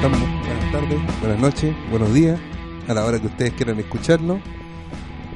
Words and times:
estamos? 0.00 0.20
Buenas 0.46 0.72
tardes, 0.72 0.98
buenas 1.20 1.38
noches, 1.40 1.74
buenos 1.90 2.14
días, 2.14 2.40
a 2.88 2.94
la 2.94 3.04
hora 3.04 3.20
que 3.20 3.26
ustedes 3.26 3.52
quieran 3.52 3.78
escucharnos. 3.80 4.40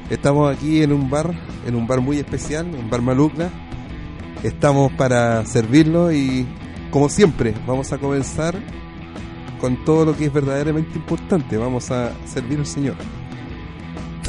Estamos 0.08 0.56
aquí 0.56 0.82
en 0.82 0.90
un 0.90 1.10
bar, 1.10 1.34
en 1.66 1.74
un 1.74 1.86
bar 1.86 2.00
muy 2.00 2.18
especial, 2.18 2.74
un 2.74 2.88
bar 2.88 3.02
Malucla. 3.02 3.50
Estamos 4.42 4.90
para 4.92 5.44
servirlo 5.44 6.10
y, 6.10 6.46
como 6.90 7.10
siempre, 7.10 7.52
vamos 7.66 7.92
a 7.92 7.98
comenzar 7.98 8.54
con 9.60 9.84
todo 9.84 10.06
lo 10.06 10.16
que 10.16 10.24
es 10.26 10.32
verdaderamente 10.32 10.96
importante. 10.96 11.58
Vamos 11.58 11.90
a 11.90 12.12
servir 12.24 12.58
al 12.58 12.66
Señor. 12.66 12.94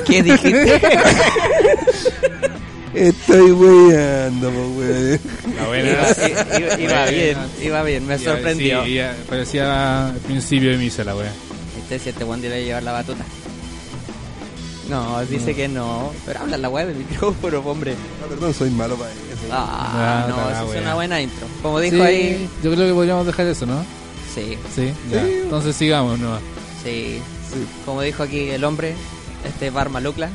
¿Qué 0.05 0.21
dijiste? 0.21 0.81
Estoy 2.93 3.51
weyando, 3.51 4.49
po, 4.51 4.67
wey. 4.77 5.19
La 5.57 5.67
buena. 5.67 5.89
iba, 6.29 6.59
iba- 6.59 6.79
iba 6.79 7.05
bien, 7.07 7.37
iba 7.61 7.83
bien, 7.83 8.07
me 8.07 8.17
sorprendió. 8.17 8.85
Sí, 8.85 8.99
parecía 9.27 10.11
el 10.13 10.21
principio 10.21 10.71
de 10.71 10.77
misa 10.77 11.03
la 11.03 11.15
wea. 11.15 11.31
Este 11.77 11.99
si 11.99 12.09
este 12.09 12.23
Juan 12.23 12.41
le 12.41 12.63
llevar 12.63 12.83
la 12.83 12.93
batuta. 12.93 13.23
No, 14.89 15.25
dice 15.25 15.55
que 15.55 15.67
no. 15.67 16.13
Pero 16.25 16.41
habla 16.41 16.57
la 16.57 16.69
weá 16.69 16.85
del 16.85 16.95
micrófono, 16.97 17.59
hombre. 17.59 17.95
Ah, 18.23 18.27
perdón, 18.29 18.53
soy 18.53 18.69
malo 18.69 18.95
para 18.95 19.11
eso. 19.11 19.19
Ah, 19.51 20.25
Ah, 20.25 20.29
no, 20.29 20.37
la 20.37 20.51
eso 20.57 20.63
es 20.65 20.69
wea. 20.71 20.81
una 20.81 20.93
buena 20.95 21.21
intro. 21.21 21.47
Como 21.61 21.79
dijo 21.79 21.95
Sí, 21.97 22.01
ahí. 22.01 22.49
Yo 22.63 22.71
creo 22.73 22.87
que 22.87 22.93
podríamos 22.93 23.25
dejar 23.25 23.47
eso, 23.47 23.65
¿no? 23.65 23.83
Sí, 24.33 24.57
Sí, 24.75 24.91
ya. 25.11 25.23
Sí. 25.25 25.31
Entonces 25.43 25.75
sigamos, 25.75 26.19
¿no? 26.19 26.37
sí. 26.83 27.19
Sí. 27.51 27.65
Como 27.85 28.01
dijo 28.01 28.23
aquí 28.23 28.49
el 28.49 28.63
hombre, 28.63 28.95
este 29.45 29.69
bar 29.69 29.89
Malucla. 29.89 30.29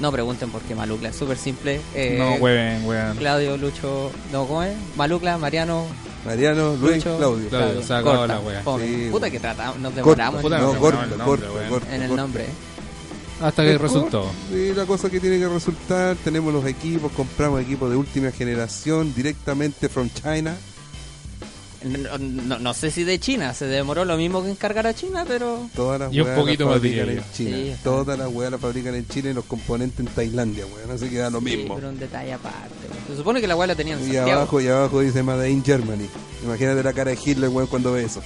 No 0.00 0.12
pregunten 0.12 0.50
por 0.50 0.62
qué 0.62 0.74
Malucla, 0.74 1.08
es 1.08 1.16
súper 1.16 1.36
simple. 1.36 1.80
Eh, 1.94 2.16
no 2.18 2.34
hueven, 2.36 2.84
weón. 2.86 3.16
Claudio, 3.16 3.56
Lucho, 3.56 4.12
no, 4.32 4.46
¿cómo 4.46 4.62
es? 4.62 4.76
Malucla, 4.96 5.38
Mariano, 5.38 5.86
Mariano, 6.24 6.76
Luis, 6.76 6.96
Lucho, 7.04 7.16
Claudio. 7.18 7.48
Claudio. 7.48 7.82
se 7.82 8.02
corta, 8.02 8.26
la 8.28 8.40
wea. 8.40 8.62
Sí, 8.78 9.08
Puta 9.10 9.30
que 9.30 9.40
tratamos, 9.40 9.78
nos 9.78 9.92
Corta, 9.94 10.30
demoramos 10.30 10.44
en- 10.44 10.50
no, 10.50 10.72
no, 10.74 10.78
corta, 10.80 11.02
el 11.04 11.08
nombre, 11.10 11.24
corta, 11.48 11.68
corta, 11.68 11.94
en 11.96 12.02
el 12.02 12.08
corta. 12.08 12.22
nombre. 12.22 12.46
Hasta 13.40 13.62
que 13.62 13.78
resultó. 13.78 14.30
Sí, 14.52 14.72
la 14.74 14.84
cosa 14.84 15.08
que 15.10 15.20
tiene 15.20 15.38
que 15.38 15.48
resultar, 15.48 16.16
tenemos 16.24 16.52
los 16.52 16.64
equipos, 16.66 17.12
compramos 17.12 17.60
equipos 17.60 17.88
de 17.90 17.96
última 17.96 18.30
generación 18.32 19.14
directamente 19.14 19.88
from 19.88 20.08
China. 20.10 20.56
No, 21.84 22.18
no- 22.18 22.58
no 22.58 22.74
sé 22.74 22.90
si 22.90 23.04
de 23.04 23.20
China, 23.20 23.54
se 23.54 23.66
demoró 23.66 24.04
lo 24.04 24.16
mismo 24.16 24.42
que 24.42 24.50
encargar 24.50 24.86
a 24.88 24.94
China, 24.94 25.24
pero 25.28 25.68
Todas 25.76 26.00
las 26.00 26.12
Y 26.12 26.20
un 26.20 26.34
poquito 26.34 26.64
las 26.64 26.72
más 26.74 26.78
fabrican 26.82 27.08
en 27.10 27.22
China. 27.32 27.56
Sí. 27.56 27.74
Todas 27.84 28.18
las 28.18 28.28
weas 28.28 28.50
las 28.50 28.60
fabrican 28.60 28.94
en 28.96 29.06
China 29.06 29.30
y 29.30 29.34
los 29.34 29.44
componentes 29.44 30.00
en 30.00 30.06
Tailandia, 30.06 30.66
weón. 30.66 30.90
Así 30.90 31.08
que 31.08 31.18
da 31.18 31.30
lo 31.30 31.38
Sí, 31.38 31.44
mismo. 31.44 31.76
pero 31.76 31.88
un 31.90 31.98
detalle 31.98 32.32
aparte. 32.32 32.74
weón. 32.90 33.06
Se 33.08 33.16
supone 33.16 33.40
que 33.40 33.46
la 33.46 33.54
weá 33.54 33.68
la 33.68 33.74
tenían 33.76 33.98
en 34.00 34.04
Y 34.04 34.06
Santiago. 34.14 34.32
abajo, 34.40 34.60
y 34.60 34.66
abajo 34.68 35.00
dice 35.00 35.22
Made 35.22 35.48
in 35.50 35.64
Germany. 35.64 36.08
Imagínate 36.44 36.82
la 36.82 36.92
cara 36.92 37.12
de 37.12 37.18
Hitler, 37.24 37.48
weón, 37.48 37.68
cuando 37.68 37.92
ve 37.92 38.04
eso. 38.04 38.22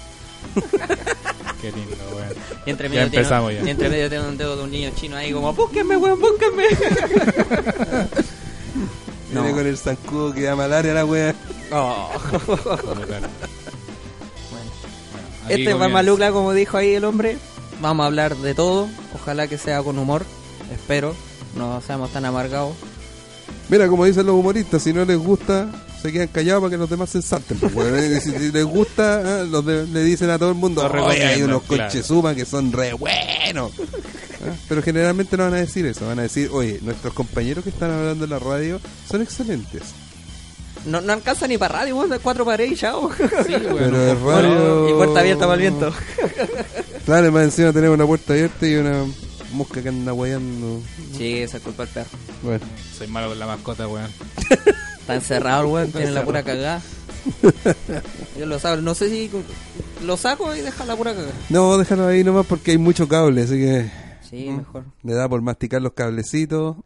Qué 1.61 1.71
lindo, 1.73 1.97
weón. 2.17 2.33
Y 2.67 2.71
entre 2.71 2.89
Ya 2.89 2.95
medio, 2.95 3.05
empezamos 3.07 3.51
tiene, 3.51 3.65
ya. 3.65 3.69
y 3.69 3.71
entre 3.73 3.89
medio 3.91 4.09
tiene 4.09 4.29
un 4.29 4.37
dedo 4.39 4.57
de 4.57 4.63
un 4.65 4.71
niño 4.71 4.91
chino 4.99 5.17
ahí 5.17 5.31
como, 5.33 5.53
búsquenme, 5.53 5.97
weón, 5.97 6.19
búsquenme. 6.21 6.65
No. 9.33 9.43
Viene 9.45 9.57
con 9.57 9.67
el 9.67 9.79
zancudo 9.79 10.35
que 10.35 10.43
da 10.43 10.55
malaria 10.55 10.93
la 10.93 11.07
wea. 11.07 11.35
Oh. 11.73 12.11
Bueno, 14.51 14.69
este 15.49 15.65
va 15.67 15.73
comienza. 15.73 15.89
malucla, 15.89 16.33
como 16.33 16.53
dijo 16.53 16.77
ahí 16.77 16.95
el 16.95 17.05
hombre. 17.05 17.39
Vamos 17.81 18.05
a 18.05 18.07
hablar 18.07 18.37
de 18.37 18.55
todo. 18.55 18.89
Ojalá 19.15 19.49
que 19.49 19.59
sea 19.59 19.83
con 19.83 19.99
humor. 19.99 20.25
Espero. 20.73 21.15
No 21.57 21.81
seamos 21.87 22.11
tan 22.13 22.25
amargados. 22.25 22.75
Mira, 23.69 23.89
como 23.89 24.05
dicen 24.05 24.27
los 24.27 24.35
humoristas, 24.35 24.83
si 24.83 24.93
no 24.93 25.05
les 25.05 25.19
gusta, 25.19 25.69
se 26.01 26.13
quedan 26.13 26.29
callados 26.29 26.63
para 26.63 26.71
que 26.71 26.77
los 26.79 26.89
demás 26.91 27.11
se 27.11 27.23
salten. 27.23 27.59
pues, 27.59 28.23
si, 28.23 28.31
si 28.33 28.53
les 28.53 28.65
gusta, 28.65 29.45
los 29.45 29.65
de- 29.65 29.87
le 29.87 30.05
dicen 30.05 30.31
a 30.31 30.39
todo 30.39 30.51
el 30.51 30.55
mundo, 30.57 30.87
Lo 30.89 31.07
"Oye, 31.07 31.25
hay 31.25 31.43
unos 31.43 31.63
claro. 31.63 31.85
conchesumas 31.85 32.37
que 32.37 32.45
son 32.45 32.73
re 32.73 32.93
buenos. 32.93 33.73
Ah, 34.45 34.55
Pero 34.69 34.83
generalmente 34.83 35.37
no 35.37 35.45
van 35.45 35.55
a 35.55 35.59
decir 35.59 35.87
eso, 35.87 36.07
van 36.07 36.19
a 36.19 36.23
decir, 36.23 36.51
oye, 36.53 36.79
nuestros 36.83 37.15
compañeros 37.15 37.63
que 37.65 37.71
están 37.71 37.91
hablando 37.91 38.25
en 38.25 38.31
la 38.31 38.39
radio 38.39 38.81
son 39.09 39.23
excelentes. 39.23 39.83
No, 40.87 41.01
no 41.01 41.13
alcanza 41.13 41.47
ni 41.47 41.59
para 41.59 41.79
radio, 41.81 41.97
weón. 41.97 42.11
de 42.11 42.19
Cuatro 42.19 42.45
paredes 42.45 42.73
y 42.73 42.77
chao. 42.77 43.11
Sí, 43.47 43.53
weón, 43.55 43.77
Pero 43.79 44.13
es 44.13 44.21
radio- 44.21 44.89
y 44.89 44.93
puerta 44.95 45.21
abierta 45.21 45.45
para 45.47 45.55
el 45.55 45.61
viento. 45.61 45.93
Claro, 47.05 47.33
más 47.33 47.45
encima 47.45 47.73
tenemos 47.73 47.95
una 47.97 48.07
puerta 48.07 48.33
abierta 48.33 48.67
y 48.67 48.75
una 48.77 49.05
mosca 49.53 49.83
que 49.83 49.89
anda 49.89 50.13
guayando. 50.13 50.81
Sí, 51.17 51.39
esa 51.39 51.57
es 51.59 51.63
culpa 51.63 51.85
del 51.85 51.93
perro. 51.95 52.11
Bueno, 52.43 52.65
Soy 52.97 53.07
malo 53.07 53.29
con 53.29 53.39
la 53.39 53.47
mascota, 53.47 53.87
weón. 53.89 54.11
Está 55.01 55.15
encerrado, 55.15 55.69
weón. 55.69 55.91
Tiene 55.93 56.11
la 56.11 56.25
pura 56.25 56.43
cagada. 56.43 56.81
Yo 58.39 58.47
lo 58.47 58.59
saco. 58.59 58.81
No 58.83 58.95
sé 58.95 59.09
si 59.09 59.31
lo 60.05 60.17
saco 60.17 60.55
y 60.55 60.61
deja 60.61 60.85
la 60.85 60.97
pura 60.97 61.13
cagada. 61.15 61.33
no, 61.51 61.79
déjalo 61.79 62.07
ahí 62.09 62.25
nomás 62.25 62.47
porque 62.47 62.73
hay 62.73 62.79
mucho 62.79 63.07
cable, 63.09 63.43
así 63.43 63.55
que 63.55 63.91
Sí, 64.29 64.51
mejor. 64.51 64.85
le 65.03 65.15
da 65.15 65.29
por 65.29 65.43
masticar 65.43 65.81
los 65.83 65.93
cablecitos. 65.93 66.77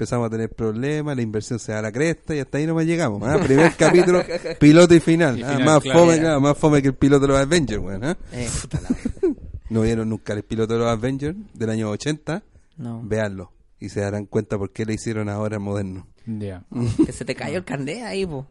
Empezamos 0.00 0.28
a 0.28 0.30
tener 0.30 0.48
problemas, 0.48 1.14
la 1.14 1.20
inversión 1.20 1.58
se 1.58 1.72
da 1.72 1.80
a 1.80 1.82
la 1.82 1.92
cresta 1.92 2.34
y 2.34 2.38
hasta 2.38 2.56
ahí 2.56 2.66
nomás 2.66 2.86
llegamos. 2.86 3.22
¿ah? 3.22 3.38
Primer 3.38 3.76
capítulo, 3.76 4.22
piloto 4.58 4.94
y 4.94 5.00
final. 5.00 5.38
Y 5.38 5.42
¿ah? 5.42 5.48
final, 5.50 5.64
más, 5.66 5.82
claro. 5.82 6.00
fome, 6.00 6.18
claro, 6.18 6.40
más 6.40 6.56
fome 6.56 6.80
que 6.80 6.88
el 6.88 6.94
piloto 6.94 7.26
de 7.26 7.28
los 7.28 7.38
Avengers. 7.38 7.82
weón, 7.82 8.02
¿ah? 8.02 8.16
Eh, 8.32 8.48
puta 8.62 8.80
la- 8.80 9.30
¿No 9.68 9.82
vieron 9.82 10.08
nunca 10.08 10.32
el 10.32 10.42
piloto 10.42 10.72
de 10.72 10.78
los 10.78 10.88
Avengers 10.88 11.36
del 11.52 11.68
año 11.68 11.90
80? 11.90 12.42
No. 12.78 13.02
Véanlo 13.04 13.52
y 13.78 13.90
se 13.90 14.00
darán 14.00 14.24
cuenta 14.24 14.56
por 14.56 14.72
qué 14.72 14.86
le 14.86 14.94
hicieron 14.94 15.28
ahora 15.28 15.58
moderno. 15.58 16.06
Ya. 16.24 16.64
Que 17.04 17.12
se 17.12 17.26
te 17.26 17.34
cayó 17.34 17.58
el 17.58 17.64
carnet 17.66 18.02
ahí, 18.02 18.24
po. 18.24 18.46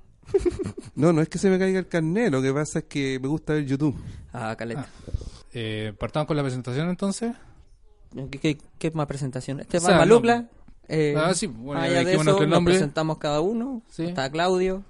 No, 0.93 1.13
no 1.13 1.23
es 1.23 1.29
que 1.29 1.39
se 1.39 1.49
me 1.49 1.57
caiga 1.57 1.79
el 1.79 1.87
carnet, 1.87 2.31
lo 2.31 2.43
que 2.43 2.53
pasa 2.53 2.77
es 2.77 2.85
que 2.85 3.19
me 3.19 3.27
gusta 3.27 3.53
ver 3.53 3.65
YouTube. 3.65 3.95
Ah, 4.33 4.55
caleta. 4.55 4.87
Eh, 5.51 5.93
partamos 5.99 6.27
con 6.27 6.37
la 6.37 6.43
presentación 6.43 6.89
entonces. 6.89 7.33
¿Qué, 8.31 8.39
qué, 8.39 8.57
qué 8.77 8.91
más 8.91 9.07
presentación? 9.07 9.59
Este 9.59 9.77
O 9.77 9.81
va 9.81 9.87
sea, 9.87 9.97
Malupla. 9.97 10.47
Eh, 10.89 11.13
Ah, 11.17 11.33
sí, 11.33 11.47
bueno, 11.47 11.81
allá 11.81 12.03
de 12.03 12.15
eso, 12.15 12.45
nos 12.47 12.63
presentamos 12.63 13.17
cada 13.19 13.41
uno. 13.41 13.81
Sí. 13.89 14.05
Está 14.05 14.29
Claudio. 14.29 14.83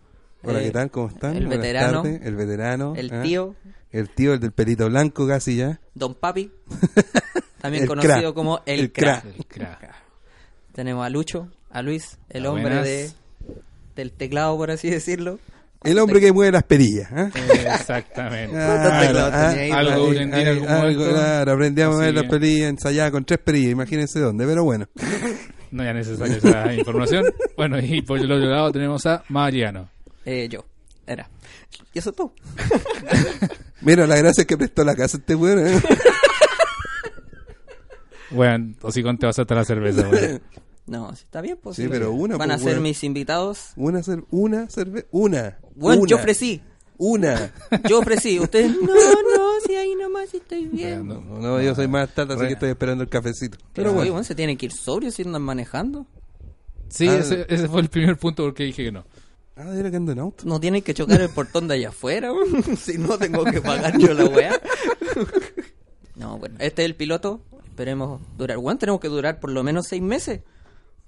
Hola, 0.43 0.61
eh, 0.61 0.65
¿qué 0.65 0.71
tal? 0.71 0.89
¿Cómo 0.91 1.09
están? 1.09 1.35
el 1.35 1.45
Buenas 1.47 1.61
veterano. 1.61 2.01
tardes. 2.03 2.21
El 2.23 2.35
veterano. 2.35 2.93
El 2.95 3.13
¿ah? 3.13 3.21
tío, 3.21 3.55
El 3.91 4.09
tío, 4.09 4.33
el 4.33 4.39
del 4.39 4.51
pelito 4.53 4.87
blanco 4.87 5.27
casi 5.27 5.57
ya. 5.57 5.79
Don 5.93 6.15
Papi. 6.15 6.49
También 7.61 7.85
conocido 7.85 8.13
crack. 8.21 8.33
como 8.33 8.61
El, 8.65 8.79
El 8.79 8.91
crack. 8.93 9.23
crack. 9.23 9.35
El 9.37 9.45
crack. 9.45 9.95
Tenemos 10.73 11.05
a 11.05 11.09
Lucho, 11.09 11.49
a 11.69 11.81
Luis, 11.81 12.17
el 12.29 12.45
Ah, 12.45 12.51
hombre 12.51 12.75
de, 12.83 13.11
del 13.97 14.13
teclado, 14.13 14.55
por 14.55 14.71
así 14.71 14.89
decirlo. 14.89 15.39
El 15.83 15.97
hombre 15.99 16.21
que 16.21 16.31
mueve 16.31 16.53
las 16.53 16.63
perillas. 16.63 17.09
¿ah? 17.11 17.29
Exactamente. 17.35 18.55
¿Cuántos 18.55 18.99
teclados 18.99 19.33
ah? 19.33 19.49
Algo 19.51 19.93
ahí, 20.07 20.11
aprendí 20.11 20.39
en 20.41 20.47
algún 20.47 20.67
algo, 20.69 20.81
momento. 21.03 21.09
claro, 21.19 21.51
aprendí 21.53 21.81
a 21.81 21.89
mover 21.89 22.13
las 22.13 22.25
perillas 22.25 22.69
ensayada 22.69 23.11
con 23.11 23.25
tres 23.25 23.39
perillas, 23.39 23.71
imagínense 23.71 24.19
dónde, 24.19 24.45
pero 24.45 24.63
bueno. 24.63 24.87
No 25.71 25.83
era 25.83 25.93
necesaria 25.93 26.37
esa 26.37 26.73
información. 26.75 27.25
Bueno, 27.55 27.79
y 27.79 28.01
por 28.01 28.19
el 28.19 28.31
otro 28.31 28.49
lado 28.49 28.71
tenemos 28.71 29.05
a 29.05 29.23
Mariano. 29.29 29.89
Eh, 30.25 30.47
yo, 30.49 30.65
era. 31.05 31.29
Y 31.93 31.99
eso 31.99 32.09
es 32.11 32.15
todo. 32.15 32.33
Mira, 33.81 34.05
la 34.07 34.17
gracia 34.17 34.41
es 34.41 34.47
que 34.47 34.57
prestó 34.57 34.83
la 34.83 34.95
casa 34.95 35.17
este 35.17 35.35
weón. 35.35 35.65
¿eh? 35.67 35.81
Bueno, 38.31 38.75
o 38.83 38.91
si 38.91 39.01
con 39.01 39.17
te 39.17 39.25
vas 39.25 39.39
a 39.39 39.45
la 39.49 39.65
cerveza, 39.65 40.07
weón. 40.07 40.41
No, 40.85 41.15
sí, 41.15 41.23
está 41.23 41.41
bien, 41.41 41.57
pues. 41.61 41.77
Sí, 41.77 41.87
pero 41.89 42.11
una, 42.11 42.37
Van 42.37 42.51
a 42.51 42.55
pues, 42.55 42.63
ser 42.63 42.73
weón. 42.73 42.83
mis 42.83 43.03
invitados. 43.03 43.71
Una, 43.75 44.03
cer 44.03 44.23
una 44.29 44.69
cerveza, 44.69 45.07
una. 45.11 45.57
Bueno, 45.75 46.01
una, 46.01 46.09
yo 46.09 46.17
ofrecí. 46.17 46.61
Una. 47.01 47.51
Yo 47.89 47.99
ofrecí. 47.99 48.39
Ustedes, 48.39 48.71
no, 48.71 48.93
no, 48.93 49.51
si 49.65 49.75
ahí 49.75 49.95
nomás 49.95 50.33
estoy 50.33 50.65
bien. 50.67 51.07
No, 51.07 51.21
No, 51.21 51.39
no, 51.39 51.61
yo 51.61 51.73
soy 51.73 51.87
más 51.87 52.13
tarde, 52.13 52.33
así 52.35 52.45
que 52.45 52.53
estoy 52.53 52.69
esperando 52.69 53.03
el 53.03 53.09
cafecito. 53.09 53.57
Pero 53.57 53.71
Pero 53.73 53.93
bueno. 53.93 54.11
bueno. 54.11 54.23
se 54.25 54.35
tienen 54.35 54.57
que 54.57 54.65
ir 54.67 54.73
sobrios 54.73 55.13
si 55.15 55.23
andan 55.23 55.41
manejando. 55.41 56.05
Sí, 56.89 57.07
Ah, 57.07 57.17
ese, 57.17 57.45
ese 57.49 57.67
fue 57.69 57.81
el 57.81 57.89
primer 57.89 58.17
punto 58.17 58.43
porque 58.43 58.63
dije 58.65 58.83
que 58.83 58.91
no. 58.91 59.05
Ah, 59.55 59.63
verdad 59.65 59.91
que 59.91 59.97
ando 59.97 60.11
en 60.11 60.19
auto. 60.19 60.43
No 60.45 60.59
tienen 60.59 60.81
que 60.81 60.93
chocar 60.93 61.21
el 61.21 61.29
portón 61.29 61.67
de 61.67 61.75
allá 61.75 61.89
afuera, 61.89 62.31
si 62.77 62.97
no 62.97 63.17
tengo 63.17 63.43
que 63.45 63.61
pagar 63.61 63.97
yo 63.97 64.13
la 64.13 64.25
weá. 64.25 64.59
No, 66.15 66.37
bueno, 66.37 66.55
este 66.59 66.81
es 66.83 66.85
el 66.87 66.95
piloto. 66.95 67.41
Esperemos 67.65 68.21
durar. 68.37 68.57
Bueno, 68.57 68.77
tenemos 68.77 68.99
que 68.99 69.07
durar 69.07 69.39
por 69.39 69.51
lo 69.51 69.63
menos 69.63 69.87
seis 69.87 70.01
meses. 70.01 70.41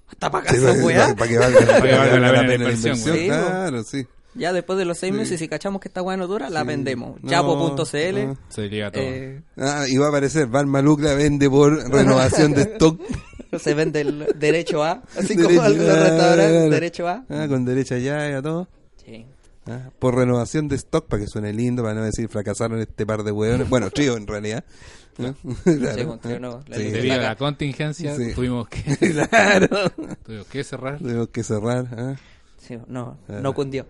Hasta 0.08 0.30
para 0.32 0.50
Sí, 0.50 0.56
casa, 0.56 0.68
para, 0.74 0.86
weá. 0.86 1.16
para 1.16 1.30
que 1.32 1.38
valga, 1.38 1.60
para 1.66 1.82
que 1.82 1.96
valga 1.98 2.20
la 2.20 2.32
pena 2.32 2.48
la 2.48 2.54
inversión. 2.56 2.96
Sí, 2.98 3.26
claro, 3.28 3.84
sí. 3.84 4.06
Ya 4.34 4.54
después 4.54 4.80
de 4.80 4.86
los 4.86 4.98
seis 4.98 5.12
Sí. 5.14 5.18
meses, 5.20 5.40
si 5.40 5.48
cachamos 5.50 5.82
que 5.82 5.88
esta 5.90 6.02
weá 6.02 6.16
no 6.18 6.26
dura, 6.28 6.50
la 6.50 6.62
Sí. 6.62 6.68
vendemos. 6.68 7.22
No, 7.22 7.30
Chapo.cl. 7.30 8.28
no. 8.28 8.38
Se 8.50 8.70
llega 8.70 8.92
todo. 8.92 9.04
eh, 9.04 9.42
Ah, 9.58 9.86
y 9.90 9.98
va 9.98 10.06
a 10.06 10.10
aparecer, 10.10 10.48
Val 10.48 10.68
Malucla 10.68 11.14
vende 11.16 11.50
por 11.50 11.74
renovación 11.92 12.54
de 12.54 12.62
stock. 12.64 13.00
se 13.60 13.74
vende 13.74 14.02
el 14.02 14.28
derecho 14.38 14.84
A. 14.84 15.04
Así 15.18 15.36
Derecho 15.36 15.44
como 15.58 15.66
en 15.66 15.78
los 15.80 15.90
A, 15.90 16.00
restaurantes, 16.04 16.70
derecho 16.72 17.08
A. 17.10 17.26
Ah, 17.30 17.46
con 17.50 17.66
derecha 17.66 17.98
ya 17.98 18.30
y 18.30 18.34
a 18.34 18.42
todo. 18.42 18.70
Sí. 19.06 19.26
Ah, 19.68 19.90
por 20.00 20.16
renovación 20.16 20.68
de 20.70 20.76
stock, 20.78 21.08
para 21.08 21.22
que 21.24 21.28
suene 21.28 21.52
lindo, 21.54 21.84
para 21.84 21.96
no 21.96 22.04
decir 22.04 22.30
fracasaron 22.30 22.80
este 22.80 23.06
par 23.06 23.24
de 23.24 23.32
hueones. 23.32 23.70
Bueno, 23.70 23.90
trío 23.92 24.16
en 24.18 24.28
realidad. 24.28 24.64
Claro. 25.18 26.20
Sí, 26.24 26.30
no, 26.40 26.64
la 26.68 26.78
Sí. 26.78 26.84
Debido 26.90 27.16
a 27.16 27.18
la- 27.18 27.36
contingencia, 27.36 28.16
Sí. 28.16 28.34
tuvimos 28.34 28.68
que, 28.70 28.82
Claro. 29.12 29.92
tuvimos 30.26 30.48
que 30.48 30.64
cerrar. 30.64 30.98
Tenemos 31.00 31.28
que 31.30 31.44
cerrar. 31.44 31.86
ah. 31.98 32.16
Sí, 32.58 32.78
no, 32.88 33.18
Claro. 33.28 33.42
no 33.42 33.54
cundió. 33.54 33.86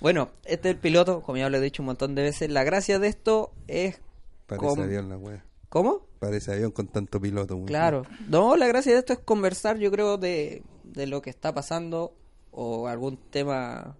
Bueno, 0.00 0.30
este 0.44 0.68
es 0.68 0.74
el 0.74 0.80
piloto, 0.80 1.22
como 1.22 1.38
ya 1.38 1.48
lo 1.48 1.56
he 1.56 1.60
dicho 1.60 1.82
un 1.82 1.86
montón 1.86 2.14
de 2.14 2.22
veces. 2.22 2.50
La 2.50 2.64
gracia 2.64 2.98
de 2.98 3.08
esto 3.08 3.52
es 3.68 4.00
Parece 4.46 4.82
avión 4.82 5.08
la 5.08 5.16
wea. 5.16 5.44
¿Cómo? 5.68 6.06
Parece 6.18 6.52
avión 6.52 6.70
con 6.70 6.86
tanto 6.88 7.20
piloto. 7.20 7.54
weón. 7.54 7.66
Claro. 7.66 8.04
No, 8.28 8.56
la 8.56 8.66
gracia 8.66 8.92
de 8.92 8.98
esto 8.98 9.12
es 9.12 9.18
conversar, 9.18 9.78
yo 9.78 9.90
creo, 9.90 10.18
de, 10.18 10.62
de 10.84 11.06
lo 11.06 11.22
que 11.22 11.30
está 11.30 11.52
pasando 11.54 12.14
o 12.50 12.86
algún 12.86 13.16
tema 13.16 13.96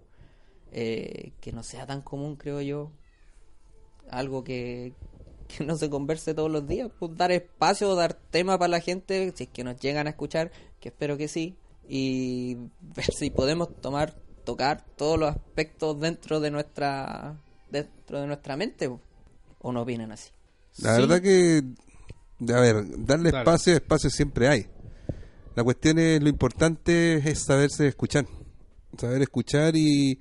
eh, 0.71 1.33
que 1.41 1.51
no 1.51 1.63
sea 1.63 1.85
tan 1.85 2.01
común, 2.01 2.35
creo 2.35 2.61
yo. 2.61 2.91
Algo 4.09 4.43
que, 4.43 4.93
que 5.47 5.63
no 5.65 5.75
se 5.75 5.89
converse 5.89 6.33
todos 6.33 6.51
los 6.51 6.67
días. 6.67 6.91
Pues 6.97 7.15
dar 7.15 7.31
espacio, 7.31 7.95
dar 7.95 8.13
tema 8.13 8.57
para 8.57 8.69
la 8.69 8.79
gente, 8.79 9.33
si 9.35 9.45
es 9.45 9.49
que 9.49 9.63
nos 9.63 9.79
llegan 9.79 10.07
a 10.07 10.11
escuchar, 10.11 10.51
que 10.79 10.89
espero 10.89 11.17
que 11.17 11.27
sí. 11.27 11.57
Y 11.87 12.55
ver 12.81 13.05
si 13.17 13.29
podemos 13.31 13.75
tomar, 13.81 14.15
tocar 14.45 14.85
todos 14.95 15.19
los 15.19 15.29
aspectos 15.31 15.99
dentro 15.99 16.39
de 16.39 16.51
nuestra 16.51 17.35
dentro 17.69 18.21
de 18.21 18.27
nuestra 18.27 18.55
mente. 18.55 18.87
¿O 19.59 19.71
no 19.71 19.81
opinan 19.81 20.11
así? 20.11 20.29
La 20.77 20.95
Sí. 20.95 21.01
verdad 21.01 21.21
que, 21.21 21.63
a 22.53 22.59
ver, 22.59 22.85
darle 22.99 23.31
Claro. 23.31 23.49
espacio, 23.49 23.73
espacio 23.73 24.09
siempre 24.09 24.47
hay. 24.47 24.67
La 25.55 25.63
cuestión 25.63 25.97
es, 25.99 26.21
lo 26.21 26.29
importante 26.29 27.17
es 27.17 27.39
saberse 27.39 27.87
escuchar. 27.87 28.27
Saber 28.97 29.21
escuchar 29.21 29.75
y, 29.75 30.19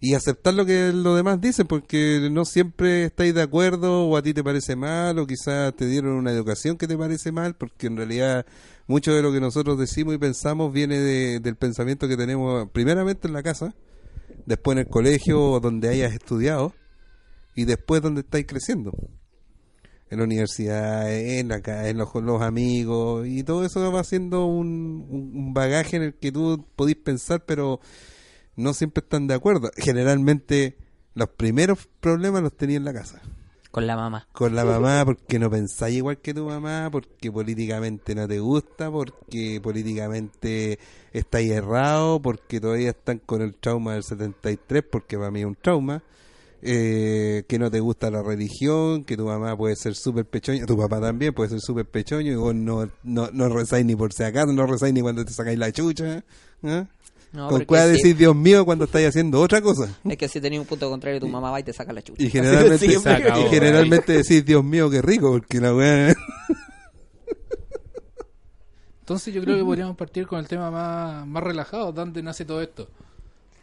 y 0.00 0.14
aceptar 0.14 0.54
lo 0.54 0.64
que 0.64 0.92
los 0.92 1.16
demás 1.16 1.40
dicen, 1.40 1.66
porque 1.66 2.28
no 2.30 2.44
siempre 2.44 3.04
estáis 3.04 3.34
de 3.34 3.42
acuerdo 3.42 4.06
o 4.08 4.16
a 4.16 4.22
ti 4.22 4.32
te 4.32 4.42
parece 4.44 4.76
mal 4.76 5.18
o 5.18 5.26
quizás 5.26 5.74
te 5.76 5.86
dieron 5.86 6.12
una 6.12 6.30
educación 6.32 6.76
que 6.76 6.86
te 6.88 6.96
parece 6.96 7.32
mal, 7.32 7.54
porque 7.56 7.88
en 7.88 7.96
realidad 7.96 8.46
mucho 8.86 9.14
de 9.14 9.22
lo 9.22 9.32
que 9.32 9.40
nosotros 9.40 9.78
decimos 9.78 10.14
y 10.14 10.18
pensamos 10.18 10.72
viene 10.72 10.98
de- 10.98 11.40
del 11.40 11.56
pensamiento 11.56 12.08
que 12.08 12.16
tenemos 12.16 12.68
primeramente 12.70 13.26
en 13.26 13.34
la 13.34 13.42
casa, 13.42 13.74
después 14.46 14.76
en 14.76 14.80
el 14.80 14.88
colegio 14.88 15.58
donde 15.60 15.88
hayas 15.88 16.12
estudiado 16.12 16.72
y 17.54 17.64
después 17.64 18.02
donde 18.02 18.20
estáis 18.20 18.46
creciendo 18.46 18.92
en 20.08 20.18
la 20.18 20.24
universidad, 20.24 21.12
en 21.12 21.48
la 21.48 21.88
en 21.88 21.98
los, 21.98 22.08
amigos 22.42 23.26
y 23.26 23.42
todo 23.42 23.64
eso 23.64 23.90
va 23.92 24.04
siendo 24.04 24.46
un- 24.46 25.06
un 25.10 25.52
bagaje 25.54 25.96
en 25.96 26.02
el 26.02 26.14
que 26.14 26.30
tú 26.30 26.64
podís 26.76 26.96
pensar, 26.96 27.44
pero 27.44 27.80
no 28.54 28.72
siempre 28.72 29.02
están 29.02 29.26
de 29.26 29.34
acuerdo. 29.34 29.70
Generalmente 29.76 30.76
los 31.14 31.28
primeros 31.30 31.88
problemas 32.00 32.42
los 32.42 32.56
tenía 32.56 32.76
en 32.76 32.84
la 32.84 32.92
casa. 32.92 33.20
Con 33.76 33.86
la 33.86 33.94
mamá. 33.94 34.26
Con 34.32 34.54
la 34.54 34.64
mamá, 34.64 35.04
porque 35.04 35.38
no 35.38 35.50
pensáis 35.50 35.96
igual 35.96 36.16
que 36.16 36.32
tu 36.32 36.46
mamá, 36.46 36.88
porque 36.90 37.30
políticamente 37.30 38.14
no 38.14 38.26
te 38.26 38.38
gusta, 38.38 38.90
porque 38.90 39.60
políticamente 39.62 40.78
estáis 41.12 41.50
errado, 41.50 42.22
porque 42.22 42.58
todavía 42.58 42.88
están 42.88 43.18
con 43.18 43.42
el 43.42 43.54
trauma 43.54 43.92
del 43.92 44.02
73, 44.02 44.82
porque 44.90 45.18
para 45.18 45.30
mí 45.30 45.40
es 45.40 45.46
un 45.46 45.56
trauma, 45.56 46.02
eh, 46.62 47.44
que 47.46 47.58
no 47.58 47.70
te 47.70 47.80
gusta 47.80 48.10
la 48.10 48.22
religión, 48.22 49.04
que 49.04 49.14
tu 49.14 49.26
mamá 49.26 49.54
puede 49.54 49.76
ser 49.76 49.94
súper 49.94 50.24
pechoña, 50.24 50.64
tu 50.64 50.78
papá 50.78 50.98
también 50.98 51.34
puede 51.34 51.50
ser 51.50 51.60
súper 51.60 51.84
pechoño, 51.84 52.32
y 52.32 52.36
vos 52.36 52.54
no, 52.54 52.88
no, 53.02 53.28
no 53.30 53.48
rezáis 53.50 53.84
ni 53.84 53.94
por 53.94 54.10
si 54.14 54.22
acaso, 54.22 54.54
no 54.54 54.66
rezáis 54.66 54.94
ni 54.94 55.02
cuando 55.02 55.22
te 55.22 55.34
sacáis 55.34 55.58
la 55.58 55.70
chucha. 55.70 56.24
¿ah? 56.62 56.86
No, 57.36 57.50
Con 57.50 57.66
cuál 57.66 57.90
sí. 57.90 57.96
decís 57.98 58.16
Dios 58.16 58.34
mío 58.34 58.64
cuando 58.64 58.86
estáis 58.86 59.08
haciendo 59.08 59.42
otra 59.42 59.60
cosa. 59.60 59.94
Es 60.08 60.16
que 60.16 60.26
si 60.26 60.40
tenés 60.40 60.58
un 60.58 60.64
punto 60.64 60.88
contrario, 60.88 61.20
tu 61.20 61.28
mamá 61.28 61.50
va 61.50 61.60
y 61.60 61.64
te 61.64 61.72
saca 61.74 61.92
la 61.92 62.00
chucha. 62.00 62.22
Y 62.22 62.30
generalmente, 62.30 62.96
acabó, 62.96 63.40
y 63.40 63.42
generalmente 63.50 64.12
decís, 64.14 64.42
Dios 64.42 64.64
mío, 64.64 64.88
qué 64.88 65.02
rico, 65.02 65.32
porque 65.32 65.60
la 65.60 65.74
weá... 65.74 66.16
Entonces 69.00 69.34
yo 69.34 69.42
creo 69.42 69.58
que 69.58 69.64
podríamos 69.64 69.98
partir 69.98 70.26
con 70.26 70.38
el 70.38 70.48
tema 70.48 70.70
más, 70.70 71.26
más 71.26 71.42
relajado. 71.42 71.92
¿Dónde 71.92 72.22
nace 72.22 72.46
todo 72.46 72.62
esto? 72.62 72.88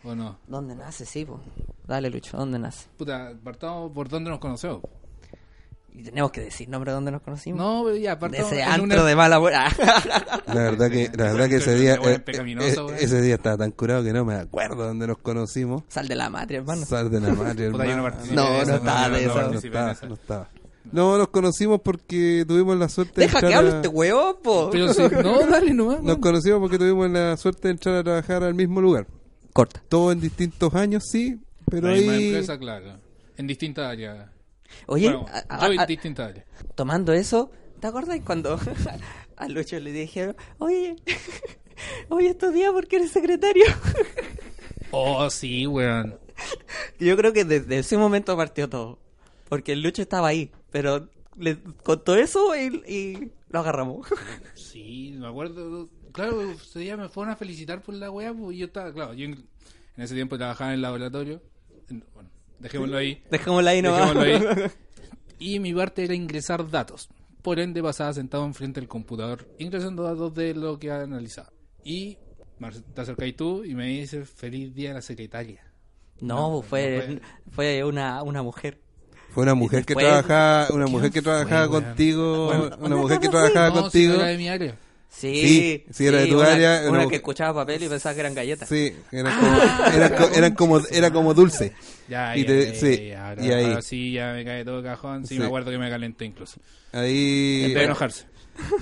¿O 0.04 0.14
no? 0.14 0.38
¿Dónde 0.48 0.76
nace? 0.76 1.08
Sí, 1.08 1.26
po. 1.26 1.40
Dale, 1.88 2.12
Lucho, 2.12 2.38
¿dónde 2.38 2.60
nace? 2.60 2.86
Puta, 2.96 3.34
partamos 3.44 3.92
por 3.92 4.08
dónde 4.08 4.30
nos 4.30 4.38
conocemos. 4.38 4.82
Y 5.96 6.02
tenemos 6.04 6.32
que 6.32 6.42
decir 6.42 6.68
nombre 6.70 6.90
de 6.92 6.96
dónde 6.96 7.12
nos 7.12 7.22
conocimos. 7.22 7.60
No, 7.60 7.84
pero 7.86 7.96
ya, 7.98 8.16
de 8.16 8.18
partamos 8.18 8.52
ese 8.52 8.62
en 8.62 8.68
antro 8.68 8.84
una- 9.02 9.04
de 9.04 9.16
mala 9.16 9.38
buena. 9.38 9.68
La 10.48 10.54
verdad 10.56 10.90
que, 10.90 11.10
la 11.16 11.24
verdad 11.32 11.48
que 11.50 11.56
ese 11.58 11.76
día, 11.76 11.96
eh, 12.04 12.20
pecaminoso, 12.20 12.68
eh, 12.82 12.84
weón. 12.86 12.98
ese 13.00 13.22
día 13.22 13.36
estaba 13.36 13.58
tan 13.58 13.72
curado 13.72 14.04
que 14.04 14.12
no 14.12 14.26
me 14.26 14.34
acuerdo 14.36 14.86
dónde 14.88 15.06
nos 15.08 15.20
conocimos. 15.20 15.84
Sal 15.90 16.08
de 16.08 16.16
la 16.16 16.30
madre, 16.32 16.58
hermano. 16.58 16.86
Sal 16.86 17.12
de 17.12 17.20
la 17.20 17.28
no 17.30 17.34
hermano. 17.34 17.54
No, 18.32 18.52
de 18.60 18.66
no 18.66 18.76
estaba 18.76 19.10
de 19.10 19.26
no 19.28 19.32
eso. 19.32 19.52
no 19.52 19.58
estaba, 19.60 19.96
no 20.08 20.14
estaba. 20.16 20.50
No, 20.92 21.18
nos 21.18 21.30
conocimos 21.30 21.80
porque 21.82 22.44
tuvimos 22.48 22.78
la 22.78 22.90
suerte 22.90 23.22
Deja 23.22 23.40
de 23.40 23.40
que 23.42 23.46
entrar 23.54 23.60
hable 23.64 23.72
a- 23.72 23.76
este 23.78 23.88
huevo, 23.88 24.40
po. 24.44 24.70
Pero 24.72 24.94
si, 24.94 25.02
no, 25.02 25.40
dale 25.50 25.74
nomás. 25.74 26.02
Nos 26.02 26.18
conocimos 26.18 26.60
porque 26.60 26.78
tuvimos 26.78 27.10
la 27.12 27.38
suerte 27.38 27.68
de 27.68 27.72
entrar 27.72 27.96
a 27.98 28.04
trabajar 28.04 28.44
al 28.44 28.54
mismo 28.56 28.82
lugar. 28.82 29.08
Corta. 29.54 29.82
Todos 29.88 30.14
en 30.14 30.22
distintos 30.22 30.74
años, 30.74 31.04
sí, 31.10 31.40
pero 31.70 31.88
La 31.88 31.94
misma 31.94 32.14
ahí... 32.14 32.26
empresa, 32.30 32.58
claro. 32.58 32.98
En 33.38 33.48
distintas 33.48 33.86
áreas. 33.92 34.28
Oye, 34.88 35.10
Bueno, 35.10 35.26
a- 35.50 35.66
a- 35.84 35.88
tomando 36.76 37.14
eso, 37.14 37.52
¿te 37.80 37.88
acuerdas 37.88 38.20
cuando 38.26 38.60
a 39.38 39.48
Lucho 39.48 39.80
le 39.80 39.92
dijeron, 39.92 40.36
oye, 40.60 40.96
hoy 42.10 42.28
estudia 42.28 42.72
porque 42.72 42.98
eres 42.98 43.12
secretario? 43.12 43.66
Oh, 44.96 45.28
sí, 45.32 45.66
weón. 45.66 46.20
Yo 47.00 47.18
creo 47.18 47.34
que 47.34 47.46
desde 47.46 47.80
ese 47.80 47.98
momento 47.98 48.38
partió 48.38 48.70
todo. 48.70 49.00
Porque 49.50 49.72
el 49.74 49.82
Lucho 49.82 50.04
estaba 50.04 50.28
ahí, 50.28 50.52
pero 50.70 51.10
le 51.36 51.58
contó 51.84 52.16
eso 52.16 52.56
y, 52.56 52.68
y 52.88 53.32
lo 53.50 53.60
agarramos. 53.60 54.06
Sí, 54.54 55.16
me 55.18 55.28
acuerdo. 55.28 55.90
Claro, 56.12 56.52
ese 56.52 56.78
día 56.80 56.96
me 56.96 57.10
fueron 57.10 57.34
a 57.34 57.36
felicitar 57.36 57.82
por 57.82 57.96
la 57.96 58.12
weá, 58.12 58.34
pues 58.36 58.56
y 58.56 58.60
yo 58.60 58.68
estaba, 58.68 58.94
claro, 58.94 59.16
yo 59.16 59.26
en, 59.26 59.32
en 59.98 60.04
ese 60.04 60.14
tiempo 60.14 60.38
trabajaba 60.38 60.70
en 60.70 60.76
el 60.76 60.82
laboratorio. 60.84 61.42
En- 61.90 62.06
Bueno, 62.14 62.30
dejémoslo 62.60 62.98
ahí. 62.98 63.22
Dejémosla 63.32 63.72
ahí 63.72 63.82
nomás. 63.82 64.14
Dejémoslo 64.16 64.62
ahí. 64.64 64.70
Y 65.40 65.60
mi 65.60 65.74
parte 65.74 66.06
era 66.06 66.14
ingresar 66.14 66.70
datos. 66.70 67.10
Por 67.42 67.60
ende, 67.60 67.84
pasaba 67.84 68.14
sentado 68.14 68.46
enfrente 68.46 68.80
del 68.80 68.88
computador, 68.88 69.46
ingresando 69.60 70.04
datos 70.04 70.34
de 70.34 70.54
lo 70.54 70.80
que 70.80 70.90
analizaba. 70.90 71.52
Y 71.84 72.18
te 72.96 73.02
acercáis 73.02 73.36
tú 73.36 73.66
y 73.66 73.76
me 73.76 73.88
dices, 73.88 74.30
feliz 74.30 74.74
día 74.74 74.92
a 74.92 74.94
la 74.94 75.02
secretaria. 75.02 75.62
No, 76.22 76.50
No, 76.52 76.62
fue, 76.62 77.20
no 77.20 77.52
fue 77.52 77.84
una, 77.84 78.24
una 78.24 78.42
mujer. 78.42 78.80
Fue 79.32 79.44
una 79.44 79.54
mujer 79.56 79.84
que 79.84 79.96
trabajaba, 79.96 80.68
una 80.70 80.86
¿Quién 80.86 80.96
mujer 80.96 81.12
que 81.12 81.22
trabajaba 81.22 81.68
contigo, 81.68 82.24
¿Dónde- 82.54 82.76
una 82.86 82.96
mujer 82.96 83.20
que 83.20 83.28
trabajaba 83.30 83.68
no, 83.70 83.76
si 83.76 83.82
contigo. 83.82 84.14
no 84.14 84.20
era 84.22 84.28
de 84.28 84.38
mi 84.38 84.48
área. 84.48 84.78
Sí, 85.10 85.36
Sí, 85.36 85.86
sí, 85.92 86.08
era 86.08 86.20
de 86.20 86.28
tu 86.28 86.40
una, 86.40 86.54
área, 86.54 86.84
Una 86.90 87.04
no- 87.04 87.10
que 87.10 87.18
escuchaba 87.18 87.62
papel 87.62 87.84
y 87.84 87.90
pensaba 87.90 88.14
que 88.16 88.22
eran 88.22 88.34
galletas. 88.34 88.70
Sí, 88.70 88.96
eran 89.12 89.38
como, 89.40 89.58
eran, 89.94 90.16
co- 90.16 90.30
eran 90.36 90.56
como, 90.56 90.80
era 90.92 91.12
como 91.12 91.34
dulce. 91.34 91.74
Ya, 92.10 92.36
Y 92.36 92.42
ya, 92.42 92.48
te- 92.48 92.66
ya, 92.74 92.76
sí, 92.80 93.08
ya, 93.08 93.30
ahora, 93.30 93.46
y 93.46 93.52
ahí. 93.52 93.66
ahora 93.66 93.82
sí 93.82 94.12
ya 94.14 94.34
me 94.34 94.44
cae 94.46 94.66
todo 94.66 94.80
el 94.80 94.84
cajón. 94.84 95.26
Sí, 95.26 95.36
Sí. 95.36 95.40
me 95.40 95.46
acuerdo 95.48 95.72
que 95.72 95.78
me 95.78 95.90
calenté 95.90 96.26
incluso. 96.26 96.60
Ahí, 96.92 97.74
De 97.74 97.84
enojarse. 97.84 98.26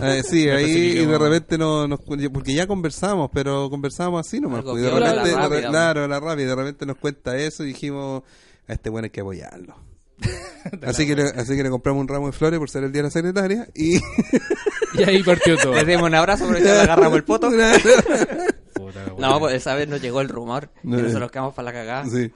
eh, 0.01 0.21
sí, 0.27 0.49
ahí 0.49 0.99
y 0.99 1.05
de 1.05 1.17
repente 1.17 1.57
no, 1.57 1.87
nos, 1.87 1.99
porque 2.01 2.53
ya 2.53 2.67
conversamos, 2.67 3.29
pero 3.33 3.69
conversábamos 3.69 4.25
así 4.27 4.39
nomás. 4.39 4.63
Pues, 4.63 4.79
y 4.81 4.85
de 4.85 4.89
repente, 4.89 5.31
la 5.31 5.47
rápida, 5.47 5.69
claro, 5.69 6.07
la 6.07 6.19
rápida, 6.19 6.47
de 6.49 6.55
repente 6.55 6.85
nos 6.85 6.97
cuenta 6.97 7.37
eso 7.37 7.63
y 7.63 7.67
dijimos, 7.67 8.23
a 8.67 8.73
este 8.73 8.89
bueno 8.89 9.05
hay 9.05 9.11
que 9.11 9.21
apoyarlo. 9.21 9.75
así 10.83 11.07
que, 11.07 11.15
le, 11.15 11.23
así 11.23 11.55
que 11.55 11.63
le 11.63 11.69
compramos 11.69 12.01
un 12.01 12.07
ramo 12.07 12.27
de 12.27 12.33
flores 12.33 12.59
por 12.59 12.69
ser 12.69 12.83
el 12.83 12.91
día 12.91 13.01
de 13.01 13.07
la 13.07 13.11
secretaria 13.11 13.67
y 13.73 13.97
Y 14.93 15.03
ahí 15.03 15.23
partió 15.23 15.57
todo. 15.57 15.73
Le 15.73 15.85
dimos 15.85 16.07
un 16.07 16.15
abrazo, 16.15 16.45
pero 16.47 16.59
ya 16.59 16.73
le 16.75 16.81
agarramos 16.81 17.15
el 17.15 17.23
poto. 17.23 17.49
No, 19.17 19.39
pues 19.39 19.55
esa 19.55 19.73
vez 19.75 19.87
nos 19.87 20.01
llegó 20.01 20.21
el 20.21 20.29
rumor. 20.29 20.69
No, 20.83 20.97
y 20.97 20.99
eh. 20.99 21.03
nosotros 21.03 21.31
quedamos 21.31 21.53
para 21.53 21.65
la 21.67 21.73
cagada. 21.73 22.05
sí. 22.09 22.31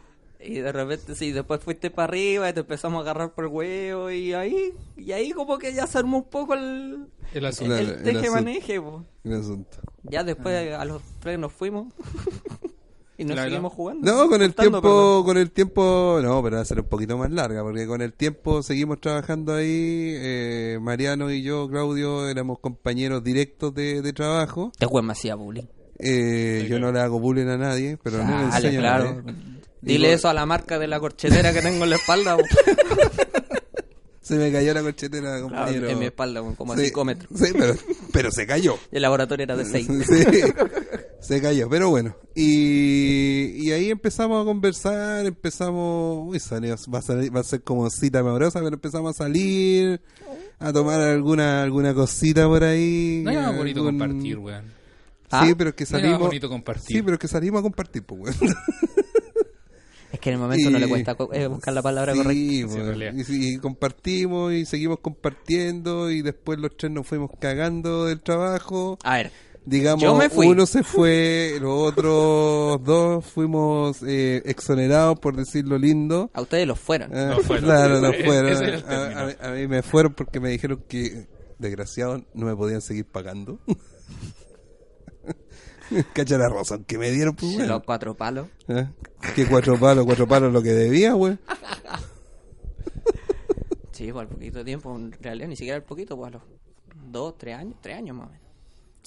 Y 0.45 0.59
de 0.59 0.71
repente, 0.71 1.15
sí, 1.15 1.31
después 1.31 1.59
fuiste 1.61 1.89
para 1.89 2.05
arriba 2.09 2.49
y 2.49 2.53
te 2.53 2.59
empezamos 2.61 2.99
a 2.99 3.01
agarrar 3.01 3.33
por 3.33 3.45
el 3.45 3.51
huevo. 3.51 4.11
Y 4.11 4.33
ahí, 4.33 4.73
y 4.97 5.11
ahí 5.11 5.31
como 5.31 5.57
que 5.57 5.73
ya 5.73 5.87
se 5.87 5.97
armó 5.97 6.17
un 6.17 6.29
poco 6.29 6.53
el, 6.53 7.07
El 7.33 7.45
asunto. 7.45 7.75
el, 7.75 7.85
Claro, 7.87 7.97
el 7.99 8.03
teje-maneje. 8.03 8.79
po. 8.81 9.03
el 9.23 9.33
asunto. 9.33 9.77
Ya 10.03 10.23
después 10.23 10.73
a 10.73 10.85
los 10.85 11.01
tres 11.19 11.39
nos 11.39 11.51
fuimos. 11.51 11.93
y 13.17 13.23
nos 13.23 13.35
Claro. 13.35 13.49
seguimos 13.49 13.73
jugando. 13.73 14.11
No, 14.11 14.29
con 14.29 14.41
el 14.41 14.53
tiempo, 14.53 15.23
con 15.25 15.37
el 15.37 15.49
tiempo, 15.51 16.19
no, 16.21 16.43
pero 16.43 16.57
va 16.57 16.61
a 16.61 16.65
ser 16.65 16.81
un 16.81 16.85
poquito 16.87 17.17
más 17.17 17.31
larga, 17.31 17.63
porque 17.63 17.87
con 17.87 18.01
el 18.01 18.11
tiempo 18.13 18.61
seguimos 18.61 18.99
trabajando 18.99 19.53
ahí, 19.55 20.13
eh, 20.17 20.77
Mariano 20.81 21.31
y 21.31 21.41
yo, 21.41 21.69
Claudio, 21.69 22.27
éramos 22.27 22.59
compañeros 22.59 23.23
directos 23.23 23.73
de, 23.73 24.01
de 24.01 24.11
trabajo, 24.13 24.71
Este 24.73 24.85
weón 24.85 25.05
me 25.05 25.13
hacía 25.13 25.35
bullying. 25.35 25.63
eh, 25.97 26.59
Sí, 26.63 26.67
yo 26.67 26.77
no 26.79 26.91
le 26.91 26.99
hago 26.99 27.17
bullying 27.21 27.47
a 27.47 27.57
nadie, 27.57 27.97
pero 28.03 28.17
no 28.17 28.23
le 28.25 28.47
Dale, 28.49 28.67
enseño 28.67 28.79
a 28.79 28.81
claro. 28.81 29.21
nadie. 29.23 29.54
Dile 29.85 30.13
eso 30.13 30.27
a 30.29 30.33
la 30.33 30.45
marca 30.45 30.79
de 30.79 30.87
la 30.87 30.99
corchetera 30.99 31.53
que 31.53 31.61
tengo 31.61 31.83
en 31.83 31.89
la 31.91 31.95
espalda. 31.97 32.37
Se 34.21 34.35
me 34.37 34.51
cayó 34.51 34.73
la 34.73 34.81
corchetera, 34.81 35.29
Claro, 35.37 35.43
compañero. 35.43 35.87
en 35.89 35.99
mi 35.99 36.05
espalda, 36.05 36.41
como 36.57 36.73
a 36.73 36.77
Sí, 36.77 36.85
5 36.85 37.05
metros. 37.05 37.29
Sí, 37.39 37.53
pero, 37.55 37.75
pero 38.11 38.31
se 38.31 38.47
cayó. 38.47 38.75
El 38.91 39.03
laboratorio 39.03 39.43
era 39.43 39.55
de 39.55 39.65
6. 39.65 39.87
Sí, 40.07 40.41
se 41.21 41.41
cayó, 41.41 41.69
pero 41.69 41.89
bueno. 41.91 42.15
Y, 42.35 43.51
y 43.67 43.71
ahí 43.71 43.89
empezamos 43.91 44.41
a 44.41 44.45
conversar, 44.45 45.25
empezamos, 45.27 46.27
uy, 46.27 46.39
salió- 46.39 46.75
va, 46.91 46.99
a 46.99 47.01
salir- 47.03 47.35
va 47.35 47.39
a 47.41 47.43
ser 47.43 47.61
como 47.61 47.87
cita 47.91 48.19
amorosa, 48.19 48.59
pero 48.61 48.73
empezamos 48.75 49.15
a 49.15 49.23
salir, 49.25 50.01
a 50.59 50.73
tomar 50.73 50.99
alguna 51.01 51.61
alguna 51.63 51.93
cosita 51.93 52.47
por 52.47 52.63
ahí. 52.63 53.21
No 53.23 53.29
era 53.31 53.43
más 53.43 53.57
bonito 53.57 53.79
algún- 53.81 53.99
compartir, 53.99 54.37
weón. 54.39 54.65
Sí, 54.65 55.29
¿Ah? 55.31 55.53
pero 55.57 55.69
es 55.71 55.75
que 55.75 55.83
No 55.85 55.89
salimos. 55.89 56.19
bonito 56.19 56.49
compartir. 56.49 56.97
Sí, 56.97 57.01
pero 57.03 57.13
es 57.15 57.19
que 57.19 57.27
salimos 57.27 57.59
a 57.59 57.63
compartir, 57.63 58.03
pues, 58.03 58.39
weón. 58.39 58.55
Es 60.15 60.19
que 60.21 60.29
en 60.29 60.35
el 60.35 60.39
momento 60.41 60.69
no 60.69 60.79
le 60.79 60.85
Y- 60.85 60.89
cuesta 60.89 61.17
eh, 61.33 61.47
buscar 61.47 61.73
la 61.73 61.81
palabra 61.81 62.13
Sí, 62.13 62.19
correcta. 62.23 62.67
Bueno, 62.67 62.85
realidad. 62.97 63.13
y, 63.27 63.47
y 63.53 63.57
compartimos 63.57 64.53
y 64.53 64.65
seguimos 64.65 64.99
compartiendo 64.99 66.09
y 66.09 66.21
después 66.21 66.57
los 66.57 66.77
tres 66.77 66.91
nos 66.93 67.05
fuimos 67.05 67.31
cagando 67.39 68.05
del 68.05 68.21
trabajo. 68.21 68.97
A 69.03 69.15
ver, 69.17 69.31
Digamos, 69.67 70.03
Yo 70.03 70.15
me 70.15 70.29
fui. 70.29 70.45
uno 70.47 70.67
se 70.67 70.83
fue, 70.83 71.57
los 71.59 71.89
otros 71.91 72.83
dos 72.85 73.25
fuimos 73.25 73.97
eh, 74.07 74.41
exonerados, 74.45 75.19
por 75.19 75.35
decirlo 75.35 75.77
lindo. 75.79 76.29
a 76.33 76.41
ustedes 76.41 76.67
los 76.67 76.79
fueron. 76.79 77.09
Ah, 77.15 77.33
No 77.35 77.39
fueron. 77.39 77.65
Claro, 77.65 77.99
no 77.99 78.13
fueron. 78.25 78.51
es 78.53 78.83
A- 78.85 79.21
a, 79.43 79.49
a 79.49 79.51
mí 79.53 79.67
me 79.67 79.81
fueron 79.81 80.13
porque 80.13 80.39
me 80.39 80.49
dijeron 80.49 80.83
que, 80.87 81.27
desgraciados, 81.57 82.21
no 82.35 82.45
me 82.45 82.55
podían 82.55 82.81
seguir 82.81 83.05
pagando. 83.05 83.59
Cacha 86.13 86.37
la 86.37 86.49
razón 86.49 86.83
que 86.85 86.97
me 86.97 87.11
dieron, 87.11 87.35
pues, 87.35 87.53
bueno. 87.55 87.73
Los 87.75 87.83
cuatro 87.83 88.15
palos. 88.15 88.47
¿Eh? 88.67 88.87
Que 89.35 89.45
cuatro 89.45 89.77
palos, 89.79 90.05
cuatro 90.05 90.27
palos 90.27 90.51
lo 90.53 90.61
que 90.61 90.71
debía, 90.73 91.13
güey. 91.13 91.37
Sí, 93.91 94.11
pues 94.11 94.23
al 94.23 94.27
poquito 94.27 94.63
tiempo, 94.65 94.95
en 94.95 95.11
realidad 95.13 95.47
ni 95.47 95.55
siquiera 95.55 95.77
al 95.77 95.83
poquito, 95.83 96.17
pues 96.17 96.27
a 96.27 96.31
los 96.37 96.41
dos, 97.11 97.37
tres 97.37 97.55
años, 97.55 97.75
tres 97.81 97.97
años 97.97 98.17
más 98.17 98.27
o 98.27 98.29
menos. 98.31 98.45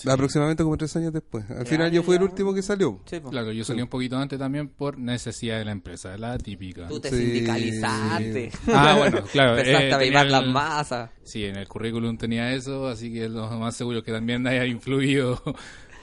Aproximadamente 0.06 0.62
como 0.62 0.76
tres 0.76 0.94
años 0.94 1.12
después. 1.12 1.44
Al 1.50 1.56
Tres 1.56 1.68
final 1.70 1.90
yo 1.90 2.04
fui 2.04 2.14
el 2.14 2.22
último 2.22 2.54
que 2.54 2.62
salió. 2.62 3.00
Sí, 3.04 3.18
pues. 3.18 3.32
Claro, 3.32 3.50
yo 3.50 3.64
salí 3.64 3.82
un 3.82 3.88
poquito 3.88 4.16
antes 4.16 4.38
también 4.38 4.68
por 4.68 4.96
necesidad 4.96 5.58
de 5.58 5.64
la 5.64 5.72
empresa, 5.72 6.16
la 6.16 6.38
típica. 6.38 6.86
Tú 6.86 7.00
te 7.00 7.10
Sí. 7.10 7.16
sindicalizaste. 7.16 8.52
Ah, 8.72 8.94
bueno, 8.96 9.24
claro, 9.32 9.50
Empezaste 9.58 9.88
eh, 9.88 9.92
a 9.92 9.96
avivar 9.96 10.26
las 10.26 10.44
el- 10.44 10.50
masas. 10.52 11.10
Sí, 11.24 11.44
en 11.44 11.56
el 11.56 11.66
currículum 11.66 12.16
tenía 12.16 12.52
eso, 12.54 12.86
así 12.86 13.12
que 13.12 13.28
lo 13.28 13.50
más 13.58 13.74
seguro 13.74 13.98
es 13.98 14.04
que 14.04 14.12
también 14.12 14.46
haya 14.46 14.64
influido 14.66 15.42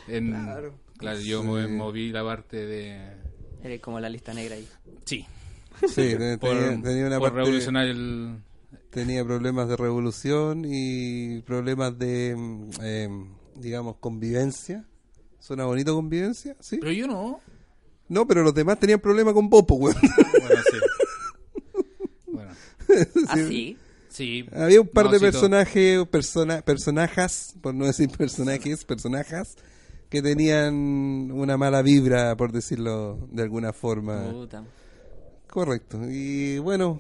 en... 0.08 0.32
Claro, 0.98 1.20
yo 1.20 1.42
Sí. 1.42 1.48
me 1.48 1.68
moví 1.68 2.12
la 2.12 2.24
parte 2.24 2.66
de... 2.66 3.00
Eres 3.64 3.82
como 3.82 4.00
la 4.00 4.10
lista 4.10 4.34
negra 4.34 4.56
ahí. 4.56 4.68
Sí, 5.06 5.26
Sí, 5.82 5.94
tenía, 5.96 6.38
por, 6.38 6.56
tenía 6.58 7.08
una 7.08 7.20
por 7.20 7.30
parte... 7.30 7.40
revolucionar 7.44 7.86
el... 7.88 8.38
tenía 8.92 9.26
problemas 9.26 9.68
de 9.68 9.76
revolución 9.76 10.64
y 10.66 11.42
problemas 11.42 11.98
de, 12.00 12.36
eh, 12.82 13.10
digamos, 13.56 13.98
convivencia. 13.98 14.86
¿Suena 15.40 15.66
bonito 15.66 15.94
convivencia? 15.94 16.56
Sí. 16.62 16.78
Pero 16.80 16.92
yo 16.94 17.08
no. 17.08 17.42
No, 18.08 18.26
pero 18.26 18.42
los 18.44 18.54
demás 18.54 18.80
tenían 18.80 19.00
problemas 19.00 19.34
con 19.34 19.50
Popo, 19.50 19.76
güey. 19.76 19.96
Bueno, 19.96 20.62
sí. 20.72 20.78
Bueno, 22.28 22.52
Así. 23.30 23.78
sí. 24.10 24.46
Había 24.54 24.80
un 24.82 24.88
par 24.88 25.06
No, 25.06 25.12
de 25.12 25.20
sí, 25.20 25.26
personajes, 25.26 26.08
persona, 26.08 26.62
personajes, 26.62 27.56
por 27.62 27.74
no 27.76 27.86
decir 27.86 28.10
personajes, 28.10 28.86
personajes, 28.86 29.56
que 30.10 30.22
tenían 30.22 31.32
una 31.32 31.58
mala 31.58 31.82
vibra, 31.82 32.36
por 32.38 32.52
decirlo 32.52 33.28
de 33.32 33.44
alguna 33.44 33.74
forma. 33.74 34.32
Puta. 34.32 34.64
Correcto. 35.48 36.00
Y 36.10 36.60
bueno, 36.60 37.00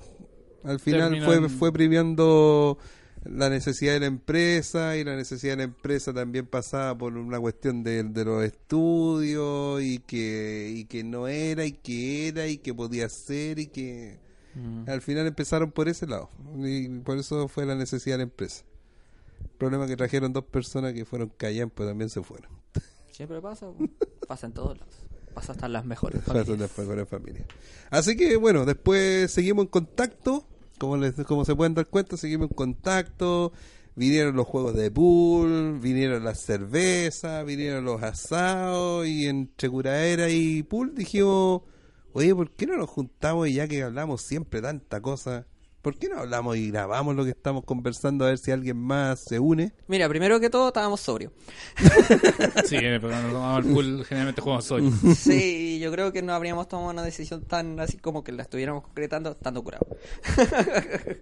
al 0.64 0.80
final 0.80 1.24
fue, 1.24 1.50
fue 1.50 1.72
premiando 1.74 2.78
la 3.24 3.50
necesidad 3.50 3.94
de 3.94 4.02
la 4.02 4.06
empresa 4.06 4.98
y 4.98 5.04
la 5.04 5.16
necesidad 5.16 5.54
de 5.54 5.58
la 5.58 5.64
empresa 5.64 6.14
también 6.14 6.46
pasaba 6.46 6.98
por 6.98 7.18
una 7.18 7.40
cuestión 7.40 7.84
de, 7.84 8.04
de 8.04 8.26
los 8.26 8.44
estudios 8.44 9.82
y 9.82 10.00
que, 10.00 10.72
y 10.76 10.86
que 10.86 11.04
no 11.04 11.28
era 11.28 11.66
y 11.66 11.72
que 11.74 12.28
era 12.30 12.48
y 12.48 12.58
que 12.58 12.74
podía 12.74 13.10
ser 13.10 13.60
y 13.60 13.68
que 13.68 14.26
Mm. 14.56 14.90
al 14.90 15.02
final 15.02 15.28
empezaron 15.28 15.72
por 15.72 15.90
ese 15.90 16.08
lado 16.08 16.30
y 16.64 16.88
por 17.00 17.18
eso 17.18 17.48
fue 17.50 17.66
la 17.66 17.76
necesidad 17.76 18.14
de 18.14 18.20
la 18.20 18.24
empresa. 18.24 18.64
El 19.44 19.50
problema 19.58 19.86
que 19.86 19.98
trajeron 19.98 20.32
dos 20.32 20.46
personas 20.46 20.94
que 20.94 21.04
fueron 21.04 21.30
callan 21.36 21.70
pues 21.70 21.90
también 21.90 22.10
se 22.10 22.24
fueron. 22.24 22.50
Siempre 23.16 23.42
pasa. 23.42 23.72
pues. 23.72 23.90
Pasa 24.28 24.48
en 24.48 24.54
todos 24.54 24.78
lados. 24.78 24.94
Pasa 25.34 25.52
hasta 25.54 25.66
en 25.68 25.74
las 25.74 25.86
mejores. 25.86 26.24
Familias. 26.24 26.60
las 26.60 26.78
mejores 26.78 27.08
familias. 27.08 27.46
Así 27.90 28.16
que 28.16 28.36
bueno, 28.38 28.66
después 28.66 29.32
seguimos 29.32 29.64
en 29.66 29.70
contacto. 29.70 30.46
Como, 30.78 30.98
les, 30.98 31.16
como 31.26 31.46
se 31.46 31.56
pueden 31.56 31.74
dar 31.74 31.88
cuenta, 31.88 32.18
seguimos 32.18 32.50
en 32.50 32.56
contacto. 32.56 33.54
Vinieron 33.96 34.36
los 34.36 34.46
juegos 34.46 34.76
de 34.76 34.92
pool, 34.92 35.80
vinieron 35.80 36.26
las 36.26 36.42
cervezas, 36.42 37.46
vinieron 37.46 37.86
los 37.86 38.04
asados. 38.04 39.08
Y 39.08 39.28
entre 39.28 39.70
curaera 39.70 40.30
y 40.30 40.64
pool 40.64 40.94
dijimos: 40.96 41.62
Oye, 42.12 42.36
¿por 42.36 42.52
qué 42.52 42.66
no 42.66 42.76
nos 42.76 42.90
juntamos 42.90 43.48
y 43.48 43.54
ya 43.54 43.68
que 43.68 43.84
hablamos 43.84 44.22
siempre 44.22 44.62
tanta 44.62 45.00
cosa? 45.02 45.48
¿Por 45.86 45.98
qué 46.00 46.10
no 46.10 46.18
hablamos 46.20 46.58
y 46.58 46.72
grabamos 46.72 47.16
lo 47.16 47.24
que 47.24 47.30
estamos 47.30 47.64
conversando 47.64 48.26
a 48.26 48.30
ver 48.30 48.40
si 48.40 48.50
alguien 48.50 48.76
más 48.78 49.20
se 49.20 49.38
une? 49.40 49.72
Mira, 49.88 50.10
primero 50.10 50.40
que 50.40 50.50
todo 50.50 50.70
estábamos 50.70 51.00
sobrios. 51.00 51.32
Sí, 52.66 52.78
pero 52.80 53.02
cuando 53.08 53.30
tomamos 53.34 53.66
el 53.66 53.72
pool 53.72 54.04
generalmente 54.06 54.42
jugamos 54.42 54.72
hoy. 54.72 54.92
Sí, 55.16 55.78
yo 55.80 55.92
creo 55.92 56.12
que 56.12 56.24
no 56.24 56.34
habríamos 56.34 56.68
tomado 56.68 56.90
una 56.90 57.04
decisión 57.04 57.44
tan 57.46 57.80
así 57.80 57.98
como 58.00 58.24
que 58.24 58.32
la 58.32 58.42
estuviéramos 58.42 58.82
concretando 58.84 59.30
estando 59.32 59.64
curados. 59.64 59.88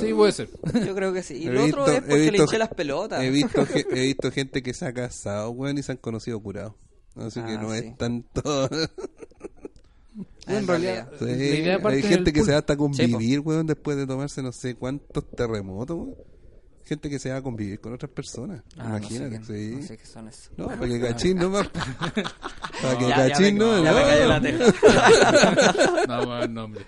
Sí, 0.00 0.12
puede 0.12 0.32
ser. 0.32 0.48
Yo 0.84 0.92
creo 0.92 1.12
que 1.12 1.22
sí. 1.22 1.34
Y 1.36 1.46
He 1.46 1.52
lo 1.52 1.62
visto- 1.62 1.82
otro 1.82 1.92
es 1.94 2.00
porque 2.00 2.16
le 2.16 2.30
visto- 2.32 2.42
hinché 2.42 2.58
las 2.58 2.70
pelotas. 2.70 3.22
He 3.22 3.30
visto, 3.30 3.64
he 3.92 4.00
visto 4.06 4.32
gente 4.32 4.60
que 4.60 4.74
se 4.74 4.86
ha 4.86 4.92
casado, 4.92 5.50
weón, 5.50 5.78
y 5.78 5.84
se 5.84 5.92
han 5.92 5.98
conocido 5.98 6.40
curados. 6.42 6.74
Así 7.14 7.40
que 7.40 7.52
Ah, 7.52 7.62
no 7.62 7.72
sí. 7.72 7.78
es 7.78 7.96
tanto. 7.96 8.68
Ah, 10.54 10.58
en 10.58 10.66
realidad, 10.66 11.08
realidad. 11.20 11.38
Sí, 11.38 11.48
La 11.50 11.58
idea 11.58 11.78
parte 11.82 11.96
hay 11.96 12.02
del 12.02 12.10
gente 12.12 12.32
que 12.32 12.42
se 12.44 12.52
va 12.52 12.58
hasta 12.58 12.72
a 12.72 12.76
Sí, 12.76 12.78
convivir, 12.80 13.40
weón, 13.40 13.66
después 13.66 13.96
de 13.96 14.06
tomarse 14.06 14.42
no 14.42 14.52
sé 14.52 14.74
cuántos 14.74 15.28
terremotos, 15.30 15.96
weón. 15.96 16.14
Gente 16.84 17.08
que 17.08 17.20
se 17.20 17.30
va 17.30 17.36
a 17.36 17.42
convivir 17.42 17.78
con 17.80 17.92
otras 17.92 18.10
personas. 18.10 18.62
Ah, 18.76 18.98
no 18.98 19.08
sé 19.08 19.14
Imagínate, 19.14 19.38
qué- 19.38 19.44
sí. 19.70 19.76
no 19.76 19.82
sé 19.86 19.96
qué 19.96 20.06
son 20.06 20.26
esos. 20.28 20.50
No, 20.56 20.66
para 20.66 20.88
que 20.88 21.00
cachín 21.00 21.38
nomás. 21.38 21.68
para 22.82 22.98
que 22.98 23.08
cachín 23.08 23.58
no, 23.58 23.84
ya 23.84 23.92
me 23.92 24.00
no. 24.00 24.06
cayó 24.06 24.26
la 24.28 24.40
tela. 24.40 26.04
No, 26.08 26.26
buen 26.26 26.54
nombre. 26.54 26.84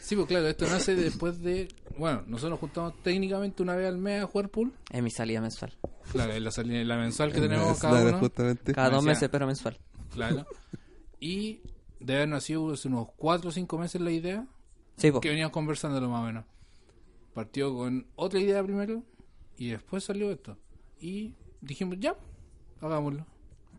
Sí, 0.00 0.16
pues 0.16 0.26
claro, 0.26 0.48
esto 0.48 0.66
nace 0.66 0.96
después 0.96 1.40
de... 1.42 1.68
Bueno, 1.96 2.22
nosotros 2.26 2.52
nos 2.52 2.60
juntamos 2.60 2.94
técnicamente 3.02 3.62
una 3.62 3.76
vez 3.76 3.86
al 3.88 3.98
mes 3.98 4.22
a 4.22 4.26
jugar 4.26 4.48
pool. 4.48 4.72
Es 4.90 5.02
mi 5.02 5.10
salida 5.10 5.40
mensual. 5.40 5.72
Claro, 6.10 6.32
es 6.32 6.42
la, 6.42 6.50
salida- 6.50 6.82
la 6.84 6.96
mensual 6.96 7.32
que 7.32 7.40
tenemos 7.40 7.78
cada 7.78 8.02
uno. 8.02 8.18
justamente. 8.18 8.72
Cada 8.72 8.90
dos 8.90 9.04
meses, 9.04 9.28
pero 9.30 9.46
mensual. 9.46 9.78
Claro. 10.12 10.46
Y 11.20 11.60
de 12.00 12.14
haber 12.16 12.28
nacido 12.28 12.72
hace 12.72 12.88
unos 12.88 13.08
4 13.16 13.48
o 13.48 13.52
5 13.52 13.78
meses 13.78 14.00
la 14.00 14.10
idea, 14.10 14.46
Sí, 14.96 15.10
po. 15.10 15.20
que 15.20 15.28
veníamos 15.28 15.52
conversándolo 15.52 16.08
más 16.08 16.22
o 16.22 16.26
menos. 16.26 16.44
Partió 17.34 17.74
con 17.74 18.06
otra 18.16 18.40
idea 18.40 18.62
primero 18.62 19.02
y 19.56 19.68
después 19.70 20.04
salió 20.04 20.30
esto. 20.30 20.56
Y 21.00 21.34
dijimos, 21.60 21.96
ya, 22.00 22.16
hagámoslo. 22.80 23.26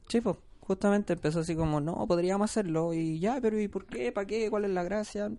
Sí, 0.08 0.22
po. 0.22 0.38
Justamente 0.62 1.14
empezó 1.14 1.40
así 1.40 1.56
como, 1.56 1.82
no, 1.82 2.06
podríamos 2.08 2.50
hacerlo. 2.50 2.94
Y 2.94 3.20
ya, 3.20 3.40
pero 3.42 3.60
¿y 3.60 3.68
por 3.68 3.86
qué? 3.86 4.12
¿Para 4.12 4.28
qué? 4.28 4.50
¿Cuál 4.50 4.66
es 4.66 4.72
la 4.72 4.84
gracia? 4.84 5.32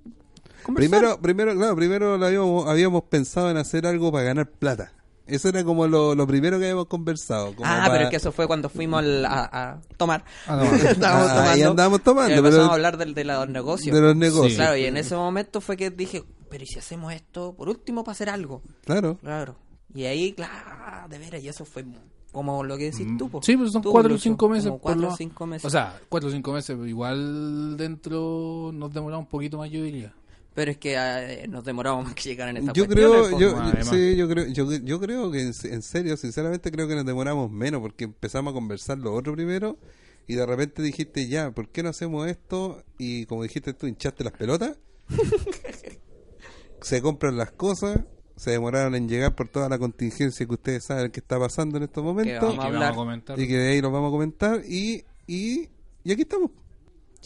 Conversar. 0.64 0.90
Primero, 0.90 1.20
primero, 1.20 1.54
claro, 1.56 1.76
primero 1.76 2.14
habíamos, 2.14 2.66
habíamos 2.66 3.04
pensado 3.04 3.50
en 3.50 3.56
hacer 3.56 3.86
algo 3.86 4.10
para 4.10 4.24
ganar 4.24 4.50
plata. 4.50 4.92
Eso 5.30 5.48
era 5.48 5.64
como 5.64 5.86
lo, 5.86 6.14
lo 6.14 6.26
primero 6.26 6.58
que 6.58 6.64
habíamos 6.66 6.86
conversado. 6.86 7.54
como 7.54 7.64
Ah, 7.66 7.78
para- 7.82 7.92
pero 7.92 8.04
es 8.04 8.10
que 8.10 8.16
eso 8.16 8.32
fue 8.32 8.46
cuando 8.46 8.68
fuimos 8.68 9.00
al- 9.00 9.24
a, 9.24 9.44
a 9.72 9.80
tomar. 9.96 10.24
Ah, 10.46 10.56
no. 10.56 10.64
estábamos 10.74 11.28
Ah, 11.30 11.34
tomando. 11.34 11.50
ahí 11.50 11.62
andábamos 11.62 12.02
tomando, 12.02 12.30
Y 12.34 12.38
empezamos 12.38 12.58
pero- 12.64 12.70
a 12.70 12.74
hablar 12.74 12.96
del- 12.98 13.14
de, 13.14 13.24
los 13.24 13.48
negocios. 13.48 13.94
de 13.94 14.02
los 14.02 14.16
negocios. 14.16 14.52
Sí. 14.52 14.56
Claro, 14.56 14.76
y 14.76 14.84
en 14.86 14.96
ese 14.96 15.14
momento 15.16 15.60
fue 15.60 15.76
que 15.76 15.90
dije, 15.90 16.22
pero 16.50 16.64
¿y 16.64 16.66
si 16.66 16.78
hacemos 16.78 17.12
esto 17.12 17.54
por 17.54 17.68
último 17.68 18.02
para 18.04 18.12
hacer 18.12 18.28
algo? 18.30 18.62
Claro. 18.84 19.16
Claro. 19.22 19.56
Y 19.94 20.04
ahí, 20.04 20.32
claro, 20.32 21.08
de 21.08 21.18
veras, 21.18 21.42
y 21.42 21.48
eso 21.48 21.64
fue 21.64 21.84
como 22.32 22.62
lo 22.62 22.76
que 22.76 22.84
decís 22.92 23.06
tú. 23.18 23.28
po. 23.28 23.42
Sí, 23.42 23.56
pues 23.56 23.72
son 23.72 23.82
Tú, 23.82 23.90
4 23.90 24.14
o 24.14 24.18
5 24.18 24.48
meses. 24.48 24.66
como 24.68 24.78
cuatro 24.78 25.08
o 25.08 25.16
cinco 25.16 25.46
meses. 25.46 25.64
O 25.64 25.70
sea, 25.70 25.98
4 26.08 26.28
o 26.28 26.32
5 26.32 26.52
meses, 26.52 26.76
pero 26.76 26.86
igual 26.86 27.76
dentro 27.76 28.70
nos 28.72 28.92
demoramos 28.92 29.24
un 29.26 29.30
poquito 29.30 29.58
más, 29.58 29.68
yo 29.70 29.82
diría. 29.82 30.14
Pero 30.54 30.70
es 30.70 30.78
que 30.78 30.94
eh, 30.96 31.46
nos 31.48 31.64
demoramos 31.64 32.04
más 32.04 32.14
que 32.14 32.30
llegar 32.30 32.48
en 32.48 32.58
esta 32.58 32.72
Yo 32.72 32.86
cuestión, 32.86 33.10
creo, 33.12 33.30
po. 33.30 33.38
yo, 33.38 33.84
sí, 33.84 34.16
yo 34.16 34.28
creo, 34.28 34.46
yo, 34.48 34.72
yo 34.72 35.00
creo 35.00 35.30
que 35.30 35.40
en, 35.42 35.52
en 35.64 35.82
serio, 35.82 36.16
sinceramente 36.16 36.70
creo 36.70 36.88
que 36.88 36.94
nos 36.94 37.06
demoramos 37.06 37.50
menos 37.50 37.80
porque 37.80 38.04
empezamos 38.04 38.52
a 38.52 38.54
conversar 38.54 38.98
lo 38.98 39.14
otro 39.14 39.32
primero 39.34 39.78
y 40.26 40.34
de 40.34 40.46
repente 40.46 40.82
dijiste 40.82 41.28
ya, 41.28 41.50
¿por 41.50 41.68
qué 41.68 41.82
no 41.82 41.88
hacemos 41.88 42.28
esto? 42.28 42.84
Y 42.98 43.26
como 43.26 43.42
dijiste 43.42 43.74
tú, 43.74 43.86
hinchaste 43.86 44.24
las 44.24 44.32
pelotas. 44.32 44.78
se 46.82 47.02
compran 47.02 47.36
las 47.36 47.50
cosas, 47.52 48.00
se 48.36 48.52
demoraron 48.52 48.94
en 48.94 49.08
llegar 49.08 49.34
por 49.34 49.48
toda 49.48 49.68
la 49.68 49.78
contingencia 49.78 50.46
que 50.46 50.52
ustedes 50.52 50.84
saben 50.84 51.10
que 51.10 51.20
está 51.20 51.38
pasando 51.38 51.76
en 51.76 51.84
estos 51.84 52.02
momentos 52.02 52.40
vamos 52.42 52.58
a 52.58 52.68
que 52.68 52.74
hablar. 52.74 52.92
a 52.92 52.96
comentar. 52.96 53.38
y 53.40 53.46
que 53.48 53.56
de 53.56 53.68
ahí 53.72 53.80
lo 53.80 53.90
vamos 53.90 54.08
a 54.08 54.12
comentar 54.12 54.62
y, 54.66 55.04
y, 55.26 55.68
y 56.04 56.12
aquí 56.12 56.22
estamos. 56.22 56.50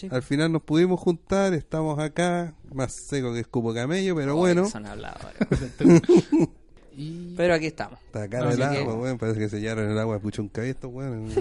Sí. 0.09 0.15
Al 0.15 0.23
final 0.23 0.53
nos 0.53 0.63
pudimos 0.63 1.01
juntar, 1.01 1.55
estamos 1.55 1.99
acá, 1.99 2.55
más 2.73 2.93
seco 2.95 3.33
que 3.33 3.41
escupo 3.41 3.73
camello, 3.75 4.15
pero 4.17 4.33
Ay, 4.33 4.39
bueno. 4.39 4.69
son 4.69 4.87
habladores. 4.87 5.39
Y... 6.97 7.35
Pero 7.37 7.55
aquí 7.55 7.67
estamos. 7.67 7.99
Está 8.07 8.23
acá 8.23 8.39
No, 8.39 8.51
el 8.51 8.63
agua, 8.63 8.77
que- 8.77 8.83
weón. 9.01 9.19
Parece 9.19 9.41
que 9.41 9.49
sellaron 9.49 9.91
el 9.91 9.99
agua 9.99 10.15
de 10.15 10.21
pucho 10.21 10.43
un 10.43 10.51
weón. 10.95 11.29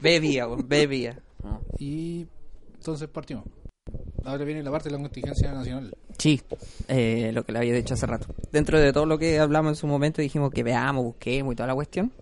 Bebía, 0.00 0.48
weón, 0.48 0.68
bebía. 0.68 1.18
Y 1.78 2.26
entonces 2.74 3.08
partimos. 3.08 3.44
Ahora 4.24 4.44
viene 4.44 4.62
la 4.62 4.70
parte 4.70 4.88
de 4.88 4.96
la 4.96 5.02
contingencia 5.02 5.52
nacional. 5.52 5.92
Sí, 6.18 6.40
eh, 6.88 7.30
lo 7.32 7.44
que 7.44 7.52
le 7.52 7.58
había 7.58 7.74
dicho 7.74 7.94
hace 7.94 8.06
rato. 8.06 8.26
Dentro 8.52 8.78
de 8.78 8.92
todo 8.92 9.06
lo 9.06 9.18
que 9.18 9.38
hablamos 9.38 9.70
en 9.70 9.76
su 9.76 9.86
momento, 9.86 10.22
dijimos 10.22 10.52
que 10.52 10.62
veamos, 10.62 11.04
busquemos 11.04 11.52
y 11.52 11.56
toda 11.56 11.66
la 11.68 11.74
cuestión. 11.74 12.12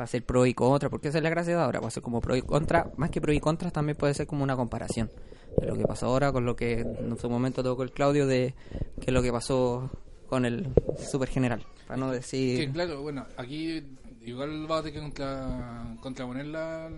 Va 0.00 0.04
a 0.04 0.06
ser 0.08 0.24
pro 0.24 0.44
y 0.46 0.54
contra, 0.54 0.90
porque 0.90 1.08
esa 1.08 1.18
es 1.18 1.24
la 1.24 1.30
gracia 1.30 1.56
de 1.56 1.62
ahora. 1.62 1.80
Va 1.80 1.88
a 1.88 1.90
ser 1.90 2.02
como 2.02 2.20
pro 2.20 2.34
y 2.36 2.42
contra, 2.42 2.90
más 2.96 3.10
que 3.10 3.20
pro 3.20 3.32
y 3.32 3.38
contra, 3.40 3.70
también 3.70 3.96
puede 3.96 4.12
ser 4.14 4.26
como 4.26 4.42
una 4.42 4.56
comparación 4.56 5.10
de 5.58 5.66
lo 5.66 5.76
que 5.76 5.84
pasó 5.86 6.06
ahora 6.06 6.32
con 6.32 6.44
lo 6.44 6.56
que 6.56 6.80
en 6.80 7.16
su 7.16 7.30
momento 7.30 7.62
tocó 7.62 7.84
el 7.84 7.92
Claudio, 7.92 8.26
de 8.26 8.54
que 9.00 9.12
lo 9.12 9.22
que 9.22 9.30
pasó 9.30 9.88
con 10.28 10.44
el 10.44 10.68
super 10.98 11.28
general. 11.28 11.64
Para 11.86 11.96
no 12.00 12.08
Que 12.10 12.16
decir. 12.16 12.72
claro, 12.72 13.02
bueno, 13.02 13.24
aquí 13.36 13.84
igual 14.24 14.68
va 14.68 14.78
a 14.78 14.82
tener 14.82 14.94
que 14.94 15.00
contra, 15.00 15.96
contraponer 16.00 16.46
la... 16.46 16.88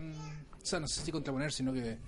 O 0.62 0.65
sea, 0.65 0.81
no 0.81 0.88
sé 0.88 1.03
si 1.03 1.12
contraponer, 1.12 1.53
sino 1.53 1.73
que 1.73 1.99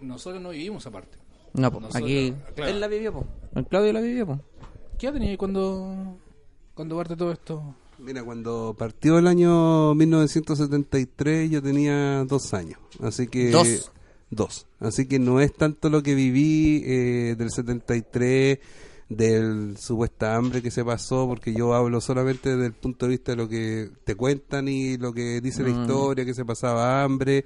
nosotros 0.00 0.42
no 0.42 0.50
vivimos 0.50 0.86
aparte. 0.86 1.18
No, 1.54 1.70
Nosotros- 1.70 1.94
aquí. 1.96 2.34
claro. 2.56 2.70
Él 2.72 2.80
la 2.80 2.88
vivió, 2.88 3.12
po. 3.12 3.26
El 3.54 3.66
Claudio 3.66 3.92
la 3.92 4.00
vivió, 4.00 4.26
po. 4.26 4.40
¿Qué 4.98 5.06
edad 5.06 5.14
tenía 5.14 5.36
cuando, 5.36 6.16
cuando 6.74 6.96
parte 6.96 7.14
todo 7.16 7.30
esto? 7.32 7.74
Mira, 8.04 8.22
cuando 8.24 8.74
partió 8.76 9.18
el 9.18 9.26
año 9.28 9.94
1973 9.94 11.50
yo 11.50 11.62
tenía 11.62 12.24
dos 12.24 12.52
años, 12.54 12.78
así 13.00 13.26
que... 13.28 13.50
Dos. 13.50 13.90
Dos. 14.30 14.66
Así 14.80 15.06
que 15.06 15.18
no 15.18 15.40
es 15.40 15.52
tanto 15.52 15.90
lo 15.90 16.02
que 16.02 16.14
viví 16.14 16.82
eh, 16.86 17.34
del 17.36 17.50
73, 17.50 18.58
del 19.10 19.76
supuesta 19.78 20.34
hambre 20.36 20.62
que 20.62 20.70
se 20.70 20.82
pasó, 20.84 21.26
porque 21.28 21.52
yo 21.52 21.74
hablo 21.74 22.00
solamente 22.00 22.50
desde 22.50 22.64
el 22.66 22.72
punto 22.72 23.04
de 23.06 23.10
vista 23.10 23.32
de 23.32 23.36
lo 23.36 23.46
que 23.46 23.90
te 24.04 24.14
cuentan 24.14 24.68
y 24.68 24.96
lo 24.96 25.12
que 25.12 25.42
dice 25.42 25.62
la 25.62 25.68
Mm. 25.68 25.82
historia, 25.82 26.24
que 26.24 26.32
se 26.32 26.46
pasaba 26.46 27.02
hambre 27.04 27.44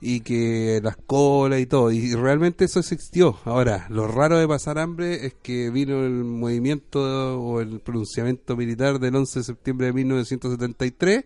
y 0.00 0.20
que 0.20 0.80
las 0.82 0.96
colas 0.96 1.60
y 1.60 1.66
todo. 1.66 1.90
Y 1.90 2.14
realmente 2.14 2.64
eso 2.66 2.80
existió. 2.80 3.36
Ahora, 3.44 3.86
lo 3.90 4.06
raro 4.08 4.38
de 4.38 4.46
pasar 4.46 4.78
hambre 4.78 5.26
es 5.26 5.34
que 5.42 5.70
vino 5.70 6.04
el 6.04 6.24
movimiento 6.24 7.40
o 7.40 7.60
el 7.60 7.80
pronunciamiento 7.80 8.56
militar 8.56 8.98
del 9.00 9.16
11 9.16 9.38
de 9.40 9.44
septiembre 9.44 9.86
de 9.88 9.92
1973 9.94 11.24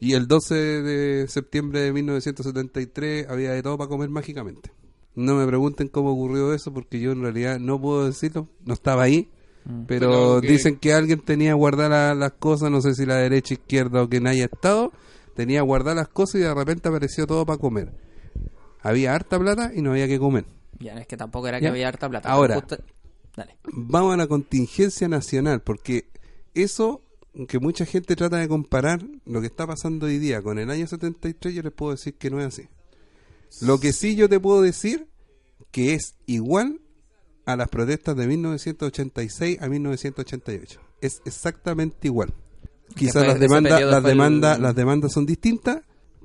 y 0.00 0.12
el 0.14 0.26
12 0.28 0.54
de 0.54 1.28
septiembre 1.28 1.80
de 1.80 1.92
1973 1.92 3.28
había 3.28 3.52
de 3.52 3.62
todo 3.62 3.78
para 3.78 3.88
comer 3.88 4.08
mágicamente. 4.10 4.70
No 5.14 5.34
me 5.34 5.46
pregunten 5.46 5.88
cómo 5.88 6.12
ocurrió 6.12 6.54
eso 6.54 6.72
porque 6.72 7.00
yo 7.00 7.12
en 7.12 7.22
realidad 7.22 7.58
no 7.58 7.80
puedo 7.80 8.06
decirlo, 8.06 8.48
no 8.64 8.74
estaba 8.74 9.02
ahí. 9.02 9.28
Mm. 9.64 9.82
Pero 9.88 10.10
Pero 10.10 10.40
que- 10.40 10.48
dicen 10.48 10.76
que 10.76 10.92
alguien 10.92 11.20
tenía 11.20 11.54
guardadas 11.54 12.16
las 12.16 12.32
cosas, 12.32 12.70
no 12.70 12.80
sé 12.80 12.94
si 12.94 13.04
la 13.06 13.16
derecha, 13.16 13.54
izquierda 13.54 14.02
o 14.02 14.08
quien 14.08 14.26
haya 14.28 14.44
estado, 14.44 14.92
tenía 15.38 15.62
guardadas 15.62 15.94
las 15.96 16.08
cosas 16.08 16.34
y 16.34 16.38
de 16.40 16.52
repente 16.52 16.88
apareció 16.88 17.24
todo 17.24 17.46
para 17.46 17.58
comer. 17.60 17.92
Había 18.80 19.14
harta 19.14 19.38
plata 19.38 19.70
y 19.72 19.82
no 19.82 19.92
había 19.92 20.08
que 20.08 20.18
comer. 20.18 20.46
Ya, 20.80 20.94
es 20.98 21.06
que 21.06 21.16
tampoco 21.16 21.46
era 21.46 21.58
que 21.60 21.64
Ya. 21.66 21.70
había 21.70 21.86
harta 21.86 22.08
plata. 22.08 22.28
Ahora. 22.28 22.56
justo- 22.56 22.78
Dale. 23.36 23.56
Vamos 23.72 24.14
a 24.14 24.16
la 24.16 24.26
contingencia 24.26 25.06
nacional, 25.06 25.62
porque 25.62 26.08
eso 26.54 27.02
que 27.46 27.60
mucha 27.60 27.84
gente 27.86 28.16
trata 28.16 28.38
de 28.38 28.48
comparar 28.48 29.00
lo 29.26 29.40
que 29.40 29.46
está 29.46 29.64
pasando 29.64 30.06
hoy 30.06 30.18
día 30.18 30.42
con 30.42 30.58
el 30.58 30.70
año 30.70 30.88
73, 30.88 31.54
yo 31.54 31.62
les 31.62 31.72
puedo 31.72 31.92
decir 31.92 32.14
que 32.18 32.30
no 32.30 32.40
es 32.40 32.46
así. 32.46 32.68
Lo 33.60 33.78
que 33.78 33.92
sí 33.92 34.16
yo 34.16 34.28
te 34.28 34.40
puedo 34.40 34.60
decir 34.60 35.06
que 35.70 35.94
es 35.94 36.16
igual 36.26 36.80
a 37.46 37.54
las 37.54 37.68
protestas 37.68 38.16
de 38.16 38.26
1986 38.26 39.58
a 39.62 39.68
1988. 39.68 40.80
Es 41.00 41.22
exactamente 41.24 42.08
igual. 42.08 42.34
Quizás 42.94 43.26
las 43.26 43.38
demandas, 43.40 43.80
las 43.82 43.98
el- 43.98 44.04
demandas, 44.04 44.58
las 44.60 44.74
demandas 44.74 45.12
son 45.12 45.26
distintas, 45.26 45.80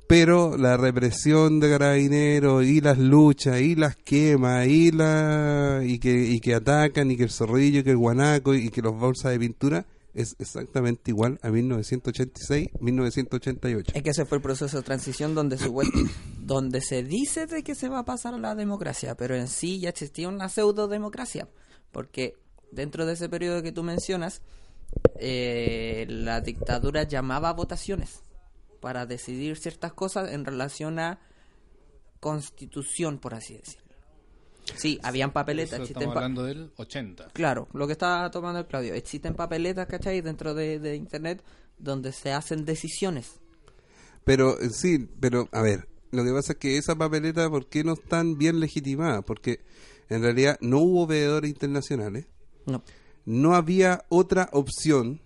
pero 0.06 0.56
la 0.56 0.76
represión 0.76 1.60
de 1.60 1.70
carabineros 1.70 2.64
y 2.64 2.80
las 2.80 2.98
luchas 2.98 3.60
y 3.60 3.74
las 3.74 3.96
quemas 3.96 4.66
y 4.66 4.90
la 4.90 5.80
y 5.84 5.98
que 5.98 6.12
y 6.26 6.40
que 6.40 6.54
atacan 6.54 7.10
y 7.10 7.16
que 7.16 7.24
el 7.24 7.30
zorrillo 7.30 7.80
y 7.80 7.84
que 7.84 7.90
el 7.90 7.96
guanaco 7.96 8.54
y 8.54 8.68
que 8.70 8.82
los 8.82 8.94
bolsas 8.98 9.32
de 9.32 9.38
pintura 9.38 9.86
es 10.12 10.36
exactamente 10.38 11.10
igual 11.10 11.38
a 11.42 11.50
1986 11.50 12.68
1988 12.80 13.92
Es 13.94 14.02
que 14.02 14.10
ese 14.10 14.24
fue 14.24 14.36
el 14.38 14.42
proceso 14.42 14.76
de 14.76 14.82
transición 14.82 15.34
donde, 15.34 15.56
supuest- 15.58 15.92
donde 16.40 16.80
se 16.80 17.02
dice 17.02 17.46
de 17.46 17.62
que 17.62 17.74
se 17.74 17.88
va 17.88 18.00
a 18.00 18.04
pasar 18.04 18.34
a 18.34 18.38
la 18.38 18.54
democracia, 18.54 19.16
pero 19.16 19.34
en 19.36 19.48
sí 19.48 19.80
ya 19.80 19.88
existía 19.88 20.28
una 20.28 20.48
pseudo 20.48 20.86
democracia, 20.86 21.48
porque 21.92 22.34
dentro 22.70 23.06
de 23.06 23.14
ese 23.14 23.28
periodo 23.28 23.62
que 23.62 23.72
tú 23.72 23.82
mencionas, 23.82 24.40
eh, 25.18 26.06
la 26.08 26.40
dictadura 26.40 27.04
llamaba 27.04 27.50
a 27.50 27.52
votaciones 27.52 28.20
para 28.80 29.06
decidir 29.06 29.56
ciertas 29.56 29.92
cosas 29.92 30.32
en 30.32 30.44
relación 30.44 30.98
a 30.98 31.20
constitución, 32.20 33.18
por 33.18 33.34
así 33.34 33.56
decirlo. 33.56 33.82
Sí, 34.76 34.98
habían 35.02 35.30
papeletas, 35.32 35.74
Eso 35.80 35.84
estamos 35.92 36.14
pa- 36.14 36.20
hablando 36.20 36.42
del 36.44 36.72
80. 36.76 37.28
Claro, 37.34 37.68
lo 37.74 37.86
que 37.86 37.92
está 37.92 38.30
tomando 38.30 38.60
el 38.60 38.66
Claudio. 38.66 38.94
Existen 38.94 39.34
papeletas, 39.34 39.86
¿cachai? 39.86 40.22
Dentro 40.22 40.54
de, 40.54 40.78
de 40.78 40.96
Internet 40.96 41.42
donde 41.78 42.12
se 42.12 42.32
hacen 42.32 42.64
decisiones. 42.64 43.40
Pero 44.24 44.58
eh, 44.58 44.70
sí, 44.70 45.06
pero 45.20 45.48
a 45.52 45.60
ver, 45.60 45.86
lo 46.12 46.24
que 46.24 46.32
pasa 46.32 46.52
es 46.54 46.58
que 46.58 46.78
esa 46.78 46.94
papeleta, 46.96 47.50
¿por 47.50 47.66
qué 47.68 47.84
no 47.84 47.92
están 47.92 48.38
bien 48.38 48.58
legitimadas? 48.58 49.22
Porque 49.26 49.60
en 50.08 50.22
realidad 50.22 50.56
no 50.62 50.78
hubo 50.78 51.06
veedores 51.06 51.50
internacionales, 51.50 52.26
No. 52.64 52.82
No 53.26 53.54
había 53.54 54.04
otra 54.08 54.48
opción 54.52 55.20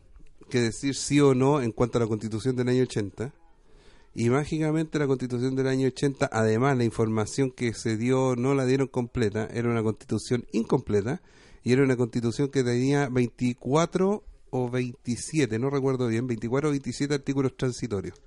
que 0.51 0.61
decir 0.61 0.95
sí 0.95 1.21
o 1.21 1.35
no 1.35 1.61
en 1.61 1.73
cuanto 1.73 1.99
a 1.99 2.01
la 2.01 2.07
constitución 2.07 2.57
del 2.57 2.69
año 2.69 2.83
80. 2.83 3.33
Y 4.15 4.31
mágicamente 4.31 4.99
la 4.99 5.07
constitución 5.07 5.55
del 5.55 5.69
año 5.69 5.87
80, 5.89 6.29
además 6.33 6.77
la 6.77 6.85
información 6.85 7.51
que 7.51 7.75
se 7.75 7.97
dio 7.97 8.35
no 8.37 8.55
la 8.55 8.65
dieron 8.65 8.89
completa, 8.89 9.49
era 9.53 9.69
una 9.69 9.83
constitución 9.83 10.47
incompleta 10.53 11.21
y 11.63 11.73
era 11.73 11.83
una 11.83 11.97
constitución 11.97 12.49
que 12.49 12.65
tenía 12.65 13.09
24 13.09 14.25
o 14.51 14.71
27, 14.71 15.59
no 15.59 15.71
recuerdo 15.71 16.09
bien, 16.09 16.27
24 16.27 16.69
o 16.69 16.73
27 16.73 17.15
artículos 17.15 17.57
transitorios. 17.57 18.21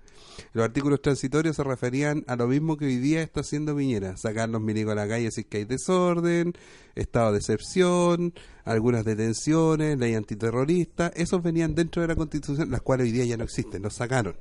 Los 0.53 0.65
artículos 0.65 1.01
transitorios 1.01 1.55
se 1.55 1.63
referían 1.63 2.23
a 2.27 2.35
lo 2.35 2.47
mismo 2.47 2.75
que 2.77 2.85
hoy 2.85 2.97
día 2.97 3.21
está 3.21 3.41
haciendo 3.41 3.75
Piñera, 3.75 4.17
sacar 4.17 4.49
los 4.49 4.61
milicos 4.61 4.91
a 4.91 4.95
la 4.95 5.07
calle 5.07 5.31
si 5.31 5.41
es 5.41 5.47
que 5.47 5.57
hay 5.57 5.65
desorden, 5.65 6.53
estado 6.95 7.31
de 7.31 7.37
excepción, 7.37 8.33
algunas 8.65 9.05
detenciones, 9.05 9.97
ley 9.97 10.13
antiterrorista, 10.15 11.11
esos 11.15 11.41
venían 11.41 11.73
dentro 11.75 12.01
de 12.01 12.07
la 12.09 12.15
constitución, 12.15 12.69
las 12.71 12.81
cuales 12.81 13.05
hoy 13.05 13.11
día 13.11 13.25
ya 13.25 13.37
no 13.37 13.43
existen, 13.43 13.81
los 13.81 13.93
sacaron. 13.95 14.35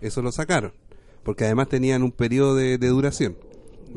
Eso 0.00 0.22
lo 0.22 0.32
sacaron, 0.32 0.72
porque 1.22 1.44
además 1.44 1.68
tenían 1.68 2.02
un 2.02 2.12
periodo 2.12 2.54
de, 2.56 2.78
de 2.78 2.88
duración. 2.88 3.36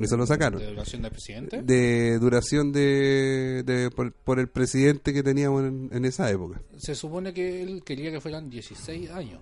Eso 0.01 0.17
lo 0.17 0.25
sacaron. 0.25 0.59
¿De 0.59 0.67
duración 0.71 1.01
del 1.03 1.11
presidente? 1.11 1.61
De 1.61 2.17
duración 2.17 2.71
de, 2.71 3.61
de- 3.63 3.91
por, 3.91 4.11
por 4.11 4.39
el 4.39 4.47
presidente 4.49 5.13
que 5.13 5.21
teníamos 5.21 5.63
en, 5.65 5.89
en 5.93 6.05
esa 6.05 6.31
época. 6.31 6.61
Se 6.77 6.95
supone 6.95 7.31
que 7.31 7.61
él 7.61 7.83
quería 7.85 8.11
que 8.11 8.19
fueran 8.19 8.49
16 8.49 9.11
años 9.11 9.39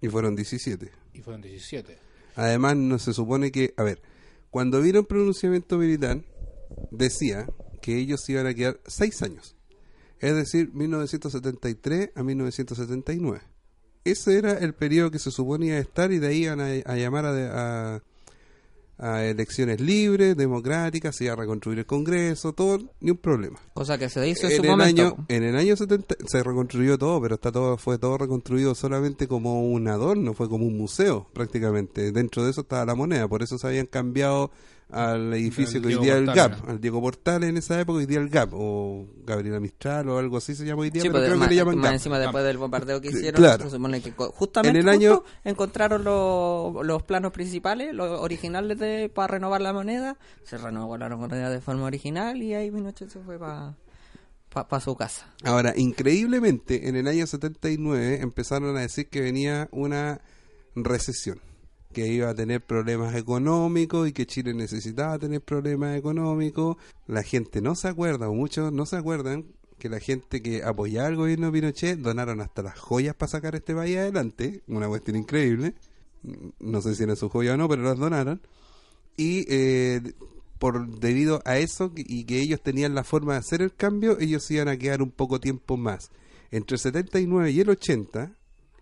Y 0.00 0.08
fueron 0.08 0.34
17. 0.34 0.90
Fueron 1.20 1.42
17. 1.42 1.98
Además, 2.36 2.76
no 2.76 2.98
se 2.98 3.12
supone 3.12 3.50
que, 3.52 3.74
a 3.76 3.82
ver, 3.82 4.00
cuando 4.50 4.80
vieron 4.80 5.04
pronunciamiento 5.06 5.78
militar, 5.78 6.22
decía 6.90 7.46
que 7.82 7.96
ellos 7.98 8.28
iban 8.28 8.46
a 8.46 8.54
quedar 8.54 8.80
seis 8.86 9.22
años. 9.22 9.56
Es 10.20 10.34
decir, 10.34 10.70
1973 10.74 12.10
a 12.14 12.22
1979. 12.22 13.40
Ese 14.04 14.38
era 14.38 14.52
el 14.52 14.74
periodo 14.74 15.10
que 15.10 15.18
se 15.18 15.30
suponía 15.30 15.78
estar 15.78 16.12
y 16.12 16.18
de 16.18 16.26
ahí 16.28 16.44
iban 16.44 16.60
a, 16.60 16.66
a 16.66 16.96
llamar 16.96 17.26
a, 17.26 17.94
a- 17.96 18.02
a 19.00 19.24
elecciones 19.24 19.80
libres, 19.80 20.36
democráticas, 20.36 21.16
se 21.16 21.24
iba 21.24 21.32
a 21.32 21.36
reconstruir 21.36 21.78
el 21.78 21.86
Congreso, 21.86 22.52
todo, 22.52 22.78
ni 23.00 23.10
un 23.10 23.16
problema. 23.16 23.58
Cosa 23.72 23.96
que 23.98 24.08
se 24.08 24.28
hizo 24.28 24.46
en, 24.46 24.52
En 24.52 24.56
su 24.58 24.62
el, 24.62 24.68
momento. 24.68 25.02
año, 25.02 25.26
en 25.28 25.42
el 25.42 25.56
año 25.56 25.76
70 25.76 26.16
se 26.26 26.42
reconstruyó 26.42 26.98
todo, 26.98 27.20
pero 27.20 27.36
está 27.36 27.50
todo 27.50 27.76
fue 27.78 27.98
todo 27.98 28.18
reconstruido 28.18 28.74
solamente 28.74 29.26
como 29.26 29.62
un 29.64 29.88
adorno, 29.88 30.34
fue 30.34 30.48
como 30.48 30.66
un 30.66 30.76
museo 30.76 31.26
prácticamente. 31.32 32.12
Dentro 32.12 32.44
de 32.44 32.50
eso 32.50 32.60
estaba 32.60 32.84
la 32.84 32.94
moneda, 32.94 33.26
por 33.26 33.42
eso 33.42 33.56
se 33.58 33.66
habían 33.66 33.86
cambiado 33.86 34.50
al 34.92 35.32
edificio 35.34 35.80
que 35.80 35.88
hoy 35.88 35.96
día 36.04 36.16
el 36.16 36.24
Portales, 36.26 36.50
GAP, 36.56 36.64
¿no? 36.66 36.70
al 36.72 36.80
Diego 36.80 37.00
Portales 37.00 37.48
en 37.50 37.56
esa 37.56 37.80
época, 37.80 37.98
hoy 37.98 38.06
día 38.06 38.18
el 38.20 38.28
GAP, 38.28 38.50
o 38.54 39.06
Gabriela 39.24 39.60
Mistral 39.60 40.08
o 40.08 40.18
algo 40.18 40.36
así 40.36 40.54
se 40.54 40.64
llama 40.64 40.82
hoy 40.82 40.90
día, 40.90 41.02
Sí, 41.02 41.08
pero 41.08 41.18
pues, 41.20 41.28
creo 41.28 41.38
más, 41.38 41.48
que 41.48 41.54
le 41.54 41.60
llaman 41.60 41.76
más 41.76 41.84
GAP. 41.84 41.92
encima 41.94 42.18
después 42.18 42.44
del 42.44 42.58
bombardeo 42.58 43.00
que 43.00 43.08
hicieron, 43.08 43.40
claro. 43.40 43.64
se 43.64 43.70
supone 43.70 44.00
que 44.00 44.10
justamente 44.12 44.78
En 44.80 44.88
el 44.88 44.88
año- 44.88 45.16
justo 45.16 45.30
encontraron 45.44 46.04
los, 46.04 46.84
los 46.86 47.02
planos 47.04 47.32
principales, 47.32 47.94
los 47.94 48.20
originales 48.20 48.78
de 48.78 49.08
para 49.14 49.28
renovar 49.34 49.60
la 49.60 49.72
moneda, 49.72 50.16
se 50.44 50.58
renovó 50.58 50.96
la 50.98 51.08
moneda 51.16 51.50
de 51.50 51.60
forma 51.60 51.84
original 51.84 52.42
y 52.42 52.54
ahí 52.54 52.70
Pinochet 52.70 53.08
se 53.10 53.20
fue 53.20 53.38
para 53.38 53.74
pa, 54.48 54.80
su 54.80 54.96
casa. 54.96 55.26
Ahora, 55.44 55.72
increíblemente, 55.76 56.88
en 56.88 56.96
el 56.96 57.06
año 57.06 57.26
79 57.26 58.20
empezaron 58.20 58.76
a 58.76 58.80
decir 58.80 59.08
que 59.08 59.20
venía 59.20 59.68
una 59.70 60.20
recesión, 60.74 61.40
que 61.92 62.06
iba 62.06 62.30
a 62.30 62.34
tener 62.34 62.64
problemas 62.64 63.14
económicos 63.14 64.08
y 64.08 64.12
que 64.12 64.26
Chile 64.26 64.54
necesitaba 64.54 65.18
tener 65.18 65.40
problemas 65.40 65.96
económicos. 65.96 66.76
La 67.06 67.22
gente 67.22 67.60
no 67.60 67.74
se 67.74 67.88
acuerda, 67.88 68.28
o 68.28 68.34
muchos 68.34 68.72
no 68.72 68.86
se 68.86 68.96
acuerdan, 68.96 69.46
que 69.78 69.88
la 69.88 69.98
gente 69.98 70.42
que 70.42 70.62
apoyaba 70.62 71.08
al 71.08 71.16
gobierno 71.16 71.46
de 71.46 71.52
Pinochet 71.52 71.98
donaron 71.98 72.40
hasta 72.40 72.62
las 72.62 72.78
joyas 72.78 73.16
para 73.16 73.30
sacar 73.30 73.54
este 73.54 73.74
país 73.74 73.96
adelante, 73.96 74.62
una 74.68 74.86
cuestión 74.86 75.16
increíble. 75.16 75.74
No 76.60 76.82
sé 76.82 76.94
si 76.94 77.02
eran 77.02 77.16
sus 77.16 77.32
joyas 77.32 77.54
o 77.54 77.56
no, 77.56 77.68
pero 77.68 77.82
las 77.82 77.98
donaron. 77.98 78.40
Y 79.16 79.46
eh, 79.48 80.12
por 80.58 80.86
debido 81.00 81.40
a 81.46 81.58
eso 81.58 81.90
y 81.96 82.24
que 82.24 82.40
ellos 82.40 82.62
tenían 82.62 82.94
la 82.94 83.02
forma 83.02 83.32
de 83.32 83.38
hacer 83.38 83.62
el 83.62 83.74
cambio, 83.74 84.18
ellos 84.20 84.48
iban 84.50 84.68
a 84.68 84.76
quedar 84.76 85.02
un 85.02 85.10
poco 85.10 85.40
tiempo 85.40 85.76
más. 85.78 86.10
Entre 86.50 86.74
el 86.74 86.80
79 86.80 87.50
y 87.50 87.60
el 87.60 87.70
80, 87.70 88.32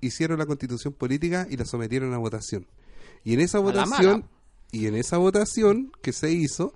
hicieron 0.01 0.39
la 0.39 0.47
constitución 0.47 0.93
política 0.93 1.47
y 1.49 1.57
la 1.57 1.65
sometieron 1.65 2.13
a 2.13 2.19
votación. 2.19 2.67
Y 3.25 3.35
en 3.35 3.41
esa 3.41 3.59
votación, 3.59 4.25
y 4.73 4.87
en 4.87 4.95
esa 4.95 5.17
votación 5.19 5.93
que 6.03 6.13
se 6.13 6.31
hizo, 6.33 6.73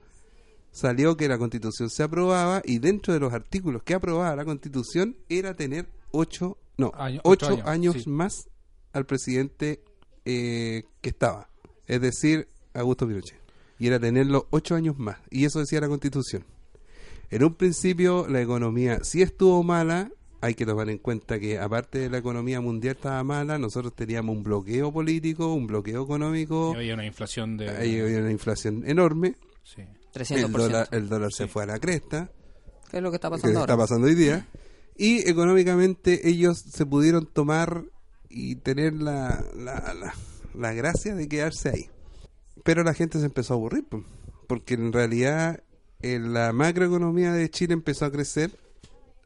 salió 0.70 1.16
que 1.16 1.28
la 1.28 1.38
constitución 1.38 1.90
se 1.90 2.02
aprobaba 2.02 2.62
y 2.64 2.78
dentro 2.78 3.12
de 3.14 3.20
los 3.20 3.32
artículos 3.32 3.82
que 3.82 3.94
aprobaba 3.94 4.34
la 4.36 4.44
constitución 4.44 5.16
era 5.28 5.54
tener 5.54 5.86
ocho, 6.10 6.56
no, 6.78 6.92
Año- 6.94 7.20
ocho 7.24 7.46
ocho 7.46 7.54
años, 7.54 7.66
años, 7.94 7.96
sí. 8.04 8.10
más 8.10 8.48
al 8.92 9.04
presidente 9.06 9.82
eh, 10.24 10.84
que 11.00 11.10
estaba. 11.10 11.48
Es 11.86 12.00
decir, 12.00 12.48
Augusto 12.74 13.06
Pinochet. 13.06 13.38
Y 13.78 13.88
era 13.88 13.98
tenerlo 13.98 14.46
ocho 14.50 14.74
años 14.74 14.98
más. 14.98 15.18
Y 15.30 15.44
eso 15.44 15.58
decía 15.58 15.80
la 15.80 15.88
constitución. 15.88 16.44
En 17.30 17.42
un 17.44 17.54
principio 17.54 18.26
la 18.28 18.40
economía 18.40 19.00
sí 19.02 19.22
estuvo 19.22 19.62
mala. 19.62 20.10
Hay 20.42 20.54
que 20.54 20.66
tomar 20.66 20.90
en 20.90 20.98
cuenta 20.98 21.38
que 21.38 21.58
aparte 21.58 21.98
de 22.00 22.10
la 22.10 22.18
economía 22.18 22.60
mundial 22.60 22.96
estaba 22.96 23.22
mala, 23.24 23.58
nosotros 23.58 23.94
teníamos 23.94 24.36
un 24.36 24.42
bloqueo 24.42 24.92
político, 24.92 25.54
un 25.54 25.66
bloqueo 25.68 26.02
económico, 26.02 26.72
Y 26.74 26.78
había 26.78 26.94
una 26.94 27.06
inflación 27.06 27.56
de... 27.56 27.70
ahí 27.70 27.98
había 28.00 28.18
una 28.18 28.32
inflación 28.32 28.82
enorme, 28.86 29.36
sí. 29.62 29.82
300%. 30.12 30.44
el 30.44 30.52
dólar, 30.52 30.88
el 30.90 31.08
dólar 31.08 31.30
se 31.32 31.44
Sí. 31.44 31.48
fue 31.50 31.62
a 31.62 31.66
la 31.66 31.78
cresta, 31.78 32.30
¿Qué 32.90 32.96
es 32.98 33.02
lo 33.02 33.10
que 33.10 33.16
está 33.16 33.28
que 33.28 33.36
pasando 33.36 33.60
ahora? 33.60 33.72
está 33.72 33.82
pasando 33.82 34.06
hoy 34.08 34.14
día, 34.16 34.46
y 34.96 35.26
económicamente 35.28 36.28
ellos 36.28 36.58
se 36.58 36.84
pudieron 36.86 37.24
tomar 37.26 37.84
y 38.28 38.56
tener 38.56 38.94
la, 38.94 39.44
la, 39.56 39.94
la, 39.94 40.14
la 40.54 40.72
gracia 40.74 41.14
de 41.14 41.28
quedarse 41.28 41.68
ahí. 41.70 41.88
Pero 42.64 42.82
la 42.82 42.94
gente 42.94 43.18
se 43.20 43.26
empezó 43.26 43.54
a 43.54 43.56
aburrir, 43.56 43.84
po, 43.88 44.04
porque 44.48 44.74
en 44.74 44.92
realidad 44.92 45.62
eh, 46.00 46.18
la 46.18 46.52
macroeconomía 46.52 47.32
de 47.32 47.48
Chile 47.48 47.74
empezó 47.74 48.04
a 48.06 48.10
crecer 48.12 48.50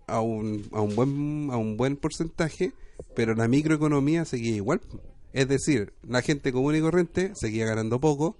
a 0.06 0.20
un, 0.20 0.68
a 0.72 0.80
un 0.80 0.94
buen 0.94 1.50
a 1.50 1.56
un 1.56 1.76
buen 1.76 1.96
porcentaje, 1.96 2.72
pero 3.14 3.34
la 3.34 3.48
microeconomía 3.48 4.24
seguía 4.24 4.56
igual. 4.56 4.80
Es 5.32 5.48
decir, 5.48 5.92
la 6.02 6.22
gente 6.22 6.52
común 6.52 6.76
y 6.76 6.80
corriente 6.80 7.34
seguía 7.34 7.66
ganando 7.66 8.00
poco, 8.00 8.38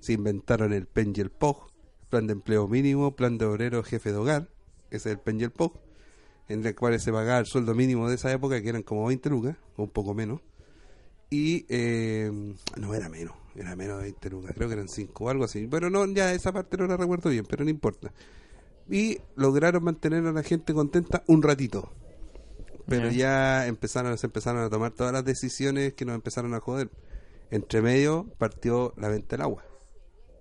se 0.00 0.14
inventaron 0.14 0.72
el 0.72 0.86
PEN 0.86 1.12
y 1.14 1.24
POG, 1.24 1.70
plan 2.10 2.26
de 2.26 2.32
empleo 2.32 2.66
mínimo, 2.66 3.14
plan 3.14 3.38
de 3.38 3.44
obrero 3.44 3.82
jefe 3.84 4.10
de 4.10 4.18
hogar, 4.18 4.48
ese 4.90 5.10
es 5.10 5.14
el 5.14 5.20
PEN 5.20 5.40
y 5.40 5.48
POG, 5.48 5.78
en 6.48 6.66
el 6.66 6.74
cual 6.74 6.98
se 6.98 7.12
pagaba 7.12 7.38
el 7.38 7.46
sueldo 7.46 7.74
mínimo 7.74 8.08
de 8.08 8.16
esa 8.16 8.32
época, 8.32 8.60
que 8.60 8.68
eran 8.68 8.82
como 8.82 9.06
20 9.06 9.30
lucas, 9.30 9.56
o 9.76 9.84
un 9.84 9.90
poco 9.90 10.14
menos, 10.14 10.40
y 11.30 11.64
eh, 11.68 12.30
no 12.76 12.94
era 12.94 13.08
menos, 13.08 13.34
era 13.54 13.76
menos 13.76 13.98
de 13.98 14.04
20 14.04 14.30
lucas, 14.30 14.52
creo 14.54 14.68
que 14.68 14.74
eran 14.74 14.88
5 14.88 15.24
o 15.24 15.28
algo 15.28 15.44
así, 15.44 15.68
pero 15.70 15.90
no, 15.90 16.04
ya 16.06 16.32
esa 16.34 16.52
parte 16.52 16.76
no 16.76 16.88
la 16.88 16.96
recuerdo 16.96 17.30
bien, 17.30 17.46
pero 17.48 17.62
no 17.62 17.70
importa. 17.70 18.12
Y 18.90 19.18
lograron 19.36 19.84
mantener 19.84 20.26
a 20.26 20.32
la 20.32 20.42
gente 20.42 20.74
contenta 20.74 21.22
un 21.26 21.42
ratito. 21.42 21.92
Pero 22.86 23.10
ya 23.10 23.66
empezaron, 23.66 24.18
se 24.18 24.26
empezaron 24.26 24.62
a 24.64 24.68
tomar 24.70 24.90
todas 24.92 25.12
las 25.12 25.24
decisiones 25.24 25.94
que 25.94 26.04
nos 26.04 26.14
empezaron 26.14 26.52
a 26.54 26.60
joder. 26.60 26.90
Entre 27.50 27.80
medio 27.80 28.26
partió 28.38 28.92
la 28.96 29.08
venta 29.08 29.36
del 29.36 29.42
agua. 29.42 29.64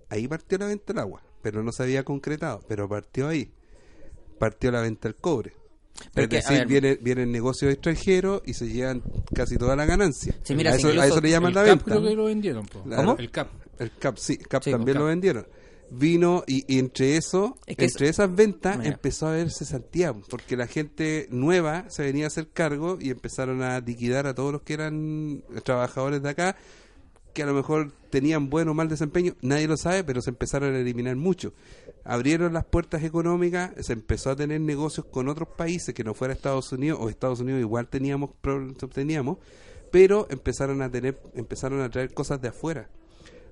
Ahí 0.10 0.28
partió 0.28 0.58
la 0.58 0.66
venta 0.68 0.86
del 0.94 1.00
agua, 1.00 1.22
pero 1.42 1.62
no 1.64 1.72
se 1.72 1.84
había 1.84 2.04
concretado, 2.04 2.62
pero 2.68 2.90
partió 2.90 3.28
ahí. 3.28 3.54
Partió 4.40 4.72
la 4.72 4.82
venta 4.82 5.08
del 5.08 5.16
cobre. 5.16 5.54
Pero 6.14 6.24
es 6.26 6.30
que, 6.30 6.36
decir, 6.38 6.58
ver- 6.60 6.68
viene, 6.68 6.96
vienen 7.02 7.32
negocios 7.32 7.72
extranjeros 7.72 8.42
y 8.46 8.54
se 8.56 8.68
llevan 8.68 9.04
casi 9.36 9.58
toda 9.58 9.76
la 9.76 9.86
ganancia. 9.86 10.34
Sí, 10.44 10.56
mira, 10.56 10.72
a, 10.72 10.76
eso, 10.76 10.88
a 10.88 11.06
eso 11.06 11.22
le 11.22 11.30
llaman 11.30 11.50
el 11.50 11.56
la 11.56 11.62
CAP 11.64 11.70
venta. 11.70 11.86
creo 11.86 12.02
que 12.10 12.16
lo 12.16 12.24
vendieron. 12.26 12.66
po. 12.66 12.84
El 13.20 13.30
CAP. 13.30 13.50
El 13.78 13.92
CAP, 13.98 14.18
sí, 14.18 14.38
CAP 14.38 14.64
Sí, 14.64 14.72
también 14.72 14.96
CAP. 14.96 15.02
lo 15.02 15.08
vendieron. 15.08 15.48
Vino 15.92 16.44
y, 16.48 16.64
y 16.74 16.80
entre 16.80 17.18
eso, 17.18 17.58
Es 17.66 17.76
que 17.76 17.86
entre 17.86 18.08
esas 18.08 18.34
ventas 18.34 18.78
Mira. 18.78 18.92
empezó 18.92 19.28
a 19.28 19.34
verse 19.34 19.66
Santiago, 19.66 20.22
porque 20.30 20.56
la 20.56 20.66
gente 20.66 21.28
nueva 21.32 21.90
se 21.90 22.04
venía 22.04 22.26
a 22.26 22.28
hacer 22.28 22.48
cargo 22.50 22.98
y 23.00 23.10
empezaron 23.10 23.62
a 23.62 23.80
liquidar 23.82 24.26
a 24.26 24.34
todos 24.34 24.54
los 24.54 24.62
que 24.62 24.74
eran 24.74 25.44
trabajadores 25.64 26.24
de 26.24 26.30
acá, 26.30 26.56
que 27.34 27.44
a 27.44 27.46
lo 27.46 27.54
mejor 27.54 27.92
tenían 28.10 28.50
buen 28.50 28.68
o 28.70 28.74
mal 28.74 28.88
desempeño, 28.88 29.36
nadie 29.42 29.68
lo 29.68 29.78
sabe, 29.78 30.04
pero 30.04 30.22
se 30.22 30.30
empezaron 30.30 30.74
a 30.74 30.80
eliminar 30.80 31.16
mucho. 31.16 31.54
Abrieron 32.04 32.54
las 32.54 32.66
puertas 32.66 33.04
económicas, 33.04 33.72
se 33.80 33.94
empezó 33.94 34.32
a 34.32 34.36
tener 34.36 34.62
negocios 34.62 35.06
con 35.06 35.30
otros 35.30 35.50
países 35.50 35.94
que 35.94 36.04
no 36.04 36.14
fuera 36.14 36.34
Estados 36.34 36.72
Unidos, 36.72 37.00
o 37.02 37.10
Estados 37.10 37.42
Unidos 37.42 37.62
igual 37.62 37.88
teníamos, 37.88 38.32
teníamos 38.94 39.38
pero 39.92 40.26
empezaron 40.30 40.82
a 40.82 40.90
tener, 40.90 41.22
empezaron 41.36 41.82
a 41.82 41.90
traer 41.90 42.14
cosas 42.14 42.42
de 42.42 42.48
afuera. 42.48 42.90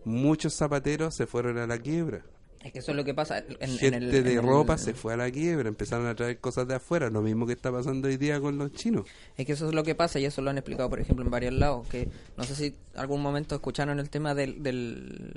Muchos 0.06 0.54
zapateros 0.56 1.16
se 1.16 1.28
fueron 1.28 1.58
a 1.58 1.68
la 1.68 1.78
quiebra. 1.78 2.24
Es 2.64 2.74
que 2.74 2.80
eso 2.80 2.92
es 2.92 2.98
lo 2.98 3.06
que 3.06 3.14
pasa. 3.14 3.38
En, 3.40 3.46
en 3.62 3.78
Gente 3.78 3.98
el, 3.98 4.12
de 4.12 4.18
en 4.20 4.28
el- 4.28 4.42
ropa 4.44 4.78
se 4.78 4.94
fue 4.94 5.14
a 5.14 5.18
la 5.18 5.32
quiebra, 5.32 5.70
empezaron 5.70 6.08
a 6.08 6.16
traer 6.16 6.40
cosas 6.40 6.68
de 6.68 6.76
afuera, 6.76 7.10
lo 7.10 7.22
mismo 7.22 7.46
que 7.48 7.54
está 7.54 7.72
pasando 7.72 8.10
hoy 8.10 8.18
día 8.18 8.40
con 8.42 8.58
los 8.58 8.74
chinos. 8.74 9.06
Es 9.38 9.46
que 9.46 9.54
eso 9.54 9.68
es 9.70 9.74
lo 9.74 9.84
que 9.84 9.96
pasa 9.96 10.20
y 10.20 10.26
eso 10.26 10.42
lo 10.42 10.50
han 10.50 10.58
explicado, 10.58 10.90
por 10.90 11.00
ejemplo, 11.00 11.24
en 11.24 11.32
varios 11.32 11.54
lados. 11.54 11.88
Que 11.88 12.10
no 12.36 12.44
sé 12.44 12.56
si 12.56 12.76
algún 12.96 13.22
momento 13.22 13.56
escucharon 13.56 14.00
el 14.00 14.10
tema 14.10 14.36
del. 14.36 14.62
del, 14.62 15.34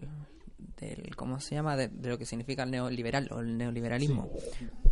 del- 0.80 1.14
¿Cómo 1.14 1.38
se 1.40 1.54
llama? 1.54 1.76
De, 1.76 1.88
de 1.88 2.08
lo 2.08 2.18
que 2.18 2.26
significa 2.26 2.64
el 2.64 2.72
neoliberal 2.72 3.28
o 3.30 3.38
el 3.40 3.56
neoliberalismo. 3.56 4.28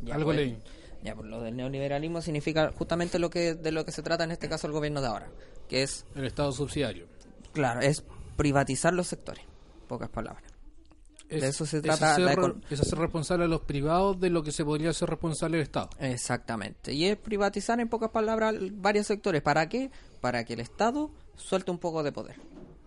Ya, 0.05 0.15
Algo 0.15 0.27
pues, 0.27 0.37
leí. 0.37 0.57
Ya, 1.03 1.17
pues 1.17 1.29
lo 1.29 1.41
del 1.41 1.57
neoliberalismo 1.57 2.21
significa 2.23 2.71
justamente 2.77 3.19
lo 3.19 3.29
que 3.31 3.55
de 3.55 3.73
lo 3.73 3.85
que 3.85 3.91
se 3.91 4.03
trata 4.03 4.23
en 4.23 4.31
este 4.31 4.49
caso 4.49 4.67
el 4.69 4.73
gobierno 4.73 5.01
de 5.01 5.09
ahora. 5.09 5.29
Que 5.69 5.83
es, 5.83 6.05
El 6.15 6.27
Estado 6.27 6.53
subsidiario. 6.53 7.07
claro, 7.53 7.81
es 7.81 8.05
privatizar 8.37 8.93
los 8.95 9.09
sectores. 9.09 9.45
Pocas 9.91 10.09
palabras. 10.09 10.45
Es, 11.29 11.43
De 11.43 11.49
eso 11.49 11.67
se 11.67 11.79
es 11.79 11.83
trata 11.83 12.13
hacer 12.13 12.25
la 12.25 12.35
re- 12.37 12.43
econ- 12.43 12.63
es 12.71 12.81
hacer 12.81 12.97
responsable 12.99 13.45
a 13.45 13.49
los 13.49 13.63
privados 13.63 14.21
de 14.21 14.31
lo 14.31 14.45
que 14.45 14.53
se 14.53 14.65
podría 14.65 14.91
hacer 14.91 15.11
responsable 15.11 15.57
el 15.57 15.65
Estado. 15.65 15.91
Exactamente. 15.99 16.93
Y 16.93 17.07
es 17.07 17.17
privatizar 17.17 17.81
en 17.81 17.89
pocas 17.89 18.11
palabras 18.11 18.55
varios 18.75 19.09
sectores. 19.09 19.43
¿Para 19.43 19.69
qué? 19.69 19.91
Para 20.21 20.45
que 20.45 20.53
el 20.55 20.61
Estado 20.61 21.11
suelte 21.35 21.73
un 21.73 21.79
poco 21.79 22.05
de 22.05 22.13
poder. 22.13 22.37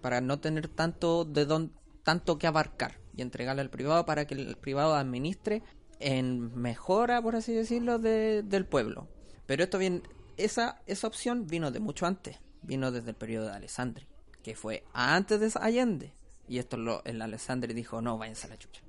Para 0.02 0.22
no 0.22 0.40
tener 0.40 0.70
tanto 0.70 1.26
de 1.26 1.46
don, 1.46 1.74
tanto 2.04 2.38
que 2.38 2.48
abarcar 2.48 3.00
y 3.16 3.22
entregarle 3.22 3.62
al 3.62 3.70
privado 3.70 4.06
para 4.06 4.26
que 4.26 4.36
el 4.36 4.56
privado 4.56 4.96
administre 4.96 5.62
en 6.00 6.56
mejora, 6.58 7.22
por 7.22 7.36
así 7.36 7.54
decirlo, 7.54 8.00
de- 8.00 8.44
del 8.44 8.66
pueblo. 8.66 9.10
Pero 9.46 9.64
esto 9.64 9.78
bien, 9.78 10.04
esa, 10.38 10.82
esa 10.86 11.08
opción 11.08 11.48
vino 11.48 11.70
de 11.72 11.80
mucho 11.82 12.06
antes. 12.06 12.38
Vino 12.62 12.92
desde 12.92 13.10
el 13.10 13.16
periodo 13.18 13.48
de 13.48 13.54
Alessandri, 13.54 14.08
que 14.42 14.56
fue 14.56 14.84
antes 14.94 15.40
de 15.42 15.52
Allende. 15.62 16.14
Y 16.48 16.58
esto 16.58 16.78
lo, 16.78 17.04
el 17.06 17.22
Alessandri 17.22 17.74
dijo, 17.74 18.02
no, 18.02 18.18
váyanse 18.18 18.48
a 18.48 18.50
la 18.52 18.58
chucha. 18.58 18.82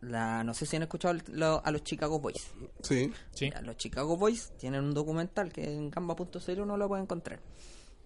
La, 0.00 0.44
no 0.44 0.54
sé 0.54 0.64
si 0.66 0.76
han 0.76 0.82
escuchado 0.82 1.14
el- 1.14 1.22
lo- 1.38 1.60
a 1.64 1.70
los 1.72 1.82
Chicago 1.82 2.20
Boys. 2.20 2.48
Sí. 2.82 3.12
Sí. 3.32 3.50
Los 3.62 3.76
Chicago 3.76 4.16
Boys 4.16 4.52
tienen 4.56 4.84
un 4.84 4.94
documental 4.94 5.52
que 5.52 5.64
en 5.74 5.90
gamba.0 5.90 6.62
uno 6.62 6.76
lo 6.76 6.86
puede 6.86 7.02
encontrar. 7.02 7.40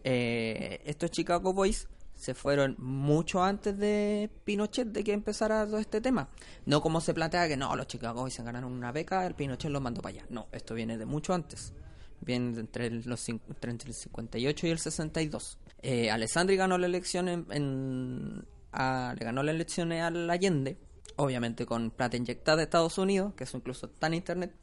Eh, 0.04 0.80
estos 0.87 1.11
Chicago 1.11 1.52
Boys 1.52 1.88
se 2.14 2.35
fueron 2.35 2.76
mucho 2.78 3.42
antes 3.42 3.76
de 3.76 4.30
Pinochet 4.44 4.88
de 4.88 5.04
que 5.04 5.12
empezara 5.12 5.66
todo 5.66 5.78
este 5.78 6.00
tema. 6.00 6.28
No 6.64 6.80
como 6.80 7.00
se 7.02 7.12
plantea 7.12 7.46
que 7.46 7.56
no, 7.58 7.74
los 7.76 7.87
Chicago 7.88 8.22
Boys 8.22 8.35
se 8.35 8.42
ganaron 8.42 8.72
una 8.72 8.90
beca, 8.92 9.26
el 9.26 9.35
Pinochet 9.35 9.70
los 9.70 9.82
mandó 9.82 10.00
para 10.00 10.16
allá. 10.16 10.26
No, 10.30 10.46
esto 10.52 10.74
viene 10.74 10.96
de 10.96 11.04
mucho 11.04 11.35
antes. 11.35 11.74
Viene 12.22 12.52
de 12.54 12.61
entre, 12.61 12.90
los, 12.90 13.28
entre 13.28 13.72
el 13.72 13.92
58 13.94 14.66
y 14.66 14.70
el 14.70 14.78
62. 14.78 15.58
Eh, 15.83 16.11
Alessandri 16.11 16.57
ganó 16.57 16.79
la 16.79 16.87
elección 16.87 17.29
en, 17.29 17.47
en- 17.51 18.45
a- 18.73 19.14
ganó 19.18 19.40
al 19.42 20.31
Allende, 20.31 20.79
obviamente 21.16 21.66
con 21.66 21.90
plata 21.90 22.16
inyectada 22.16 22.59
de 22.59 22.62
Estados 22.64 22.99
Unidos, 22.99 23.35
que 23.35 23.45
eso 23.45 23.57
incluso 23.57 23.87
está 23.87 24.07
en 24.07 24.14
internet. 24.14 24.55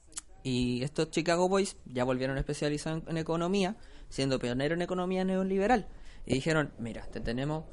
Y 0.44 0.82
estos 0.84 1.12
Chicago 1.12 1.50
Boys 1.50 1.76
ya 1.86 2.06
volvieron 2.06 2.38
especializados 2.38 3.04
en, 3.04 3.10
en 3.12 3.18
economía, 3.18 3.76
siendo 4.08 4.40
pioneros 4.40 4.78
en 4.78 4.82
economía 4.82 5.26
neoliberal. 5.26 5.88
Y 6.26 6.36
dijeron, 6.36 6.74
mira, 6.80 7.06
te 7.08 7.20
tenemos 7.20 7.66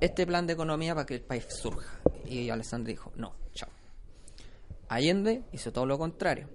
este 0.00 0.26
plan 0.26 0.46
de 0.46 0.54
economía 0.54 0.94
para 0.94 1.06
que 1.06 1.14
el 1.16 1.22
país 1.22 1.46
surja. 1.48 2.00
Y 2.24 2.48
Alessandri 2.48 2.94
dijo, 2.94 3.12
no, 3.16 3.34
chao. 3.52 3.68
Allende 4.88 5.42
hizo 5.52 5.72
todo 5.72 5.84
lo 5.86 5.98
contrario. 5.98 6.48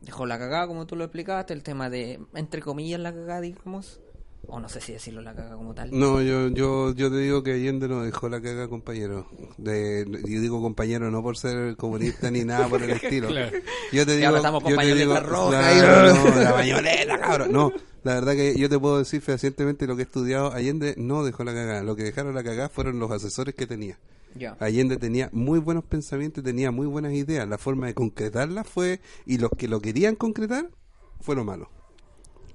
Dejó 0.00 0.26
la 0.26 0.38
cagada, 0.38 0.66
como 0.66 0.86
tú 0.86 0.96
lo 0.96 1.04
explicaste, 1.04 1.52
el 1.54 1.62
tema 1.62 1.88
de, 1.90 2.20
entre 2.34 2.60
comillas, 2.60 3.00
la 3.00 3.12
cagada, 3.12 3.40
digamos. 3.40 4.00
O 4.48 4.60
no 4.60 4.68
sé 4.68 4.80
si 4.80 4.92
decirlo 4.92 5.22
la 5.22 5.34
cagada 5.34 5.56
como 5.56 5.74
tal. 5.74 5.90
No, 5.92 6.22
yo, 6.22 6.48
yo, 6.48 6.94
yo 6.94 7.10
te 7.10 7.18
digo 7.18 7.42
que 7.42 7.52
Allende 7.54 7.88
nos 7.88 8.04
dejó 8.04 8.28
la 8.28 8.40
caga, 8.40 8.68
compañero. 8.68 9.26
De, 9.56 10.06
yo 10.24 10.40
digo 10.40 10.62
compañero 10.62 11.10
no 11.10 11.20
por 11.22 11.36
ser 11.36 11.76
comunista 11.76 12.30
ni 12.30 12.44
nada 12.44 12.68
por 12.68 12.80
el 12.82 12.90
estilo. 13.02 13.28
Claro. 13.28 13.56
Yo 13.92 14.06
te 14.06 14.14
digo, 14.16 14.26
ahora 14.28 14.38
estamos 14.38 14.62
con 14.62 14.72
yo 14.72 14.78
te 14.78 14.94
digo, 14.94 15.18
roja 15.20 15.48
claro, 15.72 16.10
y- 16.14 16.30
no, 16.34 16.40
la 16.42 16.52
pañoleta, 16.54 17.18
cabrón. 17.18 17.52
No, 17.52 17.72
la 18.04 18.14
verdad 18.14 18.34
que 18.34 18.56
yo 18.56 18.68
te 18.68 18.78
puedo 18.78 18.98
decir 18.98 19.20
fehacientemente 19.20 19.86
lo 19.88 19.96
que 19.96 20.02
he 20.02 20.04
estudiado. 20.04 20.52
Allende 20.52 20.94
no 20.96 21.24
dejó 21.24 21.42
la 21.42 21.52
cagada. 21.52 21.82
Lo 21.82 21.96
que 21.96 22.04
dejaron 22.04 22.32
la 22.34 22.44
cagada 22.44 22.68
fueron 22.68 23.00
los 23.00 23.10
asesores 23.10 23.54
que 23.54 23.66
tenía. 23.66 23.98
Ya. 24.36 24.56
Allende 24.60 24.96
tenía 24.98 25.28
muy 25.32 25.58
buenos 25.58 25.82
pensamientos, 25.84 26.44
tenía 26.44 26.70
muy 26.70 26.86
buenas 26.86 27.14
ideas. 27.14 27.48
La 27.48 27.58
forma 27.58 27.86
de 27.86 27.94
concretarlas 27.94 28.68
fue, 28.68 29.00
y 29.24 29.38
los 29.38 29.50
que 29.56 29.66
lo 29.66 29.80
querían 29.80 30.14
concretar, 30.14 30.68
fue 31.20 31.34
lo 31.34 31.44
malo. 31.44 31.68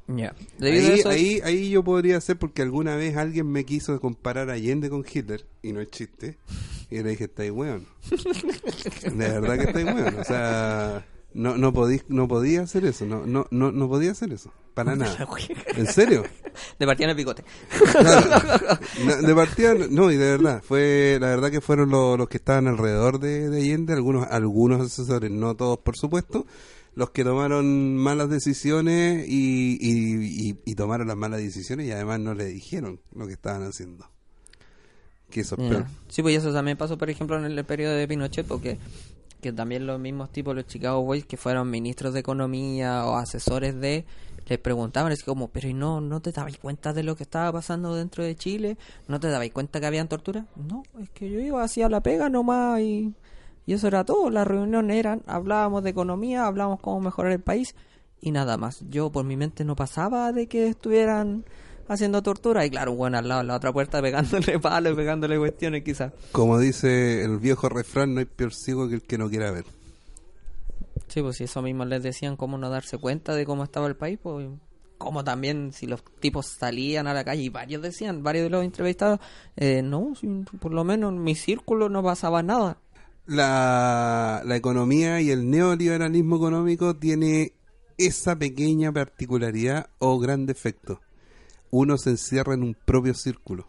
A 0.07 0.65
Ahí, 0.65 0.99
eso- 0.99 1.09
ahí, 1.09 1.41
ahí 1.43 1.69
yo 1.69 1.83
podría 1.83 2.19
ser 2.21 2.37
porque 2.37 2.61
alguna 2.61 2.95
vez 2.95 3.15
alguien 3.17 3.47
me 3.51 3.65
quiso 3.65 3.99
comparar 4.01 4.49
a 4.49 4.53
Allende 4.53 4.89
con 4.89 5.05
Hitler, 5.09 5.45
y 5.61 5.71
no 5.73 5.79
es 5.81 5.89
chiste, 5.89 6.37
y 6.89 7.01
le 7.01 7.11
dije, 7.11 7.25
estáis 7.25 7.51
weón. 7.51 7.85
De 9.03 9.39
verdad 9.39 9.57
que 9.57 9.63
estáis 9.65 9.85
weón. 9.85 10.15
O 10.19 10.23
sea, 10.23 11.05
No, 11.33 11.55
no, 11.55 11.71
podí, 11.71 12.01
no 12.09 12.27
podía 12.27 12.61
hacer 12.63 12.83
eso, 12.85 13.05
no, 13.05 13.25
no, 13.25 13.47
no, 13.51 13.71
no 13.71 13.87
podía 13.87 14.11
hacer 14.11 14.33
eso, 14.33 14.51
para 14.73 14.97
nada. 14.97 15.25
¿En 15.77 15.87
serio? 15.87 16.23
De 16.77 16.85
partida 16.85 17.05
en 17.05 17.09
el 17.11 17.15
picote. 17.15 17.45
Claro. 17.91 18.77
No, 19.05 19.15
De 19.27 19.33
partida, 19.35 19.73
no, 19.89 20.11
y 20.11 20.17
de 20.17 20.25
verdad, 20.31 20.61
fue, 20.61 21.17
la 21.21 21.27
verdad 21.27 21.49
que 21.49 21.61
fueron 21.61 21.89
los, 21.89 22.17
los 22.17 22.27
que 22.27 22.35
estaban 22.35 22.67
alrededor 22.67 23.19
de, 23.21 23.49
de 23.49 23.57
Allende, 23.61 23.93
algunos, 23.93 24.27
algunos 24.29 24.81
asesores, 24.81 25.31
no 25.31 25.55
todos 25.55 25.77
por 25.79 25.95
supuesto, 25.95 26.45
los 26.95 27.11
que 27.11 27.23
tomaron 27.23 27.95
malas 27.97 28.29
decisiones 28.29 29.25
y, 29.27 29.77
y, 29.79 30.49
y- 30.49 30.59
y 30.65 30.75
tomaron 30.75 31.07
las 31.07 31.17
malas 31.17 31.39
decisiones 31.39 31.87
y 31.87 31.91
además 31.91 32.19
no 32.19 32.33
le 32.33 32.45
dijeron 32.45 32.99
lo 33.15 33.27
que 33.27 33.33
estaban 33.33 33.63
haciendo. 33.63 34.05
Que 35.29 35.41
eso 35.41 35.55
es 35.55 35.69
peor. 35.69 35.83
Ya. 35.83 35.89
Sí, 36.09 36.21
pues 36.21 36.37
eso 36.37 36.51
también 36.51 36.77
pasó, 36.77 36.97
por 36.97 37.09
ejemplo, 37.09 37.37
en 37.37 37.45
el 37.45 37.63
periodo 37.65 37.93
de 37.95 38.07
Pinochet, 38.07 38.45
porque 38.45 38.77
que 39.39 39.51
también 39.53 39.87
los 39.87 39.99
mismos 39.99 40.31
tipos, 40.31 40.53
los 40.53 40.67
Chicago 40.67 41.01
Boys, 41.03 41.25
que 41.25 41.35
fueron 41.37 41.69
ministros 41.69 42.13
de 42.13 42.19
economía 42.19 43.05
o 43.05 43.15
asesores 43.15 43.79
de, 43.79 44.05
les 44.47 44.59
preguntaban, 44.59 45.11
así 45.11 45.23
como, 45.23 45.47
pero 45.47 45.67
¿y 45.67 45.73
no, 45.73 45.99
no 45.99 46.21
te 46.21 46.31
dabais 46.31 46.57
cuenta 46.59 46.93
de 46.93 47.01
lo 47.01 47.15
que 47.15 47.23
estaba 47.23 47.51
pasando 47.51 47.95
dentro 47.95 48.23
de 48.23 48.35
Chile? 48.35 48.77
¿No 49.07 49.19
te 49.19 49.29
dabais 49.29 49.51
cuenta 49.51 49.79
que 49.79 49.85
habían 49.87 50.07
tortura? 50.09 50.45
No, 50.55 50.83
es 51.01 51.09
que 51.09 51.27
yo 51.31 51.39
iba 51.39 51.63
hacia 51.63 51.89
la 51.89 52.01
pega 52.03 52.29
nomás 52.29 52.81
y, 52.81 53.13
y 53.65 53.73
eso 53.73 53.87
era 53.87 54.03
todo. 54.03 54.29
Las 54.29 54.47
reuniones 54.47 54.97
eran, 54.97 55.23
hablábamos 55.27 55.83
de 55.83 55.91
economía, 55.91 56.45
hablábamos 56.45 56.79
cómo 56.79 57.01
mejorar 57.01 57.31
el 57.31 57.41
país 57.41 57.75
y 58.19 58.31
nada 58.31 58.57
más. 58.57 58.83
Yo 58.89 59.11
por 59.11 59.25
mi 59.25 59.35
mente 59.35 59.63
no 59.65 59.75
pasaba 59.75 60.31
de 60.31 60.47
que 60.47 60.67
estuvieran 60.67 61.45
haciendo 61.87 62.21
tortura 62.23 62.65
y 62.65 62.69
claro, 62.69 62.93
bueno, 62.95 63.17
al 63.17 63.27
lado 63.27 63.41
de 63.41 63.47
la 63.47 63.55
otra 63.55 63.73
puerta 63.73 64.01
pegándole 64.01 64.59
palos 64.61 64.95
pegándole 64.95 65.37
cuestiones 65.37 65.83
quizás. 65.83 66.13
Como 66.31 66.59
dice 66.59 67.23
el 67.23 67.37
viejo 67.37 67.69
refrán, 67.69 68.13
no 68.13 68.19
hay 68.19 68.25
peor 68.25 68.53
ciego 68.53 68.87
que 68.87 68.95
el 68.95 69.01
que 69.01 69.17
no 69.17 69.29
quiera 69.29 69.51
ver. 69.51 69.65
Sí, 71.07 71.21
pues 71.21 71.37
si 71.37 71.43
eso 71.43 71.61
mismo 71.61 71.83
les 71.83 72.01
decían 72.03 72.37
cómo 72.37 72.57
no 72.57 72.69
darse 72.69 72.97
cuenta 72.97 73.35
de 73.35 73.45
cómo 73.45 73.65
estaba 73.65 73.87
el 73.87 73.97
país, 73.97 74.17
pues 74.21 74.47
como 74.97 75.23
también 75.23 75.73
si 75.73 75.87
los 75.87 76.03
tipos 76.19 76.45
salían 76.45 77.07
a 77.07 77.13
la 77.13 77.25
calle 77.25 77.41
y 77.41 77.49
varios 77.49 77.81
decían, 77.81 78.23
varios 78.23 78.43
de 78.45 78.49
los 78.51 78.63
entrevistados, 78.63 79.19
eh, 79.57 79.81
no, 79.81 80.13
por 80.59 80.73
lo 80.73 80.83
menos 80.83 81.11
en 81.11 81.23
mi 81.23 81.35
círculo 81.35 81.89
no 81.89 82.03
pasaba 82.03 82.43
nada. 82.43 82.77
La, 83.25 84.41
la 84.45 84.55
economía 84.55 85.21
y 85.21 85.29
el 85.31 85.49
neoliberalismo 85.49 86.35
económico 86.37 86.95
tiene 86.95 87.53
esa 87.97 88.35
pequeña 88.37 88.91
particularidad 88.91 89.89
o 89.99 90.19
gran 90.19 90.45
defecto. 90.45 91.01
Uno 91.69 91.97
se 91.97 92.11
encierra 92.11 92.53
en 92.55 92.63
un 92.63 92.73
propio 92.85 93.13
círculo 93.13 93.67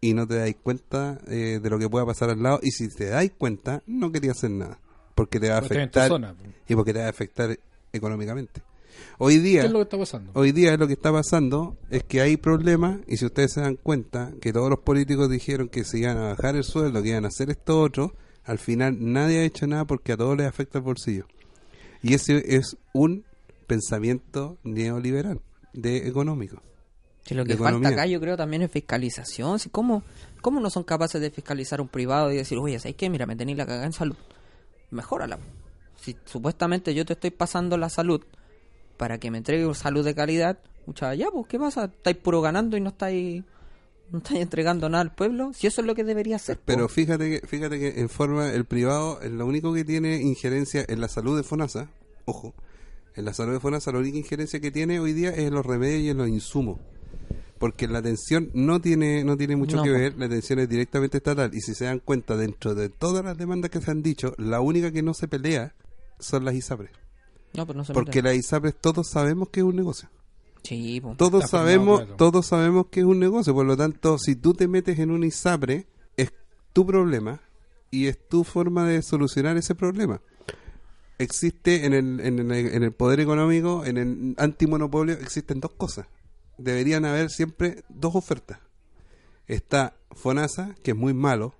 y 0.00 0.14
no 0.14 0.26
te 0.26 0.36
dais 0.36 0.56
cuenta 0.62 1.18
eh, 1.28 1.60
de 1.62 1.70
lo 1.70 1.78
que 1.78 1.88
pueda 1.88 2.06
pasar 2.06 2.30
al 2.30 2.42
lado 2.42 2.60
y 2.62 2.70
si 2.70 2.88
te 2.88 3.06
dais 3.06 3.32
cuenta 3.36 3.82
no 3.86 4.10
quería 4.12 4.32
hacer 4.32 4.50
nada 4.50 4.78
porque 5.14 5.40
te 5.40 5.48
va 5.48 5.58
a 5.58 5.60
Porque 5.60 5.74
afectar 5.78 6.08
zona. 6.08 6.34
y 6.68 6.74
porque 6.74 6.92
te 6.92 6.98
va 7.00 7.06
a 7.06 7.10
afectar 7.10 7.58
económicamente. 7.92 8.62
Hoy 9.18 9.38
día 9.38 9.60
¿Qué 9.62 9.66
es 9.66 9.72
lo 9.72 9.78
que 9.78 9.82
está 9.84 9.98
pasando? 9.98 10.30
Hoy 10.34 10.52
día 10.52 10.76
lo 10.76 10.86
que 10.86 10.94
está 10.94 11.12
pasando 11.12 11.76
es 11.90 12.02
que 12.04 12.20
hay 12.20 12.36
problemas 12.36 12.98
y 13.06 13.16
si 13.18 13.26
ustedes 13.26 13.52
se 13.52 13.60
dan 13.60 13.76
cuenta 13.76 14.32
que 14.40 14.52
todos 14.52 14.70
los 14.70 14.80
políticos 14.80 15.30
dijeron 15.30 15.68
que 15.68 15.84
se 15.84 15.98
iban 15.98 16.16
a 16.18 16.28
bajar 16.28 16.56
el 16.56 16.64
sueldo, 16.64 17.02
que 17.02 17.10
iban 17.10 17.24
a 17.24 17.28
hacer 17.28 17.50
esto 17.50 17.80
otro, 17.80 18.14
al 18.46 18.58
final 18.58 18.96
nadie 19.00 19.40
ha 19.40 19.44
hecho 19.44 19.66
nada 19.66 19.84
porque 19.84 20.12
a 20.12 20.16
todos 20.16 20.36
les 20.36 20.46
afecta 20.46 20.78
el 20.78 20.84
bolsillo. 20.84 21.26
Y 22.02 22.14
ese 22.14 22.56
es 22.56 22.76
un 22.92 23.24
pensamiento 23.66 24.58
neoliberal, 24.62 25.40
de 25.72 26.08
económico. 26.08 26.62
Si 27.24 27.34
lo 27.34 27.44
que 27.44 27.56
falta 27.56 27.88
acá 27.88 28.06
yo 28.06 28.20
creo 28.20 28.36
también 28.36 28.62
es 28.62 28.70
fiscalización. 28.70 29.58
Si, 29.58 29.68
¿cómo, 29.68 30.04
¿Cómo 30.40 30.60
no 30.60 30.70
son 30.70 30.84
capaces 30.84 31.20
de 31.20 31.30
fiscalizar 31.32 31.80
un 31.80 31.88
privado 31.88 32.30
y 32.30 32.36
decir, 32.36 32.56
oye, 32.58 32.78
¿sabes 32.78 32.94
qué? 32.94 33.10
Mira, 33.10 33.26
me 33.26 33.34
tenéis 33.34 33.58
la 33.58 33.66
cagada 33.66 33.86
en 33.86 33.92
salud. 33.92 34.16
Mejórala. 34.90 35.40
Si 36.00 36.16
supuestamente 36.24 36.94
yo 36.94 37.04
te 37.04 37.14
estoy 37.14 37.32
pasando 37.32 37.76
la 37.76 37.88
salud 37.88 38.22
para 38.96 39.18
que 39.18 39.32
me 39.32 39.38
entregue 39.38 39.74
salud 39.74 40.04
de 40.04 40.14
calidad, 40.14 40.58
mucha 40.86 41.12
ya, 41.14 41.32
pues, 41.32 41.46
¿qué 41.48 41.58
pasa? 41.58 41.86
¿Estáis 41.86 42.16
puro 42.18 42.40
ganando 42.40 42.76
y 42.76 42.80
no 42.80 42.90
estáis, 42.90 43.42
no 44.10 44.18
estáis 44.18 44.40
entregando 44.40 44.88
nada 44.88 45.02
al 45.02 45.14
pueblo? 45.14 45.52
Si 45.52 45.66
eso 45.66 45.80
es 45.80 45.86
lo 45.86 45.94
que 45.94 46.04
debería 46.04 46.38
ser. 46.38 46.58
Pero 46.64 46.86
po. 46.86 46.94
fíjate 46.94 47.40
que, 47.40 47.46
fíjate 47.46 47.78
que 47.78 48.00
en 48.00 48.08
forma 48.08 48.52
el 48.52 48.64
privado 48.64 49.20
es 49.20 49.30
lo 49.32 49.46
único 49.46 49.72
que 49.74 49.84
tiene 49.84 50.20
injerencia 50.22 50.84
en 50.88 51.00
la 51.00 51.08
salud 51.08 51.36
de 51.36 51.42
FONASA, 51.42 51.88
ojo, 52.24 52.54
en 53.14 53.24
la 53.24 53.32
salud 53.32 53.52
de 53.52 53.60
FONASA 53.60 53.92
la 53.92 53.98
única 53.98 54.18
injerencia 54.18 54.60
que 54.60 54.70
tiene 54.70 55.00
hoy 55.00 55.12
día 55.12 55.30
es 55.30 55.40
en 55.40 55.54
los 55.54 55.64
remedios 55.66 56.02
y 56.02 56.08
en 56.10 56.18
los 56.18 56.28
insumos. 56.28 56.78
Porque 57.58 57.88
la 57.88 58.00
atención 58.00 58.50
no 58.52 58.80
tiene 58.82 59.24
no 59.24 59.36
tiene 59.38 59.56
mucho 59.56 59.78
No, 59.78 59.82
que 59.82 59.90
po. 59.90 59.96
ver, 59.96 60.18
la 60.18 60.26
atención 60.26 60.58
es 60.58 60.68
directamente 60.68 61.16
estatal 61.16 61.54
y 61.54 61.62
si 61.62 61.74
se 61.74 61.86
dan 61.86 62.00
cuenta 62.00 62.36
dentro 62.36 62.74
de 62.74 62.90
todas 62.90 63.24
las 63.24 63.38
demandas 63.38 63.70
que 63.70 63.80
se 63.80 63.90
han 63.90 64.02
dicho, 64.02 64.34
la 64.36 64.60
única 64.60 64.92
que 64.92 65.02
no 65.02 65.14
se 65.14 65.26
pelea 65.26 65.74
son 66.18 66.44
las 66.44 66.54
ISAPRES. 66.54 66.90
No, 67.54 67.64
pues 67.64 67.76
no 67.76 67.84
se 67.84 67.94
Porque 67.94 68.20
las 68.20 68.36
ISAPRES 68.36 68.74
todos 68.78 69.08
sabemos 69.08 69.48
que 69.48 69.60
es 69.60 69.64
un 69.64 69.76
negocio. 69.76 70.10
Sí. 70.66 71.00
Todos 71.16 71.48
sabemos, 71.48 72.16
todos 72.16 72.46
sabemos 72.46 72.86
que 72.90 73.00
es 73.00 73.06
un 73.06 73.20
negocio, 73.20 73.54
por 73.54 73.66
lo 73.66 73.76
tanto, 73.76 74.18
si 74.18 74.34
tú 74.34 74.52
te 74.52 74.66
metes 74.66 74.98
en 74.98 75.12
un 75.12 75.22
ISAPRE, 75.22 75.86
es 76.16 76.32
tu 76.72 76.84
problema 76.84 77.40
y 77.92 78.08
es 78.08 78.26
tu 78.26 78.42
forma 78.42 78.84
de 78.84 79.00
solucionar 79.02 79.56
ese 79.56 79.76
problema. 79.76 80.20
Existe 81.18 81.86
en 81.86 81.92
el, 81.92 82.18
en 82.18 82.38
el, 82.40 82.50
en 82.50 82.82
el 82.82 82.92
poder 82.92 83.20
económico, 83.20 83.84
en 83.84 83.96
el 83.96 84.34
antimonopolio, 84.38 85.14
existen 85.14 85.60
dos 85.60 85.70
cosas. 85.70 86.08
Deberían 86.58 87.04
haber 87.04 87.30
siempre 87.30 87.84
dos 87.88 88.16
ofertas. 88.16 88.58
Está 89.46 89.94
FONASA, 90.10 90.74
que 90.82 90.90
es 90.90 90.96
muy 90.96 91.14
malo, 91.14 91.54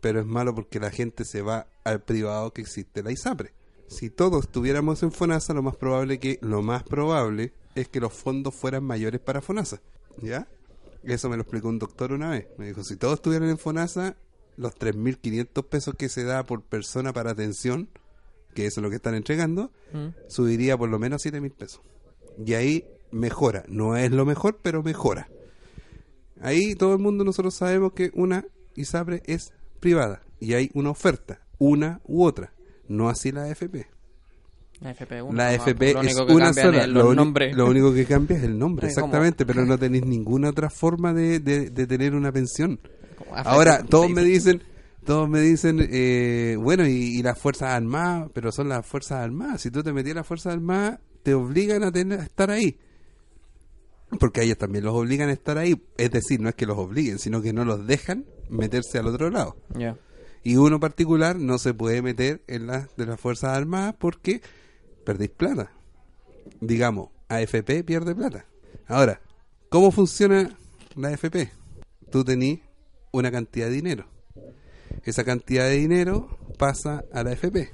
pero 0.00 0.20
es 0.20 0.26
malo 0.26 0.54
porque 0.54 0.78
la 0.78 0.90
gente 0.90 1.24
se 1.24 1.42
va 1.42 1.66
al 1.82 2.02
privado 2.02 2.52
que 2.52 2.62
existe 2.62 3.02
la 3.02 3.10
ISAPRE. 3.10 3.52
Si 3.88 4.10
todos 4.10 4.44
estuviéramos 4.44 5.02
en 5.02 5.10
FONASA, 5.10 5.54
lo 5.54 5.62
más 5.62 5.74
probable 5.74 6.20
que 6.20 6.38
lo 6.40 6.62
más 6.62 6.84
probable 6.84 7.52
es 7.74 7.88
que 7.88 8.00
los 8.00 8.12
fondos 8.12 8.54
fueran 8.54 8.84
mayores 8.84 9.20
para 9.20 9.40
FONASA, 9.40 9.80
¿ya? 10.22 10.46
Eso 11.02 11.28
me 11.28 11.36
lo 11.36 11.42
explicó 11.42 11.68
un 11.68 11.78
doctor 11.78 12.12
una 12.12 12.30
vez. 12.30 12.46
Me 12.58 12.66
dijo, 12.66 12.82
si 12.84 12.96
todos 12.96 13.14
estuvieran 13.14 13.48
en 13.50 13.58
FONASA, 13.58 14.16
los 14.56 14.74
3.500 14.78 15.66
pesos 15.68 15.94
que 15.96 16.08
se 16.08 16.24
da 16.24 16.44
por 16.46 16.62
persona 16.62 17.12
para 17.12 17.32
atención, 17.32 17.88
que 18.54 18.66
eso 18.66 18.80
es 18.80 18.82
lo 18.84 18.90
que 18.90 18.96
están 18.96 19.14
entregando, 19.14 19.70
Mm. 19.92 20.08
subiría 20.28 20.78
por 20.78 20.88
lo 20.88 20.98
menos 20.98 21.22
7.000 21.24 21.52
pesos. 21.52 21.80
Y 22.44 22.54
ahí 22.54 22.84
mejora. 23.10 23.64
No 23.68 23.96
es 23.96 24.10
lo 24.12 24.24
mejor, 24.24 24.60
pero 24.62 24.82
mejora. 24.82 25.28
Ahí 26.40 26.74
todo 26.74 26.92
el 26.94 26.98
mundo 27.00 27.24
nosotros 27.24 27.54
sabemos 27.54 27.92
que 27.92 28.10
una 28.14 28.44
ISAPRE 28.76 29.22
es 29.26 29.52
privada 29.80 30.22
y 30.40 30.54
hay 30.54 30.70
una 30.74 30.90
oferta, 30.90 31.40
una 31.58 32.00
u 32.04 32.24
otra. 32.24 32.52
No 32.88 33.08
así 33.08 33.30
la 33.32 33.44
AFP. 33.44 33.86
La 35.32 35.54
FP, 35.54 35.94
La 35.94 36.02
lo 36.02 36.08
es 36.08 36.16
que 36.16 36.32
una 36.32 36.52
sola. 36.52 36.86
Lo, 36.86 37.66
único 37.66 37.92
que 37.94 38.04
cambia 38.04 38.36
es 38.36 38.44
el 38.44 38.58
nombre, 38.58 38.86
exactamente, 38.88 39.44
pero 39.46 39.64
no 39.64 39.78
tenéis 39.78 40.04
ninguna 40.04 40.50
otra 40.50 40.70
forma 40.70 41.12
de, 41.12 41.40
de- 41.40 41.70
de 41.70 41.86
tener 41.86 42.14
una 42.14 42.30
pensión. 42.32 42.78
Ahora, 43.32 43.82
todos 43.82 44.10
me 44.10 44.22
dicen, 44.22 44.62
todos 45.04 45.28
me 45.28 45.40
dicen, 45.40 45.86
eh, 45.90 46.56
bueno, 46.60 46.86
y, 46.86 47.18
y 47.18 47.22
las 47.22 47.38
Fuerzas 47.38 47.70
Armadas, 47.70 48.30
pero 48.34 48.52
son 48.52 48.68
las 48.68 48.86
Fuerzas 48.86 49.22
Armadas. 49.22 49.60
Si 49.62 49.70
tú 49.70 49.82
te 49.82 49.92
metías 49.92 50.16
a 50.16 50.20
las 50.20 50.26
Fuerzas 50.26 50.54
Armadas, 50.54 51.00
te 51.22 51.34
obligan 51.34 51.82
a, 51.82 51.90
tener, 51.92 52.20
a 52.20 52.24
estar 52.24 52.50
ahí. 52.50 52.78
Porque 54.20 54.40
a 54.40 54.44
ellos 54.44 54.58
también 54.58 54.84
los 54.84 54.94
obligan 54.94 55.28
a 55.28 55.32
estar 55.32 55.58
ahí. 55.58 55.80
Es 55.96 56.10
decir, 56.10 56.40
no 56.40 56.48
es 56.48 56.54
que 56.54 56.66
los 56.66 56.78
obliguen, 56.78 57.18
sino 57.18 57.42
que 57.42 57.52
no 57.52 57.64
los 57.64 57.86
dejan 57.86 58.24
meterse 58.48 58.98
al 58.98 59.06
otro 59.06 59.30
lado. 59.30 59.56
Ya. 59.76 59.96
Y 60.42 60.56
uno 60.56 60.78
particular 60.78 61.36
no 61.36 61.58
se 61.58 61.72
puede 61.74 62.02
meter 62.02 62.42
en 62.46 62.66
las 62.66 62.94
de 62.96 63.06
las 63.06 63.18
Fuerzas 63.18 63.56
Armadas 63.56 63.94
porque 63.98 64.42
perdéis 65.04 65.30
plata. 65.30 65.70
Digamos, 66.60 67.10
AFP 67.28 67.84
pierde 67.84 68.14
plata. 68.14 68.46
Ahora, 68.86 69.20
¿cómo 69.68 69.90
funciona 69.90 70.56
la 70.96 71.08
AFP? 71.08 71.50
Tú 72.10 72.24
tenés 72.24 72.60
una 73.12 73.30
cantidad 73.30 73.66
de 73.66 73.72
dinero. 73.72 74.06
Esa 75.04 75.24
cantidad 75.24 75.64
de 75.64 75.76
dinero 75.76 76.38
pasa 76.58 77.04
a 77.12 77.22
la 77.22 77.30
AFP. 77.30 77.72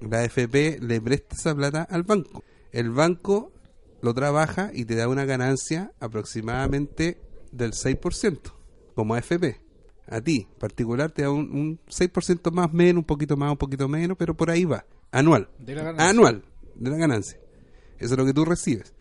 La 0.00 0.20
AFP 0.20 0.78
le 0.80 1.00
presta 1.00 1.36
esa 1.36 1.54
plata 1.54 1.82
al 1.82 2.02
banco. 2.02 2.44
El 2.72 2.90
banco 2.90 3.52
lo 4.00 4.14
trabaja 4.14 4.70
y 4.72 4.84
te 4.84 4.94
da 4.94 5.08
una 5.08 5.24
ganancia 5.24 5.92
aproximadamente 6.00 7.20
del 7.50 7.72
6% 7.72 8.52
como 8.94 9.14
AFP. 9.14 9.60
A 10.10 10.20
ti, 10.20 10.48
particular, 10.58 11.10
te 11.10 11.22
da 11.22 11.30
un, 11.30 11.50
un 11.50 11.80
6% 11.86 12.50
más 12.50 12.72
menos, 12.72 13.00
un 13.00 13.04
poquito 13.04 13.36
más, 13.36 13.50
un 13.50 13.58
poquito 13.58 13.88
menos, 13.88 14.16
pero 14.16 14.34
por 14.34 14.50
ahí 14.50 14.64
va. 14.64 14.86
Anual. 15.10 15.48
De 15.58 15.74
la 15.74 15.82
ganancia. 15.82 16.08
Anual 16.08 16.44
de 16.78 16.90
la 16.90 16.96
ganancia. 16.96 17.38
Eso 17.98 18.14
es 18.14 18.18
lo 18.18 18.24
que 18.24 18.32
tú 18.34 18.44
recibes. 18.44 18.92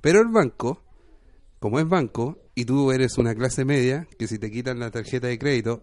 Pero 0.00 0.20
el 0.20 0.28
banco, 0.28 0.82
como 1.58 1.78
es 1.78 1.88
banco, 1.88 2.38
y 2.54 2.64
tú 2.64 2.90
eres 2.92 3.16
una 3.18 3.34
clase 3.34 3.64
media, 3.64 4.06
que 4.18 4.26
si 4.26 4.38
te 4.38 4.50
quitan 4.50 4.78
la 4.78 4.90
tarjeta 4.90 5.26
de 5.28 5.38
crédito, 5.38 5.82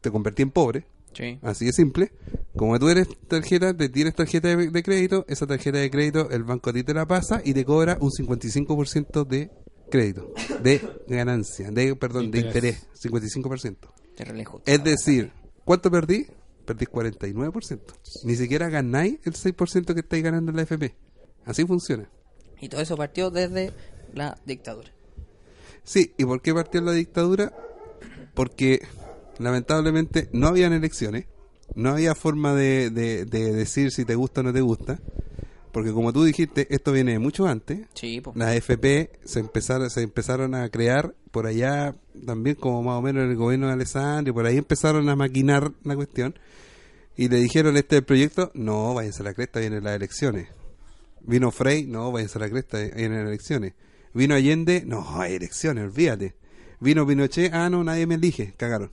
te 0.00 0.10
convertí 0.10 0.42
en 0.42 0.50
pobre, 0.50 0.86
Sí. 1.12 1.38
así 1.42 1.66
de 1.66 1.72
simple. 1.72 2.12
Como 2.56 2.78
tú 2.78 2.88
eres 2.88 3.06
tarjeta, 3.28 3.76
te 3.76 3.88
tienes 3.88 4.14
tarjeta 4.14 4.48
de, 4.54 4.70
de 4.70 4.82
crédito, 4.82 5.24
esa 5.28 5.46
tarjeta 5.46 5.78
de 5.78 5.90
crédito 5.90 6.28
el 6.30 6.42
banco 6.44 6.70
a 6.70 6.72
ti 6.72 6.82
te 6.82 6.92
la 6.94 7.06
pasa 7.06 7.40
y 7.44 7.54
te 7.54 7.64
cobra 7.64 7.96
un 8.00 8.10
55% 8.10 9.24
de 9.24 9.50
crédito, 9.90 10.32
de 10.62 10.80
ganancia, 11.08 11.70
de 11.70 11.94
perdón, 11.96 12.30
de 12.32 12.40
Interés. 12.40 12.82
interés, 12.84 12.88
55%. 13.12 13.76
Te. 14.16 14.72
Es 14.72 14.82
decir, 14.84 15.32
¿cuánto 15.64 15.90
perdí? 15.90 16.26
Perdís 16.64 16.88
49%. 16.88 17.80
Ni 18.24 18.36
siquiera 18.36 18.68
ganáis 18.68 19.18
el 19.24 19.34
6% 19.34 19.94
que 19.94 20.00
estáis 20.00 20.22
ganando 20.24 20.50
en 20.50 20.56
la 20.56 20.62
FP. 20.62 20.94
Así 21.44 21.64
funciona. 21.64 22.08
Y 22.60 22.68
todo 22.68 22.80
eso 22.80 22.96
partió 22.96 23.30
desde 23.30 23.72
la 24.14 24.38
dictadura. 24.46 24.90
Sí, 25.82 26.14
¿y 26.16 26.24
por 26.24 26.40
qué 26.40 26.54
partió 26.54 26.80
la 26.80 26.92
dictadura? 26.92 27.52
Porque 28.34 28.80
lamentablemente 29.38 30.28
no 30.32 30.48
habían 30.48 30.72
elecciones, 30.72 31.26
no 31.74 31.90
había 31.90 32.14
forma 32.14 32.54
de, 32.54 32.90
de- 32.90 33.24
de 33.24 33.52
decir 33.52 33.90
si 33.90 34.04
te 34.04 34.14
gusta 34.14 34.40
o 34.40 34.44
no 34.44 34.52
te 34.52 34.60
gusta, 34.60 34.98
porque 35.72 35.92
como 35.92 36.12
tú 36.12 36.24
dijiste, 36.24 36.66
esto 36.74 36.92
viene 36.92 37.12
de 37.12 37.18
mucho 37.18 37.46
antes. 37.46 37.86
Sí, 37.94 38.20
po. 38.20 38.32
Las 38.36 38.54
FP 38.54 39.10
se 39.24 39.40
empezaron, 39.40 39.90
se 39.90 40.02
empezaron 40.02 40.54
a 40.54 40.68
crear 40.70 41.14
por 41.34 41.48
allá, 41.48 41.96
también 42.24 42.54
como 42.54 42.80
más 42.84 42.96
o 42.96 43.02
menos 43.02 43.24
en 43.24 43.30
el 43.30 43.36
gobierno 43.36 43.66
de 43.66 43.72
Alessandro, 43.72 44.32
por 44.32 44.46
ahí 44.46 44.56
empezaron 44.56 45.08
a 45.08 45.16
maquinar 45.16 45.72
la 45.82 45.96
cuestión. 45.96 46.38
Y 47.16 47.28
le 47.28 47.38
dijeron, 47.38 47.76
este 47.76 48.02
proyecto, 48.02 48.52
no, 48.54 48.94
váyanse 48.94 49.22
a 49.22 49.24
la 49.24 49.34
cresta, 49.34 49.58
vienen 49.58 49.82
las 49.82 49.96
elecciones. 49.96 50.48
Vino 51.22 51.50
Frey, 51.50 51.86
no, 51.86 52.12
váyanse 52.12 52.38
a 52.38 52.42
la 52.42 52.50
cresta, 52.50 52.78
vienen 52.78 53.18
las 53.18 53.28
elecciones. 53.30 53.74
Vino 54.14 54.36
Allende, 54.36 54.84
no, 54.86 55.04
hay 55.20 55.34
elecciones, 55.34 55.82
olvídate. 55.82 56.36
Vino 56.78 57.04
Pinochet, 57.04 57.52
ah, 57.52 57.68
no, 57.68 57.82
nadie 57.82 58.06
me 58.06 58.14
elige, 58.14 58.54
cagaron. 58.56 58.92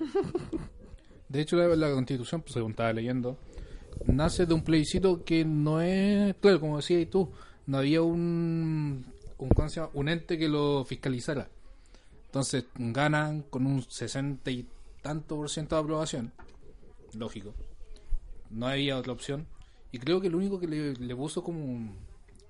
De 1.28 1.42
hecho, 1.42 1.56
la, 1.56 1.90
constitución, 1.90 2.40
pues 2.40 2.54
según 2.54 2.70
estaba 2.70 2.94
leyendo, 2.94 3.36
nace 4.06 4.46
de 4.46 4.54
un 4.54 4.64
plebiscito 4.64 5.22
que 5.22 5.44
no 5.44 5.82
es, 5.82 6.34
claro, 6.36 6.60
como 6.60 6.78
decías 6.78 7.10
tú, 7.10 7.30
no 7.66 7.76
había 7.76 8.00
un, 8.00 9.04
un, 9.36 9.50
un 9.92 10.08
ente 10.08 10.38
que 10.38 10.48
lo 10.48 10.86
fiscalizara. 10.86 11.50
Entonces 12.34 12.64
ganan 12.74 13.42
con 13.42 13.64
un 13.64 13.80
60 13.88 14.50
y 14.50 14.66
tanto 15.02 15.36
por 15.36 15.48
ciento 15.48 15.76
de 15.76 15.82
aprobación. 15.82 16.32
Lógico. 17.16 17.54
No 18.50 18.66
había 18.66 18.96
otra 18.98 19.12
opción. 19.12 19.46
Y 19.92 20.00
creo 20.00 20.20
que 20.20 20.26
el 20.26 20.34
único 20.34 20.58
que 20.58 20.66
le, 20.66 20.94
le 20.94 21.14
puso 21.14 21.44
como, 21.44 21.64
un- 21.64 21.96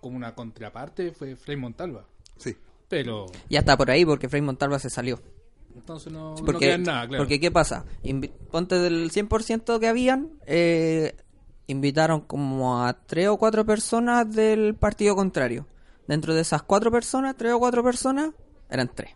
como 0.01 0.17
una 0.17 0.35
contraparte 0.35 1.13
fue 1.13 1.37
Frei 1.37 1.59
Montalva. 1.59 2.07
Sí. 2.39 2.57
Pero 2.89 3.27
Ya 3.51 3.59
está 3.59 3.77
por 3.77 3.91
ahí 3.91 4.07
porque 4.07 4.27
Frei 4.31 4.41
Montalva 4.41 4.79
se 4.79 4.89
salió. 4.89 5.21
entonces 5.77 6.11
no, 6.11 6.31
no 6.35 6.45
Porque, 6.47 6.61
queda 6.65 6.79
nada, 6.79 7.07
claro. 7.07 7.23
porque 7.23 7.39
¿qué 7.39 7.51
pasa? 7.51 7.85
Invi- 8.03 8.33
ponte 8.51 8.79
del 8.79 9.11
100% 9.11 9.79
que 9.81 9.89
habían, 9.89 10.31
eh, 10.47 11.15
invitaron 11.67 12.23
como 12.23 12.83
a 12.87 12.95
tres 13.05 13.29
o 13.29 13.37
cuatro 13.37 13.67
personas 13.67 14.35
del 14.35 14.77
partido 14.77 15.15
contrario. 15.15 15.67
Dentro 16.09 16.33
de 16.35 16.41
esas 16.41 16.63
cuatro 16.63 16.91
personas, 16.91 17.37
tres 17.37 17.53
o 17.53 17.59
cuatro 17.59 17.83
personas, 17.85 18.31
eran 18.71 18.91
tres. 18.95 19.11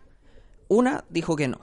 Una 0.69 1.03
dijo 1.09 1.35
que 1.35 1.49
no. 1.49 1.59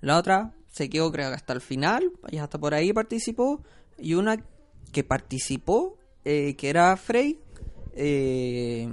La 0.00 0.18
otra 0.18 0.54
se 0.72 0.88
quedó 0.88 1.12
creo 1.12 1.28
que 1.28 1.36
hasta 1.36 1.52
el 1.52 1.60
final, 1.60 2.10
y 2.30 2.38
hasta 2.38 2.58
por 2.58 2.74
ahí 2.74 2.92
participó. 2.92 3.62
Y 3.98 4.14
una 4.14 4.44
que 4.90 5.04
participó, 5.04 5.98
eh, 6.24 6.56
que 6.56 6.70
era 6.70 6.96
Frey, 6.96 7.38
eh, 7.92 8.92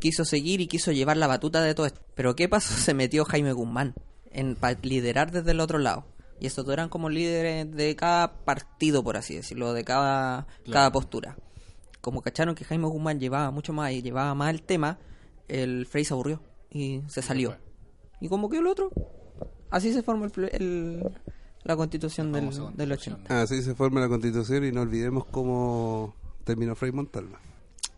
quiso 0.00 0.24
seguir 0.24 0.60
y 0.60 0.68
quiso 0.68 0.92
llevar 0.92 1.16
la 1.16 1.26
batuta 1.26 1.60
de 1.60 1.74
todo 1.74 1.86
esto. 1.86 2.00
Pero 2.14 2.34
¿qué 2.36 2.48
pasó? 2.48 2.72
Se 2.78 2.94
metió 2.94 3.24
Jaime 3.24 3.52
Guzmán 3.52 3.94
en 4.30 4.54
para 4.54 4.78
liderar 4.80 5.32
desde 5.32 5.50
el 5.50 5.60
otro 5.60 5.78
lado. 5.78 6.06
Y 6.40 6.46
estos 6.46 6.64
dos 6.64 6.72
eran 6.72 6.88
como 6.88 7.08
líderes 7.08 7.70
de 7.70 7.94
cada 7.94 8.44
partido, 8.44 9.04
por 9.04 9.16
así 9.16 9.34
decirlo, 9.34 9.72
de 9.72 9.84
cada, 9.84 10.46
cada 10.70 10.90
postura. 10.90 11.36
Como 12.00 12.22
cacharon 12.22 12.54
que 12.54 12.64
Jaime 12.64 12.86
Guzmán 12.86 13.20
llevaba 13.20 13.50
mucho 13.50 13.72
más 13.72 13.92
y 13.92 14.02
llevaba 14.02 14.34
más 14.34 14.50
el 14.50 14.62
tema, 14.62 14.98
el 15.46 15.86
Frey 15.86 16.04
se 16.04 16.14
aburrió 16.14 16.40
y 16.68 17.02
se 17.06 17.22
salió. 17.22 17.56
Y 18.22 18.28
como 18.28 18.48
que 18.48 18.58
el 18.58 18.66
otro, 18.66 18.90
así 19.70 19.92
se 19.92 20.02
formó 20.02 20.24
el, 20.26 20.32
el- 20.52 21.10
la 21.64 21.76
constitución 21.76 22.32
del, 22.32 22.44
del 22.50 22.58
constitución. 22.88 23.14
80. 23.20 23.42
Así 23.42 23.62
se 23.62 23.74
forma 23.74 24.00
la 24.00 24.08
constitución 24.08 24.64
y 24.64 24.72
no 24.72 24.80
olvidemos 24.82 25.24
cómo 25.26 26.14
terminó 26.44 26.74
Frei 26.74 26.90
Montalva. 26.92 27.38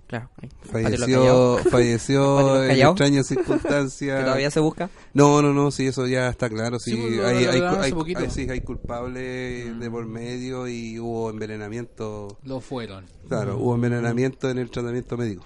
Claro, 0.06 0.28
ahí. 0.42 0.50
Patio 0.70 0.98
Falleció, 1.00 1.58
falleció 1.70 2.62
en 2.64 2.70
extrañas 2.72 3.26
Que 3.28 3.34
circunstancias. 3.36 4.22
todavía 4.24 4.50
se 4.50 4.60
busca. 4.60 4.90
No, 5.14 5.40
no, 5.40 5.54
no, 5.54 5.70
sí, 5.70 5.86
eso 5.86 6.06
ya 6.06 6.28
está 6.28 6.48
claro. 6.50 6.78
Sí, 6.78 6.90
Sí, 6.92 6.96
pues, 7.00 7.20
hay, 7.26 7.36
hay, 7.46 7.60
hay- 7.60 7.92
hay- 8.16 8.30
sí, 8.30 8.46
hay 8.50 8.60
culpables 8.60 9.78
de 9.80 9.90
por 9.90 10.04
medio 10.06 10.68
y 10.68 10.98
hubo 10.98 11.30
envenenamiento. 11.30 12.38
Lo 12.44 12.60
fueron. 12.60 13.06
Claro, 13.28 13.56
hubo 13.58 13.74
envenenamiento 13.74 14.50
en 14.50 14.58
el 14.58 14.70
tratamiento 14.70 15.16
médico. 15.16 15.44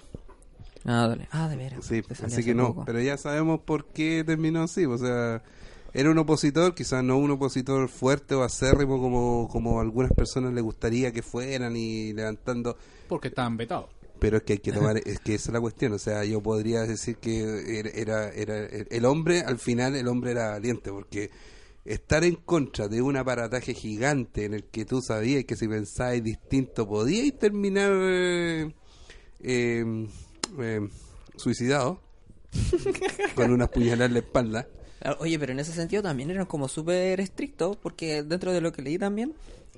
Ah, 0.91 1.07
dale. 1.07 1.27
Ah, 1.31 1.47
de 1.47 1.55
veras. 1.55 1.85
Sí, 1.85 2.01
así 2.23 2.43
que 2.43 2.55
no, 2.55 2.69
poco. 2.69 2.85
pero 2.85 2.99
ya 2.99 3.15
sabemos 3.15 3.59
por 3.61 3.85
qué 3.93 4.23
terminó 4.25 4.63
así. 4.63 4.85
O 4.85 4.97
sea, 4.97 5.43
era 5.93 6.09
un 6.09 6.17
opositor, 6.17 6.73
quizás 6.73 7.03
no 7.03 7.17
un 7.19 7.29
opositor 7.29 7.87
fuerte 7.89 8.33
o 8.33 8.41
acérrimo 8.41 8.99
como, 8.99 9.47
como 9.51 9.77
a 9.77 9.83
algunas 9.83 10.11
personas 10.13 10.51
les 10.51 10.63
gustaría 10.63 11.11
que 11.11 11.21
fueran 11.21 11.75
y 11.77 12.11
levantando. 12.13 12.75
Porque 13.07 13.27
estaban 13.27 13.55
vetados. 13.55 13.89
Pero 14.17 14.37
es 14.37 14.43
que 14.43 14.53
hay 14.53 14.59
que 14.59 14.71
tomar, 14.71 14.97
es 15.05 15.19
que 15.19 15.35
esa 15.35 15.49
es 15.51 15.53
la 15.53 15.61
cuestión. 15.61 15.93
O 15.93 15.99
sea, 15.99 16.25
yo 16.25 16.41
podría 16.41 16.81
decir 16.81 17.17
que 17.17 17.79
era, 17.79 17.89
era, 17.91 18.29
era- 18.29 18.65
el 18.89 19.05
hombre, 19.05 19.41
al 19.41 19.59
final, 19.59 19.95
el 19.95 20.07
hombre 20.07 20.31
era 20.31 20.49
valiente, 20.49 20.89
porque 20.91 21.29
estar 21.85 22.23
en 22.23 22.35
contra 22.35 22.87
de 22.87 23.03
un 23.03 23.15
aparataje 23.15 23.75
gigante 23.75 24.45
en 24.45 24.55
el 24.55 24.63
que 24.63 24.85
tú 24.85 25.03
sabías 25.03 25.45
que 25.45 25.55
si 25.55 25.67
pensabais 25.67 26.23
distinto 26.23 26.87
podíais 26.87 27.37
terminar 27.37 27.91
eh, 27.93 28.73
eh, 29.41 30.07
eh, 30.59 30.87
suicidado 31.35 31.99
con 33.35 33.51
unas 33.51 33.69
puñaladas 33.69 34.07
en 34.07 34.13
la 34.13 34.19
espalda. 34.19 34.67
Ah, 35.01 35.15
Oye, 35.19 35.39
pero 35.39 35.53
en 35.53 35.59
ese 35.59 35.71
sentido 35.71 36.03
también 36.03 36.29
eran 36.29 36.45
como 36.45 36.67
súper 36.67 37.19
estrictos, 37.19 37.77
porque 37.77 38.23
dentro 38.23 38.51
de 38.51 38.61
lo 38.61 38.71
que 38.71 38.81
leí 38.81 38.97
también, 38.97 39.33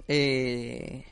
eh, 0.07 1.05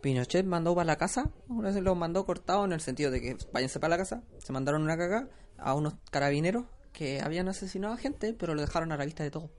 Pinochet 0.00 0.44
mandó 0.44 0.74
para 0.74 0.86
la 0.86 0.96
casa, 0.96 1.30
una 1.48 1.70
vez 1.70 1.82
los 1.82 1.96
mandó 1.96 2.24
cortados 2.24 2.64
en 2.66 2.72
el 2.72 2.80
sentido 2.80 3.10
de 3.10 3.20
que 3.20 3.36
váyanse 3.52 3.78
para 3.78 3.90
la 3.90 3.98
casa, 3.98 4.22
se 4.38 4.52
mandaron 4.52 4.82
una 4.82 4.96
cagada 4.96 5.28
a 5.58 5.74
unos 5.74 5.94
carabineros 6.10 6.64
que 6.92 7.20
habían 7.20 7.48
asesinado 7.48 7.94
a 7.94 7.98
gente, 7.98 8.34
pero 8.34 8.54
lo 8.54 8.62
dejaron 8.62 8.92
a 8.92 8.96
la 8.96 9.04
vista 9.04 9.22
de 9.22 9.30
todo. 9.30 9.50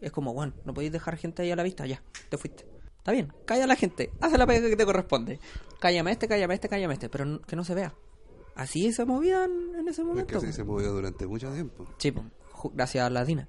Es 0.00 0.12
como, 0.12 0.34
bueno, 0.34 0.52
no 0.64 0.74
podéis 0.74 0.92
dejar 0.92 1.16
gente 1.16 1.42
ahí 1.42 1.50
a 1.50 1.56
la 1.56 1.62
vista, 1.62 1.86
ya, 1.86 2.02
te 2.28 2.36
fuiste. 2.36 2.66
Está 2.98 3.12
bien, 3.12 3.32
calla 3.46 3.64
a 3.64 3.66
la 3.66 3.76
gente, 3.76 4.10
haz 4.20 4.32
la 4.32 4.46
pega 4.46 4.68
que 4.68 4.76
te 4.76 4.84
corresponde. 4.84 5.38
Cállame 5.78 6.12
este, 6.12 6.28
cállame 6.28 6.54
este, 6.54 6.68
cállame 6.68 6.94
este, 6.94 7.08
pero 7.08 7.40
que 7.42 7.56
no 7.56 7.64
se 7.64 7.74
vea. 7.74 7.94
Así 8.54 8.92
se 8.92 9.04
movían 9.04 9.50
en 9.78 9.88
ese 9.88 9.90
Es 9.90 9.96
que 9.98 10.04
momento. 10.04 10.38
así 10.38 10.52
se 10.52 10.64
movió 10.64 10.92
durante 10.92 11.26
mucho 11.26 11.52
tiempo. 11.52 11.86
Sí, 11.98 12.12
ju- 12.12 12.70
gracias 12.74 13.04
a 13.06 13.10
la 13.10 13.24
DINA. 13.24 13.48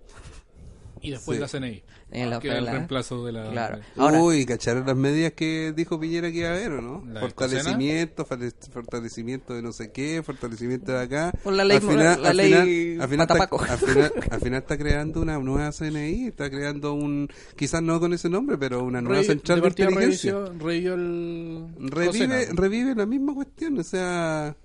Y 1.02 1.12
después 1.12 1.38
Sí. 1.38 1.42
la 1.42 1.48
CNI. 1.48 1.84
En 2.10 2.30
la- 2.32 2.40
que 2.40 2.48
era 2.48 2.58
el 2.58 2.66
la- 2.66 2.72
reemplazo 2.72 3.24
de 3.26 3.32
la... 3.34 3.52
Claro. 3.52 3.80
Ahora- 3.98 4.24
Uy, 4.24 4.46
¿cacharon 4.46 4.88
las 4.88 4.96
medidas 4.96 5.34
que 5.34 5.72
dijo 5.76 6.00
Piñera 6.00 6.32
que 6.32 6.38
iba 6.40 6.50
a 6.50 6.54
haber 6.54 6.72
o 6.72 6.82
no? 6.82 7.04
¿La 7.06 7.20
Fortalecimiento, 7.20 8.26
fortalecimiento 8.26 9.54
de 9.54 9.62
no 9.62 9.72
sé 9.72 9.92
qué, 9.92 10.24
fortalecimiento 10.24 10.94
de 10.94 11.00
acá. 11.02 11.32
Por 11.44 11.54
la 11.54 11.64
ley- 11.66 11.80
la 11.80 12.14
al 12.30 12.38
ley 12.38 12.52
final, 12.52 13.02
al 13.02 13.08
final 13.10 13.28
Matapaco. 13.28 13.62
está, 13.62 13.74
al, 13.74 13.80
final, 13.80 14.14
al 14.32 14.40
final 14.40 14.62
está 14.62 14.78
creando 14.78 15.22
una 15.22 15.38
nueva 15.38 15.72
CNI, 15.72 16.28
está 16.28 16.50
creando 16.50 16.94
un, 16.94 17.28
quizás 17.56 17.84
no 17.84 18.00
con 18.00 18.14
ese 18.14 18.30
nombre, 18.30 18.58
pero 18.58 18.84
una 18.84 19.02
nueva 19.02 19.22
Revi- 19.22 19.26
central 19.28 19.62
de, 19.62 19.68
inteligencia. 19.68 20.34
revisió- 20.34 20.58
revivió 20.60 20.94
el... 20.96 21.68
Revive, 21.78 22.48
revive 22.54 22.96
la 22.96 23.06
misma 23.06 23.36
cuestión, 23.36 23.78
o 23.78 23.84
sea, 23.84 24.56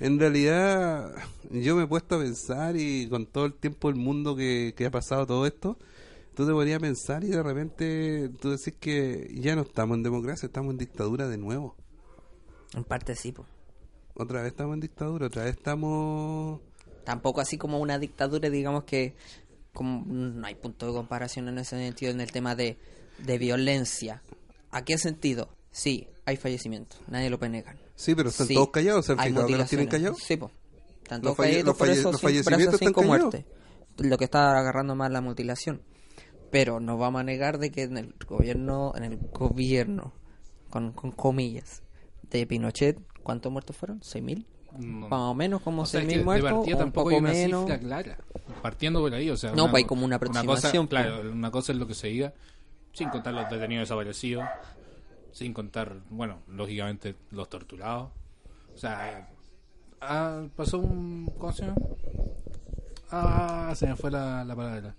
en 0.00 0.18
realidad 0.18 1.14
yo 1.50 1.76
me 1.76 1.84
he 1.84 1.86
puesto 1.86 2.16
a 2.16 2.18
pensar 2.20 2.76
y 2.76 3.08
con 3.08 3.26
todo 3.26 3.44
el 3.44 3.54
tiempo 3.54 3.88
del 3.88 4.00
mundo 4.00 4.34
que, 4.34 4.74
que 4.76 4.86
ha 4.86 4.90
pasado 4.90 5.26
todo 5.26 5.46
esto, 5.46 5.78
tú 6.34 6.46
te 6.46 6.52
podrías 6.52 6.80
pensar 6.80 7.22
y 7.22 7.28
de 7.28 7.42
repente 7.42 8.30
tú 8.40 8.50
decís 8.50 8.74
que 8.80 9.30
ya 9.34 9.54
no 9.54 9.62
estamos 9.62 9.98
en 9.98 10.02
democracia, 10.02 10.46
estamos 10.46 10.72
en 10.72 10.78
dictadura 10.78 11.28
de 11.28 11.36
nuevo. 11.36 11.76
En 12.74 12.84
parte 12.84 13.14
sí, 13.14 13.32
po. 13.32 13.44
Otra 14.14 14.42
vez 14.42 14.52
estamos 14.52 14.74
en 14.74 14.80
dictadura, 14.80 15.26
otra 15.26 15.44
vez 15.44 15.56
estamos... 15.56 16.60
Tampoco 17.04 17.40
así 17.40 17.58
como 17.58 17.78
una 17.78 17.98
dictadura, 17.98 18.48
digamos 18.48 18.84
que 18.84 19.14
como 19.72 20.04
no 20.06 20.46
hay 20.46 20.54
punto 20.54 20.86
de 20.86 20.92
comparación 20.92 21.48
en 21.48 21.58
ese 21.58 21.76
sentido 21.76 22.10
en 22.10 22.20
el 22.20 22.32
tema 22.32 22.54
de, 22.54 22.78
de 23.18 23.38
violencia. 23.38 24.22
¿A 24.70 24.82
qué 24.84 24.98
sentido? 24.98 25.48
Sí, 25.70 26.08
hay 26.30 26.36
fallecimientos, 26.36 27.00
nadie 27.08 27.28
lo 27.30 27.38
puede 27.38 27.50
negar. 27.52 27.76
Sí, 27.94 28.14
pero 28.14 28.28
están 28.30 28.46
Sí, 28.46 28.54
todos 28.54 28.70
callados, 28.70 29.06
¿se 29.06 29.12
han 29.12 29.20
hay 29.20 29.28
fijado 29.30 29.46
que 29.46 29.56
los 29.56 29.68
tienen 29.68 29.86
mutilaciones. 29.86 30.18
callados? 30.18 30.18
Sí. 30.26 30.34
Están 31.02 31.22
Los 31.22 31.34
todos 31.34 31.36
falle- 31.36 31.62
los 31.64 31.76
por 31.76 31.86
falle- 31.88 31.98
eso 32.00 32.12
los 32.12 32.20
sin 32.20 32.28
brazos, 32.30 32.44
fallecimientos 32.44 32.78
cinco 32.80 33.00
están 33.00 33.10
callados. 33.12 33.32
muertes. 33.34 34.06
Lo 34.08 34.18
que 34.18 34.24
está 34.24 34.58
agarrando 34.58 34.94
más 34.94 35.10
la 35.10 35.20
mutilación. 35.20 35.82
Pero 36.50 36.80
no 36.80 36.98
vamos 36.98 37.20
a 37.20 37.24
negar 37.24 37.58
de 37.58 37.70
que 37.70 37.82
en 37.82 37.96
el 37.96 38.14
gobierno, 38.26 38.92
en 38.96 39.04
el 39.04 39.18
gobierno, 39.32 40.12
con, 40.70 40.92
con 40.92 41.12
comillas, 41.12 41.82
de 42.22 42.46
Pinochet, 42.46 42.98
¿cuántos 43.22 43.52
muertos 43.52 43.76
fueron? 43.76 44.00
¿6.000? 44.00 44.46
No. 44.78 45.08
Más 45.08 45.20
o 45.20 45.34
menos 45.34 45.62
como 45.62 45.82
O 45.82 45.86
sea, 45.86 46.00
6.000 46.00 46.08
que 46.12 46.18
de 46.18 46.24
muertos, 46.24 46.52
o 46.52 46.60
un 46.60 46.78
tampoco 46.78 46.92
poco 47.04 47.10
hay 47.10 47.16
una 47.20 47.30
menos. 47.32 47.62
cifra 47.64 47.78
clara. 47.80 48.18
Partiendo 48.62 49.00
por 49.00 49.12
ahí, 49.14 49.28
o 49.30 49.36
sea... 49.36 49.50
No, 49.52 49.70
pues 49.70 49.82
hay 49.82 49.84
como 49.88 50.04
una 50.04 50.16
aproximación, 50.16 50.54
cosa, 50.56 50.70
pues. 50.72 50.88
claro, 50.88 51.32
una 51.32 51.50
cosa 51.50 51.72
es 51.72 51.78
lo 51.78 51.86
que 51.88 51.94
se 51.94 52.06
diga, 52.08 52.32
sin 52.92 53.08
contar 53.10 53.34
los 53.34 53.50
detenidos 53.50 53.82
desaparecidos, 53.88 54.44
sin 55.32 55.52
contar, 55.54 55.96
bueno, 56.10 56.40
lógicamente 56.48 57.14
los 57.30 57.48
torturados. 57.48 58.10
O 58.74 58.78
sea, 58.78 59.28
ah, 60.00 60.44
pasó 60.56 60.78
un... 60.78 61.26
¿Cómo 61.38 61.52
se 61.52 61.62
llama? 61.66 61.76
Ah, 63.10 63.72
se 63.76 63.86
me 63.86 63.96
fue 63.96 64.10
la, 64.10 64.44
la 64.44 64.54
palabra. 64.54 64.94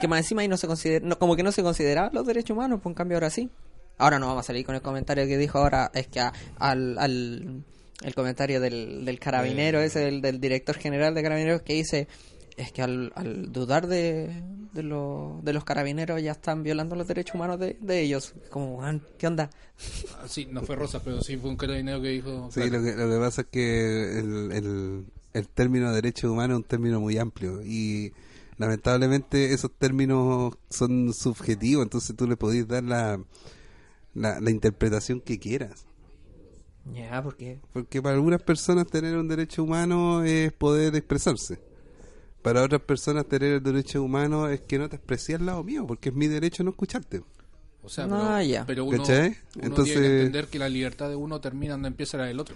Que 0.00 0.08
más 0.08 0.20
encima 0.20 0.42
ahí 0.42 0.48
no 0.48 0.56
se 0.56 0.66
considera, 0.66 1.04
no, 1.06 1.18
como 1.18 1.36
que 1.36 1.42
no 1.42 1.52
se 1.52 1.62
consideraban 1.62 2.10
los 2.12 2.26
derechos 2.26 2.56
humanos, 2.56 2.80
pues 2.82 2.90
en 2.92 2.94
cambio 2.96 3.16
ahora 3.16 3.30
sí. 3.30 3.50
Ahora 3.98 4.18
no 4.18 4.26
vamos 4.26 4.44
a 4.44 4.46
salir 4.48 4.66
con 4.66 4.74
el 4.74 4.82
comentario 4.82 5.24
que 5.26 5.38
dijo 5.38 5.58
ahora, 5.58 5.90
es 5.94 6.08
que 6.08 6.20
a- 6.20 6.32
al, 6.58 6.98
al 6.98 7.64
el 8.02 8.14
comentario 8.14 8.60
del, 8.60 9.04
del 9.04 9.18
carabinero, 9.20 9.80
ese 9.80 10.00
del, 10.00 10.20
del 10.20 10.40
director 10.40 10.76
general 10.76 11.14
de 11.14 11.22
carabineros 11.22 11.62
que 11.62 11.74
dice, 11.74 12.08
es 12.56 12.72
que 12.72 12.82
al, 12.82 13.12
al 13.16 13.52
dudar 13.52 13.86
de, 13.86 14.42
de, 14.72 14.82
lo- 14.82 15.40
de 15.42 15.52
los 15.52 15.64
carabineros 15.64 16.22
ya 16.22 16.32
están 16.32 16.62
violando 16.62 16.96
los 16.96 17.06
derechos 17.06 17.34
humanos 17.34 17.58
de, 17.58 17.76
de 17.80 18.00
ellos. 18.00 18.34
Como, 18.50 18.76
"Weón, 18.78 19.02
¿qué 19.18 19.26
onda? 19.26 19.50
Ah, 20.22 20.26
Sí, 20.28 20.46
no 20.50 20.62
fue 20.62 20.76
Rosa, 20.76 21.00
pero 21.02 21.20
sí 21.20 21.36
fue 21.36 21.50
un 21.50 21.56
carabinero 21.56 22.00
que 22.00 22.08
dijo. 22.08 22.48
Sí, 22.50 22.60
claro, 22.60 22.78
lo 22.78 22.82
que, 22.84 22.94
lo 22.96 23.10
que 23.10 23.18
pasa 23.18 23.40
es 23.42 23.46
que 23.48 24.18
el, 24.18 24.52
el, 24.52 25.04
el 25.32 25.48
término 25.48 25.92
derecho 25.92 26.30
humano 26.32 26.54
es 26.54 26.58
un 26.58 26.64
término 26.64 27.00
muy 27.00 27.18
amplio 27.18 27.62
y 27.64 28.12
lamentablemente 28.56 29.52
esos 29.52 29.72
términos 29.76 30.54
son 30.70 31.12
subjetivos, 31.12 31.82
entonces 31.82 32.14
tú 32.16 32.26
le 32.28 32.36
podés 32.36 32.68
dar 32.68 32.84
la, 32.84 33.20
la, 34.14 34.40
la 34.40 34.50
interpretación 34.50 35.20
que 35.20 35.38
quieras. 35.38 35.86
Ya, 36.92 37.22
porque 37.22 37.60
Porque 37.72 38.00
para 38.00 38.14
algunas 38.14 38.42
personas 38.42 38.86
tener 38.86 39.16
un 39.16 39.28
derecho 39.28 39.64
humano 39.64 40.22
es 40.22 40.52
poder 40.52 40.94
expresarse. 40.96 41.58
Para 42.44 42.62
otras 42.62 42.82
personas 42.82 43.26
tener 43.26 43.54
el 43.54 43.62
derecho 43.62 44.02
humano 44.02 44.48
es 44.48 44.60
que 44.60 44.78
no 44.78 44.88
te 44.88 44.96
expresé 44.96 45.34
al 45.34 45.46
lado 45.46 45.64
mío, 45.64 45.86
porque 45.86 46.10
es 46.10 46.14
mi 46.14 46.26
derecho 46.28 46.62
no 46.62 46.70
escucharte. 46.70 47.22
O 47.82 47.88
sea, 47.88 48.04
Ah, 48.04 48.36
pero, 48.38 48.42
ya. 48.42 48.64
pero 48.66 48.84
uno, 48.84 48.96
Entonces- 48.96 49.38
tiene 49.94 50.00
que 50.08 50.16
entender 50.20 50.46
que 50.48 50.58
la 50.58 50.68
libertad 50.68 51.08
de 51.08 51.16
uno 51.16 51.40
termina 51.40 51.72
donde 51.72 51.88
empieza 51.88 52.18
la 52.18 52.26
del 52.26 52.38
otro. 52.38 52.54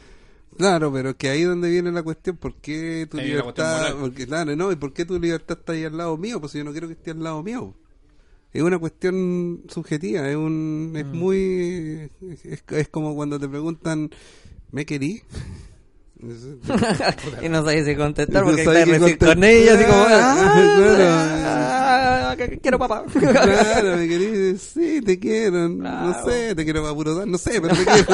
Claro, 0.58 0.92
pero 0.92 1.16
que 1.16 1.30
ahí 1.30 1.40
es 1.42 1.46
donde 1.48 1.70
viene 1.70 1.90
la 1.90 2.02
cuestión, 2.02 2.36
¿por 2.36 2.54
qué 2.56 3.06
tu 3.10 3.16
Ahí 3.18 3.28
libertad, 3.28 3.94
porque 3.98 4.26
claro, 4.26 4.54
no, 4.56 4.70
y 4.72 4.76
por 4.76 4.92
qué 4.92 5.06
tu 5.06 5.18
libertad 5.18 5.56
está 5.58 5.72
ahí 5.72 5.84
al 5.84 5.96
lado 5.96 6.16
mío? 6.18 6.38
Pues 6.38 6.52
yo 6.52 6.64
no 6.64 6.72
quiero 6.72 6.86
que 6.86 6.92
esté 6.94 7.12
al 7.12 7.22
lado 7.22 7.42
mío. 7.42 7.74
Es 8.52 8.62
una 8.62 8.78
cuestión 8.78 9.62
subjetiva, 9.68 10.28
es 10.28 10.36
un 10.36 10.92
es 10.96 11.04
Mm. 11.06 11.16
muy 11.16 12.10
es, 12.44 12.62
es 12.66 12.88
como 12.88 13.14
cuando 13.14 13.38
te 13.40 13.48
preguntan, 13.48 14.10
¿me 14.70 14.84
querí? 14.86 15.22
y 17.42 17.48
no 17.48 17.64
sabes 17.64 17.86
si 17.86 17.94
contestar 17.94 18.42
No 18.44 18.50
porque 18.50 18.64
recién 18.64 18.98
contestar. 18.98 19.34
con 19.34 19.44
ella, 19.44 19.74
así 19.74 19.84
como, 19.84 20.04
Claro. 20.96 21.04
ah, 21.10 22.34
que- 22.36 22.58
quiero 22.58 22.78
papá. 22.78 23.04
Claro, 23.12 23.96
me 23.96 24.08
querís, 24.08 24.60
sí, 24.60 25.00
te 25.02 25.18
quiero, 25.18 25.68
no 25.68 26.24
sé, 26.24 26.54
te 26.54 26.64
quiero 26.64 26.82
dar, 27.14 27.26
no 27.26 27.38
sé, 27.38 27.60
pero 27.60 27.74
te 27.74 27.84
quiero. 27.84 28.06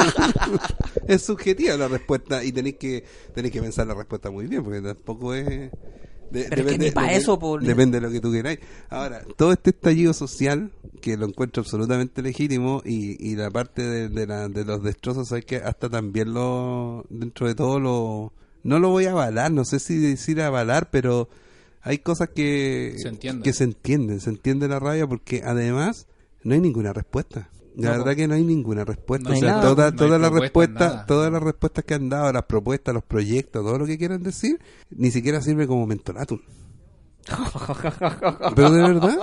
es 1.08 1.22
subjetiva 1.22 1.76
la 1.76 1.88
respuesta 1.88 2.44
y 2.44 2.52
tenéis 2.52 2.76
que 2.76 3.04
tenéis 3.34 3.52
que 3.52 3.62
pensar 3.62 3.86
la 3.86 3.94
respuesta 3.94 4.30
muy 4.30 4.46
bien, 4.46 4.62
porque 4.62 4.82
tampoco 4.82 5.34
es... 5.34 5.70
de- 6.34 6.46
Pero 6.50 6.62
es 6.62 6.72
que 6.72 6.78
ni 6.78 6.90
pa' 6.90 7.02
depende- 7.02 7.16
eso, 7.22 7.38
po. 7.38 7.58
Depende 7.58 8.00
de 8.00 8.06
lo 8.06 8.12
que 8.12 8.20
tú 8.20 8.30
queráis. 8.32 8.58
Ahora, 8.90 9.22
todo 9.36 9.52
este 9.52 9.70
estallido 9.70 10.12
social, 10.12 10.70
que 11.00 11.16
lo 11.16 11.26
encuentro 11.26 11.62
absolutamente 11.62 12.20
legítimo, 12.22 12.82
y, 12.84 13.16
y 13.26 13.36
la 13.36 13.50
parte 13.50 13.82
de, 13.82 14.08
de 14.08 14.26
la- 14.26 14.48
de 14.48 14.64
los 14.64 14.82
destrozos, 14.82 15.32
hay 15.32 15.42
que 15.42 15.56
hasta 15.56 15.88
también 15.88 16.34
lo, 16.34 17.04
dentro 17.08 17.46
de 17.46 17.54
todo 17.54 17.80
lo... 17.80 18.32
No 18.62 18.78
lo 18.78 18.88
voy 18.90 19.04
a 19.06 19.10
avalar, 19.12 19.52
no 19.52 19.64
sé 19.64 19.78
si 19.78 19.98
decir 19.98 20.40
avalar, 20.40 20.88
pero 20.90 21.28
hay 21.82 21.98
cosas 21.98 22.30
que 22.34 22.94
Se 22.98 23.08
entienden. 23.08 23.42
que 23.42 23.52
se 23.52 23.64
entienden, 23.64 24.20
se 24.20 24.30
entiende 24.30 24.68
la 24.68 24.78
rabia 24.80 25.06
porque 25.06 25.42
además 25.44 26.06
no 26.42 26.54
hay 26.54 26.60
ninguna 26.60 26.92
respuesta. 26.94 27.50
La 27.76 27.90
No, 27.90 27.98
verdad 27.98 28.12
po. 28.12 28.16
que 28.16 28.28
no 28.28 28.34
hay 28.34 28.42
ninguna 28.44 28.84
respuesta. 28.84 29.28
No 29.28 29.34
hay 29.34 29.40
o 29.40 29.44
sea, 29.44 29.50
nada, 29.56 29.62
toda- 29.62 29.90
no 29.90 30.18
las 30.18 30.30
propuestas, 30.30 30.40
respuestas, 30.42 30.92
nada. 30.94 31.06
todas 31.06 31.32
las 31.32 31.42
respuestas 31.42 31.84
que 31.84 31.94
han 31.94 32.08
dado, 32.08 32.32
las 32.32 32.44
propuestas, 32.44 32.94
los 32.94 33.02
proyectos, 33.04 33.64
todo 33.64 33.78
lo 33.78 33.86
que 33.86 33.98
quieran 33.98 34.22
decir, 34.22 34.60
ni 34.90 35.10
siquiera 35.10 35.40
sirve 35.42 35.66
como 35.66 35.86
mentolatum. 35.86 36.40
Pero 38.54 38.70
de 38.70 38.82
verdad, 38.82 39.18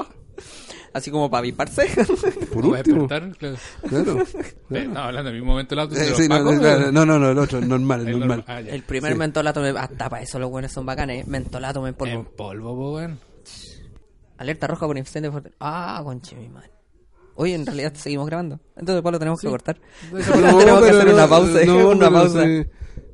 Así 0.94 1.10
como 1.10 1.30
para 1.32 1.42
viparse. 1.44 1.88
por 2.54 2.66
último, 2.66 3.08
claro. 3.08 3.32
claro. 3.40 3.56
Eh, 4.72 4.88
no, 4.90 5.00
hablando 5.00 5.30
del 5.30 5.36
mismo 5.40 5.52
momento 5.54 5.74
el 5.74 5.80
auto. 5.80 5.96
Eh, 5.96 6.14
sí, 6.18 6.28
no, 6.28 6.40
no, 6.44 6.60
claro, 6.60 6.92
no, 6.92 7.06
no, 7.06 7.18
no, 7.18 7.32
el 7.32 7.38
otro, 7.38 7.60
el 7.60 7.70
normal, 7.70 8.02
el 8.02 8.08
el 8.10 8.20
normal. 8.20 8.38
normal. 8.40 8.46
Ah. 8.48 8.60
El 8.70 8.84
primer 8.84 9.14
Sí. 9.14 9.18
mentolato, 9.18 9.62
me... 9.62 9.70
hasta 9.70 10.10
para 10.10 10.22
eso 10.24 10.38
los 10.40 10.50
buenos 10.50 10.74
son 10.74 10.86
bacanes. 10.86 11.26
Mentolato 11.28 11.88
en 11.88 11.94
polvo. 11.94 12.14
En 12.14 12.26
polvo, 12.26 12.76
po, 12.76 12.96
weón. 12.96 13.18
Alerta 14.38 14.68
roja 14.68 14.86
por 14.86 14.98
incendio. 14.98 15.32
fuerte. 15.32 15.54
Ah, 15.62 16.02
conche 16.04 16.36
mi 16.36 16.50
madre. 16.50 16.72
Oye, 17.36 17.56
en 17.56 17.66
realidad 17.66 17.94
seguimos 17.96 18.28
grabando. 18.28 18.60
Entonces, 18.76 19.02
pues 19.02 19.12
lo 19.14 19.20
tenemos 19.20 19.40
que 19.42 19.48
cortar. 19.48 19.78
No, 20.12 20.18
tenemos 20.60 20.84
que 20.84 20.90
hacer 20.90 21.14
una 21.14 21.28
pausa. 21.28 21.66
no, 21.66 21.90
una 21.90 22.10
pero 22.10 22.12
pausa. 22.12 22.44
sí, 22.44 22.64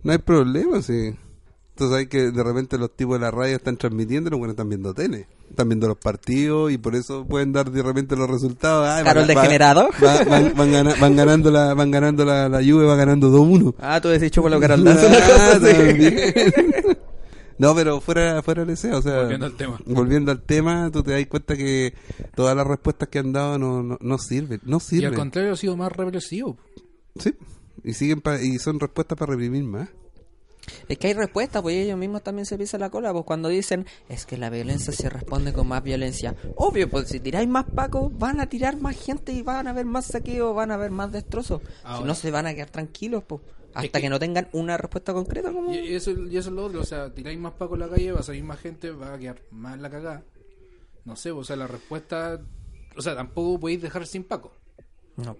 no 0.03 0.11
hay 0.11 0.18
problema, 0.18 0.82
sí. 0.82 1.13
Entonces 1.70 1.97
hay 1.99 2.07
que 2.07 2.32
de 2.32 2.43
repente 2.43 2.80
los 2.80 2.95
tipos 2.95 3.20
de 3.20 3.26
la 3.26 3.30
radio 3.30 3.55
están 3.55 3.78
transmitiendo, 3.78 4.32
los 4.32 4.39
buenos 4.39 4.53
están 4.55 4.68
viendo 4.68 4.95
tele, 4.95 5.28
están 5.47 5.70
viendo 5.70 5.88
los 5.88 5.97
partidos 5.97 6.72
y 6.72 6.80
por 6.80 6.95
eso 6.95 7.24
pueden 7.28 7.51
dar 7.53 7.70
de 7.70 7.84
repente 7.84 8.15
los 8.15 8.28
resultados. 8.28 8.88
Ay, 8.89 9.03
Carol 9.03 9.28
van- 9.28 9.38
va- 9.38 9.41
degenerado. 9.41 9.89
va- 10.03 10.24
van, 10.24 10.53
van 10.55 10.72
gana- 10.72 10.95
van 10.99 11.15
ganando 11.15 11.51
la, 11.51 11.76
van 11.76 11.91
ganando 11.91 12.26
la, 12.26 12.49
la 12.49 12.57
Juve, 12.63 12.84
va 12.88 12.95
ganando 12.95 13.30
2-1. 13.30 13.76
Ah, 13.80 14.01
tú 14.01 14.07
decís 14.09 14.32
chúpalo, 14.32 14.59
Carol 14.59 14.84
Dance, 14.84 15.05
una 15.05 15.20
cosa 15.20 15.59
Ah. 15.61 16.93
No, 17.60 17.74
pero 17.74 17.99
fuera, 18.01 18.41
fuera 18.43 18.62
del 18.62 18.76
deseo, 18.76 18.97
o 18.99 19.01
sea, 19.01 19.22
Volviendo 19.22 19.45
al 19.47 19.55
tema. 19.58 19.80
volviendo 19.86 20.32
al 20.32 20.41
tema, 20.43 20.89
tú 20.91 21.01
te 21.03 21.12
das 21.12 21.26
cuenta 21.28 21.55
que 21.58 21.93
todas 22.36 22.55
las 22.55 22.68
respuestas 22.68 23.10
que 23.10 23.20
han 23.20 23.34
dado 23.34 23.58
no, 23.58 23.82
no, 23.84 23.97
no 23.99 24.18
sirven, 24.20 24.60
no 24.64 24.74
Y 24.74 24.76
al 24.76 24.82
sirven. 24.82 25.14
contrario, 25.16 25.53
ha 25.53 25.58
sido 25.58 25.76
más 25.76 25.91
represivo. 25.91 26.58
Sí, 27.20 27.34
y 27.84 27.93
siguen 27.93 28.22
pa- 28.22 28.39
y 28.41 28.60
son 28.60 28.80
respuestas 28.80 29.18
para 29.18 29.32
reprimir 29.32 29.64
más. 29.64 29.89
Es 30.89 30.97
que 30.97 31.08
hay 31.08 31.14
respuestas, 31.14 31.62
pues 31.62 31.76
ellos 31.78 31.97
mismos 31.97 32.22
también 32.24 32.45
se 32.45 32.58
pisan 32.58 32.82
la 32.82 32.89
cola, 32.89 33.14
pues 33.14 33.24
cuando 33.24 33.47
dicen 33.47 33.86
es 34.10 34.26
que 34.26 34.38
la 34.38 34.49
violencia 34.49 34.91
se 34.91 35.10
responde 35.10 35.53
con 35.53 35.66
más 35.68 35.82
violencia. 35.82 36.36
Obvio, 36.58 36.89
pues 36.89 37.08
si 37.08 37.22
tiráis 37.22 37.47
más 37.47 37.66
pacos, 37.74 38.12
van 38.18 38.41
a 38.41 38.47
tirar 38.49 38.76
más 38.82 38.97
gente 38.97 39.32
y 39.32 39.41
van 39.43 39.68
a 39.68 39.70
haber 39.70 39.86
más 39.86 40.08
saqueos, 40.08 40.53
van 40.53 40.72
a 40.72 40.74
haber 40.74 40.91
más 40.91 41.12
destrozos. 41.12 41.62
Si 41.97 42.03
no 42.03 42.14
se 42.16 42.32
van 42.32 42.47
a 42.47 42.53
quedar 42.53 42.70
tranquilos, 42.70 43.24
pues. 43.26 43.41
Hasta 43.78 44.00
que- 44.00 44.02
que... 44.04 44.10
no 44.10 44.20
tengan 44.20 44.48
una 44.54 44.78
respuesta 44.78 45.14
concreta 45.14 45.52
como... 45.52 45.74
Y 45.74 45.94
eso, 45.94 46.12
y 46.12 46.38
eso 46.38 46.50
es 46.50 46.56
lo 46.56 46.66
otro, 46.66 46.82
o 46.82 46.86
sea, 46.86 47.14
tiráis 47.14 47.40
más 47.40 47.54
paco 47.54 47.76
en 47.76 47.82
la 47.82 47.90
calle, 47.90 48.12
va 48.12 48.20
a 48.20 48.24
salir 48.24 48.44
más 48.44 48.60
gente, 48.60 48.92
va 48.92 49.14
a 49.14 49.18
quedar 49.20 49.42
más 49.52 49.76
en 49.76 49.82
la 49.82 49.90
cagada. 49.90 50.24
No 51.06 51.16
sé, 51.16 51.32
o 51.32 51.44
sea, 51.44 51.56
la 51.56 51.68
respuesta, 51.68 52.42
o 52.96 53.02
sea, 53.02 53.16
tampoco 53.16 53.60
podéis 53.60 53.82
dejar 53.82 54.06
sin 54.08 54.24
paco. 54.24 54.52
No. 55.16 55.38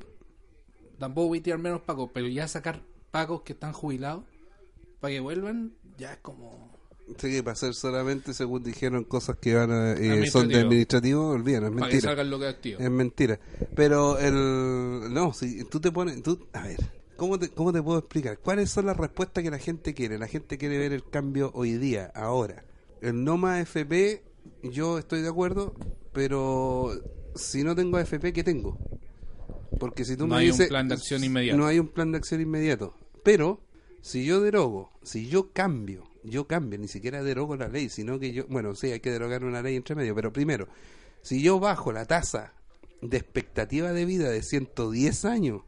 Tampoco 0.98 1.28
voy 1.28 1.40
a 1.40 1.44
tirar 1.44 1.60
menos 1.60 1.82
pacos, 1.82 2.10
pero 2.14 2.28
ya 2.28 2.48
sacar 2.48 2.82
pacos 3.12 3.42
que 3.44 3.54
están 3.54 3.74
jubilados 3.74 4.24
para 5.00 5.14
que 5.14 5.20
vuelvan, 5.20 5.74
ya 5.98 6.14
es 6.14 6.20
como... 6.20 6.76
Sí, 7.20 7.32
que 7.32 7.42
para 7.42 7.54
hacer 7.54 7.74
solamente, 7.74 8.34
según 8.34 8.64
dijeron, 8.64 9.06
cosas 9.06 9.38
que 9.38 9.56
van 9.56 9.72
a, 9.72 9.94
eh, 9.94 10.28
son 10.30 10.50
de 10.50 10.58
Administrativo. 10.60 11.30
olvídalo, 11.30 11.68
es 11.68 11.72
Para 11.74 11.86
que 11.88 11.94
mentira. 11.94 12.10
salgan 12.10 12.30
lo 12.30 12.38
que 12.40 12.48
activo. 12.48 12.80
Es 12.82 12.92
mentira. 12.92 13.40
Pero 13.78 14.20
el. 14.20 15.14
No, 15.14 15.32
si 15.32 15.64
tú 15.70 15.80
te 15.80 15.90
pones. 15.90 16.22
Tú, 16.22 16.46
a 16.52 16.64
ver, 16.64 16.78
¿cómo 17.18 17.38
te, 17.38 17.50
¿cómo 17.50 17.74
te 17.74 17.82
puedo 17.82 18.00
explicar? 18.00 18.40
¿Cuáles 18.40 18.70
son 18.70 18.86
las 18.86 18.96
respuestas 18.96 19.44
que 19.44 19.52
la 19.52 19.60
gente 19.60 19.94
quiere? 19.94 20.18
La 20.18 20.28
gente 20.28 20.58
quiere 20.58 20.78
ver 20.78 20.94
el 20.94 21.04
cambio 21.10 21.52
hoy 21.54 21.74
día, 21.74 22.12
ahora. 22.16 22.64
El 23.02 23.24
no 23.24 23.38
más 23.38 23.62
FP, 23.62 24.24
yo 24.64 24.98
estoy 24.98 25.22
de 25.22 25.30
acuerdo, 25.30 25.76
pero 26.14 26.92
si 27.36 27.64
no 27.64 27.76
tengo 27.76 27.98
AFP, 27.98 28.32
¿qué 28.32 28.44
tengo? 28.44 28.78
Porque 29.80 30.06
si 30.06 30.16
tú 30.16 30.28
No 30.28 30.36
me 30.36 30.42
hay 30.42 30.52
un 30.52 30.68
plan 30.68 30.88
de 30.88 30.96
acción 30.96 31.24
inmediato. 31.24 31.58
No 31.58 31.66
hay 31.68 31.80
un 31.80 31.90
plan 31.90 32.12
de 32.12 32.18
acción 32.18 32.42
inmediato. 32.42 32.94
Pero, 33.24 33.62
si 34.02 34.26
yo 34.26 34.42
derogo, 34.42 34.92
si 35.04 35.28
yo 35.28 35.52
cambio, 35.52 36.04
yo 36.24 36.48
cambio, 36.48 36.80
ni 36.80 36.88
siquiera 36.88 37.24
derogo 37.24 37.56
la 37.56 37.68
ley, 37.68 37.90
sino 37.90 38.20
que 38.20 38.32
yo. 38.32 38.46
Bueno, 38.48 38.76
sí, 38.76 38.92
hay 38.92 39.00
que 39.00 39.12
derogar 39.12 39.44
una 39.44 39.62
ley 39.62 39.76
entre 39.76 39.96
medio, 39.96 40.16
pero 40.16 40.32
primero, 40.32 40.68
si 41.22 41.42
yo 41.42 41.60
bajo 41.60 41.92
la 41.92 42.06
tasa 42.06 42.54
de 43.02 43.18
expectativa 43.18 43.92
de 43.92 44.06
vida 44.06 44.30
de 44.30 44.42
110 44.42 45.26
años, 45.26 45.62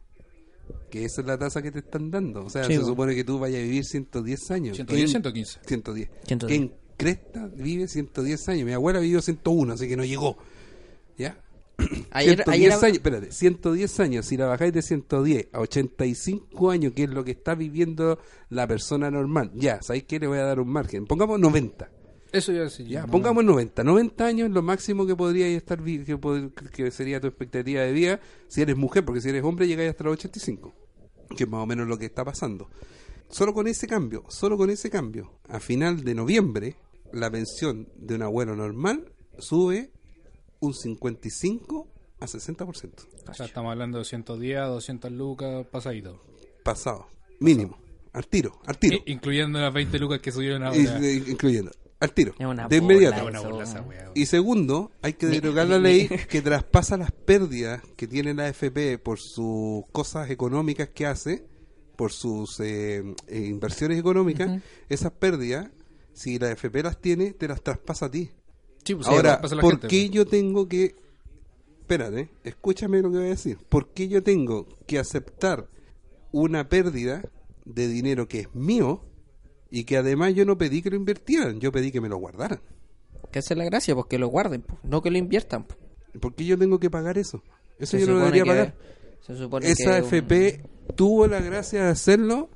que 0.90 1.04
esa 1.04 1.20
es 1.20 1.26
la 1.26 1.38
tasa 1.38 1.62
que 1.62 1.70
te 1.70 1.80
están 1.80 2.10
dando, 2.10 2.44
o 2.44 2.50
sea, 2.50 2.64
Sí, 2.64 2.74
se 2.76 2.84
supone 2.84 3.14
que 3.14 3.24
tú 3.24 3.38
vayas 3.38 3.60
a 3.60 3.62
vivir 3.62 3.84
110 3.84 4.50
años. 4.50 4.76
110, 4.76 4.96
¿Quién- 4.98 5.08
115. 5.08 5.60
110. 5.66 6.08
110. 6.26 6.48
¿Quién 6.58 6.72
cresta 6.96 7.46
vive 7.54 7.88
110 7.88 8.48
años? 8.48 8.66
Mi 8.66 8.72
abuela 8.72 9.00
vivió 9.00 9.20
101, 9.22 9.72
así 9.74 9.88
que 9.88 9.96
no 9.96 10.04
llegó. 10.04 10.36
¿Ya? 11.18 11.38
Ayer, 12.10 12.36
110 12.44 12.48
ayer 12.48 12.72
años, 12.72 12.92
espérate, 12.98 13.32
110 13.32 14.00
años, 14.00 14.26
si 14.26 14.36
la 14.36 14.46
bajáis 14.46 14.72
de 14.72 14.82
110 14.82 15.48
a 15.52 15.60
85 15.60 16.70
años, 16.70 16.92
que 16.94 17.04
es 17.04 17.10
lo 17.10 17.24
que 17.24 17.30
está 17.30 17.54
viviendo 17.54 18.18
la 18.50 18.66
persona 18.66 19.10
normal, 19.10 19.50
ya, 19.54 19.80
¿sabéis 19.82 20.04
qué? 20.04 20.18
Le 20.20 20.26
voy 20.26 20.38
a 20.38 20.42
dar 20.44 20.60
un 20.60 20.68
margen. 20.68 21.06
Pongamos 21.06 21.40
90. 21.40 21.90
Eso 22.32 22.52
ya 22.52 22.68
sí. 22.70 22.84
Ya, 22.84 23.02
no- 23.02 23.12
pongamos 23.12 23.44
90. 23.44 23.82
90 23.84 24.24
años 24.26 24.48
es 24.48 24.54
lo 24.54 24.62
máximo 24.62 25.06
que 25.06 25.16
podría 25.16 25.46
estar 25.48 25.82
que, 25.82 26.16
pod- 26.18 26.52
que 26.70 26.90
sería 26.90 27.20
tu 27.20 27.26
expectativa 27.26 27.82
de 27.82 27.92
vida 27.92 28.20
si 28.48 28.62
eres 28.62 28.76
mujer, 28.76 29.04
porque 29.04 29.20
si 29.20 29.28
eres 29.30 29.42
hombre 29.44 29.66
llegáis 29.66 29.90
hasta 29.90 30.04
los 30.04 30.14
85, 30.14 30.72
que 31.36 31.44
es 31.44 31.50
más 31.50 31.62
o 31.62 31.66
menos 31.66 31.88
lo 31.88 31.98
que 31.98 32.06
está 32.06 32.24
pasando. 32.24 32.68
Solo 33.28 33.54
con 33.54 33.66
ese 33.68 33.86
cambio, 33.86 34.24
solo 34.28 34.56
con 34.56 34.70
ese 34.70 34.90
cambio, 34.90 35.38
a 35.48 35.60
final 35.60 36.02
de 36.02 36.14
noviembre, 36.14 36.76
la 37.12 37.30
pensión 37.30 37.88
de 37.96 38.14
un 38.16 38.22
abuelo 38.22 38.56
normal 38.56 39.12
sube 39.38 39.90
un 40.60 40.74
55 40.74 41.88
a 42.20 42.26
60%. 42.26 42.90
O 43.28 43.34
sea, 43.34 43.46
estamos 43.46 43.70
hablando 43.72 43.98
de 43.98 44.04
110 44.04 44.58
a 44.58 44.64
200 44.66 45.12
lucas 45.12 45.66
pasadito. 45.68 46.20
Pasado, 46.64 47.06
mínimo, 47.38 47.78
al 48.12 48.26
tiro, 48.26 48.60
al 48.66 48.78
tiro. 48.78 48.98
Incluyendo 49.06 49.58
las 49.60 49.72
20 49.72 49.98
lucas 49.98 50.20
que 50.20 50.32
subieron 50.32 50.62
ahora. 50.64 50.78
incluyendo. 51.28 51.70
Al 52.00 52.12
tiro, 52.12 52.34
Es 52.38 52.46
una 52.46 52.66
de 52.66 52.76
inmediato. 52.78 53.22
bola 53.22 53.38
Es 53.38 53.44
una 53.44 53.48
eso. 53.48 53.50
bola 53.50 53.64
esa 53.64 53.82
weá. 53.82 54.10
Y 54.14 54.26
segundo, 54.26 54.90
hay 55.02 55.12
que 55.12 55.26
derogar 55.26 55.68
la 55.68 55.78
ley 55.78 56.08
que 56.28 56.40
traspasa 56.42 56.96
las 56.96 57.12
pérdidas 57.12 57.82
que 57.96 58.06
tiene 58.08 58.32
la 58.34 58.46
AFP 58.46 58.98
por 58.98 59.18
sus 59.20 59.84
cosas 59.92 60.30
económicas 60.30 60.88
que 60.88 61.06
hace, 61.06 61.44
por 61.96 62.12
sus 62.12 62.58
eh, 62.60 63.04
eh, 63.28 63.40
inversiones 63.46 63.98
económicas. 63.98 64.62
Esas 64.88 65.12
pérdidas, 65.12 65.68
si 66.14 66.38
la 66.38 66.48
AFP 66.52 66.82
las 66.82 67.00
tiene, 67.00 67.32
te 67.32 67.46
las 67.46 67.62
traspasa 67.62 68.06
a 68.06 68.10
ti. 68.10 68.30
Sí, 68.82 68.94
pues, 68.94 69.06
Ahora, 69.06 69.40
¿por 69.40 69.50
gente, 69.72 69.88
qué 69.88 70.00
pues. 70.06 70.10
yo 70.10 70.26
tengo 70.26 70.66
que... 70.68 70.96
Espérate, 71.80 72.30
escúchame 72.44 73.02
lo 73.02 73.10
que 73.10 73.18
voy 73.18 73.26
a 73.26 73.30
decir. 73.30 73.58
¿Por 73.68 73.88
qué 73.88 74.08
yo 74.08 74.22
tengo 74.22 74.66
que 74.86 74.98
aceptar 74.98 75.66
una 76.32 76.68
pérdida 76.68 77.22
de 77.66 77.88
dinero 77.88 78.26
que 78.28 78.40
es 78.40 78.54
mío 78.54 79.02
y 79.70 79.84
que 79.84 79.96
además 79.96 80.34
yo 80.34 80.44
no 80.44 80.58
pedí 80.58 80.82
que 80.82 80.90
lo 80.90 80.96
invirtieran, 80.96 81.60
yo 81.60 81.70
pedí 81.72 81.90
que 81.92 82.00
me 82.00 82.08
lo 82.08 82.16
guardaran? 82.18 82.60
Que 83.30 83.38
esa 83.38 83.54
es 83.54 83.58
la 83.58 83.64
gracia, 83.64 83.94
pues 83.94 84.06
que 84.08 84.18
lo 84.18 84.28
guarden, 84.28 84.62
pues, 84.62 84.78
no 84.84 85.02
que 85.02 85.10
lo 85.10 85.18
inviertan. 85.18 85.64
pues. 85.64 85.78
¿Por 86.20 86.34
qué 86.34 86.44
yo 86.44 86.58
tengo 86.58 86.80
que 86.80 86.90
pagar 86.90 87.16
eso? 87.18 87.42
Eso 87.78 87.92
Se 87.96 88.00
yo 88.00 88.06
no 88.08 88.12
lo 88.14 88.18
debería 88.20 88.42
que- 88.44 88.50
pagar. 88.50 88.74
Se 89.20 89.36
supone 89.36 89.68
Esa 89.70 89.84
que 89.96 90.02
un- 90.02 90.06
FP 90.06 90.62
tuvo 90.96 91.26
la 91.28 91.40
gracia 91.40 91.84
de 91.84 91.90
hacerlo. 91.90 92.48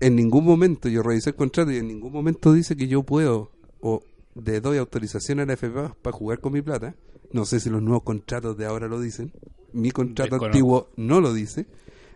En 0.00 0.16
ningún 0.16 0.44
momento, 0.44 0.88
yo 0.88 1.02
revisé 1.02 1.30
el 1.30 1.36
contrato 1.36 1.70
y 1.72 1.78
en 1.78 1.88
ningún 1.88 2.12
momento 2.12 2.52
dice 2.52 2.76
que 2.76 2.86
yo 2.88 3.02
puedo 3.02 3.50
o 3.80 4.02
le 4.34 4.60
doy 4.60 4.78
autorización 4.78 5.40
a 5.40 5.46
la 5.46 5.54
FP 5.54 5.90
para 6.02 6.16
jugar 6.16 6.40
con 6.40 6.52
mi 6.52 6.62
plata. 6.62 6.94
No 7.32 7.44
sé 7.44 7.58
si 7.60 7.70
los 7.70 7.82
nuevos 7.82 8.02
contratos 8.02 8.56
de 8.56 8.66
ahora 8.66 8.86
lo 8.86 9.00
dicen. 9.00 9.32
Mi 9.72 9.90
contrato 9.90 10.36
Desconozco. 10.36 10.46
antiguo 10.46 10.88
no 10.96 11.20
lo 11.20 11.32
dice. 11.32 11.66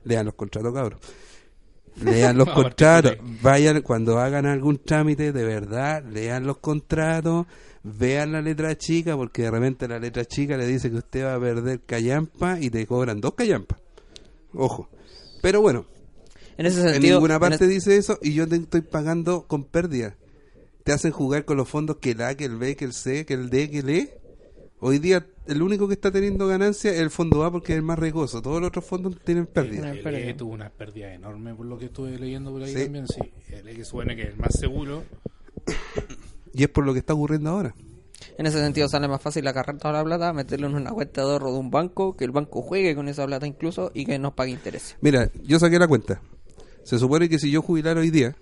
Lean 0.04 0.26
los 0.26 0.34
contratos, 0.34 0.72
cabros. 0.72 1.00
Lean 2.02 2.36
los 2.38 2.48
contratos. 2.54 3.12
Vayan, 3.42 3.82
cuando 3.82 4.18
hagan 4.18 4.46
algún 4.46 4.78
trámite, 4.78 5.32
de 5.32 5.44
verdad, 5.44 6.04
lean 6.04 6.46
los 6.46 6.58
contratos, 6.58 7.46
vean 7.82 8.32
la 8.32 8.40
letra 8.42 8.76
chica, 8.76 9.16
porque 9.16 9.42
de 9.42 9.50
repente 9.50 9.88
la 9.88 9.98
letra 9.98 10.24
chica 10.24 10.56
le 10.56 10.66
dice 10.66 10.90
que 10.90 10.96
usted 10.96 11.24
va 11.24 11.34
a 11.34 11.40
perder 11.40 11.80
callampa 11.80 12.58
y 12.60 12.70
te 12.70 12.86
cobran 12.86 13.20
dos 13.20 13.34
callampas. 13.34 13.78
Ojo. 14.54 14.88
Pero 15.42 15.60
bueno, 15.60 15.86
En 16.56 16.66
ese 16.66 16.80
en 16.82 16.92
sentido. 16.94 17.16
ninguna 17.16 17.34
en 17.34 17.40
parte 17.40 17.64
es- 17.64 17.70
dice 17.70 17.96
eso 17.96 18.18
y 18.22 18.32
yo 18.34 18.48
te 18.48 18.56
estoy 18.56 18.80
pagando 18.80 19.42
con 19.46 19.64
pérdida. 19.64 20.16
Te 20.84 20.92
hacen 20.92 21.12
jugar 21.12 21.44
con 21.44 21.56
los 21.58 21.68
fondos 21.68 21.96
que 21.98 22.12
el 22.12 22.22
A, 22.22 22.34
que 22.34 22.46
el 22.46 22.56
B, 22.56 22.74
que 22.76 22.84
el 22.86 22.92
C, 22.94 23.26
que 23.26 23.34
el 23.34 23.50
D, 23.50 23.70
que 23.70 23.78
el 23.80 23.90
E. 23.90 24.18
Hoy 24.80 24.98
día 24.98 25.26
el 25.48 25.62
único 25.62 25.88
que 25.88 25.94
está 25.94 26.10
teniendo 26.10 26.46
ganancia 26.46 26.92
es 26.92 27.00
el 27.00 27.10
fondo 27.10 27.42
A 27.42 27.50
porque 27.50 27.72
es 27.72 27.78
el 27.78 27.82
más 27.82 27.98
riesgoso. 27.98 28.42
Todos 28.42 28.60
los 28.60 28.68
otros 28.68 28.84
fondos 28.84 29.16
tienen 29.24 29.46
pérdida. 29.46 29.80
Una 29.80 29.92
El. 29.92 30.14
E 30.28 30.34
tuvo 30.34 30.52
una 30.52 30.68
pérdida 30.68 31.12
enorme 31.14 31.54
por 31.54 31.66
lo 31.66 31.78
que 31.78 31.86
estuve 31.86 32.18
leyendo 32.18 32.52
por 32.52 32.62
ahí 32.62 32.74
Sí. 32.74 32.84
también, 32.84 33.06
sí. 33.08 33.20
El 33.52 33.74
que 33.74 33.84
suena 33.84 34.14
que 34.14 34.22
es 34.22 34.28
el 34.28 34.36
más 34.36 34.54
seguro. 34.58 35.04
Y 36.54 36.64
es 36.64 36.70
por 36.70 36.84
lo 36.84 36.92
que 36.92 36.98
está 37.00 37.14
ocurriendo 37.14 37.50
ahora. 37.50 37.74
En 38.36 38.46
ese 38.46 38.58
sentido 38.58 38.88
sale 38.88 39.06
más 39.06 39.22
fácil 39.22 39.46
agarrar 39.46 39.78
toda 39.78 39.92
la 39.92 40.02
plata, 40.02 40.32
meterlo 40.32 40.66
en 40.66 40.74
una 40.74 40.90
cuenta 40.90 41.20
de 41.24 41.30
ahorro 41.30 41.52
de 41.52 41.58
un 41.58 41.70
banco, 41.70 42.16
que 42.16 42.24
el 42.24 42.32
banco 42.32 42.62
juegue 42.62 42.96
con 42.96 43.06
esa 43.08 43.24
plata 43.26 43.46
incluso 43.46 43.92
y 43.94 44.04
que 44.04 44.18
nos 44.18 44.32
pague 44.32 44.50
intereses. 44.50 44.96
Mira, 45.00 45.30
yo 45.44 45.58
saqué 45.60 45.78
la 45.78 45.86
cuenta. 45.86 46.20
Se 46.82 46.98
supone 46.98 47.28
que 47.28 47.38
si 47.38 47.50
yo 47.50 47.62
jubilara 47.62 48.00
hoy 48.00 48.10
día, 48.10 48.34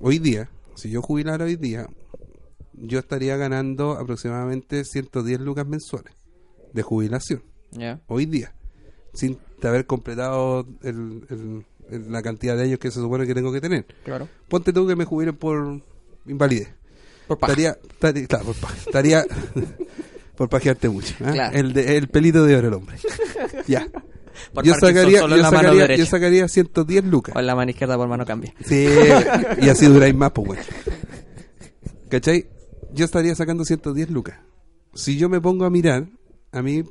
hoy 0.00 0.18
día, 0.18 0.50
si 0.74 0.90
yo 0.90 1.00
jubilara 1.00 1.44
hoy 1.46 1.56
día, 1.56 1.86
yo 2.74 2.98
estaría 2.98 3.36
ganando 3.36 3.92
aproximadamente 3.92 4.84
110 4.84 5.40
lucas 5.40 5.66
mensuales 5.66 6.12
de 6.78 6.82
jubilación. 6.82 7.42
¿Ya? 7.72 8.00
hoy 8.06 8.24
día, 8.24 8.54
sin 9.12 9.36
haber 9.62 9.84
completado 9.84 10.66
el- 10.82 11.22
el- 11.28 11.66
el- 11.90 12.10
la 12.12 12.22
cantidad 12.22 12.56
de 12.56 12.62
años 12.62 12.78
que 12.78 12.90
se 12.90 12.98
supone 13.00 13.26
que 13.26 13.34
tengo 13.34 13.52
que 13.52 13.60
tener. 13.60 13.84
Claro. 14.04 14.26
Ponte 14.48 14.72
tú 14.72 14.86
que 14.86 14.96
me 14.96 15.04
jubilen 15.04 15.36
por 15.36 15.82
invalidez. 16.26 16.68
Por 17.26 17.38
paja. 17.38 17.52
Estaría, 17.52 17.78
estaría, 17.90 18.26
claro, 18.26 18.44
por 18.46 18.54
paja. 18.56 18.74
Estaría 18.86 19.24
por 20.36 20.48
pajearte 20.48 20.88
mucho. 20.88 21.14
Claro. 21.18 21.54
El, 21.56 21.74
de- 21.74 21.98
el 21.98 22.08
pelito 22.08 22.44
de 22.46 22.56
oro 22.56 22.68
el 22.68 22.74
hombre. 22.74 22.96
ya. 23.66 23.86
Por 24.54 24.64
Yo 24.64 24.72
sacaría, 24.74 25.20
yo, 25.20 25.36
sacaría, 25.42 25.96
yo 25.96 26.06
sacaría 26.06 26.48
110 26.48 27.04
lucas. 27.04 27.34
Con 27.34 27.44
la 27.44 27.54
mano 27.54 27.70
izquierda 27.70 27.96
por 27.98 28.08
mano 28.08 28.24
cambia. 28.24 28.54
Sí, 28.64 28.86
y 29.60 29.68
así 29.68 29.84
duráis 29.86 30.14
más, 30.14 30.30
pues, 30.30 30.46
bueno. 30.46 30.62
¿Cachai? 32.08 32.48
Yo 32.94 33.04
estaría 33.04 33.34
sacando 33.34 33.64
110 33.64 34.08
lucas. 34.10 34.38
Si 34.94 35.16
yo 35.18 35.28
me 35.28 35.40
pongo 35.40 35.64
a 35.66 35.70
mirar, 35.70 36.06
a 36.52 36.62
mí 36.62 36.84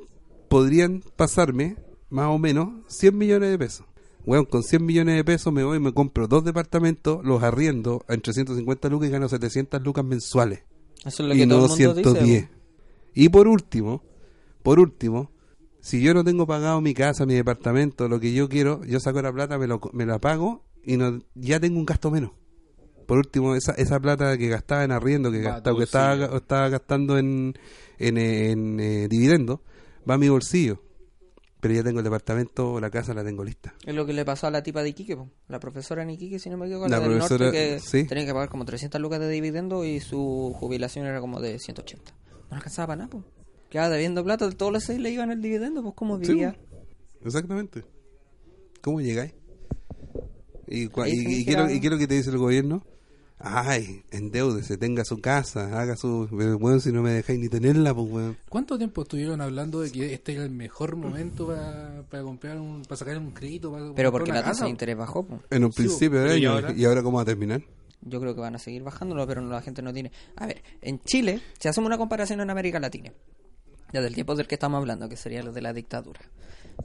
podrían 0.49 1.03
pasarme 1.15 1.77
más 2.09 2.27
o 2.27 2.37
menos 2.37 2.69
100 2.87 3.17
millones 3.17 3.49
de 3.51 3.57
pesos. 3.57 3.85
Bueno, 4.25 4.45
con 4.45 4.63
100 4.63 4.85
millones 4.85 5.15
de 5.15 5.23
pesos 5.23 5.53
me 5.53 5.63
voy 5.63 5.77
y 5.77 5.79
me 5.79 5.93
compro 5.93 6.27
dos 6.27 6.43
departamentos, 6.43 7.23
los 7.23 7.43
arriendo 7.43 8.03
a 8.07 8.13
entre 8.13 8.33
150 8.33 8.89
lucas 8.89 9.09
y 9.09 9.11
gano 9.11 9.29
700 9.29 9.81
lucas 9.81 10.03
mensuales. 10.03 10.63
Eso 11.05 11.23
es 11.23 11.29
lo 11.29 11.35
y 11.35 11.39
que 11.39 11.47
todo 11.47 11.67
no 11.67 11.73
el 11.73 11.79
mundo 11.85 12.01
110. 12.01 12.23
dice. 12.25 12.49
Y 13.13 13.29
por 13.29 13.47
último, 13.47 14.03
por 14.63 14.79
último, 14.79 15.31
si 15.79 16.01
yo 16.01 16.13
no 16.13 16.23
tengo 16.23 16.45
pagado 16.45 16.81
mi 16.81 16.93
casa, 16.93 17.25
mi 17.25 17.35
departamento, 17.35 18.09
lo 18.09 18.19
que 18.19 18.33
yo 18.33 18.49
quiero, 18.49 18.83
yo 18.83 18.99
saco 18.99 19.21
la 19.21 19.31
plata, 19.31 19.57
me, 19.57 19.67
lo, 19.67 19.79
me 19.93 20.05
la 20.05 20.19
pago 20.19 20.65
y 20.83 20.97
no, 20.97 21.21
ya 21.35 21.59
tengo 21.59 21.79
un 21.79 21.85
gasto 21.85 22.11
menos. 22.11 22.31
Por 23.07 23.17
último, 23.17 23.55
esa, 23.55 23.71
esa 23.71 23.99
plata 23.99 24.37
que 24.37 24.47
gastaba 24.49 24.83
en 24.83 24.91
arriendo, 24.91 25.31
que, 25.31 25.39
gastaba, 25.41 25.77
que 25.77 25.83
estaba, 25.83 26.37
estaba 26.37 26.69
gastando 26.69 27.17
en, 27.17 27.53
en, 27.97 28.17
en, 28.17 28.79
eh, 28.79 29.07
dividendos, 29.09 29.61
va 30.07 30.15
a 30.15 30.17
mi 30.17 30.29
bolsillo. 30.29 30.83
Pero 31.59 31.73
ya 31.73 31.83
tengo 31.83 31.99
el 31.99 32.03
departamento 32.03 32.73
o 32.73 32.79
la 32.79 32.91
casa, 32.91 33.13
la 33.15 33.23
tengo 33.23 33.43
lista. 33.43 33.73
Es 33.83 33.95
lo 33.95 34.05
que 34.05 34.13
le 34.13 34.23
pasó 34.25 34.45
a 34.45 34.51
la 34.51 34.61
tipa 34.61 34.83
de 34.83 34.89
Iquique, 34.89 35.15
po. 35.17 35.27
la 35.47 35.59
profesora 35.59 36.03
en 36.03 36.11
Iquique, 36.11 36.37
si 36.37 36.49
no 36.51 36.57
me 36.57 36.65
equivoco, 36.67 36.87
La 36.87 36.97
la, 36.99 37.07
del 37.07 37.17
profesora, 37.17 37.45
norte, 37.45 37.57
que 37.75 37.79
sí. 37.79 38.03
tenía 38.03 38.25
que 38.25 38.33
pagar 38.33 38.49
como 38.49 38.63
300 38.65 39.01
lucas 39.01 39.19
de 39.21 39.29
dividendo 39.29 39.83
y 39.83 39.99
su 39.99 40.53
jubilación 40.59 41.07
era 41.07 41.19
como 41.19 41.39
de 41.41 41.57
180. 41.57 42.13
No 42.51 42.57
alcanzaba 42.57 42.87
para 42.87 42.97
nada, 42.97 43.09
pues. 43.09 43.23
Quedaba 43.71 43.89
debiendo 43.89 44.23
plata, 44.23 44.49
todos 44.51 44.71
los 44.71 44.83
seis 44.83 44.99
le 44.99 45.09
iban 45.11 45.31
el 45.31 45.41
dividendo, 45.41 45.81
pues 45.81 45.95
cómo 45.95 46.17
Sí, 46.19 46.33
vivía. 46.33 46.55
Exactamente. 47.25 47.83
¿Cómo 48.81 49.01
llegáis? 49.01 49.33
¿Y, 50.67 50.83
y, 50.83 50.85
y 50.85 51.45
qué 51.45 51.87
es 51.87 51.91
lo 51.91 51.97
que 51.97 52.07
te 52.07 52.15
dice 52.15 52.29
el 52.29 52.37
gobierno? 52.37 52.83
Ay, 53.39 54.01
endeúdese, 54.09 54.77
tenga 54.77 55.05
su 55.05 55.21
casa, 55.21 55.79
haga 55.79 55.95
su... 55.95 56.27
Bueno, 56.59 56.79
si 56.79 56.91
no 56.91 57.03
me 57.03 57.11
dejáis 57.11 57.39
ni 57.39 57.49
tenerla, 57.49 57.93
pues, 57.93 58.09
weón. 58.11 58.37
¿Cuánto 58.49 58.77
tiempo 58.79 59.03
estuvieron 59.03 59.41
hablando 59.41 59.81
de 59.81 59.91
que 59.91 60.11
este 60.13 60.33
era 60.33 60.43
el 60.43 60.49
mejor 60.49 60.95
momento 60.95 61.45
para, 61.47 62.01
para 62.09 62.23
comprar 62.23 62.57
un, 62.59 62.81
para 62.81 62.95
sacar 62.97 63.17
un 63.19 63.29
crédito? 63.31 63.71
Para 63.71 63.93
Pero 63.93 64.11
porque 64.11 64.31
la 64.31 64.43
tasa 64.43 64.63
de 64.65 64.71
interés 64.71 64.97
bajó, 64.97 65.23
pues. 65.23 65.39
En 65.51 65.63
un 65.63 65.71
Sí, 65.71 65.83
principio 65.83 66.19
de 66.21 66.39
¿y 66.39 66.45
año. 66.45 66.53
ahora? 66.53 66.73
¿Y 66.73 66.83
ahora 66.85 67.03
cómo 67.03 67.17
va 67.17 67.21
a 67.23 67.25
terminar? 67.25 67.61
Yo 68.01 68.19
creo 68.19 68.33
que 68.33 68.41
van 68.41 68.55
a 68.55 68.59
seguir 68.59 68.81
bajándolo, 68.81 69.27
pero 69.27 69.41
la 69.41 69.61
gente 69.61 69.83
no 69.83 69.93
tiene. 69.93 70.11
A 70.35 70.47
ver, 70.47 70.63
en 70.81 70.99
Chile, 71.03 71.39
si 71.59 71.67
hacemos 71.67 71.87
una 71.87 71.97
comparación 71.99 72.41
en 72.41 72.49
América 72.49 72.79
Latina, 72.79 73.11
ya 73.93 74.01
del 74.01 74.15
tiempo 74.15 74.33
del 74.35 74.47
que 74.47 74.55
estamos 74.55 74.79
hablando, 74.79 75.07
que 75.09 75.15
sería 75.15 75.43
lo 75.43 75.51
de 75.51 75.61
la 75.61 75.73
dictadura. 75.73 76.21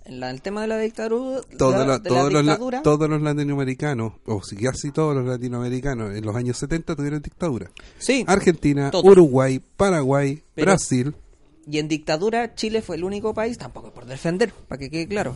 En 0.05 0.21
la- 0.21 0.31
el 0.31 0.43
tema 0.43 0.63
de 0.63 0.69
la 0.69 0.79
dictadura, 0.79 1.27
la- 1.27 1.37
los, 1.37 1.49
de 1.51 1.57
todos, 1.57 2.33
los, 2.33 2.45
la- 2.45 2.53
dictadura, 2.53 2.83
todos 2.83 3.09
los 3.09 3.23
latinoamericanos, 3.23 4.15
o 4.27 4.43
si 4.43 4.57
casi 4.57 4.91
todos 4.91 5.15
los 5.15 5.25
latinoamericanos, 5.27 6.15
en 6.17 6.25
los 6.25 6.35
años 6.35 6.57
70 6.59 6.97
tuvieron 6.97 7.23
dictadura. 7.23 7.71
sí, 7.99 8.25
Argentina. 8.27 8.91
Uruguay, 9.03 9.61
Paraguay, 9.77 10.43
Pero- 10.55 10.67
Brasil. 10.67 11.15
y 11.67 11.79
en 11.79 11.89
dictadura 11.89 12.55
Chile 12.55 12.83
fue 12.83 12.97
el 12.97 13.05
único 13.05 13.33
país, 13.35 13.59
tampoco 13.59 13.93
por 13.93 14.07
defender, 14.07 14.53
para 14.69 14.79
que 14.79 14.91
quede 14.91 15.07
claro. 15.07 15.35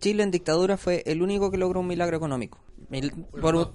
Chile 0.00 0.22
en 0.22 0.30
dictadura 0.30 0.76
fue 0.76 1.02
el 1.06 1.20
único 1.22 1.50
que 1.50 1.58
logró 1.58 1.80
un 1.80 1.86
milagro 1.88 2.16
económico. 2.16 2.58
Mil- 2.88 3.10
por 3.40 3.54
un- 3.56 3.68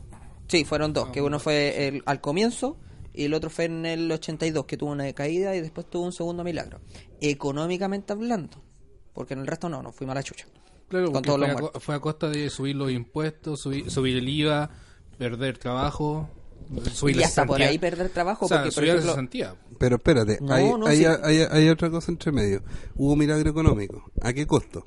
sí, 0.47 0.63
fueron 0.63 0.93
dos, 0.93 1.09
que 1.09 1.21
uno 1.21 1.38
fue 1.39 1.88
el, 1.88 2.01
al 2.05 2.21
comienzo 2.21 2.78
y 3.13 3.26
el 3.26 3.34
otro 3.36 3.49
fue 3.51 3.65
en 3.65 3.86
el 3.86 4.11
82, 4.11 4.65
que 4.65 4.78
tuvo 4.78 4.91
una 4.91 5.11
caída 5.13 5.55
y 5.55 5.61
después 5.61 5.86
tuvo 5.88 6.05
un 6.05 6.13
segundo 6.13 6.43
milagro. 6.43 6.80
Económicamente 7.21 8.13
hablando, 8.13 8.62
porque 9.14 9.34
en 9.34 9.41
el 9.41 9.47
resto 9.47 9.70
no, 9.70 9.82
nos 9.82 9.95
fuimos 9.95 10.11
a 10.14 10.16
la 10.16 10.24
chucha. 10.24 10.45
Claro, 10.89 11.05
con 11.05 11.14
porque 11.14 11.28
todos 11.28 11.39
fue, 11.39 11.61
los 11.61 11.76
a, 11.76 11.80
fue 11.80 12.01
costa 12.01 12.30
de 12.30 12.49
subir 12.49 12.76
los 12.76 12.91
impuestos, 12.91 13.59
subir, 13.61 13.89
subir 13.89 14.18
el 14.18 14.28
IVA, 14.30 14.70
perder 15.18 15.57
trabajo, 15.57 16.30
subir 16.93 17.18
Y 17.18 17.24
hasta 17.24 17.45
por 17.45 17.61
ahí 17.61 17.78
perder 17.80 18.09
trabajo, 18.09 18.45
O 18.45 18.47
sea, 18.47 18.64
porque 18.64 18.74
por 18.76 18.84
ejemplo. 18.84 19.55
Pero 19.80 19.95
espérate, 19.97 20.38
No, 20.41 20.53
hay, 20.53 20.72
no, 20.78 20.86
hay, 20.86 20.97
sí. 20.97 21.05
hay- 21.05 21.47
hay 21.49 21.70
otra 21.70 21.89
cosa 21.89 22.11
entre 22.11 22.32
medio. 22.32 22.61
Hubo 22.95 23.16
milagro 23.16 23.49
económico. 23.49 24.03
¿A 24.22 24.34
qué 24.34 24.45
costo? 24.45 24.86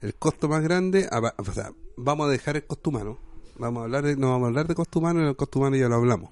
El 0.00 0.14
costo 0.14 0.48
más 0.48 0.62
grande, 0.62 1.08
a- 1.10 1.34
o 1.36 1.44
sea, 1.52 1.72
vamos 1.96 2.28
a 2.28 2.30
dejar 2.30 2.56
el 2.56 2.64
costo 2.66 2.90
humano. 2.90 3.18
Vamos 3.58 3.80
a 3.82 3.84
hablar 3.84 4.04
de, 4.04 4.16
no 4.16 4.30
vamos 4.30 4.44
a 4.46 4.48
hablar 4.48 4.66
de 4.68 4.74
costo 4.74 4.98
humano, 4.98 5.28
el 5.28 5.36
costo 5.36 5.58
humano 5.58 5.76
ya 5.76 5.88
lo 5.88 5.96
hablamos. 5.96 6.30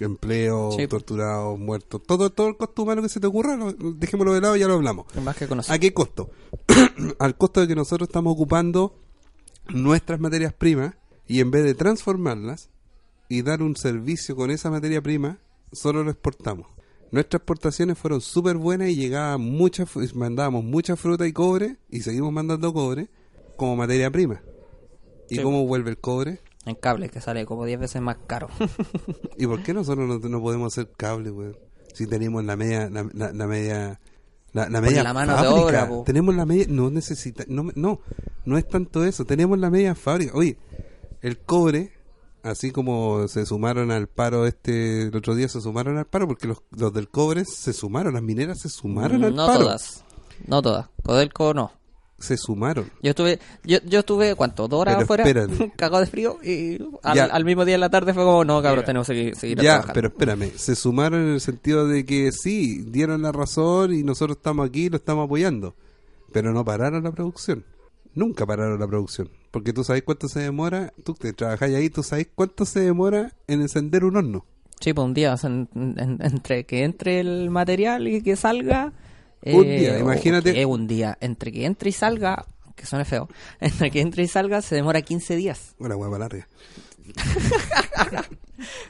Empleo, 0.00 0.72
Sí. 0.72 0.86
torturados, 0.86 1.58
muertos, 1.58 2.02
todo, 2.06 2.30
todo 2.30 2.48
el 2.48 2.56
costo 2.56 2.82
humano 2.82 3.02
que 3.02 3.08
se 3.08 3.20
te 3.20 3.26
ocurra, 3.26 3.56
lo- 3.56 3.72
dejémoslo 3.72 4.34
de 4.34 4.40
lado, 4.40 4.56
ya 4.56 4.66
lo 4.68 4.74
hablamos. 4.74 5.06
más 5.22 5.36
que. 5.36 5.48
¿A 5.68 5.78
qué 5.78 5.92
costo? 5.94 6.30
Al 7.18 7.36
costo 7.36 7.60
de 7.60 7.68
que 7.68 7.74
nosotros 7.74 8.08
estamos 8.08 8.32
ocupando 8.32 8.94
nuestras 9.68 10.20
materias 10.20 10.52
primas 10.52 10.94
y 11.26 11.40
en 11.40 11.50
vez 11.50 11.64
de 11.64 11.74
transformarlas 11.74 12.70
y 13.28 13.42
dar 13.42 13.62
un 13.62 13.76
servicio 13.76 14.34
con 14.36 14.50
esa 14.50 14.70
materia 14.70 15.02
prima, 15.02 15.38
solo 15.72 16.02
lo 16.02 16.10
exportamos. 16.10 16.66
Nuestras 17.10 17.40
exportaciones 17.40 17.98
fueron 17.98 18.20
súper 18.20 18.56
buenas 18.56 18.88
y 18.90 18.96
llegaban 18.96 19.40
muchas, 19.40 19.88
fru- 19.94 20.12
mandábamos 20.14 20.64
mucha 20.64 20.96
fruta 20.96 21.26
y 21.26 21.32
cobre 21.32 21.76
y 21.90 22.00
seguimos 22.00 22.32
mandando 22.32 22.72
cobre 22.72 23.08
como 23.56 23.76
materia 23.76 24.10
prima. 24.10 24.40
¿Y 25.30 25.36
Sí. 25.36 25.42
cómo 25.42 25.66
vuelve 25.66 25.90
el 25.90 25.98
cobre? 25.98 26.40
En 26.66 26.74
cable, 26.74 27.08
que 27.08 27.20
sale 27.20 27.46
como 27.46 27.64
10 27.64 27.80
veces 27.80 28.02
más 28.02 28.18
caro. 28.26 28.48
¿Y 29.38 29.46
por 29.46 29.62
qué 29.62 29.72
nosotros 29.72 30.06
no, 30.22 30.28
no 30.28 30.40
podemos 30.40 30.72
hacer 30.72 30.90
cable, 30.96 31.30
weón? 31.30 31.56
Si 31.94 32.06
tenemos 32.06 32.44
la 32.44 32.56
media, 32.56 32.90
la, 32.90 33.08
la- 33.14 33.32
la 33.32 33.46
media, 33.46 34.00
la, 34.52 34.68
la 34.68 34.80
media 34.80 35.02
la 35.02 35.14
mano 35.14 35.32
de 35.32 35.38
fábrica. 35.38 35.62
obra, 35.64 35.88
po. 35.88 36.02
Tenemos 36.04 36.34
la 36.34 36.44
media, 36.46 36.66
no 36.68 36.90
necesita, 36.90 37.44
no, 37.48 37.68
no, 37.74 38.00
no 38.44 38.58
es 38.58 38.68
tanto 38.68 39.04
eso, 39.04 39.24
tenemos 39.24 39.58
la 39.58 39.70
media 39.70 39.94
fábrica. 39.94 40.32
Oye, 40.36 40.58
el 41.22 41.38
cobre, 41.38 41.92
así 42.42 42.70
como 42.70 43.26
se 43.28 43.46
sumaron 43.46 43.90
al 43.90 44.06
paro 44.08 44.46
este, 44.46 45.02
el 45.02 45.16
otro 45.16 45.34
día 45.34 45.48
se 45.48 45.60
sumaron 45.60 45.96
al 45.96 46.06
paro, 46.06 46.28
porque 46.28 46.46
los, 46.48 46.62
los 46.70 46.92
del 46.92 47.08
cobre 47.08 47.44
se 47.46 47.72
sumaron, 47.72 48.14
las 48.14 48.22
mineras 48.22 48.60
se 48.60 48.68
sumaron 48.68 49.24
al 49.24 49.34
no 49.34 49.46
paro. 49.46 49.60
todas. 49.60 50.04
No 50.46 50.60
todas. 50.62 50.88
Codelco 51.02 51.54
no. 51.54 51.72
Se 52.18 52.36
sumaron. 52.36 52.90
Yo 53.00 53.10
estuve, 53.10 53.38
yo, 53.62 53.78
yo 53.86 54.00
estuve, 54.00 54.34
¿cuánto? 54.34 54.66
Dos 54.66 54.80
horas 54.80 54.94
Pero 54.96 55.04
afuera, 55.04 55.24
espérate. 55.24 55.72
cagado 55.76 56.00
de 56.00 56.06
frío, 56.10 56.38
y 56.42 56.76
al, 57.04 57.44
mismo 57.44 57.64
día 57.64 57.76
en 57.76 57.80
la 57.80 57.90
tarde 57.90 58.12
fue 58.12 58.24
como, 58.24 58.44
no, 58.44 58.60
cabrón, 58.60 58.84
tenemos 58.84 59.06
que 59.06 59.14
seguir, 59.14 59.36
seguir 59.36 59.60
Ya, 59.60 59.84
pero 59.94 60.08
espérame, 60.08 60.50
se 60.56 60.74
sumaron 60.74 61.22
en 61.22 61.34
el 61.34 61.40
sentido 61.40 61.86
de 61.86 62.04
que 62.04 62.32
sí, 62.32 62.82
dieron 62.88 63.22
la 63.22 63.30
razón 63.30 63.94
y 63.94 64.02
nosotros 64.02 64.36
estamos 64.38 64.68
aquí 64.68 64.86
y 64.86 64.88
lo 64.88 64.96
estamos 64.96 65.26
apoyando, 65.26 65.76
pero 66.32 66.52
no 66.52 66.64
pararon 66.64 67.04
la 67.04 67.12
producción. 67.12 67.64
Nunca 68.14 68.44
pararon 68.46 68.80
la 68.80 68.88
producción, 68.88 69.30
porque 69.52 69.72
tú 69.72 69.84
sabes 69.84 70.02
cuánto 70.02 70.26
se 70.28 70.40
demora, 70.40 70.92
tú 71.04 71.14
que 71.14 71.32
trabajáis 71.32 71.76
ahí, 71.76 71.88
tú 71.88 72.02
sabes 72.02 72.26
cuánto 72.34 72.64
se 72.64 72.80
demora 72.80 73.32
en 73.46 73.60
encender 73.62 74.04
un 74.04 74.16
horno. 74.16 74.44
Sí, 74.80 74.92
pues 74.92 75.04
un 75.04 75.14
día, 75.14 75.34
o 75.34 75.36
sea, 75.36 75.50
en- 75.50 75.68
en- 75.74 76.18
entre 76.20 76.64
que 76.64 76.82
entre 76.82 77.20
el 77.20 77.48
material 77.50 78.08
y 78.08 78.22
que 78.22 78.34
salga... 78.34 78.92
Un 79.42 79.64
eh, 79.66 79.78
día, 79.78 79.98
imagínate. 79.98 80.52
que 80.52 80.66
un 80.66 80.86
día, 80.86 81.16
entre 81.20 81.52
que 81.52 81.64
entre 81.64 81.90
y 81.90 81.92
salga, 81.92 82.46
que 82.74 82.86
suene 82.86 83.04
feo, 83.04 83.28
entre 83.60 83.90
que 83.90 84.00
entre 84.00 84.22
y 84.24 84.28
salga 84.28 84.62
se 84.62 84.74
demora 84.74 85.02
15 85.02 85.36
días. 85.36 85.74
Una 85.78 85.96
hueá 85.96 86.18
larga. 86.18 86.48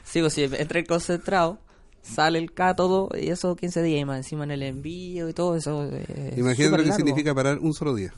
Sí, 0.03 0.19
pues 0.21 0.33
si 0.33 0.43
entra 0.43 0.79
el 0.79 0.87
concentrado, 0.87 1.59
sale 2.01 2.39
el 2.39 2.51
K 2.53 2.75
todo, 2.75 3.09
y 3.15 3.29
eso 3.29 3.55
15 3.55 3.83
días, 3.83 4.01
y 4.01 4.05
más 4.05 4.17
encima 4.17 4.43
en 4.43 4.51
el 4.51 4.63
envío 4.63 5.29
y 5.29 5.33
todo 5.33 5.55
eso. 5.55 5.85
eh, 5.91 6.33
Imagínate 6.37 6.55
súper 6.55 6.71
lo 6.71 6.77
que 6.77 6.89
largo. 6.89 6.95
significa 6.95 7.35
parar 7.35 7.59
un 7.59 7.73
solo 7.73 7.93
día. 7.93 8.13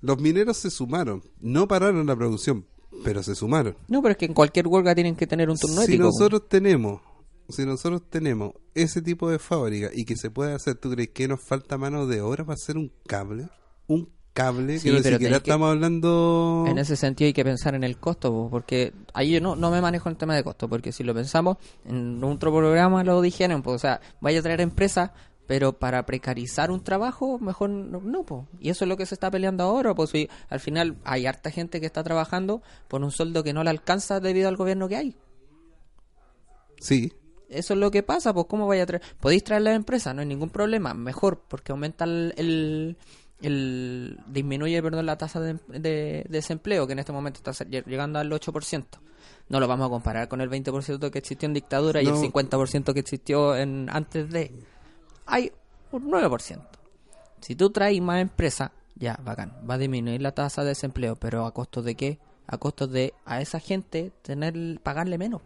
Los 0.00 0.18
mineros 0.18 0.56
se 0.56 0.70
sumaron, 0.70 1.22
no 1.40 1.68
pararon 1.68 2.06
la 2.06 2.16
producción, 2.16 2.64
pero 3.04 3.22
se 3.22 3.34
sumaron. 3.34 3.76
No, 3.88 4.00
pero 4.00 4.12
es 4.12 4.18
que 4.18 4.24
en 4.24 4.32
cualquier 4.34 4.66
huelga 4.66 4.94
tienen 4.94 5.14
que 5.16 5.26
tener 5.26 5.50
un 5.50 5.58
turno 5.58 5.82
si 5.82 5.92
ético. 5.92 6.04
pues. 6.04 6.14
nosotros 6.14 6.48
tenemos 6.48 7.02
si 7.48 7.66
nosotros 7.66 8.02
tenemos 8.08 8.52
ese 8.74 9.02
tipo 9.02 9.28
de 9.30 9.38
fábrica 9.38 9.90
y 9.92 10.04
que 10.04 10.16
se 10.16 10.30
puede 10.30 10.54
hacer, 10.54 10.76
¿tú 10.76 10.90
crees 10.90 11.10
que 11.10 11.28
nos 11.28 11.40
falta 11.40 11.76
mano 11.78 12.06
de 12.06 12.20
obra 12.20 12.44
para 12.44 12.54
hacer 12.54 12.76
un 12.76 12.90
cable? 13.06 13.48
Un 13.88 14.08
cable 14.32 14.78
Sí, 14.78 14.88
que 14.88 14.96
no 14.96 15.02
pero 15.02 15.16
siquiera 15.16 15.18
tenés 15.18 15.42
que- 15.42 15.50
estamos 15.50 15.68
hablando... 15.70 16.64
En 16.66 16.78
ese 16.78 16.96
sentido 16.96 17.26
hay 17.26 17.32
que 17.34 17.44
pensar 17.44 17.74
en 17.74 17.84
el 17.84 17.98
costo, 17.98 18.30
po, 18.30 18.48
porque 18.50 18.94
ahí 19.12 19.32
yo 19.32 19.40
no, 19.42 19.56
no 19.56 19.70
me 19.70 19.80
manejo 19.82 20.08
el 20.08 20.16
tema 20.16 20.34
de 20.34 20.42
costo, 20.42 20.68
porque 20.68 20.92
si 20.92 21.04
lo 21.04 21.12
pensamos, 21.14 21.58
en 21.84 22.22
otro 22.24 22.50
programa 22.54 23.04
lo 23.04 23.20
dijeron, 23.20 23.62
pues, 23.62 23.76
o 23.76 23.78
sea, 23.78 24.00
vaya 24.20 24.40
a 24.40 24.42
traer 24.42 24.62
empresas, 24.62 25.10
pero 25.46 25.74
para 25.74 26.06
precarizar 26.06 26.70
un 26.70 26.82
trabajo, 26.82 27.38
mejor 27.38 27.68
no, 27.68 28.00
no 28.00 28.22
pues. 28.22 28.44
Y 28.58 28.70
eso 28.70 28.84
es 28.86 28.88
lo 28.88 28.96
que 28.96 29.04
se 29.04 29.14
está 29.14 29.30
peleando 29.30 29.64
ahora, 29.64 29.94
pues 29.94 30.08
si 30.08 30.30
al 30.48 30.60
final 30.60 30.96
hay 31.04 31.26
harta 31.26 31.50
gente 31.50 31.80
que 31.80 31.86
está 31.86 32.02
trabajando 32.02 32.62
por 32.88 33.02
un 33.02 33.10
sueldo 33.10 33.42
que 33.44 33.52
no 33.52 33.62
le 33.64 33.68
alcanza 33.70 34.20
debido 34.20 34.48
al 34.48 34.56
gobierno 34.56 34.88
que 34.88 34.96
hay. 34.96 35.16
Sí, 36.80 37.12
Eso 37.52 37.74
es 37.74 37.80
lo 37.80 37.90
que 37.90 38.02
pasa, 38.02 38.32
pues 38.34 38.46
cómo 38.48 38.66
vaya 38.66 38.82
a 38.82 38.86
traer... 38.86 39.02
Podéis 39.20 39.44
traer 39.44 39.62
la 39.62 39.74
empresa, 39.74 40.12
no 40.14 40.20
hay 40.20 40.26
ningún 40.26 40.50
problema, 40.50 40.94
mejor, 40.94 41.42
porque 41.48 41.72
aumenta 41.72 42.04
el... 42.04 42.34
el- 42.36 42.96
el- 43.42 44.18
disminuye 44.28 44.80
perdón 44.82 45.04
la 45.06 45.18
tasa 45.18 45.40
de, 45.40 45.54
de 45.66 46.24
desempleo 46.28 46.86
que 46.86 46.92
en 46.92 47.00
este 47.00 47.10
momento 47.10 47.38
está 47.38 47.64
lle- 47.66 47.84
llegando 47.84 48.18
al 48.20 48.30
8%. 48.30 48.84
No 49.48 49.58
lo 49.58 49.66
vamos 49.66 49.86
a 49.86 49.90
comparar 49.90 50.28
con 50.28 50.40
el 50.40 50.48
20% 50.48 51.10
que 51.10 51.18
existió 51.18 51.46
en 51.46 51.54
dictadura 51.54 52.00
y 52.00 52.06
el 52.06 52.14
50% 52.14 52.92
que 52.94 53.00
existió 53.00 53.56
en 53.56 53.88
antes 53.90 54.30
de. 54.30 54.52
Hay 55.26 55.50
un 55.90 56.08
9%. 56.10 56.60
Si 57.40 57.56
tú 57.56 57.70
traes 57.70 58.00
más 58.00 58.20
empresas, 58.22 58.70
ya, 58.94 59.18
bacán, 59.24 59.52
va 59.68 59.74
a 59.74 59.78
disminuir 59.78 60.22
la 60.22 60.32
tasa 60.32 60.62
de 60.62 60.68
desempleo, 60.68 61.16
pero 61.16 61.44
¿a 61.44 61.52
costo 61.52 61.82
de 61.82 61.96
qué? 61.96 62.18
A 62.46 62.58
costo 62.58 62.86
de 62.86 63.12
a 63.24 63.40
esa 63.40 63.58
gente 63.58 64.12
tener 64.22 64.54
pagarle 64.82 65.18
menos. 65.18 65.42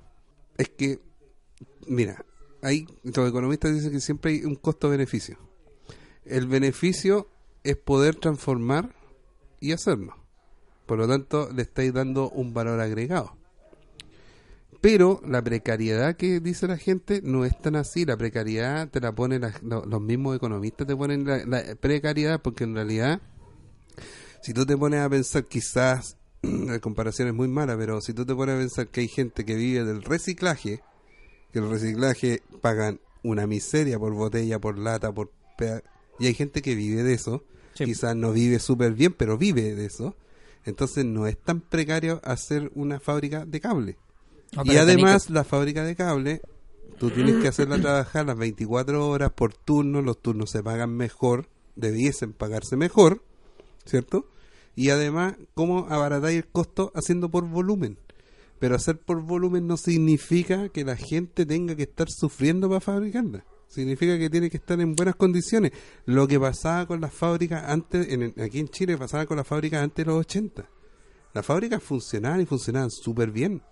es 0.58 0.68
que, 0.68 1.00
mira, 1.86 2.24
hay, 2.62 2.86
los 3.04 3.28
economistas 3.28 3.74
dicen 3.74 3.92
que 3.92 4.00
siempre 4.00 4.32
hay 4.32 4.44
un 4.44 4.56
costo-beneficio. 4.56 5.38
El 6.24 6.46
beneficio 6.46 7.28
es 7.64 7.76
poder 7.76 8.16
transformar 8.16 8.94
y 9.60 9.72
hacerlo. 9.72 10.16
Por 10.86 10.98
lo 10.98 11.08
tanto, 11.08 11.50
le 11.52 11.62
estáis 11.62 11.92
dando 11.92 12.30
un 12.30 12.54
valor 12.54 12.80
agregado. 12.80 13.36
Pero 14.80 15.20
la 15.26 15.42
precariedad 15.42 16.16
que 16.16 16.38
dice 16.40 16.66
la 16.68 16.76
gente 16.76 17.20
no 17.22 17.44
es 17.44 17.58
tan 17.60 17.76
así. 17.76 18.04
La 18.04 18.16
precariedad 18.16 18.88
te 18.88 19.00
la 19.00 19.12
ponen 19.12 19.40
la- 19.42 19.58
lo- 19.62 19.84
los 19.84 20.00
mismos 20.00 20.36
economistas, 20.36 20.86
te 20.86 20.94
ponen 20.94 21.24
la, 21.26 21.44
la 21.44 21.74
precariedad 21.76 22.40
porque 22.42 22.64
en 22.64 22.74
realidad, 22.74 23.20
si 24.42 24.52
tú 24.52 24.66
te 24.66 24.76
pones 24.76 25.00
a 25.00 25.08
pensar, 25.08 25.44
quizás 25.46 26.16
la 26.42 26.78
comparación 26.78 27.28
es 27.28 27.34
muy 27.34 27.48
mala, 27.48 27.76
pero 27.76 28.00
si 28.00 28.12
tú 28.12 28.24
te 28.26 28.34
pones 28.34 28.54
a 28.54 28.58
pensar 28.58 28.88
que 28.88 29.00
hay 29.00 29.08
gente 29.08 29.44
que 29.44 29.54
vive 29.56 29.84
del 29.84 30.02
reciclaje, 30.02 30.82
que 31.56 31.60
el 31.64 31.70
reciclaje 31.70 32.42
pagan 32.60 33.00
una 33.22 33.46
miseria 33.46 33.98
por 33.98 34.12
botella, 34.12 34.58
por 34.58 34.78
lata, 34.78 35.10
por 35.12 35.30
y 36.18 36.26
hay 36.26 36.34
gente 36.34 36.60
que 36.60 36.74
vive 36.74 37.02
de 37.02 37.14
eso, 37.14 37.44
Sí. 37.72 37.86
quizás 37.86 38.14
no 38.14 38.32
vive 38.32 38.58
súper 38.58 38.92
bien, 38.92 39.14
pero 39.14 39.38
vive 39.38 39.74
de 39.74 39.86
eso. 39.86 40.14
Entonces 40.66 41.06
no 41.06 41.26
es 41.26 41.38
tan 41.38 41.62
precario 41.62 42.20
hacer 42.24 42.70
una 42.74 43.00
fábrica 43.00 43.46
de 43.46 43.58
cable. 43.60 43.96
No, 44.54 44.70
y 44.70 44.76
además 44.76 45.30
la 45.30 45.44
fábrica 45.44 45.82
de 45.82 45.96
cable, 45.96 46.42
tú 46.98 47.10
tienes 47.10 47.36
que 47.36 47.48
hacerla 47.48 47.78
trabajar 47.80 48.26
las 48.26 48.36
24 48.36 49.08
horas 49.08 49.32
por 49.32 49.54
turno, 49.54 50.02
los 50.02 50.20
turnos 50.20 50.50
se 50.50 50.62
pagan 50.62 50.90
mejor, 50.94 51.48
debiesen 51.74 52.34
pagarse 52.34 52.76
mejor, 52.76 53.22
¿cierto? 53.86 54.28
Y 54.74 54.90
además, 54.90 55.36
¿cómo 55.54 55.86
abaratáis 55.88 56.36
el 56.36 56.46
costo 56.48 56.92
haciendo 56.94 57.30
por 57.30 57.46
volumen? 57.48 57.96
Pero 58.58 58.76
hacer 58.76 58.98
por 58.98 59.20
volumen 59.22 59.66
no 59.66 59.76
significa 59.76 60.68
que 60.70 60.84
la 60.84 60.96
gente 60.96 61.44
tenga 61.44 61.74
que 61.74 61.82
estar 61.82 62.10
sufriendo 62.10 62.68
para 62.68 62.80
fabricarla. 62.80 63.44
Significa 63.68 64.18
que 64.18 64.30
tiene 64.30 64.48
que 64.48 64.56
estar 64.56 64.80
en 64.80 64.94
buenas 64.94 65.16
condiciones. 65.16 65.72
Lo 66.04 66.26
que 66.26 66.40
pasaba 66.40 66.86
con 66.86 67.00
las 67.00 67.12
fábricas 67.12 67.64
antes, 67.68 68.08
en, 68.08 68.34
aquí 68.40 68.60
en 68.60 68.68
Chile 68.68 68.96
pasaba 68.96 69.26
con 69.26 69.36
las 69.36 69.46
fábricas 69.46 69.82
antes 69.82 70.04
de 70.04 70.10
los 70.10 70.20
80. 70.20 70.68
Las 71.34 71.44
fábricas 71.44 71.82
funcionaban 71.82 72.40
y 72.40 72.46
funcionaban 72.46 72.90
súper 72.90 73.30
bien. 73.30 73.62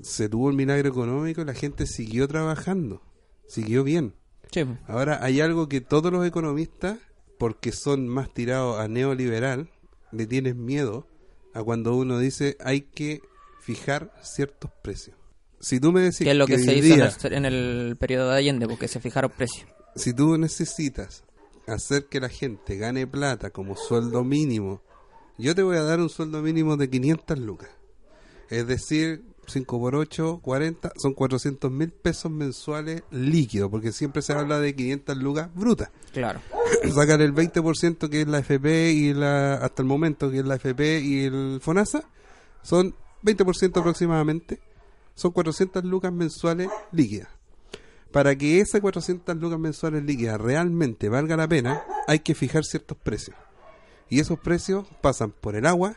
Se 0.00 0.28
tuvo 0.28 0.48
el 0.48 0.56
milagro 0.56 0.88
económico 0.88 1.42
y 1.42 1.44
la 1.44 1.52
gente 1.52 1.86
siguió 1.86 2.26
trabajando. 2.26 3.02
Siguió 3.46 3.84
bien. 3.84 4.14
Sí, 4.50 4.64
Ahora 4.86 5.22
hay 5.22 5.40
algo 5.40 5.68
que 5.68 5.80
todos 5.80 6.10
los 6.10 6.26
economistas, 6.26 6.98
porque 7.38 7.72
son 7.72 8.08
más 8.08 8.32
tirados 8.32 8.80
a 8.80 8.88
neoliberal, 8.88 9.70
le 10.12 10.26
tienen 10.26 10.64
miedo 10.64 11.06
a 11.54 11.62
cuando 11.62 11.94
uno 11.94 12.18
dice 12.18 12.56
hay 12.60 12.82
que 12.82 13.20
fijar 13.60 14.12
ciertos 14.22 14.70
precios. 14.82 15.16
Si 15.60 15.78
tú 15.78 15.92
me 15.92 16.00
decís 16.00 16.20
que 16.20 16.30
es 16.30 16.36
lo 16.36 16.46
que, 16.46 16.58
se 16.58 16.74
hizo 16.74 16.94
en 16.94 16.96
día, 16.96 17.12
el, 17.22 17.32
en 17.32 17.44
el 17.44 17.96
periodo 17.98 18.30
de 18.30 18.38
Allende, 18.38 18.66
porque 18.66 18.88
se 18.88 18.98
fijaron 18.98 19.30
precios. 19.30 19.68
si 19.94 20.14
tú 20.14 20.38
necesitas 20.38 21.22
hacer 21.66 22.06
que 22.06 22.20
la 22.20 22.28
gente 22.28 22.76
gane 22.76 23.06
plata 23.06 23.50
como 23.50 23.76
sueldo 23.76 24.24
mínimo, 24.24 24.82
yo 25.38 25.54
te 25.54 25.62
voy 25.62 25.76
a 25.76 25.82
dar 25.82 26.00
un 26.00 26.08
sueldo 26.08 26.42
mínimo 26.42 26.76
de 26.76 26.88
500 26.88 27.38
lucas. 27.38 27.70
Es 28.48 28.66
decir, 28.66 29.22
5 29.46 29.78
por 29.78 29.94
8, 29.94 30.40
40, 30.42 30.92
son 30.96 31.12
400 31.14 31.70
mil 31.70 31.90
pesos 31.90 32.30
mensuales 32.30 33.02
líquidos, 33.10 33.70
porque 33.70 33.92
siempre 33.92 34.22
se 34.22 34.32
habla 34.32 34.60
de 34.60 34.74
500 34.74 35.16
lucas 35.18 35.50
brutas. 35.54 35.90
Claro. 36.12 36.40
Sacar 36.94 37.20
el 37.20 37.34
20% 37.34 38.08
que 38.08 38.22
es 38.22 38.28
la 38.28 38.38
FP 38.38 38.92
y 38.92 39.14
la, 39.14 39.54
hasta 39.54 39.82
el 39.82 39.88
momento 39.88 40.30
que 40.30 40.38
es 40.38 40.46
la 40.46 40.56
FP 40.56 41.00
y 41.00 41.24
el 41.24 41.60
FONASA, 41.60 42.04
son 42.62 42.94
20% 43.22 43.78
aproximadamente, 43.80 44.60
son 45.14 45.32
400 45.32 45.84
lucas 45.84 46.12
mensuales 46.12 46.68
líquidas. 46.92 47.28
Para 48.12 48.34
que 48.36 48.60
esas 48.60 48.80
400 48.80 49.36
lucas 49.36 49.58
mensuales 49.58 50.02
líquidas 50.04 50.40
realmente 50.40 51.08
valga 51.08 51.36
la 51.36 51.46
pena, 51.48 51.82
hay 52.08 52.20
que 52.20 52.34
fijar 52.34 52.64
ciertos 52.64 52.96
precios. 52.98 53.36
Y 54.08 54.18
esos 54.20 54.38
precios 54.40 54.86
pasan 55.00 55.30
por 55.30 55.54
el 55.54 55.66
agua, 55.66 55.94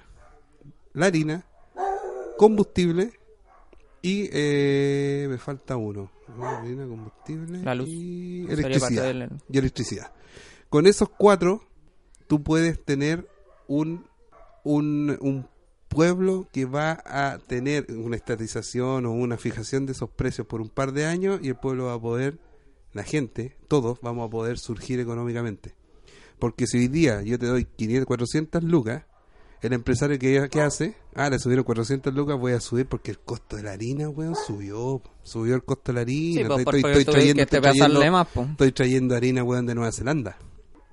la 0.93 1.07
harina, 1.07 1.45
combustible 2.37 3.13
y 4.01 4.29
eh, 4.31 5.27
me 5.29 5.37
falta 5.37 5.77
uno. 5.77 6.11
Harina, 6.41 6.85
combustible 6.87 7.63
La 7.63 7.75
luz. 7.75 7.87
y 7.89 8.45
electricidad. 8.49 9.03
del- 9.03 9.29
Y 9.49 9.57
electricidad. 9.57 10.11
Con 10.69 10.87
esos 10.87 11.09
cuatro, 11.09 11.63
tú 12.27 12.43
puedes 12.43 12.83
tener 12.83 13.27
un, 13.67 14.05
un, 14.63 15.17
un 15.21 15.47
pueblo 15.93 16.47
que 16.51 16.65
va 16.65 17.03
a 17.05 17.37
tener 17.37 17.85
una 17.89 18.15
estatización 18.15 19.05
o 19.05 19.11
una 19.11 19.37
fijación 19.37 19.85
de 19.85 19.93
esos 19.93 20.09
precios 20.09 20.47
por 20.47 20.61
un 20.61 20.69
par 20.69 20.91
de 20.91 21.05
años 21.05 21.39
y 21.41 21.49
el 21.49 21.55
pueblo 21.55 21.85
va 21.85 21.93
a 21.93 22.01
poder, 22.01 22.39
la 22.93 23.03
gente, 23.03 23.55
todos 23.67 23.99
vamos 24.01 24.27
a 24.27 24.29
poder 24.29 24.57
surgir 24.57 24.99
económicamente. 24.99 25.75
Porque 26.39 26.67
si 26.67 26.77
hoy 26.77 26.87
día 26.87 27.21
yo 27.21 27.39
te 27.39 27.45
doy 27.45 27.65
500, 27.65 28.05
400 28.05 28.63
lucas, 28.63 29.03
El 29.61 29.71
empresario 29.71 30.19
que, 30.19 30.49
que 30.49 30.61
hace, 30.61 30.95
ah, 31.15 31.29
le 31.29 31.39
subieron 31.39 31.63
400 31.63 32.13
lucas, 32.13 32.37
voy 32.37 32.51
a 32.51 32.59
subir 32.59 32.85
porque 32.85 33.11
el 33.11 33.19
costo 33.19 33.55
de 33.55 33.63
la 33.63 33.71
harina, 33.71 34.09
weón, 34.09 34.35
subió. 34.35 35.01
Subió 35.23 35.55
el 35.55 35.63
costo 35.63 35.93
de 35.93 35.95
la 35.95 36.01
harina. 36.01 36.41
Sí, 36.41 36.47
pues, 36.65 36.83
estoy, 36.83 37.05
trayendo, 37.05 37.43
estoy 37.43 38.71
trayendo 38.73 39.15
harina, 39.15 39.41
weón, 39.41 39.65
de 39.65 39.73
Nueva 39.73 39.93
Zelanda. 39.93 40.37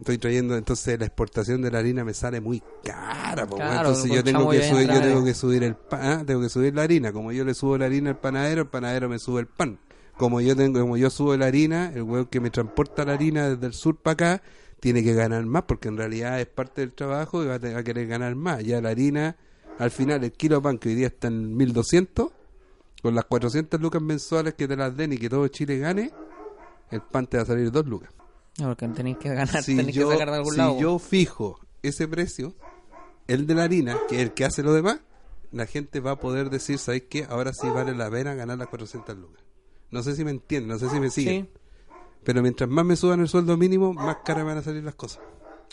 Estoy 0.01 0.19
trayendo, 0.19 0.57
entonces 0.57 0.99
la 0.99 1.05
exportación 1.07 1.61
de 1.63 1.71
la 1.71 1.79
harina 1.79 2.05
me 2.05 2.15
sale 2.15 2.41
muy 2.41 2.63
cara. 2.83 3.47
Claro, 3.47 3.89
entonces 3.91 4.11
yo 4.17 4.25
tengo 4.25 4.39
que 4.51 4.57
subir, 4.75 4.87
yo 4.89 5.01
tengo 5.09 5.25
que 5.25 5.35
subir 5.35 5.63
el 5.63 5.75
pan, 5.77 6.01
ah, 6.03 6.23
tengo 6.27 6.41
que 6.41 6.49
subir 6.49 6.75
la 6.75 6.83
harina, 6.83 7.13
como 7.13 7.33
yo 7.33 7.45
le 7.45 7.53
subo 7.55 7.77
la 7.79 7.85
harina 7.87 8.11
al 8.11 8.19
panadero, 8.19 8.63
el 8.63 8.69
panadero 8.69 9.09
me 9.09 9.19
sube 9.19 9.41
el 9.41 9.47
pan. 9.47 9.79
Como 10.17 10.41
yo 10.41 10.57
tengo, 10.57 10.81
como 10.81 10.97
yo 10.97 11.11
subo 11.11 11.37
la 11.37 11.47
harina, 11.47 11.93
el 11.95 12.03
weón 12.03 12.27
que 12.27 12.41
me 12.41 12.51
transporta 12.51 13.05
la 13.05 13.13
harina 13.15 13.49
desde 13.51 13.67
el 13.67 13.73
sur 13.75 13.97
para 13.97 14.13
acá 14.13 14.43
tiene 14.81 15.03
que 15.05 15.13
ganar 15.15 15.45
más, 15.45 15.63
porque 15.65 15.89
en 15.89 15.97
realidad 15.99 16.41
es 16.41 16.47
parte 16.47 16.81
del 16.81 16.93
trabajo 16.95 17.43
y 17.45 17.47
va 17.47 17.55
a, 17.55 17.59
te- 17.59 17.73
va 17.75 17.81
a 17.81 17.85
querer 17.85 18.07
ganar 18.07 18.35
más. 18.35 18.65
Ya 18.65 18.81
la 18.81 18.89
harina, 18.91 19.37
al 19.79 19.91
final, 19.91 20.25
el 20.25 20.33
kilo 20.33 20.57
de 20.57 20.63
pan 20.63 20.79
que 20.79 20.89
hoy 20.91 20.95
día 20.95 21.09
está 21.09 21.29
en 21.29 21.55
1200, 21.57 22.29
con 23.03 23.15
las 23.15 23.25
400 23.27 23.79
lucas 23.81 24.01
mensuales 24.01 24.55
que 24.55 24.67
te 24.67 24.77
las 24.77 24.97
den 24.97 25.13
y 25.13 25.19
que 25.19 25.29
todo 25.29 25.47
Chile 25.49 25.79
gane, 25.79 26.11
el 26.91 27.03
pan 27.03 27.27
te 27.27 27.37
va 27.37 27.43
a 27.43 27.47
salir 27.47 27.71
2 27.71 27.87
lucas. 27.87 28.11
Porque 28.59 28.89
tenéis 28.89 29.17
que 29.19 29.29
ganar, 29.31 29.63
Si, 29.63 29.77
tenéis 29.77 29.97
yo, 29.97 30.09
que 30.09 30.15
sacar 30.15 30.31
de 30.31 30.37
algún 30.37 30.53
si 30.53 30.59
lado. 30.59 30.79
yo 30.81 30.99
fijo 30.99 31.61
ese 31.83 32.07
precio, 32.09 32.55
el 33.27 33.47
de 33.47 33.55
la 33.55 33.65
harina, 33.65 33.97
que 34.09 34.17
es 34.17 34.23
el 34.23 34.33
que 34.35 34.45
hace 34.45 34.63
lo 34.63 34.73
demás, 34.75 35.01
la 35.53 35.67
gente 35.67 36.01
va 36.01 36.13
a 36.13 36.17
poder 36.21 36.51
decir, 36.51 36.79
¿sabéis 36.79 37.05
qué? 37.09 37.27
Ahora 37.29 37.53
sí 37.53 37.69
vale 37.69 37.95
la 37.95 38.11
pena 38.11 38.35
ganar 38.35 38.59
las 38.59 38.69
400 38.69 39.17
lucas. 39.17 39.43
No 39.91 40.03
sé 40.03 40.15
si 40.15 40.25
me 40.25 40.31
entienden, 40.31 40.69
no 40.69 40.79
sé 40.79 40.89
si 40.91 41.01
me 41.01 41.11
siguen. 41.11 41.47
Sí. 41.47 41.61
Pero 42.23 42.43
mientras 42.43 42.69
más 42.69 42.85
me 42.85 42.97
suban 42.97 43.21
el 43.21 43.29
sueldo 43.29 43.57
mínimo, 43.57 43.93
más 43.95 44.19
caras 44.25 44.45
me 44.45 44.51
van 44.51 44.59
a 44.59 44.63
salir 44.63 44.85
las 44.85 44.95
cosas. 44.95 45.21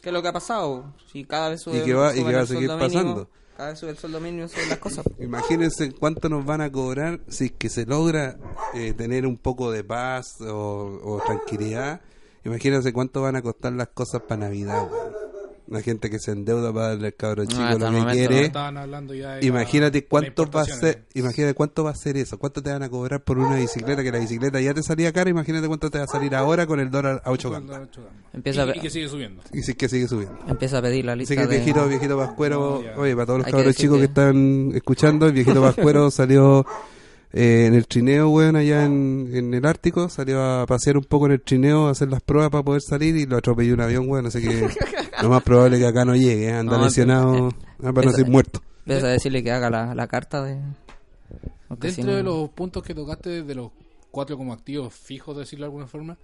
¿Qué 0.01 0.09
es 0.09 0.13
lo 0.13 0.21
que 0.21 0.27
ha 0.29 0.33
pasado? 0.33 0.93
Si 1.11 1.25
cada 1.25 1.49
vez 1.49 1.61
sube, 1.61 1.79
Y 1.79 1.83
que 1.83 1.93
va- 1.93 2.15
y 2.15 2.23
que 2.23 2.33
va 2.33 2.41
a 2.41 2.45
seguir 2.45 2.69
mínimo, 2.69 2.79
pasando. 2.79 3.29
cada 3.57 3.69
vez 3.69 3.79
sube 3.79 3.89
el 3.91 3.97
sueldo 3.97 4.19
mínimo 4.21 4.47
suben 4.47 4.69
las 4.69 4.77
cosas. 4.79 5.05
Imagínense 5.19 5.91
cuánto 5.91 6.29
nos 6.29 6.45
van 6.45 6.61
a 6.61 6.71
cobrar 6.71 7.19
si 7.27 7.45
es 7.45 7.51
que 7.51 7.69
se 7.69 7.85
logra 7.85 8.37
eh, 8.73 8.93
tener 8.93 9.27
un 9.27 9.37
poco 9.37 9.71
de 9.71 9.83
paz 9.83 10.39
o, 10.41 10.99
o 11.03 11.21
tranquilidad. 11.25 12.01
Imagínense 12.45 12.93
cuánto 12.93 13.21
van 13.21 13.35
a 13.35 13.41
costar 13.41 13.73
las 13.73 13.89
cosas 13.89 14.21
para 14.21 14.41
Navidad. 14.47 14.87
weón. 14.91 15.27
La 15.69 15.81
gente 15.81 16.09
que 16.09 16.17
se 16.17 16.31
endeuda 16.31 16.71
para 16.71 16.87
darle 16.89 17.07
al 17.07 17.13
cabro 17.15 17.43
chico 17.45 17.61
hasta 17.61 17.91
lo 17.91 18.05
que 18.05 18.11
quiere. 18.13 18.45
Estaban 18.45 18.77
hablando 18.77 19.13
ya 19.13 19.31
de 19.35 19.45
Imagínate 19.45 20.05
cuánto 20.05 20.49
va 20.49 20.61
a 20.61 20.63
ser, 20.65 21.03
imagínate 21.13 21.53
cuánto 21.55 21.83
va 21.83 21.89
a 21.91 21.93
ser 21.95 22.15
eso, 22.15 22.37
cuánto 22.39 22.63
te 22.63 22.71
van 22.71 22.83
a 22.83 22.89
cobrar 22.89 23.21
por 23.21 23.37
una 23.37 23.57
bicicleta 23.57 24.01
que 24.01 24.09
la 24.13 24.19
bicicleta 24.19 24.61
ya 24.61 24.73
te 24.73 24.81
salía 24.81 25.11
cara, 25.11 25.29
imagínate 25.29 25.67
cuánto 25.67 25.89
te 25.91 25.97
va 25.97 26.05
a 26.05 26.07
salir 26.07 26.33
ahora 26.35 26.65
con 26.67 26.79
el 26.79 26.89
dólar 26.89 27.21
a 27.25 27.31
8 27.31 27.49
Cuando- 27.49 27.73
gambas. 27.73 27.89
Empieza 28.31 28.65
y, 28.65 28.69
a- 28.69 28.77
y 28.77 28.79
que 28.79 28.89
sigue 28.89 29.09
subiendo. 29.09 29.43
Y 29.51 29.61
si 29.61 29.71
es 29.71 29.77
que 29.77 29.89
sigue 29.89 30.07
subiendo. 30.07 30.37
Empieza 30.47 30.77
a 30.77 30.81
pedir 30.81 31.03
la 31.03 31.11
Así 31.11 31.19
lista 31.19 31.35
que 31.35 31.41
el 31.41 31.49
de... 31.49 31.55
viejito, 31.57 31.85
viejito 31.89 32.17
Pascuero, 32.17 32.81
No, 32.95 33.01
oye, 33.01 33.13
para 33.13 33.25
todos 33.25 33.39
los 33.39 33.45
que 33.47 33.51
cabros 33.51 33.75
chicos 33.75 33.95
que... 33.97 34.01
que- 34.03 34.05
están 34.05 34.71
escuchando, 34.73 35.25
el 35.25 35.33
viejito 35.33 35.61
Pascuero 35.61 36.09
salió 36.11 36.65
eh, 37.33 37.65
en 37.67 37.73
el 37.73 37.87
trineo, 37.87 38.29
weón, 38.29 38.55
allá 38.55 38.85
en, 38.85 39.29
en 39.33 39.53
el 39.53 39.65
Ártico, 39.65 40.09
salió 40.09 40.41
a 40.43 40.65
pasear 40.65 40.97
un 40.97 41.03
poco 41.03 41.25
en 41.27 41.33
el 41.33 41.41
trineo, 41.41 41.87
a 41.87 41.91
hacer 41.91 42.09
las 42.09 42.21
pruebas 42.21 42.49
para 42.51 42.63
poder 42.63 42.81
salir 42.81 43.15
y 43.15 43.25
lo 43.25 43.37
atropelló 43.37 43.73
un 43.73 43.81
avión, 43.81 44.09
weón, 44.09 44.25
así 44.27 44.41
que 44.41 44.67
lo 45.21 45.29
más 45.29 45.43
probable 45.43 45.77
es 45.77 45.81
que 45.83 45.87
acá 45.87 46.05
no 46.05 46.15
llegue, 46.15 46.47
¿eh? 46.47 46.53
anda 46.53 46.77
No, 46.77 46.85
lesionado, 46.85 47.49
para 47.81 48.03
no 48.03 48.11
ser 48.11 48.27
muerto. 48.27 48.61
Empieza 48.85 49.07
a 49.07 49.11
decirle 49.11 49.43
que 49.43 49.51
haga 49.51 49.69
la, 49.69 49.93
la 49.95 50.07
carta 50.07 50.41
de... 50.43 50.59
Dentro 51.69 51.91
si 51.91 52.03
no- 52.03 52.13
de 52.15 52.23
los 52.23 52.49
puntos 52.49 52.81
que 52.83 52.95
tocaste, 52.95 53.43
de 53.43 53.55
los 53.55 53.71
cuatro 54.11 54.37
como 54.37 54.53
activos 54.53 54.93
fijos, 54.93 55.35
decirlo 55.37 55.65
de 55.65 55.67
alguna 55.67 55.87
forma, 55.87 56.17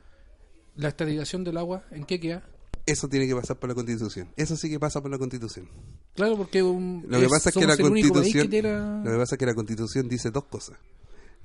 la 0.77 0.87
estatización 0.87 1.43
del 1.43 1.57
agua, 1.57 1.83
¿en 1.91 2.05
qué 2.05 2.19
queda? 2.19 2.43
Eso 2.85 3.07
tiene 3.07 3.27
que 3.27 3.35
pasar 3.35 3.57
por 3.57 3.69
la 3.69 3.75
constitución, 3.75 4.27
eso 4.35 4.57
sí 4.57 4.69
que 4.69 4.79
pasa 4.79 5.01
por 5.01 5.09
la 5.09 5.17
constitución. 5.17 5.69
Claro, 6.15 6.35
porque 6.35 6.61
un, 6.61 7.05
Lo 7.07 7.19
que 7.19 7.29
pasa 7.29 7.49
es 7.49 7.55
que 7.55 7.65
la 7.65 7.77
constitución, 7.77 8.49
que 8.49 8.61
lo 8.61 9.11
que 9.11 9.17
pasa 9.17 9.35
es 9.35 9.39
que 9.39 9.45
la 9.45 9.55
constitución 9.55 10.09
dice 10.09 10.31
dos 10.31 10.45
cosas. 10.45 10.77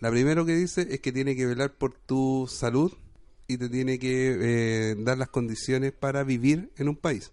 La 0.01 0.11
primera 0.11 0.45
que 0.45 0.55
dice 0.55 0.87
es 0.91 1.01
que 1.01 1.13
tiene 1.13 1.35
que 1.35 1.47
velar 1.47 1.75
por 1.75 1.93
tu 1.93 2.49
salud 2.49 2.93
y 3.49 3.57
te 3.57 3.69
tiene 3.69 3.99
que 3.99 4.37
eh, 4.41 4.97
dar 4.99 5.19
las 5.19 5.29
condiciones 5.29 5.93
para 5.93 6.23
vivir 6.23 6.71
en 6.77 6.89
un 6.89 6.97
país. 6.97 7.33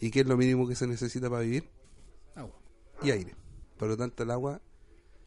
¿Y 0.00 0.10
qué 0.10 0.20
es 0.20 0.26
lo 0.26 0.36
mínimo 0.36 0.66
que 0.66 0.74
se 0.74 0.86
necesita 0.86 1.30
para 1.30 1.42
vivir? 1.42 1.64
Agua. 2.34 2.54
Y 3.02 3.10
aire. 3.10 3.34
Por 3.78 3.88
lo 3.88 3.96
tanto, 3.96 4.22
el 4.22 4.30
agua. 4.30 4.60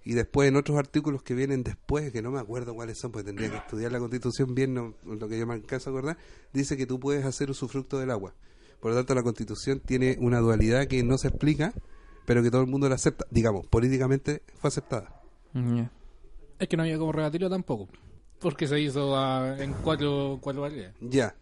Y 0.10 0.14
después 0.14 0.48
en 0.48 0.56
otros 0.56 0.78
artículos 0.78 1.22
que 1.22 1.34
vienen 1.34 1.64
después, 1.64 2.14
que 2.14 2.22
no 2.22 2.32
me 2.32 2.40
acuerdo 2.40 2.74
cuáles 2.74 2.98
son, 2.98 3.12
porque 3.12 3.26
tendría 3.26 3.50
que 3.52 3.58
estudiar 3.58 3.92
la 3.92 4.00
constitución 4.00 4.56
bien, 4.56 4.74
no, 4.74 4.94
lo 5.04 5.28
que 5.28 5.38
yo 5.38 5.46
me 5.46 5.54
alcanzo 5.54 5.90
a 5.90 5.94
acordar, 5.94 6.18
dice 6.54 6.78
que 6.78 6.86
tú 6.86 6.98
puedes 6.98 7.26
hacer 7.26 7.50
usufructo 7.52 8.00
del 8.00 8.12
agua. 8.12 8.34
Por 8.80 8.92
lo 8.92 8.98
tanto, 8.98 9.14
la 9.16 9.24
constitución 9.24 9.82
tiene 9.86 10.16
una 10.22 10.40
dualidad 10.40 10.88
que 10.88 11.04
no 11.04 11.18
se 11.18 11.28
explica, 11.28 11.74
pero 12.26 12.42
que 12.42 12.50
todo 12.50 12.62
el 12.62 12.68
mundo 12.68 12.88
la 12.88 12.96
acepta. 12.96 13.26
Digamos, 13.32 13.68
políticamente 13.68 14.44
fue 14.60 14.70
aceptada. 14.70 15.22
Ya. 15.54 15.92
Es 16.60 16.68
que 16.70 16.78
no 16.78 16.84
había 16.84 16.98
como 16.98 17.12
rebatirlo 17.12 17.50
tampoco. 17.50 17.90
Porque 18.40 18.66
se 18.66 18.80
hizo 18.80 19.14
ah, 19.18 19.58
en 19.60 19.74
cuatro, 19.74 20.38
cuatro 20.42 20.62
variedades. 20.62 20.96
Ya. 21.02 21.36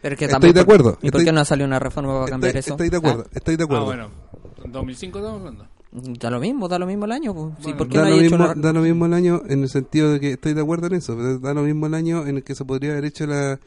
Pero 0.00 0.16
que 0.16 0.24
Estoy 0.24 0.52
de 0.52 0.64
por- 0.64 0.74
acuerdo, 0.74 0.90
¿Y 1.02 1.10
por 1.10 1.20
estoy- 1.20 1.24
qué 1.26 1.32
no 1.32 1.40
ha 1.40 1.44
salido 1.44 1.66
una 1.66 1.80
reforma 1.80 2.14
para 2.20 2.30
cambiar 2.30 2.56
Estoy, 2.56 2.60
eso? 2.60 2.74
estoy 2.74 2.88
de 2.88 2.96
acuerdo, 2.96 3.26
estoy 3.34 3.56
de 3.56 3.64
acuerdo. 3.64 3.82
Ah, 3.82 3.86
bueno. 3.86 4.10
En 4.64 4.72
2005 4.72 5.18
estamos 5.18 5.40
hablando. 5.40 5.68
Da 6.18 6.28
lo 6.30 6.40
mismo, 6.40 6.68
da 6.68 6.78
lo 6.78 6.86
mismo 6.86 7.06
el 7.06 7.12
año. 7.12 7.32
pues. 7.34 7.54
Sí, 7.64 7.72
¿por 7.72 7.88
qué 7.88 7.96
Da 7.98 8.04
no 8.04 8.10
lo, 8.10 8.16
mismo, 8.20 8.54
da 8.54 8.72
lo 8.72 8.80
mismo 8.82 9.06
el 9.06 9.14
año 9.14 9.42
en 9.48 9.62
el 9.62 9.68
sentido 9.70 10.12
de 10.12 10.20
que 10.20 10.32
estoy 10.32 10.52
de 10.52 10.60
acuerdo 10.60 10.88
en 10.88 10.94
eso, 10.94 11.16
da 11.38 11.54
lo 11.54 11.62
mismo 11.62 11.86
el 11.86 11.94
año 11.94 12.26
en 12.26 12.36
el 12.36 12.44
que 12.44 12.54
se 12.54 12.64
podría 12.66 12.92
haber 12.92 13.06
hecho 13.06 13.26
la, 13.26 13.58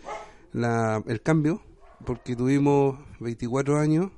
la- 0.53 1.03
el 1.07 1.21
cambio, 1.21 1.61
porque 2.05 2.35
tuvimos 2.35 2.99
24 3.19 3.79
años 3.79 4.11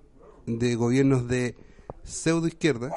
de 0.46 0.76
gobiernos 0.76 1.28
de 1.30 1.56
pseudo 2.04 2.48
izquierda, 2.48 2.92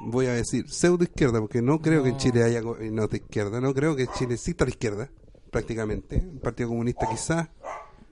voy 0.00 0.26
a 0.26 0.32
decir 0.32 0.70
pseudo 0.70 1.04
izquierda, 1.04 1.40
porque 1.40 1.60
no 1.62 1.80
creo 1.80 2.02
que 2.02 2.10
en. 2.10 2.16
Chile 2.16 2.42
haya 2.42 2.60
go- 2.62 2.78
eh, 2.78 2.90
de 2.90 3.16
izquierda, 3.16 3.60
no 3.60 3.74
creo 3.74 3.94
que 3.96 4.06
Chile 4.08 4.34
exista 4.34 4.64
la 4.64 4.70
izquierda, 4.70 5.10
prácticamente, 5.50 6.16
el 6.16 6.40
Partido 6.40 6.70
Comunista 6.70 7.06
quizás, 7.10 7.48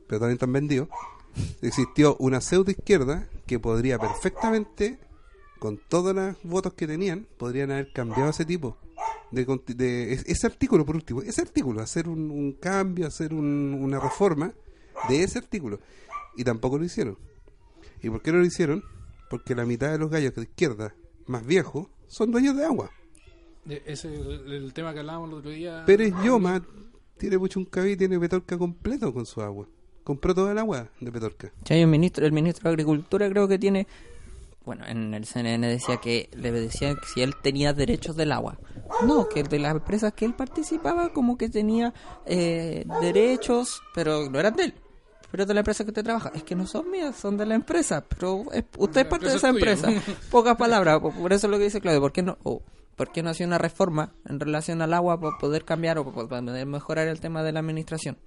pero 0.06 0.20
también 0.20 0.34
están 0.34 0.52
vendidos. 0.52 0.88
Existió 1.62 2.16
una 2.18 2.40
pseudo 2.42 2.70
izquierda 2.70 3.26
que 3.46 3.58
podría 3.58 3.98
perfectamente 3.98 4.98
con 5.62 5.78
todos 5.78 6.12
los 6.12 6.34
votos 6.42 6.74
que 6.74 6.88
tenían, 6.88 7.24
podrían 7.38 7.70
haber 7.70 7.92
cambiado 7.92 8.30
ese 8.30 8.44
tipo 8.44 8.76
de, 9.30 9.46
conti- 9.46 9.74
de- 9.76 10.12
es- 10.12 10.24
ese 10.26 10.48
artículo 10.48 10.84
por 10.84 10.96
último, 10.96 11.22
ese 11.22 11.40
artículo, 11.40 11.80
hacer 11.80 12.08
un, 12.08 12.32
un 12.32 12.54
cambio, 12.54 13.06
hacer 13.06 13.32
un- 13.32 13.78
una 13.80 14.00
reforma 14.00 14.52
de 15.08 15.22
ese 15.22 15.38
artículo. 15.38 15.78
Y 16.36 16.42
tampoco 16.42 16.78
lo 16.78 16.84
hicieron. 16.84 17.16
¿Y 18.02 18.10
por 18.10 18.22
qué 18.22 18.32
no 18.32 18.38
lo 18.38 18.44
hicieron? 18.44 18.82
Porque 19.30 19.54
la 19.54 19.64
mitad 19.64 19.92
de 19.92 19.98
los 19.98 20.10
gallos 20.10 20.34
de 20.34 20.42
izquierda 20.42 20.96
más 21.26 21.46
viejos 21.46 21.86
son 22.08 22.32
dueños 22.32 22.56
de 22.56 22.64
agua. 22.64 22.90
Eh, 23.68 23.82
Ese 23.86 24.12
es 24.12 24.20
el, 24.20 24.52
el 24.52 24.72
tema 24.72 24.92
que 24.92 24.98
hablábamos 24.98 25.28
el 25.30 25.36
otro 25.36 25.50
día. 25.52 25.84
Pérez 25.86 26.12
Yoma 26.24 26.60
tiene 27.18 27.38
Puchuncaví, 27.38 27.96
tiene 27.96 28.18
Petorca 28.18 28.58
completo 28.58 29.14
con 29.14 29.26
su 29.26 29.40
agua. 29.40 29.68
Compró 30.02 30.34
toda 30.34 30.50
el 30.50 30.58
agua 30.58 30.88
de 31.00 31.12
Petorca. 31.12 31.52
Sí, 31.64 31.74
hay 31.74 31.84
un 31.84 31.90
ministro, 31.90 32.26
el 32.26 32.32
ministro 32.32 32.64
de 32.64 32.70
Agricultura 32.70 33.30
creo 33.30 33.46
que 33.46 33.60
tiene... 33.60 33.86
Bueno, 34.64 34.84
en 34.86 35.12
el 35.14 35.24
CNN 35.26 35.66
decía 35.66 35.96
que 35.96 36.30
le 36.34 36.52
decían 36.52 36.94
que 36.96 37.06
si 37.06 37.20
él 37.22 37.34
tenía 37.42 37.72
derechos 37.72 38.14
del 38.16 38.30
agua. 38.32 38.58
No, 39.06 39.28
que 39.28 39.42
de 39.42 39.58
las 39.58 39.72
empresas 39.72 40.12
que 40.12 40.24
él 40.24 40.34
participaba 40.34 41.12
como 41.12 41.36
que 41.36 41.48
tenía 41.48 41.92
eh, 42.26 42.84
derechos, 43.00 43.82
pero 43.94 44.30
no 44.30 44.38
eran 44.38 44.54
de 44.54 44.64
él. 44.66 44.74
Pero 45.32 45.46
de 45.46 45.54
la 45.54 45.60
empresa 45.60 45.82
que 45.82 45.90
usted 45.90 46.04
trabaja. 46.04 46.30
Es 46.34 46.44
que 46.44 46.54
no 46.54 46.66
son 46.66 46.90
mías, 46.90 47.16
son 47.16 47.36
de 47.38 47.46
la 47.46 47.54
empresa. 47.54 48.04
Pero 48.06 48.44
es- 48.52 48.64
usted 48.78 49.00
es 49.00 49.06
parte 49.08 49.26
de 49.30 49.36
esa 49.36 49.50
tuya. 49.50 49.72
empresa. 49.72 49.88
Pocas 50.30 50.56
palabras. 50.56 51.00
Por 51.00 51.32
eso 51.32 51.46
es 51.46 51.50
lo 51.50 51.58
que 51.58 51.64
dice 51.64 51.80
Claudio. 51.80 52.00
¿Por 52.00 52.12
qué 52.12 52.22
no, 52.22 52.38
o, 52.44 52.62
¿por 52.96 53.10
qué 53.10 53.22
no 53.22 53.30
hacía 53.30 53.46
una 53.46 53.58
reforma 53.58 54.14
en 54.26 54.38
relación 54.38 54.80
al 54.82 54.92
agua 54.94 55.18
para 55.18 55.38
poder 55.38 55.64
cambiar 55.64 55.98
o 55.98 56.04
para 56.12 56.28
poder 56.28 56.66
mejorar 56.66 57.08
el 57.08 57.18
tema 57.18 57.42
de 57.42 57.50
la 57.52 57.60
administración? 57.60 58.18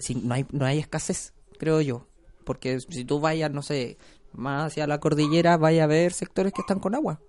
Si 0.00 0.14
no 0.14 0.34
hay 0.34 0.46
no 0.52 0.66
hay 0.66 0.78
escasez 0.78 1.32
creo 1.58 1.80
yo 1.80 2.06
porque 2.44 2.80
si 2.80 3.04
tú 3.04 3.20
vayas 3.20 3.50
no 3.50 3.62
sé 3.62 3.96
más 4.32 4.66
hacia 4.68 4.86
la 4.86 4.98
cordillera 5.00 5.56
vaya 5.56 5.84
a 5.84 5.86
ver 5.86 6.12
sectores 6.12 6.52
que 6.52 6.60
están 6.62 6.78
con 6.80 6.94
agua 6.94 7.20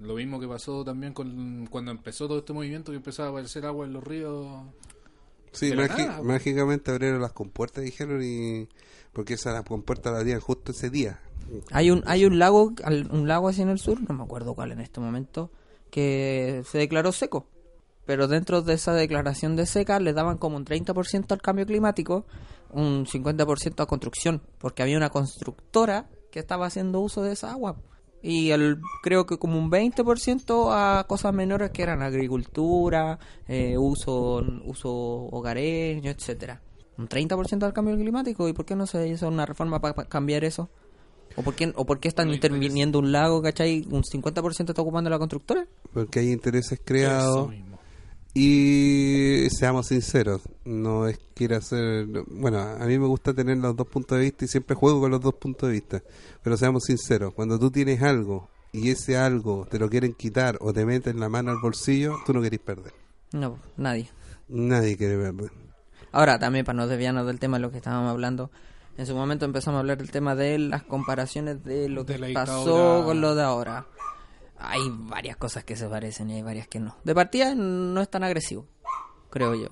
Lo 0.00 0.14
mismo 0.16 0.40
que 0.40 0.48
pasó 0.48 0.84
también 0.84 1.12
con 1.12 1.66
cuando 1.70 1.90
empezó 1.92 2.26
todo 2.26 2.38
este 2.38 2.52
movimiento 2.52 2.90
que 2.92 2.96
empezaba 2.96 3.28
a 3.28 3.30
aparecer 3.32 3.64
agua 3.66 3.86
en 3.86 3.92
los 3.92 4.02
ríos. 4.02 4.62
Sí, 5.52 5.70
nada. 5.72 6.20
mágicamente 6.22 6.90
abrieron 6.90 7.20
las 7.20 7.32
compuertas, 7.32 7.84
dijeron, 7.84 8.20
y 8.24 8.68
porque 9.12 9.34
esas 9.34 9.54
las 9.54 9.62
compuertas 9.64 10.12
las 10.12 10.20
abrían 10.22 10.40
justo 10.40 10.72
ese 10.72 10.90
día. 10.90 11.20
hay 11.70 11.92
un 11.92 12.02
hay 12.06 12.24
un 12.24 12.40
lago 12.40 12.72
al- 12.82 13.08
un 13.12 13.28
lago 13.28 13.48
así 13.48 13.62
en 13.62 13.68
el 13.68 13.78
sur 13.78 14.00
no 14.08 14.14
me 14.16 14.24
acuerdo 14.24 14.54
cuál 14.54 14.72
en 14.72 14.80
este 14.80 14.98
momento 14.98 15.50
que 15.90 16.64
se 16.68 16.78
declaró 16.78 17.12
seco 17.12 17.46
pero 18.06 18.26
dentro 18.28 18.62
de 18.62 18.74
esa 18.74 18.92
declaración 18.94 19.54
de 19.54 19.66
seca 19.66 20.00
le 20.00 20.12
daban 20.12 20.38
como 20.38 20.56
un 20.56 20.64
30% 20.64 21.32
al 21.34 21.40
cambio 21.42 21.66
climático 21.66 22.26
un 22.74 23.06
50% 23.06 23.80
a 23.82 23.86
construcción 23.86 24.42
porque 24.58 24.82
había 24.82 24.96
una 24.96 25.10
constructora 25.10 26.08
que 26.30 26.40
estaba 26.40 26.66
haciendo 26.66 27.00
uso 27.00 27.22
de 27.22 27.32
esa 27.32 27.52
agua 27.52 27.76
y 28.26 28.52
el, 28.52 28.80
creo 29.02 29.26
que 29.26 29.36
como 29.36 29.58
un 29.58 29.70
20% 29.70 30.70
a 30.72 31.04
cosas 31.06 31.34
menores 31.34 31.70
que 31.72 31.82
eran 31.82 32.00
agricultura, 32.00 33.18
eh, 33.46 33.76
uso 33.76 34.42
uso 34.64 34.90
hogareño, 34.90 36.10
etcétera. 36.10 36.62
Un 36.96 37.06
30% 37.06 37.64
al 37.64 37.74
cambio 37.74 37.96
climático 37.96 38.48
y 38.48 38.54
por 38.54 38.64
qué 38.64 38.76
no 38.76 38.86
se 38.86 39.06
hizo 39.08 39.28
una 39.28 39.44
reforma 39.44 39.78
para 39.80 40.06
cambiar 40.06 40.42
eso? 40.42 40.70
¿O 41.36 41.42
por 41.42 41.54
qué, 41.54 41.70
o 41.76 41.84
por 41.84 42.00
qué 42.00 42.08
están 42.08 42.30
interviniendo 42.32 42.98
un 42.98 43.12
lago, 43.12 43.42
cachai? 43.42 43.86
Un 43.90 44.02
50% 44.02 44.70
está 44.70 44.80
ocupando 44.80 45.10
la 45.10 45.18
constructora. 45.18 45.66
Porque 45.92 46.20
hay 46.20 46.32
intereses 46.32 46.72
Eso 46.72 46.82
creados. 46.84 47.50
mismo. 47.50 47.73
Y 48.36 49.48
seamos 49.50 49.86
sinceros, 49.86 50.42
no 50.64 51.06
es 51.06 51.20
que 51.34 51.44
ir 51.44 51.54
a 51.54 51.58
hacer... 51.58 52.06
Bueno, 52.26 52.58
a 52.58 52.84
mí 52.84 52.98
me 52.98 53.06
gusta 53.06 53.32
tener 53.32 53.58
los 53.58 53.76
dos 53.76 53.86
puntos 53.86 54.18
de 54.18 54.24
vista 54.24 54.44
y 54.44 54.48
siempre 54.48 54.74
juego 54.74 55.00
con 55.00 55.12
los 55.12 55.20
dos 55.20 55.34
puntos 55.34 55.68
de 55.68 55.74
vista. 55.74 56.02
Pero 56.42 56.56
seamos 56.56 56.82
sinceros, 56.84 57.32
cuando 57.32 57.60
tú 57.60 57.70
tienes 57.70 58.02
algo 58.02 58.48
y 58.72 58.90
ese 58.90 59.16
algo 59.16 59.68
te 59.70 59.78
lo 59.78 59.88
quieren 59.88 60.14
quitar 60.14 60.58
o 60.60 60.72
te 60.72 60.84
meten 60.84 61.20
la 61.20 61.28
mano 61.28 61.52
al 61.52 61.58
bolsillo, 61.62 62.16
tú 62.26 62.34
no 62.34 62.42
querés 62.42 62.58
perder. 62.58 62.92
No, 63.32 63.60
nadie. 63.76 64.10
Nadie 64.48 64.96
quiere 64.96 65.16
perder. 65.16 65.52
Ahora, 66.10 66.40
también 66.40 66.64
para 66.64 66.76
no 66.76 66.88
desviarnos 66.88 67.26
del 67.26 67.38
tema 67.38 67.58
de 67.58 67.62
lo 67.62 67.70
que 67.70 67.76
estábamos 67.76 68.10
hablando, 68.10 68.50
en 68.96 69.06
su 69.06 69.14
momento 69.14 69.44
empezamos 69.44 69.78
a 69.78 69.80
hablar 69.80 69.98
del 69.98 70.10
tema 70.10 70.34
de 70.34 70.58
las 70.58 70.82
comparaciones 70.82 71.62
de 71.64 71.88
lo 71.88 72.02
De 72.02 72.14
que 72.14 72.18
la 72.18 72.32
pasó 72.32 73.04
con 73.04 73.20
lo 73.20 73.36
de 73.36 73.42
ahora. 73.42 73.86
Hay 74.70 74.80
varias 74.90 75.36
cosas 75.36 75.64
que 75.64 75.76
se 75.76 75.86
parecen 75.88 76.30
y 76.30 76.34
hay 76.34 76.42
varias 76.42 76.68
que 76.68 76.80
no. 76.80 76.96
De 77.04 77.14
partida 77.14 77.54
no 77.54 78.00
es 78.00 78.08
tan 78.08 78.24
agresivo, 78.24 78.66
creo 79.30 79.54
yo. 79.54 79.68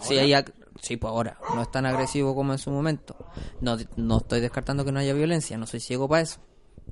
Sí, 0.00 0.18
hay 0.18 0.34
sí, 0.82 0.96
pues 0.96 1.10
ahora 1.10 1.38
no 1.54 1.62
es 1.62 1.70
tan 1.70 1.86
agresivo 1.86 2.34
como 2.34 2.52
en 2.52 2.58
su 2.58 2.70
momento. 2.70 3.16
No, 3.60 3.76
no 3.96 4.18
estoy 4.18 4.40
descartando 4.40 4.84
que 4.84 4.92
no 4.92 5.00
haya 5.00 5.14
violencia, 5.14 5.56
no 5.56 5.66
soy 5.66 5.80
ciego 5.80 6.08
para 6.08 6.22
eso. 6.22 6.38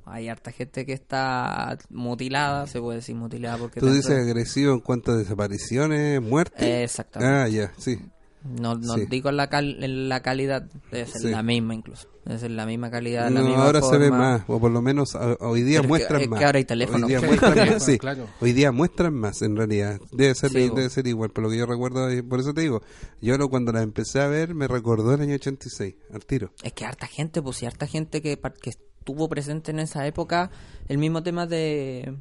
Hay 0.05 0.27
harta 0.27 0.51
gente 0.51 0.85
que 0.85 0.93
está 0.93 1.77
mutilada, 1.89 2.67
se 2.67 2.79
puede 2.79 2.97
decir 2.97 3.15
mutilada 3.15 3.57
porque... 3.57 3.79
Tú 3.79 3.91
dices 3.91 4.11
agresivo 4.11 4.73
en 4.73 4.79
cuanto 4.79 5.13
a 5.13 5.17
desapariciones, 5.17 6.21
muertes. 6.21 6.61
Exactamente. 6.61 7.33
Ah, 7.33 7.47
ya, 7.47 7.71
sí. 7.77 7.99
No, 8.47 8.75
no 8.75 8.93
Sí. 8.93 9.07
digo 9.09 9.29
en 9.29 9.37
la, 9.37 9.49
cal- 9.49 9.77
la 10.07 10.21
calidad, 10.21 10.69
debe 10.91 11.07
ser 11.07 11.21
Sí. 11.21 11.29
la 11.31 11.41
misma 11.41 11.73
incluso. 11.73 12.07
Debe 12.25 12.39
ser 12.39 12.51
la 12.51 12.65
misma 12.67 12.91
calidad, 12.91 13.23
la 13.31 13.41
No, 13.41 13.47
misma 13.47 13.65
ahora 13.65 13.81
se 13.81 13.97
ve 13.97 14.11
más, 14.11 14.43
o 14.47 14.59
por 14.59 14.69
lo 14.71 14.81
menos 14.83 15.15
a- 15.15 15.35
hoy 15.39 15.63
día 15.63 15.81
Pero 15.81 15.81
es 15.81 15.81
que- 15.81 15.87
muestran 15.87 16.21
es 16.21 16.27
que 16.27 16.29
más. 16.29 16.43
ahora 16.43 16.57
hay 16.59 16.65
teléfono. 16.65 17.05
Hoy 17.07 17.09
día 17.11 17.19
Sí, 17.19 17.25
muestran 17.25 17.53
teléfono, 17.55 17.73
más, 17.75 17.85
sí. 17.85 17.97
claro. 17.97 18.27
Hoy 18.41 18.53
día 18.53 18.71
muestran 18.71 19.13
más, 19.15 19.41
en 19.41 19.55
realidad. 19.55 19.99
Debe 20.11 20.35
ser, 20.35 20.51
debe 20.51 20.89
ser 20.89 21.07
igual, 21.07 21.31
por 21.31 21.43
lo 21.43 21.49
que 21.49 21.57
yo 21.57 21.65
recuerdo, 21.65 22.07
por 22.29 22.39
eso 22.39 22.53
te 22.53 22.61
digo, 22.61 22.81
yo 23.21 23.37
lo, 23.37 23.49
cuando 23.49 23.71
la 23.71 23.81
empecé 23.81 24.21
a 24.21 24.27
ver 24.27 24.53
me 24.53 24.67
recordó 24.67 25.13
el 25.15 25.21
año 25.21 25.35
86, 25.35 25.95
al 26.13 26.25
tiro. 26.25 26.51
Es 26.61 26.73
que 26.73 26.85
harta 26.85 27.07
gente, 27.07 27.41
pues 27.41 27.63
y 27.63 27.65
harta 27.65 27.87
gente 27.87 28.21
que, 28.21 28.37
par- 28.37 28.53
que 28.53 28.69
estuvo 28.69 29.27
presente 29.27 29.71
en 29.71 29.79
esa 29.79 30.05
época, 30.05 30.51
el 30.87 30.97
mismo 30.99 31.23
tema 31.23 31.47
de 31.47 32.15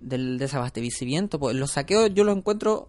del 0.00 0.36
desabastecimiento, 0.38 1.38
pues 1.38 1.54
los 1.54 1.72
saqueos 1.72 2.10
yo 2.14 2.24
lo 2.24 2.32
encuentro 2.32 2.88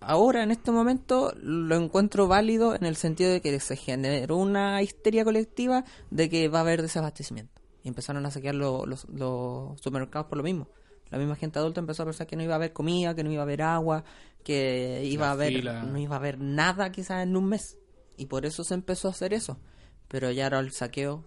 ahora 0.00 0.42
en 0.42 0.50
este 0.50 0.70
momento 0.70 1.32
lo 1.40 1.76
encuentro 1.76 2.28
válido 2.28 2.74
en 2.74 2.84
el 2.84 2.96
sentido 2.96 3.30
de 3.30 3.40
que 3.40 3.58
se 3.60 3.76
generó 3.76 4.36
una 4.36 4.82
histeria 4.82 5.24
colectiva 5.24 5.84
de 6.10 6.28
que 6.28 6.48
va 6.48 6.58
a 6.58 6.62
haber 6.62 6.82
desabastecimiento 6.82 7.60
y 7.82 7.88
empezaron 7.88 8.24
a 8.26 8.30
saquear 8.30 8.54
lo- 8.54 8.86
los, 8.86 9.08
los 9.08 9.80
supermercados 9.80 10.28
por 10.28 10.38
lo 10.38 10.44
mismo. 10.44 10.68
La 11.10 11.18
misma 11.18 11.34
gente 11.36 11.58
adulta 11.58 11.80
empezó 11.80 12.02
a 12.02 12.06
pensar 12.06 12.26
que 12.26 12.36
no 12.36 12.42
iba 12.42 12.52
a 12.54 12.56
haber 12.56 12.72
comida, 12.72 13.14
que 13.14 13.24
no 13.24 13.32
iba 13.32 13.40
a 13.40 13.44
haber 13.44 13.62
agua, 13.62 14.04
que 14.44 15.02
iba 15.04 15.26
La 15.26 15.28
a 15.30 15.32
haber 15.32 15.52
fila. 15.54 15.82
no 15.82 15.98
iba 15.98 16.14
a 16.14 16.18
haber 16.18 16.38
nada 16.38 16.92
quizás 16.92 17.22
en 17.24 17.36
un 17.36 17.46
mes. 17.48 17.78
Y 18.16 18.26
por 18.26 18.46
eso 18.46 18.62
se 18.64 18.74
empezó 18.74 19.08
a 19.08 19.10
hacer 19.12 19.32
eso. 19.34 19.58
Pero 20.08 20.30
ya 20.30 20.44
ahora 20.44 20.60
el 20.60 20.70
saqueo, 20.72 21.24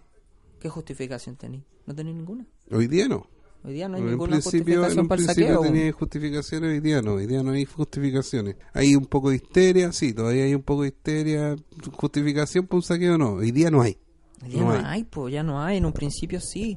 ¿qué 0.60 0.68
justificación 0.70 1.36
tenía? 1.36 1.64
No 1.86 1.94
tenía 1.94 2.14
ninguna. 2.14 2.46
Hoy 2.70 2.86
día 2.86 3.08
no. 3.08 3.26
Hoy 3.66 3.72
día 3.72 3.88
no 3.88 3.96
hay 3.96 4.02
ninguna 4.02 4.36
en 4.36 4.42
justificación 4.42 5.08
para 5.08 5.20
el 5.22 5.26
principio 5.26 5.54
saqueo. 5.54 5.72
tenía 5.72 5.92
justificaciones, 5.92 6.70
hoy 6.70 6.80
día 6.80 7.00
no, 7.00 7.14
hoy 7.14 7.26
día 7.26 7.42
no 7.42 7.52
hay 7.52 7.64
justificaciones. 7.64 8.56
Hay 8.74 8.94
un 8.94 9.06
poco 9.06 9.30
de 9.30 9.36
histeria, 9.36 9.90
sí, 9.90 10.12
todavía 10.12 10.44
hay 10.44 10.54
un 10.54 10.62
poco 10.62 10.82
de 10.82 10.88
histeria, 10.88 11.56
justificación 11.92 12.66
para 12.66 12.76
un 12.76 12.82
saqueo 12.82 13.16
no, 13.16 13.32
hoy 13.34 13.52
día 13.52 13.70
no 13.70 13.80
hay. 13.80 13.96
Hoy 14.42 14.50
día 14.50 14.60
no 14.60 14.66
no, 14.66 14.72
hay. 14.74 14.84
hay, 14.84 15.04
pues 15.04 15.32
ya 15.32 15.42
no 15.42 15.62
hay. 15.62 15.78
En 15.78 15.86
un 15.86 15.94
principio 15.94 16.40
sí. 16.40 16.76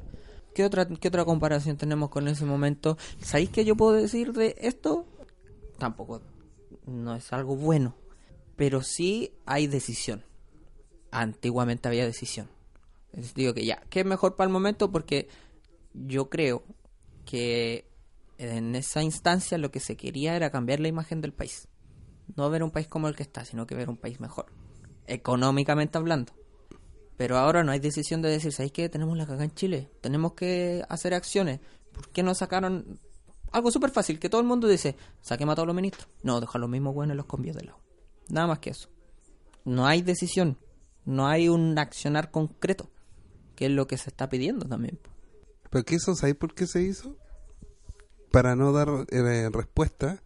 ¿Qué 0.54 0.64
otra, 0.64 0.88
¿Qué 0.88 1.08
otra 1.08 1.26
comparación 1.26 1.76
tenemos 1.76 2.08
con 2.08 2.26
ese 2.26 2.46
momento? 2.46 2.96
¿Sabéis 3.20 3.50
qué 3.50 3.66
yo 3.66 3.76
puedo 3.76 3.92
decir 3.92 4.32
de 4.32 4.56
esto? 4.58 5.04
Tampoco 5.76 6.22
no 6.86 7.14
es 7.14 7.30
algo 7.34 7.54
bueno. 7.54 7.96
Pero 8.56 8.82
sí 8.82 9.34
hay 9.44 9.66
decisión. 9.66 10.24
Antiguamente 11.10 11.86
había 11.86 12.06
decisión. 12.06 12.48
Digo 13.34 13.52
que 13.52 13.66
ya, 13.66 13.82
¿qué 13.90 14.00
es 14.00 14.06
mejor 14.06 14.36
para 14.36 14.48
el 14.48 14.52
momento? 14.52 14.90
Porque 14.90 15.28
yo 15.92 16.30
creo 16.30 16.62
que 17.28 17.86
en 18.38 18.74
esa 18.74 19.02
instancia 19.02 19.58
lo 19.58 19.70
que 19.70 19.80
se 19.80 19.98
quería 19.98 20.34
era 20.34 20.50
cambiar 20.50 20.80
la 20.80 20.88
imagen 20.88 21.20
del 21.20 21.34
país. 21.34 21.68
No 22.36 22.48
ver 22.48 22.62
un 22.62 22.70
país 22.70 22.88
como 22.88 23.06
el 23.06 23.14
que 23.14 23.22
está, 23.22 23.44
sino 23.44 23.66
que 23.66 23.74
ver 23.74 23.90
un 23.90 23.98
país 23.98 24.18
mejor. 24.18 24.46
Económicamente 25.06 25.98
hablando. 25.98 26.32
Pero 27.18 27.36
ahora 27.36 27.62
no 27.64 27.72
hay 27.72 27.80
decisión 27.80 28.22
de 28.22 28.30
decir, 28.30 28.52
¿sabéis 28.52 28.72
qué? 28.72 28.88
Tenemos 28.88 29.14
la 29.18 29.26
cagada 29.26 29.44
en 29.44 29.54
Chile. 29.54 29.90
Tenemos 30.00 30.32
que 30.32 30.82
hacer 30.88 31.12
acciones. 31.12 31.60
¿Por 31.92 32.08
qué 32.08 32.22
no 32.22 32.34
sacaron 32.34 32.98
algo 33.52 33.70
súper 33.70 33.90
fácil? 33.90 34.18
Que 34.18 34.30
todo 34.30 34.40
el 34.40 34.46
mundo 34.46 34.66
dice, 34.66 34.96
saquemos 35.20 35.52
a 35.52 35.56
todos 35.56 35.66
los 35.66 35.76
ministros. 35.76 36.08
No, 36.22 36.40
dejar 36.40 36.62
los 36.62 36.70
mismos 36.70 36.94
buenos 36.94 37.12
en 37.12 37.18
los 37.18 37.26
cambios 37.26 37.56
de 37.56 37.64
lado. 37.64 37.78
Nada 38.30 38.46
más 38.46 38.60
que 38.60 38.70
eso. 38.70 38.88
No 39.66 39.86
hay 39.86 40.00
decisión. 40.00 40.56
No 41.04 41.26
hay 41.26 41.50
un 41.50 41.78
accionar 41.78 42.30
concreto. 42.30 42.90
Que 43.54 43.66
es 43.66 43.72
lo 43.72 43.86
que 43.86 43.98
se 43.98 44.08
está 44.08 44.30
pidiendo 44.30 44.66
también. 44.66 44.98
¿Pero 45.70 45.84
qué 45.84 45.96
eso, 45.96 46.14
sabes 46.14 46.34
por 46.34 46.54
qué 46.54 46.66
se 46.66 46.82
hizo? 46.82 47.16
Para 48.30 48.56
no 48.56 48.72
dar 48.72 48.88
eh, 49.10 49.48
respuesta 49.52 50.22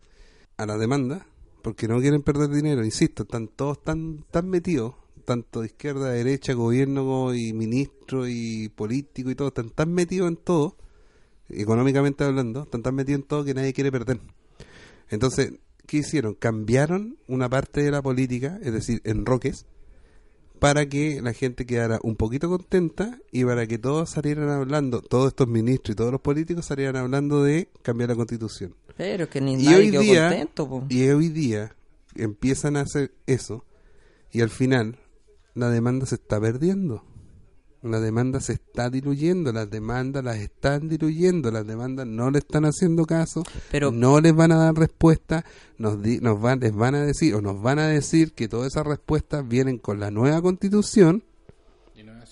a 0.57 0.67
la 0.67 0.77
demanda, 0.77 1.27
porque 1.63 1.89
no 1.89 2.01
quieren 2.01 2.23
perder 2.23 2.51
dinero, 2.51 2.85
insisto, 2.85 3.23
están 3.23 3.49
todos 3.49 3.83
tan, 3.83 4.25
tan 4.31 4.49
metidos, 4.49 4.95
tanto 5.25 5.61
de 5.61 5.67
izquierda, 5.67 6.11
derecha, 6.11 6.53
gobierno 6.53 7.35
y 7.35 7.53
ministro 7.53 8.27
y 8.29 8.69
político 8.69 9.31
y 9.31 9.35
todo, 9.35 9.49
están 9.49 9.71
tan 9.71 9.93
metidos 9.93 10.29
en 10.29 10.37
todo, 10.37 10.77
económicamente 11.49 12.25
hablando, 12.25 12.65
están 12.65 12.83
tan 12.83 12.95
metidos 12.95 13.23
en 13.23 13.27
todo 13.27 13.45
que 13.45 13.55
nadie 13.55 13.73
quiere 13.73 13.93
perder. 13.93 14.21
Entonces, 15.09 15.53
¿qué 15.87 15.99
hicieron? 15.99 16.35
Cambiaron 16.35 17.19
una 17.29 17.49
parte 17.49 17.83
de 17.83 17.91
la 17.91 18.03
política, 18.03 18.59
es 18.63 18.73
decir, 18.73 19.01
en 19.05 19.25
roques, 19.27 19.67
para 20.63 20.87
que 20.89 21.21
la 21.21 21.33
gente 21.33 21.67
quedara 21.67 21.99
un 22.05 22.15
poquito 22.15 22.49
contenta 22.49 23.19
y 23.33 23.45
para 23.45 23.67
que 23.67 23.79
todos 23.79 24.11
salieran 24.11 24.49
hablando, 24.49 25.03
todos 25.03 25.29
estos 25.29 25.49
ministros 25.49 25.95
y 25.95 25.97
todos 25.97 26.13
los 26.13 26.21
políticos 26.21 26.67
salieran 26.67 26.95
hablando 26.99 27.43
de 27.43 27.69
cambiar 27.83 28.11
la 28.11 28.15
constitución. 28.15 28.73
Pero 28.97 29.29
que 29.29 29.41
ni 29.41 29.55
Y 29.55 29.65
nadie 29.65 29.77
hoy 29.77 29.91
quedó 29.91 30.01
día, 30.03 30.29
contento. 30.29 30.69
po. 30.69 30.87
y 30.89 31.09
hoy 31.09 31.31
día 31.31 31.75
empiezan 32.15 32.77
a 32.77 32.83
hacer 32.83 33.13
eso 33.27 33.65
y 34.31 34.41
al 34.41 34.51
final 34.51 35.01
la 35.55 35.69
demanda 35.69 36.07
se 36.07 36.15
está 36.15 36.41
perdiendo. 36.41 37.05
La 37.83 37.99
demanda 37.99 38.41
se 38.41 38.53
está 38.53 38.91
diluyendo, 38.91 39.53
las 39.53 39.69
demandas 39.69 40.23
las 40.23 40.37
están 40.37 40.89
diluyendo, 40.89 41.51
las 41.51 41.67
demandas 41.67 42.07
no 42.07 42.31
le 42.31 42.39
están 42.39 42.65
haciendo 42.65 43.05
caso, 43.07 43.43
Pero- 43.73 43.91
no 43.91 44.21
les 44.21 44.33
van 44.35 44.53
a 44.53 44.57
dar 44.57 44.75
respuesta, 44.75 45.45
nos, 45.79 46.01
di- 46.01 46.19
nos 46.21 46.41
van, 46.41 46.61
les 46.61 46.73
van 46.75 46.95
a 46.95 47.05
decir 47.05 47.35
o 47.35 47.41
nos 47.41 47.61
van 47.61 47.81
a 47.81 47.89
decir 47.89 48.35
que 48.35 48.47
todas 48.49 48.69
esas 48.69 48.87
respuestas 48.87 49.47
vienen 49.49 49.79
con 49.79 49.99
la 49.99 50.11
nueva 50.13 50.41
constitución 50.41 51.25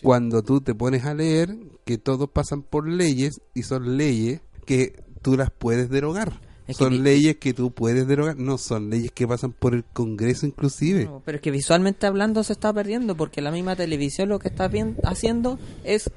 cuando 0.03 0.43
tú 0.43 0.61
te 0.61 0.75
pones 0.75 1.05
a 1.05 1.15
leer 1.15 1.57
que 1.85 1.99
todos 1.99 2.31
pasan 2.31 2.63
por 2.63 2.89
leyes 2.89 3.41
y 3.53 3.65
son 3.65 3.97
leyes 3.97 4.41
que 4.67 5.03
tú 5.21 5.37
las 5.37 5.51
puedes 5.51 5.91
derogar. 5.91 6.41
Es 6.71 6.77
son 6.77 7.03
leyes 7.03 7.37
que 7.37 7.53
tú 7.53 7.73
puedes 7.73 8.07
derogar, 8.07 8.37
no 8.37 8.59
son 8.59 8.91
leyes 8.91 9.11
que 9.13 9.27
pasan 9.27 9.53
por 9.53 9.75
el 9.75 9.85
Congreso 9.85 10.47
inclusive. 10.47 11.05
No, 11.07 11.23
pero 11.25 11.37
es 11.37 11.43
que 11.43 11.51
visualmente 11.51 12.07
hablando 12.07 12.45
se 12.45 12.53
está 12.53 12.73
perdiendo 12.73 13.17
porque 13.17 13.41
la 13.41 13.51
misma 13.51 13.77
televisión 13.77 14.29
lo 14.29 14.39
que 14.39 14.49
está 14.49 14.69
bien, 14.69 14.97
haciendo 15.03 15.59
es 15.85 16.11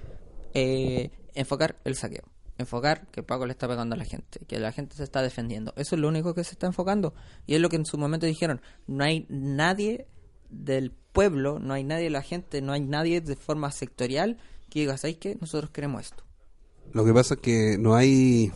eh, 0.53 1.11
enfocar 1.33 1.77
el 1.83 1.95
saqueo. 1.95 2.23
Enfocar 2.57 3.07
que 3.07 3.23
Paco 3.23 3.47
le 3.47 3.51
está 3.53 3.67
pegando 3.67 3.95
a 3.95 3.97
la 3.97 4.05
gente, 4.05 4.39
que 4.47 4.59
la 4.59 4.71
gente 4.71 4.95
se 4.95 5.03
está 5.03 5.23
defendiendo. 5.23 5.73
Eso 5.75 5.95
es 5.95 6.01
lo 6.01 6.07
único 6.07 6.35
que 6.35 6.43
se 6.43 6.51
está 6.51 6.67
enfocando. 6.67 7.15
Y 7.47 7.55
es 7.55 7.61
lo 7.61 7.69
que 7.69 7.77
en 7.77 7.85
su 7.85 7.97
momento 7.97 8.27
dijeron. 8.27 8.61
No 8.85 9.03
hay 9.03 9.25
nadie 9.29 10.05
del 10.51 10.91
pueblo, 10.91 11.57
no 11.59 11.73
hay 11.73 11.83
nadie 11.83 12.05
de 12.05 12.09
la 12.11 12.21
gente, 12.21 12.61
no 12.61 12.73
hay 12.73 12.81
nadie 12.81 13.21
de 13.21 13.35
forma 13.35 13.71
sectorial 13.71 14.37
que 14.69 14.81
diga, 14.81 14.97
¿sabéis 14.97 15.17
qué? 15.17 15.37
Nosotros 15.41 15.71
queremos 15.71 16.01
esto. 16.03 16.23
Lo 16.91 17.03
que 17.03 17.13
pasa 17.13 17.35
es 17.35 17.39
que 17.39 17.77
no 17.79 17.95
hay 17.95 18.51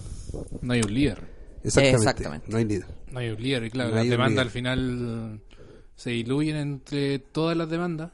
No 0.62 0.74
hay 0.74 0.82
un 0.82 0.94
líder. 0.94 1.37
Exactamente, 1.68 1.98
Exactamente. 1.98 2.48
no 2.52 2.58
hay 2.58 2.66
líder. 2.66 2.88
No 3.12 3.20
hay 3.20 3.30
un 3.30 3.42
líder. 3.42 3.64
Y 3.66 3.70
claro, 3.72 3.90
No 3.92 3.96
las 3.98 4.10
demandas 4.10 4.46
al 4.46 4.52
final 4.52 5.42
se 5.96 6.10
diluyen 6.12 6.58
entre 6.58 7.20
todas 7.20 7.56
las 7.58 7.70
demandas. 7.70 8.12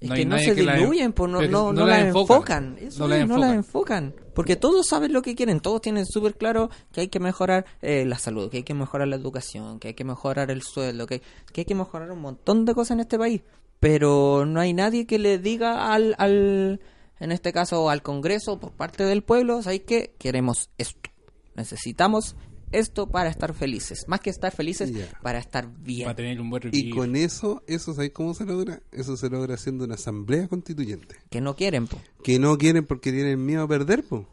Es 0.00 0.08
No 0.08 0.14
que 0.16 0.20
hay 0.20 0.26
no 0.26 0.36
nadie 0.36 0.48
se 0.50 0.54
que 0.54 0.62
la- 0.64 0.76
diluyen, 0.76 1.12
pues 1.12 1.30
no, 1.30 1.38
pero 1.38 1.50
no, 1.50 1.72
no 1.72 1.80
no 1.80 1.86
la 1.86 1.98
las 1.98 2.06
enfocan. 2.08 2.64
enfocan. 2.64 2.78
Eso 2.88 2.98
No 3.00 3.08
la 3.08 3.24
no 3.26 3.38
las 3.38 3.52
enfocan. 3.54 4.04
enfocan. 4.04 4.30
Porque 4.34 4.56
todos 4.56 4.86
saben 4.86 5.12
lo 5.12 5.22
que 5.22 5.34
quieren, 5.34 5.60
todos 5.60 5.80
tienen 5.80 6.04
súper 6.04 6.34
claro 6.36 6.68
que 6.92 7.02
hay 7.02 7.08
que 7.08 7.20
mejorar 7.20 7.64
eh, 7.80 8.04
la 8.04 8.18
salud, 8.18 8.50
que 8.50 8.58
hay 8.58 8.62
que 8.64 8.74
mejorar 8.74 9.08
la 9.08 9.16
educación, 9.16 9.78
que 9.78 9.88
hay 9.88 9.94
que 9.94 10.04
mejorar 10.04 10.50
el 10.50 10.62
sueldo, 10.62 11.06
que, 11.06 11.22
que 11.52 11.60
hay 11.62 11.64
que 11.64 11.74
mejorar 11.74 12.10
un 12.10 12.20
montón 12.20 12.64
de 12.64 12.74
cosas 12.74 12.92
en 12.96 13.00
este 13.00 13.18
país. 13.18 13.42
Pero 13.80 14.44
no 14.46 14.60
hay 14.60 14.72
nadie 14.74 15.06
que 15.06 15.18
le 15.18 15.38
diga 15.38 15.92
al, 15.92 16.14
al 16.18 16.80
en 17.20 17.32
este 17.32 17.52
caso 17.52 17.88
al 17.88 18.02
Congreso 18.02 18.58
por 18.58 18.72
parte 18.72 19.04
del 19.04 19.22
pueblo, 19.22 19.62
¿sabéis 19.62 19.82
qué? 19.86 20.14
Queremos 20.18 20.70
esto. 20.78 21.10
Necesitamos 21.54 22.34
esto 22.78 23.08
para 23.08 23.30
estar 23.30 23.54
felices. 23.54 24.04
Más 24.08 24.20
que 24.20 24.30
estar 24.30 24.52
felices, 24.54 24.92
para 25.22 25.38
estar 25.38 25.68
bien. 25.80 26.04
Para 26.04 26.16
tener 26.16 26.40
un 26.40 26.50
buen 26.50 26.62
Y 26.72 26.90
con 26.90 27.16
eso, 27.16 27.62
eso 27.66 27.94
¿sabes 27.94 28.10
cómo 28.12 28.34
se 28.34 28.44
logra? 28.44 28.80
Eso 28.92 29.16
se 29.16 29.28
logra 29.30 29.54
haciendo 29.54 29.84
una 29.84 29.94
asamblea 29.94 30.48
constituyente. 30.48 31.16
Que 31.30 31.40
no 31.40 31.54
quieren, 31.56 31.86
po. 31.86 31.98
Que 32.22 32.38
no 32.38 32.56
quieren 32.58 32.84
porque 32.86 33.12
tienen 33.12 33.44
miedo 33.44 33.62
a 33.62 33.68
perder, 33.68 34.04
po. 34.04 34.26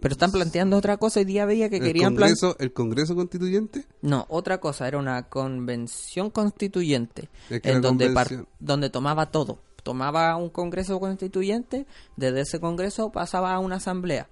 Pero 0.00 0.12
están 0.12 0.32
planteando 0.32 0.76
otra 0.76 0.96
cosa. 0.98 1.20
Hoy 1.20 1.24
día 1.26 1.46
veía 1.46 1.68
que 1.70 1.76
El 1.76 1.82
querían 1.84 2.14
Congreso, 2.14 2.56
el 2.58 2.72
Congreso 2.72 3.14
Constituyente, 3.14 3.84
No, 4.02 4.26
otra 4.28 4.58
cosa, 4.58 4.86
era 4.88 4.98
una 4.98 5.28
convención 5.28 6.30
constituyente, 6.30 7.28
Es 7.50 7.60
que 7.60 7.70
en 7.72 7.80
donde, 7.80 8.10
par- 8.10 8.28
convención- 8.28 8.48
donde 8.60 8.90
tomaba 8.90 9.30
todo. 9.30 9.60
Tomaba 9.82 10.34
un 10.36 10.48
congreso 10.48 10.98
constituyente, 10.98 11.86
desde 12.16 12.40
ese 12.40 12.58
congreso 12.60 13.12
pasaba 13.12 13.52
a 13.54 13.58
una 13.58 13.76
asamblea. 13.76 14.28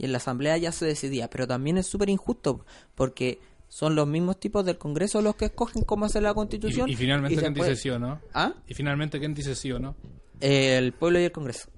Y 0.00 0.06
en 0.06 0.12
la 0.12 0.16
asamblea 0.16 0.56
ya 0.56 0.72
se 0.72 0.86
decidía. 0.86 1.28
Pero 1.28 1.46
también 1.46 1.76
es 1.76 1.86
súper 1.86 2.08
injusto, 2.08 2.64
porque 2.94 3.38
son 3.68 3.94
los 3.94 4.08
mismos 4.08 4.40
tipos 4.40 4.64
del 4.64 4.78
congreso 4.78 5.20
los 5.20 5.36
que 5.36 5.44
escogen 5.44 5.82
cómo 5.82 6.06
hacer 6.06 6.22
la 6.22 6.32
constitución. 6.32 6.88
Y, 6.88 6.92
y 6.92 6.96
finalmente, 6.96 7.36
¿quién 7.36 7.52
dice 7.52 7.76
sí 7.76 7.90
o 7.90 7.98
no? 7.98 8.18
¿Ah? 8.32 8.54
Y 8.66 8.72
finalmente, 8.72 9.18
¿quién 9.18 9.34
dice 9.34 9.54
sí 9.54 9.70
o 9.72 9.78
no? 9.78 9.94
El 10.40 10.94
pueblo 10.94 11.20
y 11.20 11.24
el 11.24 11.32
congreso. 11.32 11.68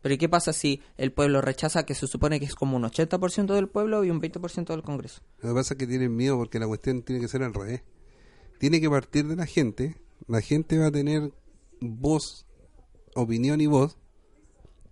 Pero 0.00 0.14
¿y 0.14 0.18
qué 0.18 0.28
pasa 0.28 0.52
si 0.52 0.80
el 0.96 1.10
pueblo 1.10 1.40
rechaza 1.40 1.84
que 1.84 1.96
se 1.96 2.06
supone 2.06 2.38
que 2.38 2.46
es 2.46 2.54
como 2.54 2.76
un 2.76 2.84
80% 2.84 3.52
del 3.52 3.68
pueblo 3.68 4.04
y 4.04 4.10
un 4.10 4.20
20% 4.20 4.68
del 4.68 4.82
congreso? 4.84 5.20
Lo 5.40 5.48
que 5.48 5.54
pasa 5.56 5.74
es 5.74 5.78
que 5.78 5.88
tienen 5.88 6.14
miedo 6.14 6.36
porque 6.36 6.60
la 6.60 6.68
cuestión 6.68 7.02
tiene 7.02 7.20
que 7.20 7.26
ser 7.26 7.42
al 7.42 7.52
revés. 7.52 7.82
Tiene 8.60 8.80
que 8.80 8.88
partir 8.88 9.26
de 9.26 9.34
la 9.34 9.46
gente. 9.46 9.96
La 10.28 10.40
gente 10.40 10.78
va 10.78 10.86
a 10.86 10.92
tener 10.92 11.32
voz, 11.80 12.46
opinión 13.16 13.60
y 13.60 13.66
voz. 13.66 13.96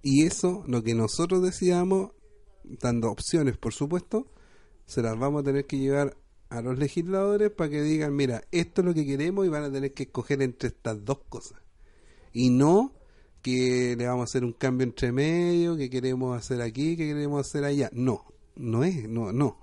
Y 0.02 0.26
eso, 0.26 0.64
lo 0.66 0.82
que 0.82 0.96
nosotros 0.96 1.40
decidamos, 1.40 2.10
dando 2.80 3.10
opciones, 3.10 3.56
por 3.56 3.72
supuesto, 3.72 4.26
se 4.86 5.02
las 5.02 5.18
vamos 5.18 5.42
a 5.42 5.44
tener 5.44 5.66
que 5.66 5.78
llevar 5.78 6.16
a 6.48 6.60
los 6.62 6.78
legisladores 6.78 7.50
para 7.50 7.70
que 7.70 7.82
digan, 7.82 8.14
mira, 8.14 8.42
esto 8.50 8.80
es 8.80 8.86
lo 8.86 8.94
que 8.94 9.06
queremos 9.06 9.46
y 9.46 9.48
van 9.48 9.64
a 9.64 9.72
tener 9.72 9.94
que 9.94 10.04
escoger 10.04 10.42
entre 10.42 10.68
estas 10.68 11.04
dos 11.04 11.20
cosas. 11.28 11.60
Y 12.32 12.50
no 12.50 12.92
que 13.42 13.94
le 13.96 14.06
vamos 14.06 14.22
a 14.22 14.24
hacer 14.24 14.44
un 14.44 14.52
cambio 14.52 14.84
entre 14.84 15.12
medio, 15.12 15.76
que 15.76 15.88
queremos 15.88 16.36
hacer 16.36 16.60
aquí, 16.60 16.96
que 16.96 17.06
queremos 17.06 17.46
hacer 17.46 17.64
allá. 17.64 17.88
No, 17.92 18.24
no 18.56 18.84
es, 18.84 19.08
no, 19.08 19.32
no. 19.32 19.58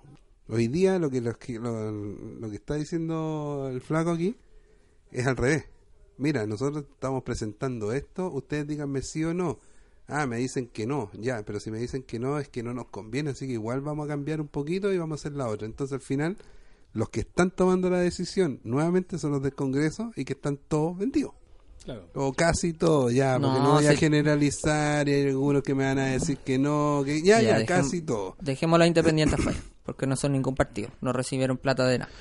Hoy 0.47 0.67
día 0.67 0.97
lo 0.97 1.09
que, 1.09 1.21
lo, 1.21 1.91
lo 1.91 2.49
que 2.49 2.55
está 2.55 2.75
diciendo 2.75 3.69
el 3.71 3.81
flaco 3.81 4.11
aquí 4.11 4.35
es 5.11 5.27
al 5.27 5.35
revés. 5.35 5.65
Mira, 6.17 6.47
nosotros 6.47 6.85
estamos 6.89 7.23
presentando 7.23 7.91
esto, 7.91 8.31
ustedes 8.31 8.65
díganme 8.65 9.01
sí 9.01 9.23
o 9.23 9.33
no. 9.33 9.59
Ah, 10.07 10.25
me 10.25 10.37
dicen 10.37 10.67
que 10.67 10.85
no, 10.87 11.09
ya, 11.19 11.43
pero 11.45 11.59
si 11.59 11.69
me 11.69 11.79
dicen 11.79 12.03
que 12.03 12.17
no 12.19 12.39
es 12.39 12.47
que 12.47 12.63
no 12.63 12.73
nos 12.73 12.85
conviene, 12.87 13.31
así 13.31 13.45
que 13.45 13.53
igual 13.53 13.81
vamos 13.81 14.05
a 14.05 14.07
cambiar 14.07 14.39
un 14.39 14.47
poquito 14.47 14.93
y 14.93 14.97
vamos 14.97 15.19
a 15.19 15.21
hacer 15.21 15.33
la 15.37 15.47
otra. 15.47 15.65
Entonces 15.67 15.93
al 15.93 16.01
final, 16.01 16.37
los 16.93 17.09
que 17.09 17.19
están 17.21 17.51
tomando 17.51 17.89
la 17.89 17.99
decisión 17.99 18.61
nuevamente 18.63 19.17
son 19.17 19.31
los 19.31 19.43
del 19.43 19.53
Congreso 19.53 20.11
y 20.15 20.23
que 20.23 20.33
están 20.33 20.57
todos 20.67 20.97
vendidos. 20.97 21.33
Claro. 21.83 22.05
O 22.15 22.33
casi 22.33 22.73
todo, 22.73 23.09
ya, 23.11 23.37
porque 23.39 23.59
No, 23.59 23.63
no, 23.63 23.73
voy 23.75 23.87
a 23.87 23.95
generalizar 23.95 25.07
y 25.07 25.13
hay 25.13 25.27
algunos 25.27 25.63
que 25.63 25.73
me 25.75 25.85
van 25.85 25.99
a 25.99 26.05
decir 26.07 26.37
que 26.37 26.57
no, 26.57 27.01
que 27.05 27.21
ya, 27.21 27.41
ya, 27.41 27.49
Ya, 27.49 27.59
dejem- 27.59 27.65
casi 27.65 28.01
todo. 28.01 28.35
Dejemos 28.41 28.75
a 28.75 28.79
los 28.79 28.87
independientes 28.87 29.39
afuera, 29.39 29.57
porque 29.83 30.05
no 30.07 30.15
son 30.15 30.33
ningún 30.33 30.55
partido, 30.55 30.89
no 31.01 31.13
recibieron 31.13 31.57
plata 31.57 31.85
de 31.85 31.99
nada. 31.99 32.11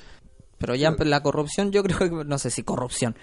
Pero 0.57 0.73
ya 0.75 0.91
la 0.91 1.21
corrupción, 1.21 1.71
yo 1.71 1.83
creo 1.83 1.97
que, 1.99 2.09
no 2.25 2.37
sé 2.37 2.49
si 2.49 2.63
corrupción, 2.63 3.15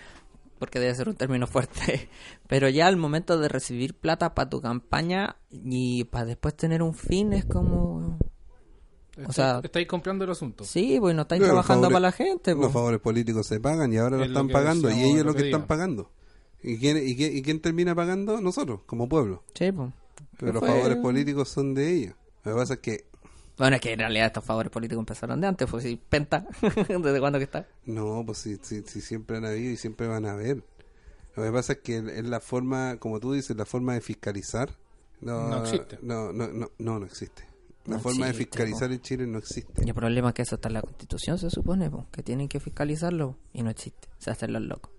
porque 0.65 0.81
debe 0.81 0.95
ser 0.95 1.09
un 1.09 1.15
término 1.15 1.47
fuerte, 1.47 2.09
pero 2.49 2.69
ya 2.71 2.87
al 2.87 2.97
momento 2.97 3.39
de 3.39 3.49
recibir 3.49 3.95
plata 3.95 4.35
para 4.35 4.49
tu 4.49 4.61
campaña 4.61 5.37
y 5.51 6.05
para 6.05 6.25
después 6.25 6.57
tener 6.57 6.83
un 6.83 6.95
fin 6.95 7.33
es 7.35 7.45
como... 7.45 8.19
O 9.29 9.33
sea- 9.33 9.61
estáis 9.63 9.87
comprando 9.87 10.25
el 10.25 10.31
asunto. 10.31 10.65
Sí, 10.65 10.97
pues 10.99 11.15
no 11.15 11.23
estáis 11.23 11.43
trabajando 11.43 11.89
favores- 11.89 11.93
para 11.93 12.01
la 12.01 12.13
gente. 12.13 12.51
Los 12.53 12.61
pues. 12.63 12.73
favores 12.73 13.01
políticos 13.01 13.47
se 13.47 13.61
pagan 13.61 13.93
y 13.93 13.99
ahora 13.99 14.17
lo 14.17 14.25
Es 14.25 14.31
lo 14.31 14.41
están 14.41 14.49
pagando 14.49 14.91
y 14.91 15.01
ellos 15.03 15.21
el 15.21 15.27
lo 15.27 15.35
que 15.35 15.45
están 15.47 15.67
pagando. 15.67 16.11
¿Y 16.63 16.79
quién, 16.79 16.97
y, 17.07 17.15
quién, 17.15 17.37
¿Y 17.37 17.43
quién 17.43 17.61
termina 17.61 17.95
pagando? 17.95 18.41
Nosotros, 18.41 18.81
como 18.87 19.09
pueblo. 19.09 19.45
Sí, 19.55 19.71
pues. 19.71 19.91
Pero 20.39 20.55
los 20.55 20.61
Fue- 20.61 20.69
favores 20.71 20.97
políticos 20.99 21.49
son 21.49 21.75
de 21.75 21.93
ellos. 21.93 22.15
Lo 22.43 22.53
que 22.55 22.59
pasa 22.59 22.75
es 22.75 22.81
que, 22.81 23.05
Bueno, 23.57 23.77
es 23.77 23.83
que 23.83 23.93
en 23.93 24.01
realidad 24.01 24.27
estos 24.27 24.45
favores 24.45 24.71
políticos 24.71 25.01
empezaron 25.01 25.41
de 25.41 25.47
antes, 25.47 25.71
pues 25.71 25.85
sí, 25.85 26.01
Penta, 26.09 26.47
¿desde 26.89 27.21
cuándo 27.21 27.39
que 27.39 27.45
está? 27.45 27.67
no, 27.87 28.23
pues 28.27 28.39
sí, 28.39 28.59
sí, 28.63 28.83
sí, 28.87 29.01
siempre 29.01 29.37
han 29.37 29.45
habido 29.45 29.71
y 29.73 29.77
siempre 29.77 30.09
van 30.09 30.27
a 30.27 30.33
haber. 30.33 30.65
Lo 31.37 31.43
que 31.43 31.51
pasa 31.53 31.75
es 31.75 31.79
que 31.81 31.97
es 31.99 32.25
la 32.25 32.41
forma, 32.41 32.97
como 32.99 33.21
tú 33.21 33.33
dices, 33.33 33.57
la 33.57 33.65
forma 33.65 33.95
de 33.95 34.01
fiscalizar. 34.01 34.77
No, 35.21 35.49
No 35.49 35.63
existe. 35.63 35.99
No, 36.03 36.33
no, 36.33 36.49
no, 36.49 36.71
no, 36.79 36.99
no 37.01 37.07
existe. 37.07 37.45
La 37.87 37.97
No 37.97 38.01
forma 38.03 38.27
de 38.27 38.35
fiscalizar 38.35 38.91
en 38.93 39.01
Chile 39.01 39.27
no 39.27 39.39
existe. 39.39 39.85
Y 39.85 39.89
el 39.89 39.95
problema 39.95 40.29
es 40.29 40.35
que 40.35 40.43
eso 40.43 40.55
está 40.55 40.69
en 40.69 40.75
la 40.75 40.83
constitución, 40.83 41.39
se 41.39 41.51
supone, 41.51 41.91
po, 41.91 42.07
que 42.11 42.23
tienen 42.23 42.49
que 42.49 42.59
fiscalizarlo 42.61 43.37
y 43.53 43.63
no 43.63 43.71
existe. 43.71 44.09
Se 44.19 44.31
hacen 44.31 44.53
los 44.53 44.63
locos. 44.63 44.91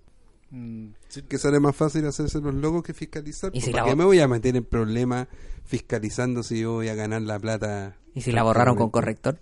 Sí, 1.10 1.22
que 1.24 1.38
sale 1.38 1.60
más 1.60 1.76
fácil 1.76 2.06
hacerse 2.06 2.40
los 2.42 2.54
locos 2.54 2.84
que 2.84 2.94
fiscalizar. 2.94 3.52
¿Y 3.54 3.62
si 3.62 3.72
¿Para 3.72 3.84
la 3.84 3.90
qué 3.90 3.94
bo- 3.96 3.98
me 4.00 4.06
voy 4.06 4.20
a 4.20 4.28
meter 4.28 4.56
en 4.56 4.64
problemas 4.64 5.28
fiscalizando 5.66 6.44
si 6.44 6.60
yo 6.62 6.74
voy 6.74 6.90
a 6.90 6.96
ganar 6.96 7.22
la 7.22 7.40
plata? 7.40 7.96
¿Y 8.14 8.22
si 8.22 8.32
la 8.32 8.44
borraron 8.44 8.76
con 8.76 8.90
corrector? 8.90 9.40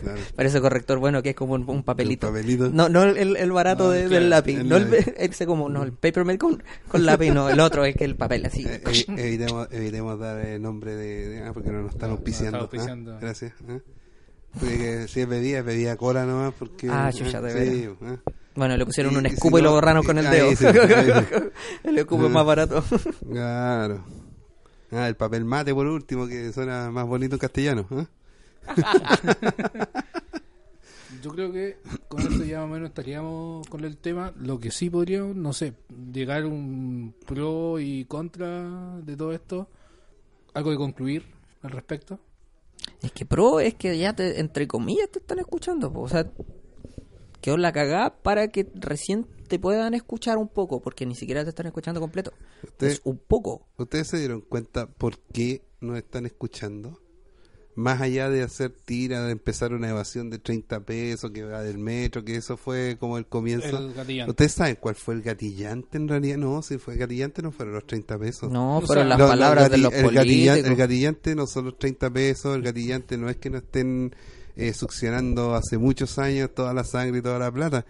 Claro. 0.00 0.20
Parece 0.36 0.60
corrector 0.60 0.98
bueno 0.98 1.22
que 1.22 1.30
es 1.30 1.36
como 1.36 1.54
un, 1.54 1.68
un 1.68 1.82
papelito. 1.82 2.30
No, 2.70 2.88
no 2.88 3.02
el, 3.04 3.36
el 3.36 3.52
barato 3.52 3.84
No, 3.84 3.90
de- 3.90 4.00
claro, 4.06 4.14
del 4.14 4.30
lápiz. 4.30 4.56
el 4.58 4.68
no 4.68 4.76
el, 4.76 4.94
ese 5.16 5.46
como, 5.46 5.68
no, 5.68 5.82
el 5.82 5.92
papermail 5.92 6.38
con, 6.38 6.62
con 6.88 7.06
lápiz, 7.06 7.30
no. 7.32 7.48
El 7.48 7.60
otro 7.60 7.84
es 7.84 7.96
que 7.96 8.04
el 8.04 8.16
papel 8.16 8.44
así. 8.46 8.64
Eh, 8.66 8.82
evi- 8.84 9.18
evitemos, 9.18 9.68
evitemos 9.70 10.18
dar 10.18 10.38
el 10.40 10.60
nombre 10.62 10.94
de, 10.96 11.28
de- 11.28 11.42
ah, 11.44 11.52
porque 11.52 11.70
no 11.70 11.82
nos 11.82 11.92
están 11.92 12.10
No, 12.10 12.16
auspiciando. 12.16 12.58
nos 12.58 12.64
está 12.72 12.76
ah, 12.76 12.94
auspiciando. 12.94 13.18
Gracias. 13.20 13.52
ah. 13.68 13.78
Porque 14.58 15.06
si 15.08 15.20
es 15.20 15.28
bebida, 15.28 15.58
es 15.58 15.64
bebida 15.64 15.96
cola 15.96 16.24
nomás. 16.24 16.54
Porque, 16.58 16.88
Ah, 16.90 17.10
chucha, 17.12 17.40
de 17.40 17.66
sí, 17.66 17.88
ah. 18.02 18.16
Bueno, 18.54 18.76
le 18.76 18.86
pusieron 18.86 19.12
Y- 19.12 19.16
un 19.16 19.26
si 19.26 19.34
escupo 19.34 19.58
y 19.58 19.62
no- 19.62 19.68
lo 19.68 19.74
borraron 19.74 20.02
con 20.02 20.16
el 20.18 20.30
dedo. 20.30 20.54
sí, 20.56 20.64
ahí 20.66 20.74
sí. 20.74 21.48
el 21.84 21.98
escupo 21.98 22.24
es 22.26 22.30
más 22.32 22.46
barato. 22.46 22.82
Claro. 23.30 24.04
Ah, 24.92 25.08
el 25.08 25.16
papel 25.16 25.44
mate 25.44 25.74
por 25.74 25.86
último, 25.86 26.26
que 26.26 26.52
suena 26.52 26.90
más 26.90 27.06
bonito 27.06 27.34
en 27.34 27.38
castellano. 27.40 27.86
ah. 27.90 28.06
Yo 31.22 31.30
creo 31.32 31.52
que 31.52 31.76
con 32.08 32.20
esto 32.20 32.44
ya 32.44 32.60
más 32.60 32.66
o 32.66 32.72
menos 32.74 32.88
estaríamos 32.90 33.66
con 33.68 33.84
el 33.84 33.96
tema. 33.96 34.32
Lo 34.38 34.60
que 34.60 34.70
sí 34.70 34.90
podríamos, 34.90 35.34
no 35.34 35.52
sé, 35.52 35.72
llegar 36.12 36.42
a 36.42 36.46
un 36.46 37.14
pro 37.26 37.78
y 37.80 38.04
contra 38.04 38.96
de 39.02 39.16
todo 39.16 39.32
esto. 39.32 39.68
Algo 40.54 40.70
de 40.70 40.76
concluir 40.76 41.24
al 41.62 41.70
respecto. 41.70 42.18
Es 43.02 43.12
que 43.12 43.24
pro 43.26 43.60
es 43.60 43.74
que 43.74 43.96
ya 43.98 44.14
te, 44.14 44.40
entre 44.40 44.66
comillas 44.66 45.10
te 45.10 45.18
están 45.18 45.38
escuchando. 45.38 45.92
po. 45.92 46.00
O 46.02 46.08
sea, 46.08 46.30
quedó 47.40 47.56
la 47.56 47.72
cagada 47.72 48.16
para 48.22 48.48
que 48.48 48.68
recién 48.74 49.26
te 49.48 49.58
puedan 49.58 49.94
escuchar 49.94 50.38
un 50.38 50.48
poco, 50.48 50.80
porque 50.80 51.06
ni 51.06 51.14
siquiera 51.14 51.44
te 51.44 51.50
están 51.50 51.66
escuchando 51.66 52.00
completo. 52.00 52.32
Usted- 52.64 52.86
Es 52.88 53.00
un 53.04 53.18
poco. 53.18 53.66
¿Ustedes 53.78 54.08
se 54.08 54.18
dieron 54.18 54.40
cuenta 54.40 54.86
por 54.88 55.18
qué 55.18 55.62
nos 55.80 55.96
están 55.98 56.26
escuchando? 56.26 57.00
Más 57.76 58.00
allá 58.00 58.30
de 58.30 58.42
hacer 58.42 58.70
tira, 58.70 59.22
de 59.26 59.32
empezar 59.32 59.74
una 59.74 59.90
evasión 59.90 60.30
de 60.30 60.38
30 60.38 60.80
pesos 60.80 61.30
que 61.30 61.44
va 61.44 61.60
del 61.62 61.76
metro, 61.76 62.24
que 62.24 62.36
eso 62.36 62.56
fue 62.56 62.96
como 62.98 63.18
el 63.18 63.26
comienzo. 63.26 63.92
El. 64.08 64.28
¿Ustedes 64.30 64.52
saben 64.52 64.78
cuál 64.80 64.94
fue 64.94 65.12
el 65.14 65.20
gatillante 65.22 65.98
en 65.98 66.08
realidad? 66.08 66.38
No, 66.38 66.62
si 66.62 66.78
fue 66.78 66.94
el 66.94 67.00
gatillante 67.00 67.42
no 67.42 67.52
fueron 67.52 67.74
los 67.74 67.86
30 67.86 68.18
pesos. 68.18 68.50
No, 68.50 68.78
O 68.78 68.80
fueron 68.80 69.04
sea, 69.04 69.08
las 69.10 69.18
Lo- 69.18 69.24
lo 69.26 69.30
palabras 69.30 69.70
de 69.70 69.76
los 69.78 69.92
el 69.92 70.10
gatillante, 70.14 70.68
el 70.68 70.76
gatillante 70.76 71.34
no 71.34 71.46
son 71.46 71.66
los 71.66 71.78
30 71.78 72.10
pesos, 72.10 72.56
el 72.56 72.62
gatillante 72.62 73.18
no 73.18 73.28
es 73.28 73.36
que 73.36 73.50
no 73.50 73.58
estén 73.58 74.14
eh, 74.56 74.72
succionando 74.72 75.54
hace 75.54 75.76
muchos 75.76 76.18
años 76.18 76.54
toda 76.54 76.72
la 76.72 76.82
sangre 76.82 77.18
y 77.18 77.22
toda 77.22 77.38
la 77.38 77.52
plata. 77.52 77.84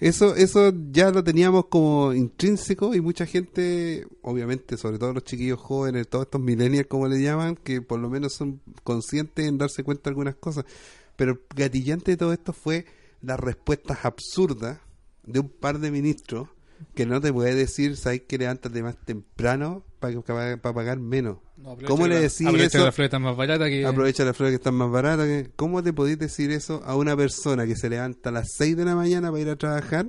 Eso, 0.00 0.36
eso 0.36 0.72
ya 0.92 1.10
lo 1.10 1.24
teníamos 1.24 1.66
como 1.66 2.12
intrínseco 2.12 2.94
y 2.94 3.00
mucha 3.00 3.26
gente, 3.26 4.06
obviamente, 4.22 4.76
sobre 4.76 4.98
todo 4.98 5.12
los 5.12 5.24
chiquillos 5.24 5.58
jóvenes, 5.58 6.08
todos 6.08 6.26
estos 6.26 6.40
millennials 6.40 6.86
como 6.86 7.08
le 7.08 7.20
llaman, 7.20 7.56
que 7.56 7.82
por 7.82 7.98
lo 7.98 8.08
menos 8.08 8.34
son 8.34 8.60
conscientes 8.84 9.46
en 9.46 9.58
darse 9.58 9.82
cuenta 9.82 10.04
de 10.04 10.10
algunas 10.10 10.36
cosas. 10.36 10.64
Pero 11.16 11.32
el 11.32 11.40
gatillante 11.54 12.12
de 12.12 12.16
todo 12.16 12.32
esto 12.32 12.52
fue 12.52 12.86
las 13.22 13.40
respuestas 13.40 14.04
absurdas 14.04 14.78
de 15.24 15.40
un 15.40 15.48
par 15.48 15.80
de 15.80 15.90
ministros 15.90 16.48
que 16.94 17.06
no 17.06 17.20
te 17.20 17.32
puede 17.32 17.54
decir, 17.54 17.96
sabes 17.96 18.22
que 18.22 18.38
levántate 18.38 18.82
más 18.82 18.96
temprano 19.04 19.84
para 20.00 20.56
pagar 20.72 20.98
menos. 20.98 21.38
No, 21.56 21.76
¿Cómo 21.86 22.06
le 22.06 22.14
la- 22.16 22.20
decís 22.20 22.46
aprovecha 22.46 22.78
eso? 22.78 22.84
la 22.84 22.92
flota 22.92 23.16
es 23.16 23.22
más 23.22 23.36
barata 23.36 23.66
que. 23.68 23.84
Aprovecha 23.84 24.24
las 24.24 24.36
flores 24.36 24.52
que 24.52 24.56
están 24.56 24.74
más 24.74 24.90
baratas. 24.90 25.26
que- 25.26 25.50
¿Cómo 25.56 25.82
te 25.82 25.92
podéis 25.92 26.18
decir 26.18 26.50
eso 26.52 26.82
a 26.84 26.96
una 26.96 27.16
persona 27.16 27.66
que 27.66 27.74
se 27.76 27.88
levanta 27.90 28.28
a 28.28 28.32
las 28.32 28.52
6 28.56 28.76
de 28.76 28.84
la 28.84 28.94
mañana 28.94 29.30
para 29.30 29.42
ir 29.42 29.48
a 29.48 29.56
trabajar? 29.56 30.06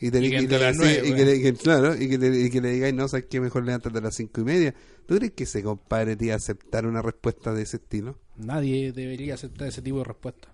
Y, 0.00 0.12
te, 0.12 0.18
Y 0.24 0.30
que 0.30 0.36
y 0.42 0.46
le- 0.46 0.56
a 0.56 0.58
las 0.60 0.76
sí, 0.76 0.82
nueve, 0.82 0.98
y 0.98 1.02
que 1.02 1.10
güey. 1.10 1.24
le- 1.24 1.36
y 1.36 1.42
que- 1.42 1.54
claro, 1.54 1.94
y 2.00 2.08
que, 2.08 2.18
le, 2.18 2.40
y 2.40 2.50
que 2.50 2.60
le 2.60 2.70
digáis, 2.70 2.94
no, 2.94 3.08
sabes 3.08 3.26
que 3.26 3.40
mejor 3.40 3.64
levántate 3.64 3.98
a 3.98 4.00
las 4.00 4.14
cinco 4.14 4.40
y 4.42 4.44
media. 4.44 4.72
¿Tú 5.06 5.16
crees 5.16 5.32
que 5.32 5.42
ese 5.44 5.62
compadre 5.64 6.14
te 6.14 6.26
iba 6.26 6.34
a 6.34 6.36
aceptar 6.36 6.86
una 6.86 7.02
respuesta 7.02 7.52
de 7.52 7.62
ese 7.62 7.78
estilo? 7.78 8.16
Nadie 8.36 8.92
debería 8.92 9.34
aceptar 9.34 9.66
ese 9.66 9.82
tipo 9.82 9.98
de 9.98 10.04
respuesta. 10.04 10.48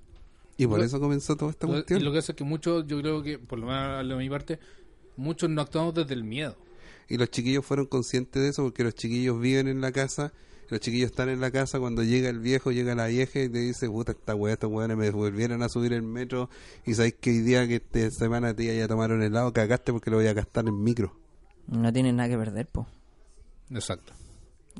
Y 0.57 0.67
por 0.67 0.79
Lo- 0.79 0.85
eso 0.87 0.99
comenzó 0.99 1.37
toda 1.37 1.51
esta 1.51 1.67
Lo, 1.67 1.73
y 1.73 1.77
cuestión. 1.77 2.03
lo 2.05 2.13
que 2.13 2.19
hace 2.19 2.33
es 2.33 2.37
que 2.39 2.45
muchos, 2.45 2.87
yo 2.87 2.99
creo 3.03 3.23
que, 3.23 3.39
por 3.39 3.59
lo 3.59 3.67
menos 3.67 4.09
de 4.09 4.15
mi 4.17 4.31
parte, 4.31 4.59
muchos 5.17 5.51
no 5.51 5.63
actuamos 5.63 5.95
desde 5.95 6.15
el 6.15 6.25
miedo. 6.25 6.57
Y 7.09 7.19
los 7.19 7.31
chiquillos 7.31 7.65
fueron 7.65 7.87
conscientes 7.87 8.43
de 8.43 8.49
eso 8.49 8.63
porque 8.63 8.85
los 8.85 8.95
chiquillos 8.95 9.39
viven 9.39 9.69
en 9.69 9.81
la 9.81 9.93
casa 9.93 10.33
Los 10.71 10.81
chiquillos 10.81 11.11
están 11.11 11.29
en 11.29 11.41
la 11.41 11.51
casa 11.51 11.79
cuando 11.79 12.03
llega 12.03 12.29
el 12.31 12.39
viejo, 12.39 12.73
llega 12.73 12.95
la 12.95 13.07
vieja 13.07 13.41
y 13.41 13.49
te 13.49 13.59
dice, 13.59 13.89
puta, 13.89 14.13
esta 14.13 14.35
weá, 14.35 14.55
estos 14.55 14.71
weones 14.71 14.97
me 14.97 15.11
volvieron 15.11 15.63
a 15.63 15.69
subir 15.69 15.93
el 15.93 16.03
metro 16.03 16.49
y 16.87 16.95
sabéis 16.95 17.15
que 17.21 17.31
hoy 17.31 17.41
día 17.41 17.69
que 17.69 17.77
esta 17.77 18.11
semana 18.11 18.55
te 18.55 18.75
ya 18.77 18.89
tomaron 18.89 19.23
helado, 19.23 19.53
cagaste 19.53 19.93
porque 19.93 20.11
lo 20.11 20.17
voy 20.17 20.27
a 20.27 20.33
gastar 20.33 20.67
en 20.67 20.83
micro. 20.83 21.15
No 21.67 21.93
tienen 21.93 22.17
nada 22.17 22.29
que 22.29 22.39
perder, 22.39 22.67
po. 22.67 22.87
Exacto. 23.71 24.13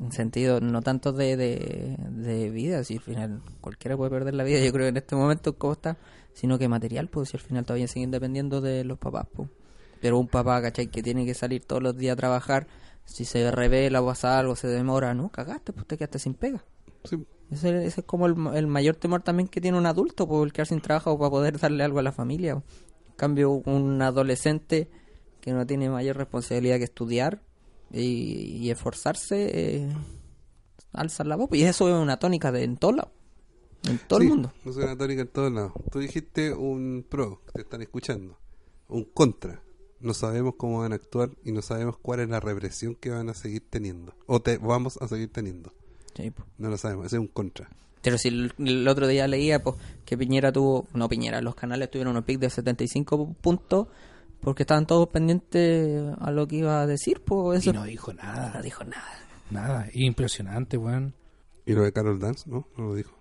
En 0.01 0.11
sentido, 0.11 0.59
no 0.59 0.81
tanto 0.81 1.13
de, 1.13 1.37
de, 1.37 1.95
de 2.09 2.49
vida, 2.49 2.83
si 2.83 2.95
al 2.95 3.01
final 3.01 3.41
cualquiera 3.61 3.95
puede 3.95 4.11
perder 4.11 4.33
la 4.33 4.43
vida, 4.43 4.59
yo 4.59 4.71
creo 4.73 4.85
que 4.85 4.89
en 4.89 4.97
este 4.97 5.15
momento 5.15 5.57
cómo 5.57 5.73
está, 5.73 5.97
sino 6.33 6.59
que 6.59 6.67
material, 6.67 7.07
pues 7.07 7.29
si 7.29 7.37
al 7.37 7.43
final 7.43 7.63
todavía 7.63 7.87
siguen 7.87 8.11
dependiendo 8.11 8.59
de 8.59 8.83
los 8.83 8.97
papás, 8.97 9.27
pues. 9.33 9.49
Pero 10.05 10.19
un 10.19 10.27
papá, 10.27 10.61
¿cachai? 10.61 10.85
Que 10.85 11.01
tiene 11.01 11.25
que 11.25 11.33
salir 11.33 11.65
todos 11.65 11.81
los 11.81 11.97
días 11.97 12.13
a 12.13 12.15
trabajar, 12.15 12.67
si 13.05 13.25
se 13.25 13.49
revela 13.49 14.03
o 14.03 14.05
pasa 14.05 14.37
algo, 14.37 14.55
se 14.55 14.67
demora, 14.67 15.15
no, 15.15 15.29
cagaste, 15.29 15.73
pues 15.73 15.87
te 15.87 15.97
quedaste 15.97 16.19
sin 16.19 16.35
pega. 16.35 16.63
Sí. 17.05 17.25
Ese, 17.49 17.87
ese 17.87 18.01
es 18.01 18.05
como 18.05 18.27
el, 18.27 18.35
el 18.53 18.67
mayor 18.67 18.97
temor 18.97 19.23
también 19.23 19.47
que 19.47 19.61
tiene 19.61 19.79
un 19.79 19.87
adulto, 19.87 20.27
por 20.27 20.45
el 20.45 20.53
quedar 20.53 20.67
sin 20.67 20.79
trabajo 20.79 21.17
para 21.17 21.31
poder 21.31 21.57
darle 21.59 21.83
algo 21.83 21.97
a 21.97 22.03
la 22.03 22.11
familia. 22.11 22.51
En 22.51 23.15
cambio, 23.15 23.49
un 23.49 23.99
adolescente 24.03 24.91
que 25.41 25.53
no 25.53 25.65
tiene 25.65 25.89
mayor 25.89 26.17
responsabilidad 26.17 26.77
que 26.77 26.83
estudiar 26.83 27.41
y, 27.91 28.59
y 28.61 28.69
esforzarse, 28.69 29.49
eh, 29.85 29.87
alza 30.93 31.23
la 31.23 31.35
voz. 31.35 31.49
Y 31.51 31.63
eso 31.63 31.89
es 31.89 31.95
una 31.95 32.19
tónica 32.19 32.51
de 32.51 32.63
en 32.63 32.77
todo 32.77 32.91
lado. 32.91 33.11
En 33.89 33.97
todo 34.07 34.19
Sí, 34.19 34.25
el 34.25 34.29
mundo. 34.29 34.53
Es 34.65 34.75
una 34.75 34.95
tónica 34.95 35.23
en 35.23 35.27
todos 35.29 35.51
lados. 35.51 35.71
Tú 35.91 35.97
dijiste 35.97 36.53
un 36.53 37.03
pro, 37.09 37.41
que 37.47 37.53
te 37.53 37.61
están 37.61 37.81
escuchando. 37.81 38.37
Un 38.87 39.05
contra. 39.05 39.63
No 39.99 40.13
sabemos 40.13 40.55
cómo 40.57 40.79
van 40.79 40.91
a 40.91 40.95
actuar 40.95 41.31
y 41.43 41.51
no 41.51 41.61
sabemos 41.61 41.97
cuál 42.01 42.19
es 42.19 42.29
la 42.29 42.39
represión 42.39 42.95
que 42.95 43.09
van 43.09 43.29
a 43.29 43.33
seguir 43.33 43.63
teniendo. 43.69 44.13
O 44.27 44.41
te 44.41 44.57
vamos 44.57 44.97
a 45.01 45.07
seguir 45.07 45.31
teniendo. 45.31 45.73
Sí. 46.15 46.31
No 46.57 46.69
lo 46.69 46.77
sabemos. 46.77 47.07
Ese 47.07 47.15
es 47.15 47.19
un 47.21 47.27
contra. 47.27 47.69
Pero 48.01 48.17
si 48.17 48.27
el, 48.27 48.53
el 48.59 48.87
otro 48.87 49.07
día 49.07 49.27
leía 49.27 49.63
pues, 49.63 49.77
que 50.05 50.17
Piñera 50.17 50.51
tuvo, 50.51 50.87
no 50.93 51.09
Piñera, 51.09 51.41
los 51.41 51.55
canales 51.55 51.89
tuvieron 51.89 52.15
un 52.15 52.23
pic 52.23 52.39
de 52.39 52.49
75 52.49 53.33
puntos 53.41 53.87
porque 54.41 54.63
estaban 54.63 54.85
todos 54.85 55.09
pendientes 55.09 56.03
a 56.19 56.29
lo 56.29 56.47
que 56.47 56.57
iba 56.57 56.81
a 56.81 56.85
decir, 56.85 57.21
pues 57.25 57.61
eso 57.61 57.71
Y 57.71 57.73
no 57.73 57.83
dijo 57.83 58.13
nada. 58.13 58.51
no 58.53 58.61
dijo 58.61 58.83
nada. 58.83 59.11
Nada. 59.49 59.87
Impresionante, 59.93 60.77
weón. 60.77 61.15
Y 61.65 61.73
lo 61.73 61.83
de 61.83 61.91
Carol 61.91 62.19
Dance, 62.19 62.47
¿no? 62.47 62.67
No 62.77 62.85
lo 62.89 62.95
dijo. 62.95 63.17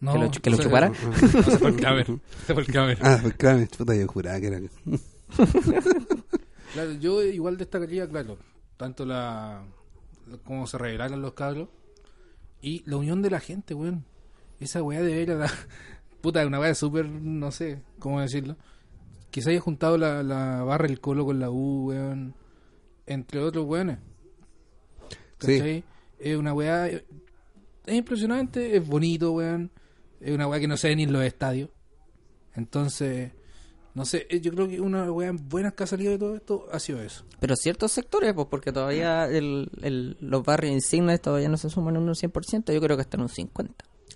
No, 0.00 0.12
¿Que 0.14 0.18
lo, 0.18 0.30
que 0.30 0.50
lo 0.50 0.56
o 0.56 0.58
sea, 0.58 0.64
chupara? 0.66 0.88
No, 1.12 1.42
se 1.42 1.58
fue 1.58 1.68
el 1.68 1.76
Kramer. 1.76 2.06
Se 2.46 2.54
fue 2.54 2.62
el 2.62 2.66
Kramer. 2.68 2.98
Ah, 3.02 3.18
pues 3.20 3.34
claro, 3.34 3.66
puta, 3.76 3.94
yo 3.94 4.06
juraba 4.06 4.40
que 4.40 4.46
era. 4.46 4.60
Claro, 6.72 6.92
yo 6.92 7.22
igual 7.22 7.56
destacaría, 7.56 8.06
claro, 8.08 8.36
tanto 8.76 9.06
la, 9.06 9.64
la- 10.26 10.38
cómo 10.38 10.66
se 10.66 10.76
revelaron 10.76 11.22
los 11.22 11.32
cabros 11.32 11.68
y 12.60 12.82
la 12.86 12.96
unión 12.96 13.22
de 13.22 13.30
la 13.30 13.40
gente, 13.40 13.72
weón. 13.74 14.04
Esa 14.60 14.82
weá 14.82 15.00
de 15.02 15.14
ver 15.14 15.30
a 15.30 15.34
la 15.36 15.50
puta, 16.20 16.46
una 16.46 16.60
weá 16.60 16.74
súper, 16.74 17.08
no 17.08 17.50
sé 17.50 17.82
cómo 17.98 18.20
decirlo. 18.20 18.56
Que 19.30 19.40
se 19.42 19.50
haya 19.50 19.60
juntado 19.60 19.96
la, 19.96 20.22
la 20.22 20.64
barra 20.64 20.86
el 20.86 21.00
colo 21.00 21.24
con 21.24 21.38
la 21.38 21.50
U, 21.50 21.88
weón. 21.88 22.34
Entre 23.06 23.40
otros 23.40 23.64
weones. 23.66 23.98
Sí. 25.38 25.58
¿Cachai? 25.58 25.84
Es 26.18 26.36
una 26.36 26.52
weá. 26.52 26.88
Es 26.88 27.04
impresionante, 27.86 28.76
es 28.76 28.86
bonito, 28.86 29.32
weón. 29.32 29.70
Es 30.20 30.34
una 30.34 30.46
weá 30.48 30.58
que 30.60 30.68
no 30.68 30.76
se 30.76 30.88
ve 30.88 30.96
ni 30.96 31.04
en 31.04 31.12
los 31.12 31.22
estadios. 31.22 31.70
Entonces, 32.54 33.32
no 33.96 34.04
sé, 34.04 34.26
eh, 34.30 34.40
yo 34.40 34.52
creo 34.52 34.68
que 34.68 34.80
una 34.80 35.10
weá 35.10 35.32
buena 35.32 35.72
que 35.72 35.82
ha 35.82 35.86
salido 35.88 36.12
de 36.12 36.18
todo 36.18 36.36
esto 36.36 36.68
ha 36.70 36.78
sido 36.78 37.02
eso. 37.02 37.24
Pero 37.40 37.56
ciertos 37.56 37.90
sectores, 37.90 38.32
pues 38.34 38.46
porque 38.48 38.70
todavía 38.70 39.26
el, 39.26 39.68
el- 39.82 40.16
los 40.20 40.44
barrios 40.44 40.72
insignes 40.72 41.20
todavía 41.20 41.48
no 41.48 41.56
se 41.56 41.68
suman 41.70 41.96
en 41.96 42.02
un 42.02 42.14
100%, 42.14 42.72
yo 42.72 42.80
creo 42.80 42.96
que 42.96 43.02
están 43.02 43.20
en 43.20 43.24
un 43.24 43.30
50%. 43.30 43.70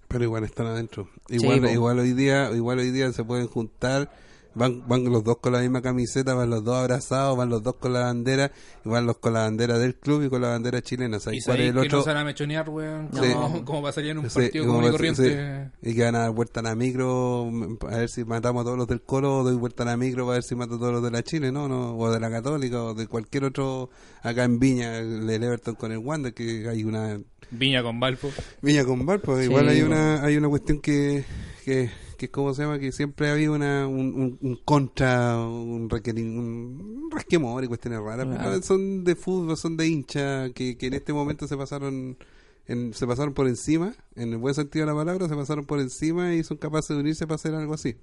Pero 0.07 0.25
igual 0.25 0.45
están 0.45 0.67
adentro. 0.67 1.09
Igual, 1.29 1.61
po. 1.63 1.69
igual 1.69 1.99
hoy 1.99 2.13
día, 2.13 2.51
igual 2.53 2.79
hoy 2.79 2.91
día 2.91 3.13
se 3.13 3.25
pueden 3.25 3.47
juntar. 3.47 4.11
Van, 4.55 4.87
van 4.89 5.05
los 5.05 5.23
dos 5.23 5.37
con 5.39 5.53
la 5.53 5.61
misma 5.61 5.81
camiseta, 5.81 6.35
van 6.35 6.51
los 6.51 6.65
dos 6.65 6.77
abrazados, 6.77 7.37
van 7.39 7.49
los 7.51 7.63
dos 7.63 7.77
con 7.77 7.93
la 7.93 8.01
bandera, 8.01 8.51
y 8.85 8.89
van 8.89 9.07
los 9.07 9.19
con 9.19 9.33
la 9.35 9.41
bandera 9.43 9.79
del 9.79 9.95
club 9.95 10.25
y 10.25 10.29
con 10.29 10.43
la 10.43 10.49
bandera 10.49 10.83
chilena. 10.83 11.19
Y 11.19 11.21
¿Sabes 11.21 11.45
cuál 11.47 11.61
es 11.61 11.67
el 11.67 11.73
que 11.73 11.75
no 11.75 11.81
otro? 11.83 12.03
se 12.03 12.09
van 12.11 12.17
a 12.19 12.25
mechonear, 12.25 12.69
weón, 12.69 13.09
Sí. 13.13 13.33
como, 13.33 13.65
como 13.65 13.83
pasaría 13.83 14.11
en 14.11 14.19
un 14.19 14.29
Sí, 14.29 14.41
partido 14.41 14.65
como 14.67 14.79
común 14.79 14.89
y 14.89 14.93
corriente. 14.93 15.71
sí. 15.83 15.89
Y 15.91 15.95
que 15.95 16.03
van 16.03 16.17
a 16.17 16.19
dar 16.21 16.31
vuelta 16.33 16.61
a 16.61 16.63
la 16.65 16.75
micro, 16.75 17.49
a 17.89 17.97
ver 17.97 18.09
si 18.09 18.25
matamos 18.25 18.63
a 18.63 18.65
todos 18.65 18.79
los 18.79 18.89
del 18.89 19.03
Colo, 19.03 19.39
o 19.39 19.45
doy 19.45 19.55
vuelta 19.57 19.85
a 19.85 19.87
la 19.87 19.97
micro 19.97 20.25
para 20.27 20.35
ver 20.35 20.43
si 20.43 20.55
mato 20.57 20.75
a 20.75 20.79
todos 20.79 20.93
los 20.95 21.03
de 21.05 21.11
la 21.13 21.23
Chile, 21.23 21.53
¿no? 21.53 21.69
no 21.69 21.97
O 21.97 22.11
de 22.11 22.19
la 22.19 22.29
Católica, 22.31 22.83
o 22.83 22.95
de 22.95 23.07
cualquier 23.07 23.45
otro, 23.45 23.91
acá 24.23 24.43
en 24.45 24.59
Viña, 24.59 24.99
el 24.99 25.31
Everton 25.31 25.77
con 25.77 25.93
el 25.93 25.99
Wander, 25.99 26.35
que 26.35 26.69
hay 26.69 26.83
una 26.83 27.21
Viña 27.53 27.83
con 27.83 28.01
Valpo. 28.01 28.31
Viña 28.63 28.85
con 28.85 29.07
Val, 29.07 29.21
Sí, 29.25 29.45
igual 29.45 29.69
hay 29.69 29.81
bueno. 29.83 29.95
una 29.97 30.25
hay 30.25 30.37
una 30.37 30.49
cuestión 30.49 30.81
que, 30.81 31.25
que, 31.65 31.91
que 32.21 32.27
es 32.27 32.33
como 32.33 32.53
se 32.53 32.63
llama, 32.63 32.79
que 32.79 32.93
siempre 32.93 33.31
ha 33.31 33.33
habido 33.33 33.55
una, 33.55 33.89
un, 33.89 34.13
un, 34.15 34.39
un 34.43 34.57
contra, 34.63 35.39
un, 35.41 35.89
un 35.91 37.09
resquemor 37.11 37.65
y 37.65 37.67
cuestiones 37.67 37.99
raras, 38.01 38.27
pero 38.27 38.39
Claro. 38.39 38.63
son 38.63 39.05
de 39.05 39.17
fútbol, 39.17 39.57
son 39.57 39.79
de 39.79 39.89
hincha, 39.89 40.51
que, 40.51 40.77
que 40.77 40.89
en 40.89 40.93
este 40.93 41.15
momento 41.15 41.49
se 41.49 41.57
pasaron 41.57 42.19
en, 42.67 42.93
se 42.93 43.07
pasaron 43.07 43.33
por 43.33 43.49
encima, 43.49 43.95
en 44.17 44.33
el 44.33 44.37
buen 44.37 44.55
sentido 44.55 44.85
de 44.85 44.93
la 44.93 44.99
palabra, 44.99 45.29
se 45.29 45.35
pasaron 45.35 45.65
por 45.65 45.81
encima 45.81 46.35
y 46.35 46.45
son 46.45 46.59
capaces 46.59 46.95
de 46.95 47.01
unirse 47.01 47.27
para 47.27 47.37
hacer 47.37 47.55
algo 47.55 47.73
así. 47.73 47.97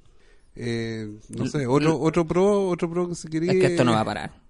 Eh, 0.56 1.20
no 1.30 1.46
sé, 1.46 1.68
otro 1.68 2.00
otro 2.00 2.26
pro, 2.26 2.68
otro 2.70 2.90
pro 2.90 3.08
que 3.08 3.14
se 3.14 3.30
quería... 3.30 3.52
Es 3.52 3.60
que 3.60 3.66
esto 3.68 3.84
no 3.84 3.92
va 3.92 4.00
a 4.02 4.06
parar. 4.06 4.47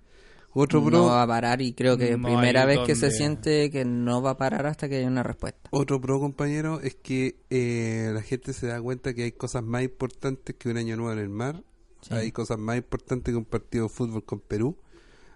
Otro 0.60 0.84
pro, 0.84 0.97
No 0.97 1.05
va 1.05 1.24
a 1.24 1.28
parar 1.28 1.62
y 1.62 1.74
creo 1.74 1.97
que 1.97 2.12
es 2.14 2.18
No 2.18 2.28
primera 2.28 2.62
hay 2.64 2.68
vez 2.68 2.80
que 2.86 2.95
se 2.95 3.08
donde- 3.08 3.18
siente 3.18 3.70
que 3.70 3.86
no 3.86 4.22
va 4.22 4.32
a 4.32 4.38
parar 4.38 4.66
hasta 4.66 4.89
que 4.89 4.97
haya 4.97 5.08
una 5.08 5.24
respuesta. 5.24 5.70
Otro 5.72 6.01
pro, 6.01 6.20
compañero, 6.20 6.80
es 6.82 6.95
que 6.95 7.36
eh, 7.49 8.10
la 8.14 8.22
gente 8.22 8.53
se 8.53 8.68
da 8.68 8.82
cuenta 8.82 9.14
que 9.14 9.24
hay 9.24 9.32
cosas 9.34 9.64
más 9.64 9.84
importantes 9.84 10.55
que 10.58 10.70
un 10.70 10.78
año 10.78 10.95
nuevo 10.97 11.12
en 11.14 11.20
el 11.20 11.30
mar. 11.30 11.64
Sí. 12.01 12.14
Hay 12.14 12.32
cosas 12.32 12.58
más 12.58 12.78
importantes 12.78 13.32
que 13.32 13.38
un 13.38 13.45
partido 13.45 13.84
de 13.86 13.89
fútbol 13.89 14.24
con 14.24 14.39
Perú. 14.39 14.78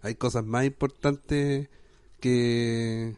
Hay 0.02 0.16
cosas 0.16 0.44
más 0.46 0.66
importantes 0.66 1.70
que, 2.20 3.16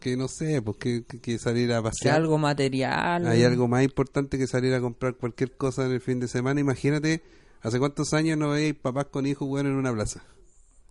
que 0.00 0.16
no 0.16 0.28
sé, 0.28 0.62
pues 0.62 0.76
que, 0.78 1.04
que- 1.04 1.38
salir 1.38 1.72
a 1.72 1.78
Que 1.78 1.82
pasear. 1.84 2.16
algo 2.16 2.38
material. 2.38 3.26
Hay 3.26 3.42
algo 3.42 3.68
más 3.68 3.82
importante 3.84 4.38
que 4.38 4.46
salir 4.46 4.72
a 4.74 4.80
comprar 4.80 5.14
cualquier 5.16 5.56
cosa 5.56 5.84
en 5.86 5.92
el 5.92 6.00
fin 6.00 6.20
de 6.20 6.28
semana. 6.28 6.60
Imagínate, 6.60 7.22
¿hace 7.62 7.78
cuántos 7.78 8.12
años 8.12 8.38
no 8.38 8.50
veis 8.50 8.74
papás 8.74 9.06
con 9.06 9.26
hijos 9.26 9.46
jugar 9.48 9.66
en 9.66 9.72
una 9.74 9.92
plaza? 9.92 10.22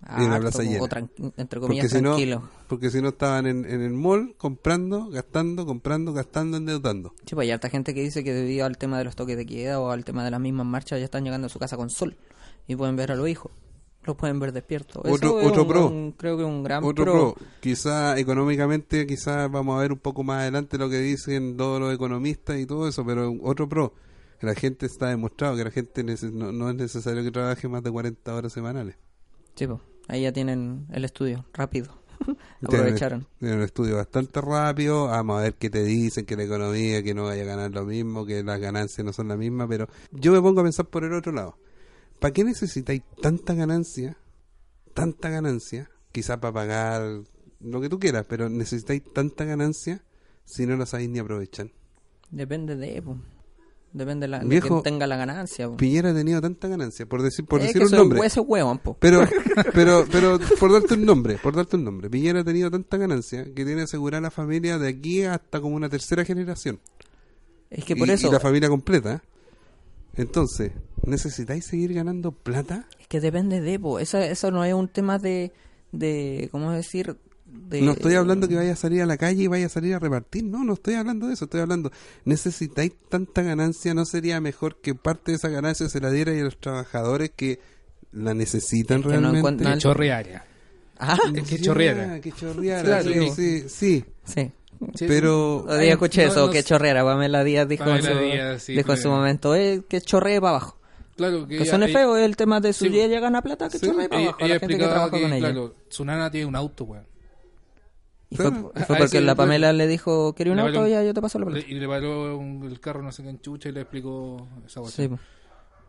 En 0.10 0.40
plaza 0.42 0.64
llena. 0.64 0.82
o 0.82 0.88
tran- 0.88 1.10
entre 1.38 1.60
Porque 1.60 1.60
comillas, 1.60 1.92
si 1.92 2.02
no, 2.02 2.10
tranquilo. 2.12 2.50
porque 2.68 2.90
si 2.90 3.02
no 3.02 3.10
estaban 3.10 3.46
en, 3.48 3.66
en 3.66 3.82
el 3.82 3.94
mall 3.94 4.36
comprando, 4.38 5.10
gastando, 5.10 5.66
comprando, 5.66 6.14
gastando, 6.14 6.58
endeudando. 6.58 7.14
Sí, 7.26 7.36
pues 7.36 7.46
hay 7.46 7.52
harta 7.52 7.70
gente 7.70 7.94
que 7.94 8.02
dice 8.02 8.24
que 8.24 8.34
debido 8.34 8.66
al 8.66 8.78
tema 8.78 8.98
de 8.98 9.06
los 9.06 9.16
toques 9.16 9.38
de 9.38 9.46
queda 9.46 9.80
o 9.80 9.90
al 9.92 10.04
tema 10.06 10.24
de 10.26 10.32
las 10.32 10.40
mismas 10.40 10.66
marchas 10.66 11.00
ya 11.00 11.06
están 11.06 11.24
llegando 11.24 11.48
a 11.48 11.50
su 11.50 11.60
casa 11.60 11.78
con 11.78 11.90
sol 11.90 12.16
y 12.68 12.76
pueden 12.76 12.96
ver 12.96 13.12
a 13.12 13.16
los 13.16 13.28
hijos. 13.30 13.52
Los 14.06 14.18
pueden 14.18 14.38
ver 14.38 14.52
despiertos. 14.52 14.98
Otro- 14.98 15.16
Eso 15.16 15.40
es 15.40 15.48
otro 15.48 15.62
un- 15.62 15.68
pro. 15.70 15.88
un- 15.88 16.12
creo 16.12 16.36
que 16.38 16.44
un 16.44 16.62
gran 16.64 16.84
Otro 16.84 17.06
pro. 17.06 17.14
pro, 17.36 17.46
quizá 17.62 18.20
económicamente, 18.20 19.08
quizá 19.08 19.48
vamos 19.48 19.78
a 19.78 19.82
ver 19.82 19.94
un 19.94 20.00
poco 20.00 20.24
más 20.24 20.42
adelante 20.42 20.78
lo 20.78 20.90
que 20.90 20.98
dicen 21.00 21.56
todos 21.56 21.80
los 21.80 21.94
economistas 21.94 22.58
y 22.60 22.66
todo 22.66 22.86
eso, 22.90 23.06
pero 23.06 23.34
otro 23.42 23.70
pro, 23.70 23.94
que 24.42 24.46
la 24.46 24.56
gente 24.56 24.86
está 24.88 25.08
demostrado 25.08 25.56
que 25.56 25.64
la 25.64 25.72
gente 25.72 26.04
no, 26.34 26.52
no 26.52 26.70
es 26.70 26.76
necesario 26.76 27.24
que 27.24 27.32
trabaje 27.32 27.70
más 27.70 27.82
de 27.82 27.92
40 27.92 28.36
horas 28.36 28.52
semanales. 28.52 28.98
Sí, 29.56 29.68
pues, 29.68 29.80
ahí 30.08 30.24
ya 30.24 30.32
tienen 30.32 30.88
el 30.92 31.06
estudio, 31.06 31.46
rápido. 31.54 32.04
Aprovecharon. 32.62 33.28
Tienen 33.40 33.58
un 33.58 33.64
estudio 33.64 33.98
bastante 33.98 34.42
rápido, 34.42 35.08
vamos 35.08 35.40
a 35.40 35.44
ver 35.44 35.56
qué 35.56 35.70
te 35.70 35.84
dicen, 35.84 36.26
que 36.26 36.36
la 36.36 36.44
economía, 36.44 37.04
que 37.04 37.14
no 37.14 37.26
vaya 37.26 37.44
a 37.44 37.46
ganar 37.46 37.72
lo 37.72 37.86
mismo, 37.86 38.26
que 38.26 38.44
las 38.44 38.60
ganancias 38.60 39.06
no 39.06 39.14
son 39.14 39.28
las 39.28 39.38
mismas, 39.38 39.68
pero 39.68 39.88
yo 40.12 40.32
me 40.32 40.42
pongo 40.42 40.62
a 40.62 40.64
pensar 40.64 40.86
por 40.88 41.04
el 41.04 41.14
otro 41.14 41.32
lado. 41.32 41.58
¿Para 42.20 42.34
qué 42.34 42.44
necesitáis 42.44 43.02
tanta 43.22 43.54
ganancia, 43.54 44.18
tanta 44.94 45.30
ganancia, 45.30 45.90
quizá 46.12 46.40
para 46.40 46.54
pagar 46.54 47.24
lo 47.60 47.82
que 47.82 47.90
tú 47.90 48.00
quieras, 48.00 48.26
pero 48.28 48.50
necesitáis 48.50 49.04
tanta 49.14 49.44
ganancia 49.46 50.04
si 50.46 50.66
no 50.66 50.78
la 50.78 50.86
sabéis 50.86 51.10
ni 51.10 51.20
aprovechar? 51.20 51.70
Depende 52.32 52.76
de, 52.76 53.02
pues. 53.02 53.18
Depende 53.94 54.24
de, 54.26 54.28
la, 54.28 54.40
de 54.40 54.60
quien 54.60 54.82
tenga 54.82 55.06
la 55.06 55.16
ganancia. 55.18 55.70
po. 55.70 55.78
Piñera 55.78 56.10
ha 56.10 56.14
tenido 56.16 56.42
tanta 56.42 56.68
ganancia, 56.68 57.06
por 57.06 57.22
decir, 57.22 57.46
por 57.46 57.60
es 57.62 57.68
decir 57.68 57.82
que 57.82 57.86
un 57.86 57.90
soy 57.92 58.00
nombre. 58.00 58.20
hueso 58.20 58.42
huevón, 58.42 58.80
po. 58.80 58.98
Pero, 59.00 59.24
pero, 59.74 60.06
pero, 60.12 60.40
por 60.60 60.74
darte 60.74 60.96
un 60.96 61.06
nombre, 61.06 61.38
por 61.38 61.56
darte 61.56 61.76
un 61.76 61.84
nombre, 61.84 62.10
Piñera 62.10 62.40
ha 62.40 62.44
tenido 62.44 62.72
tanta 62.72 62.98
ganancia 62.98 63.44
que 63.46 63.64
tiene 63.64 63.84
asegurada 63.84 64.22
la 64.22 64.32
familia 64.32 64.80
de 64.80 64.90
aquí 64.90 65.24
hasta 65.24 65.62
como 65.62 65.76
una 65.76 65.90
tercera 65.90 66.26
generación. 66.26 66.80
Es 67.70 67.86
que 67.86 67.96
por 67.96 68.08
y, 68.08 68.12
eso, 68.12 68.28
y 68.28 68.32
la 68.32 68.40
familia 68.40 68.68
completa. 68.68 69.24
Entonces, 70.16 70.72
¿necesitáis 71.06 71.66
seguir 71.66 71.94
ganando 71.94 72.32
plata? 72.32 72.88
es 73.00 73.08
que 73.08 73.20
depende 73.20 73.62
de, 73.62 73.80
po. 73.80 74.00
Eso, 74.00 74.18
eso 74.18 74.50
no 74.50 74.66
es 74.66 74.74
un 74.74 74.88
tema 74.88 75.20
de, 75.20 75.52
de 75.92 76.50
¿cómo 76.52 76.72
decir? 76.72 77.16
De, 77.56 77.82
No 77.82 77.92
estoy 77.92 78.16
hablando 78.16 78.48
que 78.48 78.56
vaya 78.56 78.74
a 78.74 78.76
salir 78.76 79.02
a 79.04 79.06
la 79.06 79.16
calle 79.18 79.44
y 79.44 79.48
vaya 79.48 79.68
a 79.68 79.70
salir 79.70 79.94
a 79.94 80.00
repartir, 80.00 80.44
no, 80.44 80.64
no 80.64 80.74
estoy 80.74 80.96
hablando 80.96 81.28
de 81.28 81.34
eso, 81.36 81.46
estoy 81.46 81.62
hablando, 81.62 81.92
¿necesitáis 82.26 82.94
tanta 83.10 83.44
ganancia? 83.44 83.94
¿No 83.94 84.06
sería 84.06 84.42
mejor 84.42 84.78
que 84.82 84.96
parte 84.96 85.32
de 85.32 85.38
esa 85.38 85.50
ganancia 85.50 85.88
se 85.88 86.00
la 86.02 86.10
diera 86.10 86.32
a 86.32 86.36
los 86.36 86.58
trabajadores 86.60 87.32
que 87.36 87.60
la 88.12 88.34
necesitan 88.34 89.02
Es 89.02 89.08
que 89.08 89.18
no 89.18 89.32
realmente? 89.32 89.64
Que 89.66 89.78
chorrearia. 89.78 90.46
Ah, 90.98 91.18
Es 91.36 91.44
que 91.48 91.60
chorreara. 91.60 92.20
que 92.22 92.32
chorreara, 92.32 92.84
Claro, 93.02 93.12
sí, 93.12 93.30
sí, 93.36 93.70
sí. 93.70 94.06
sí. 94.26 94.52
Sí, 94.96 95.06
Pero 95.08 95.66
día 95.80 95.94
escuché 95.94 96.26
no, 96.26 96.32
eso, 96.32 96.46
no 96.48 96.52
que 96.52 96.64
chorreara. 96.64 97.04
Pamela 97.06 97.44
Díaz 97.44 97.68
dijo, 97.68 97.84
en 97.84 97.90
Pamela 98.02 98.12
su, 98.12 98.18
Díaz, 98.20 98.64
sí, 98.64 98.74
dijo 98.76 98.92
en 98.92 98.98
su 98.98 99.10
momento, 99.10 99.56
eh, 99.56 99.84
que 99.88 100.02
chorree 100.02 100.42
para 100.42 100.50
abajo. 100.58 100.78
Claro, 101.16 101.44
que 101.48 101.56
Que 101.58 101.62
ella- 101.64 101.70
suene 101.70 101.86
ella- 101.86 102.00
feo, 102.00 102.18
es 102.18 102.26
el 102.26 102.36
tema 102.36 102.60
de 102.60 102.74
su 102.74 102.86
Sí. 102.86 102.90
día 102.92 103.06
ella 103.06 103.20
gana 103.22 103.42
plata, 103.42 103.70
que 103.70 103.78
Sí, 103.80 103.86
chorree 103.86 104.10
para 104.10 104.22
abajo. 104.24 104.38
a 104.42 104.46
ella 104.46 104.54
la 104.56 104.60
gente 104.60 104.78
que 104.78 104.84
trabaja 104.84 105.12
que, 105.12 105.22
con 105.22 105.34
ella. 105.34 105.40
claro, 105.52 105.76
su 105.88 106.04
nana 106.04 106.30
tiene 106.32 106.48
un 106.48 106.56
auto, 106.56 106.84
weón. 106.86 107.06
Y 108.34 108.36
fue, 108.36 108.48
y 108.48 108.84
porque 108.98 109.22
la. 109.22 109.36
Pamela 109.36 109.72
le 109.74 109.88
dijo, 109.88 110.34
¿quería 110.34 110.52
un 110.54 110.58
Le 110.58 110.64
auto? 110.64 110.80
valió- 110.82 110.94
Ya, 110.96 111.04
yo 111.04 111.14
te 111.14 111.22
paso 111.22 111.40
la 111.40 111.46
Le- 111.46 111.52
plata. 111.52 111.68
y 111.70 111.74
le 111.80 111.88
paró 111.88 112.38
un- 112.38 112.64
el 112.64 112.80
carro 112.80 113.02
no 113.04 113.12
sé 113.12 113.24
qué 113.24 113.30
en 113.30 113.40
chucha 113.42 113.70
y 113.70 113.72
le 113.74 113.82
explicó 113.82 114.48
esa 114.66 114.82
cosa. 114.82 114.96
Sí. 115.04 115.10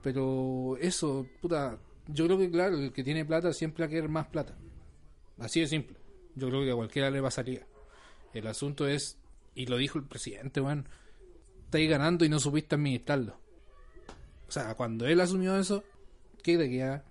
Pero 0.02 0.76
eso, 0.80 1.26
puta, 1.40 1.78
yo 2.08 2.26
creo 2.26 2.38
que 2.38 2.50
claro, 2.50 2.76
el 2.76 2.92
que 2.92 3.02
tiene 3.04 3.24
plata 3.24 3.52
siempre 3.52 3.84
va 3.84 3.86
a 3.86 3.90
querer 3.90 4.08
más 4.08 4.26
plata. 4.26 4.54
Así 5.38 5.60
de 5.60 5.66
simple. 5.66 5.96
Yo 6.34 6.48
creo 6.48 6.62
que 6.62 6.70
a 6.72 6.74
cualquiera 6.74 7.10
le 7.10 7.22
pasaría. 7.22 7.66
El 8.32 8.46
asunto 8.46 8.86
es, 8.86 9.16
y 9.54 9.66
lo 9.66 9.76
dijo 9.76 9.98
el 9.98 10.04
presidente, 10.04 10.60
weón, 10.60 10.86
estáis 11.64 11.88
ganando 11.88 12.24
y 12.24 12.28
no 12.28 12.38
supiste 12.40 12.74
administrarlo. 12.74 13.36
O 14.48 14.50
sea, 14.52 14.74
cuando 14.74 15.06
él 15.06 15.20
asumió 15.20 15.56
eso, 15.58 15.82
¿qué 16.42 16.58
te 16.58 16.68
queda 16.68 17.04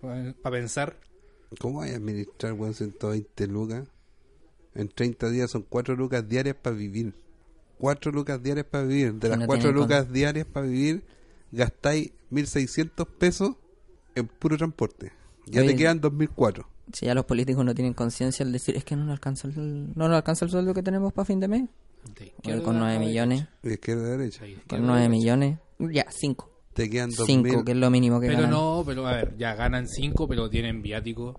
para 0.00 0.56
pensar? 0.56 0.96
¿cómo 1.60 1.80
hay 1.82 1.92
a 1.92 1.96
administrar 1.96 2.52
weón 2.52 2.74
120 2.74 3.46
lucas? 3.46 3.88
En 4.74 4.88
30 4.88 5.30
días 5.30 5.50
son 5.50 5.62
4 5.68 5.96
lucas 5.96 6.28
diarias 6.28 6.56
para 6.60 6.76
vivir. 6.76 7.14
4 7.78 8.12
lucas 8.12 8.42
diarias 8.42 8.66
para 8.70 8.84
vivir. 8.84 9.14
De 9.14 9.28
las 9.28 9.38
no 9.38 9.46
4 9.46 9.62
tienen 9.62 9.80
lucas 9.80 10.12
diarias 10.12 10.46
para 10.46 10.66
vivir, 10.66 11.04
gastáis 11.52 12.12
1.600 12.30 13.06
pesos 13.18 13.56
en 14.14 14.26
puro 14.26 14.56
transporte. 14.56 15.12
Ya 15.46 15.60
Oye, 15.62 15.70
te 15.70 15.76
quedan 15.76 16.00
2.004. 16.00 16.66
Si 16.92 17.06
ya 17.06 17.14
los 17.14 17.24
políticos 17.24 17.64
no 17.64 17.74
tienen 17.74 17.94
conciencia 17.94 18.44
al 18.44 18.52
decir, 18.52 18.76
es 18.76 18.84
que 18.84 18.96
no 18.96 19.04
nos 19.04 19.12
alcanza 19.12 19.48
el, 19.48 19.88
no 19.94 20.08
nos 20.08 20.16
alcanza 20.16 20.44
el 20.44 20.50
sueldo 20.50 20.74
que 20.74 20.82
tenemos 20.82 21.12
para 21.12 21.24
fin 21.26 21.40
de 21.40 21.48
mes. 21.48 21.68
De 22.44 22.62
con 22.62 22.78
9 22.78 22.96
a 22.96 22.98
millones, 22.98 23.46
De 23.62 23.74
izquierda 23.74 24.06
a 24.06 24.16
derecha. 24.16 24.42
derecha. 24.44 24.62
con 24.68 24.86
9 24.86 25.08
millones, 25.08 25.58
ya, 25.78 26.06
5. 26.08 26.50
Te 26.72 26.88
quedan 26.88 27.10
5, 27.12 27.26
2.000. 27.48 27.64
que 27.64 27.72
es 27.72 27.76
lo 27.76 27.90
mínimo 27.90 28.20
que 28.20 28.28
Pero 28.28 28.38
ganan. 28.42 28.50
no, 28.52 28.82
pero 28.86 29.06
a 29.06 29.12
ver, 29.16 29.36
ya 29.36 29.54
ganan 29.54 29.86
5, 29.88 30.28
pero 30.28 30.48
tienen 30.48 30.80
viático. 30.80 31.38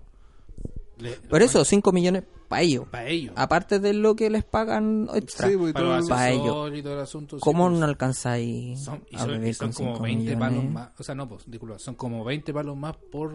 Le- 1.00 1.12
Por 1.28 1.42
eso, 1.42 1.64
5 1.64 1.92
millones 1.92 2.24
para 2.48 2.62
ellos. 2.62 2.86
Para 2.90 3.06
ellos. 3.08 3.32
Aparte 3.36 3.78
de 3.80 3.92
lo 3.94 4.14
que 4.16 4.28
les 4.30 4.44
pagan 4.44 5.08
extra. 5.14 5.48
Sí, 5.48 5.56
pues, 5.56 5.72
para 5.72 5.88
Pa' 5.88 5.98
asesores 5.98 6.78
y 6.78 6.82
todo 6.82 6.94
el 6.94 7.00
asunto. 7.00 7.36
sí, 7.36 7.40
¿Cómo 7.42 7.68
pues. 7.68 7.78
no 7.78 7.86
alcanzáis 7.86 8.80
Son, 8.80 9.02
a 9.14 9.18
son, 9.20 9.30
vivir 9.32 9.54
son 9.54 9.68
con 9.72 9.74
como 9.76 9.90
5 9.96 10.02
20 10.02 10.24
millones? 10.36 10.38
palos 10.58 10.64
más. 10.72 10.90
O 10.98 11.02
sea, 11.02 11.14
no, 11.14 11.28
pues, 11.28 11.44
disculpa. 11.50 11.78
Son 11.78 11.94
como 11.94 12.24
20 12.24 12.52
palos 12.52 12.76
más 12.76 12.96
por. 12.96 13.32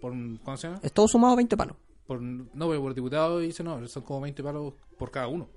por 0.00 0.12
¿Cómo 0.42 0.56
se 0.56 0.68
llama? 0.68 0.80
Es 0.82 0.92
todo 0.92 1.08
sumado 1.08 1.36
20 1.36 1.56
palos. 1.56 1.76
Por, 2.06 2.22
no, 2.22 2.68
pero 2.68 2.80
por 2.80 2.94
diputado 2.94 3.42
y 3.42 3.52
senador. 3.52 3.86
Son 3.88 4.02
como 4.02 4.20
20 4.22 4.42
palos 4.42 4.72
por 4.96 5.10
cada 5.10 5.28
uno. 5.28 5.48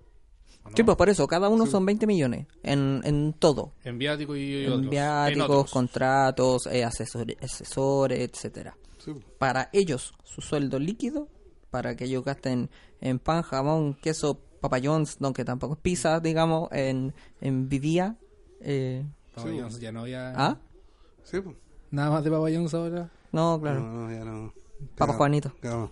¿O 0.64 0.69
no? 0.69 0.76
Sí, 0.76 0.84
pues 0.84 0.98
por 0.98 1.10
eso, 1.10 1.28
cada 1.28 1.49
uno 1.49 1.65
son 1.65 1.86
20 1.86 2.06
millones 2.07 2.48
en, 2.64 3.02
en 3.03 3.34
todo. 3.34 3.73
En 3.84 3.98
viático 3.98 4.36
y, 4.36 4.65
En 4.65 4.72
otros. 4.73 4.90
viáticos, 4.90 5.45
otros. 5.49 5.72
contratos, 5.72 6.68
eh, 6.68 6.84
asesor- 6.86 7.38
asesores, 7.44 8.19
etcétera. 8.19 8.76
Sí. 8.99 9.14
Para 9.40 9.69
ellos, 9.73 10.14
su 10.23 10.41
sueldo 10.41 10.78
líquido, 10.80 11.28
para 11.72 11.95
que 11.95 12.06
ellos 12.06 12.23
gasten 12.23 12.69
en 12.99 13.18
pan, 13.19 13.41
jamón, 13.41 13.95
queso, 13.95 14.40
papayons, 14.61 15.19
no, 15.22 15.34
que 15.34 15.44
tampoco 15.45 15.73
es 15.73 15.80
pizza, 15.80 16.19
digamos, 16.19 16.69
en, 16.72 17.14
en 17.40 17.68
vivía. 17.69 18.18
Eh, 18.60 19.03
Pabellones, 19.34 19.80
ya 19.80 19.91
no 19.91 20.02
había. 20.02 20.34
¿Ah? 20.36 20.60
Sí, 21.23 21.40
pues. 21.41 21.56
Nada 21.90 22.10
más 22.11 22.23
de 22.23 22.30
pabellones 22.32 22.73
ahora. 22.73 23.10
No, 23.32 23.60
claro. 23.60 23.80
No, 23.82 24.07
no, 24.07 24.11
ya 24.14 24.23
no. 24.23 24.53
Papa 24.95 25.14
Juanito. 25.14 25.52
cagamos. 25.61 25.91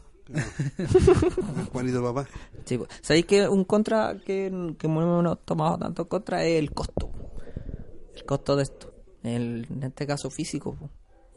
Juanito 1.71 2.03
papá. 2.03 2.27
Sí, 2.65 2.77
pues. 2.77 2.89
¿Sabéis 3.01 3.25
que 3.25 3.47
un 3.47 3.63
contra 3.65 4.17
que, 4.25 4.75
que 4.77 4.87
no 4.87 5.19
hemos 5.21 5.45
tomado 5.45 5.77
tanto 5.77 6.07
contra 6.07 6.43
es 6.45 6.59
el 6.59 6.71
costo? 6.71 7.09
El 8.15 8.25
costo 8.25 8.55
de 8.55 8.63
esto. 8.63 8.93
El, 9.23 9.67
en 9.69 9.83
este 9.83 10.05
caso 10.07 10.29
físico. 10.29 10.75
po. 10.75 10.89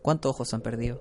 ¿Cuántos 0.02 0.30
ojos 0.30 0.48
se 0.48 0.56
han 0.56 0.62
perdido? 0.62 1.00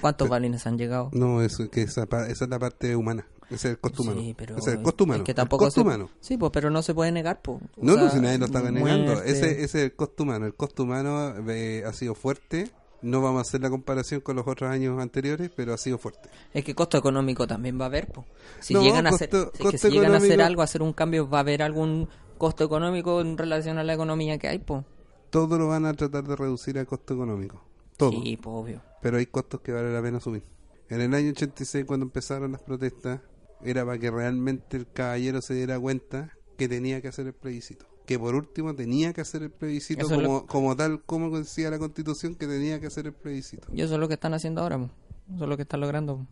¿Cuántos 0.00 0.28
balines 0.28 0.66
han 0.66 0.76
llegado? 0.78 1.10
No, 1.12 1.42
eso, 1.42 1.68
que 1.70 1.82
esa, 1.82 2.06
es 2.28 2.40
la 2.48 2.58
parte 2.58 2.94
humana. 2.94 3.26
Ese 3.46 3.54
es 3.54 3.64
el 3.72 3.78
costo 3.80 4.02
humano. 4.02 4.20
Sí, 4.20 4.34
pero 4.36 4.56
Ese 4.58 4.70
es 4.70 4.76
el 4.76 4.82
costo 4.82 5.04
humano. 5.04 5.18
es 5.22 5.24
que 5.24 5.30
el 5.32 5.36
tampoco 5.36 5.64
costo 5.64 5.80
se- 5.80 5.86
humano. 5.86 6.10
Sí, 6.20 6.36
pues, 6.36 6.52
pero 6.52 6.68
no 6.68 6.82
se 6.82 6.92
puede 6.94 7.10
negar, 7.12 7.40
pues. 7.40 7.58
O 7.62 7.68
No, 7.80 7.96
no, 7.96 8.10
si 8.10 8.20
nadie 8.20 8.36
lo 8.38 8.44
está 8.44 8.70
negando. 8.70 9.14
Ese, 9.22 9.50
ese 9.52 9.64
es 9.64 9.74
el 9.76 9.94
costo 9.96 10.24
humano. 10.24 10.44
El 10.44 10.54
costo 10.54 10.82
humano 10.82 11.34
eh, 11.48 11.82
ha 11.86 11.92
sido 11.94 12.14
fuerte. 12.14 12.70
No 13.00 13.22
vamos 13.22 13.38
a 13.38 13.42
hacer 13.42 13.60
la 13.60 13.70
comparación 13.70 14.20
con 14.20 14.36
los 14.36 14.46
otros 14.46 14.70
años 14.70 15.00
anteriores, 15.00 15.50
pero 15.54 15.72
ha 15.72 15.78
sido 15.78 15.98
fuerte. 15.98 16.28
Es 16.52 16.64
que 16.64 16.74
costo 16.74 16.98
económico 16.98 17.46
también 17.46 17.78
va 17.78 17.84
a 17.84 17.86
haber, 17.86 18.08
pues. 18.08 18.26
Si 18.60 18.74
No, 18.74 18.82
llegan 18.82 19.06
a 19.06 19.10
hacer, 19.10 19.30
si 19.30 19.36
es 19.36 19.50
que 19.52 19.62
costo 19.62 19.78
si 19.78 19.90
llegan 19.90 20.14
a 20.14 20.16
hacer 20.18 20.42
algo, 20.42 20.62
a 20.62 20.64
hacer 20.64 20.82
un 20.82 20.92
cambio, 20.92 21.28
va 21.28 21.38
a 21.38 21.40
haber 21.42 21.62
algún 21.62 22.08
costo 22.38 22.64
económico 22.64 23.20
en 23.20 23.38
relación 23.38 23.78
a 23.78 23.84
la 23.84 23.94
economía 23.94 24.38
que 24.38 24.48
hay, 24.48 24.58
pues. 24.58 24.84
Todo 25.30 25.58
lo 25.58 25.68
van 25.68 25.84
a 25.86 25.94
tratar 25.94 26.24
de 26.24 26.34
reducir 26.34 26.78
al 26.78 26.86
costo 26.86 27.14
económico. 27.14 27.62
Todo. 27.96 28.10
Sí, 28.10 28.36
pues 28.36 28.54
obvio. 28.54 28.82
Pero 29.02 29.18
hay 29.18 29.26
costos 29.26 29.60
que 29.60 29.72
vale 29.72 29.92
la 29.92 30.02
pena 30.02 30.18
asumir. 30.18 30.42
En 30.88 31.00
el 31.00 31.14
año 31.14 31.30
86, 31.30 31.84
cuando 31.84 32.06
empezaron 32.06 32.52
las 32.52 32.62
protestas, 32.62 33.20
era 33.62 33.84
para 33.84 33.98
que 33.98 34.10
realmente 34.10 34.76
el 34.76 34.90
caballero 34.90 35.42
se 35.42 35.54
diera 35.54 35.78
cuenta 35.78 36.32
que 36.56 36.68
tenía 36.68 37.00
que 37.02 37.08
hacer 37.08 37.26
el 37.26 37.34
plebiscito. 37.34 37.86
Que 38.08 38.18
por 38.18 38.34
último 38.34 38.74
tenía 38.74 39.12
que 39.12 39.20
hacer 39.20 39.42
el 39.42 39.50
plebiscito 39.50 40.06
Eso 40.06 40.14
como, 40.14 40.22
lo- 40.22 40.46
como 40.46 40.74
tal, 40.74 41.02
como 41.04 41.36
decía 41.38 41.68
la 41.70 41.78
constitución, 41.78 42.34
que 42.36 42.46
tenía 42.46 42.80
que 42.80 42.86
hacer 42.86 43.04
el 43.06 43.12
plebiscito. 43.12 43.68
Y 43.70 43.82
eso 43.82 43.94
es 43.94 44.00
lo 44.00 44.08
que 44.08 44.14
están 44.14 44.32
haciendo 44.32 44.62
ahora, 44.62 44.78
po. 44.78 44.88
eso 45.34 45.44
es 45.44 45.48
lo 45.50 45.56
que 45.56 45.62
están 45.64 45.80
logrando. 45.80 46.26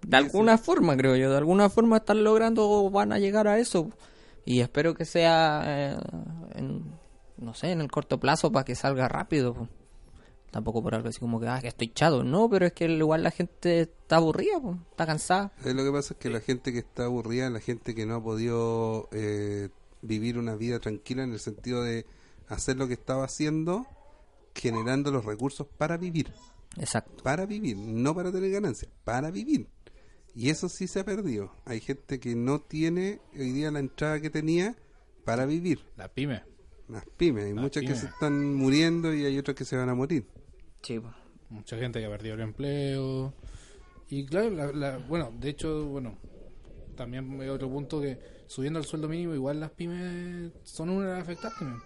De 0.00 0.16
alguna 0.16 0.56
forma, 0.56 0.96
creo 0.96 1.14
yo, 1.14 1.30
de 1.30 1.36
alguna 1.36 1.68
forma 1.68 1.98
están 1.98 2.24
logrando 2.24 2.88
van 2.90 3.12
a 3.12 3.18
llegar 3.18 3.46
a 3.46 3.58
eso. 3.58 3.90
Y 4.46 4.60
espero 4.60 4.94
que 4.94 5.04
sea, 5.04 5.62
eh, 5.66 5.98
en, 6.54 6.84
no 7.36 7.52
sé, 7.52 7.72
en 7.72 7.82
el 7.82 7.90
corto 7.90 8.18
plazo 8.18 8.50
para 8.50 8.64
que 8.64 8.74
salga 8.74 9.06
rápido. 9.06 9.52
po. 9.52 9.68
Tampoco 10.50 10.82
por 10.82 10.94
algo 10.94 11.08
así 11.10 11.18
como 11.20 11.38
que, 11.40 11.48
ah, 11.48 11.60
que 11.60 11.68
estoy 11.68 11.88
chado. 11.92 12.24
No, 12.24 12.48
pero 12.48 12.64
es 12.64 12.72
que 12.72 12.86
igual 12.86 13.22
la 13.22 13.30
gente 13.32 13.80
está 13.82 14.16
aburrida, 14.16 14.58
po, 14.60 14.78
está 14.92 15.04
cansada. 15.04 15.52
Eh, 15.64 15.74
lo 15.74 15.84
que 15.84 15.92
pasa 15.92 16.14
es 16.14 16.20
que 16.20 16.30
la 16.30 16.40
gente 16.40 16.72
que 16.72 16.78
está 16.78 17.04
aburrida, 17.04 17.50
la 17.50 17.60
gente 17.60 17.94
que 17.94 18.06
no 18.06 18.14
ha 18.14 18.22
podido 18.22 19.08
eh, 19.12 19.68
vivir 20.02 20.38
una 20.38 20.56
vida 20.56 20.78
tranquila 20.80 21.22
en 21.24 21.32
el 21.32 21.38
sentido 21.40 21.82
de 21.82 22.06
hacer 22.48 22.76
lo 22.76 22.86
que 22.88 22.94
estaba 22.94 23.24
haciendo, 23.24 23.86
generando 24.54 25.10
los 25.10 25.24
recursos 25.24 25.66
para 25.78 25.96
vivir. 25.96 26.32
Exacto. 26.78 27.22
para 27.22 27.46
vivir, 27.46 27.76
no 27.76 28.14
para 28.14 28.30
tener 28.30 28.50
ganancias, 28.50 28.90
para 29.04 29.30
vivir. 29.30 29.66
Y 30.34 30.50
eso 30.50 30.68
sí 30.68 30.86
se 30.86 31.00
ha 31.00 31.04
perdido. 31.04 31.50
Hay 31.64 31.80
gente 31.80 32.20
que 32.20 32.34
no 32.34 32.60
tiene 32.60 33.20
hoy 33.34 33.52
día 33.52 33.70
la 33.70 33.78
entrada 33.78 34.20
que 34.20 34.28
tenía 34.28 34.76
para 35.24 35.46
vivir. 35.46 35.80
La 35.96 36.08
pyme. 36.12 36.42
Las 36.88 37.04
pymes, 37.16 37.44
hay 37.46 37.54
Las 37.54 37.62
muchas 37.62 37.80
que 37.80 37.86
pymes. 37.88 38.00
se 38.02 38.06
están 38.08 38.54
muriendo 38.54 39.14
y 39.14 39.24
hay 39.24 39.38
otras 39.38 39.56
que 39.56 39.64
se 39.64 39.76
van 39.76 39.88
a 39.88 39.94
morir. 39.94 40.26
Sí. 40.82 41.00
Mucha 41.48 41.78
gente 41.78 41.98
que 42.00 42.06
ha 42.06 42.10
perdido 42.10 42.34
el 42.34 42.42
empleo. 42.42 43.32
Y 44.10 44.26
claro, 44.26 44.50
la, 44.50 44.66
la- 44.72 44.98
bueno, 44.98 45.32
de 45.40 45.48
hecho, 45.48 45.86
bueno, 45.86 46.18
también 46.94 47.40
hay 47.40 47.48
otro 47.48 47.70
punto 47.70 48.00
que 48.02 48.18
subiendo 48.46 48.78
el 48.78 48.84
sueldo 48.84 49.08
mínimo, 49.08 49.34
igual 49.34 49.60
las 49.60 49.70
pymes 49.70 50.52
son 50.64 50.90
una 50.90 51.06
de 51.08 51.12
las 51.14 51.22
afectadas 51.22 51.58
también. 51.58 51.80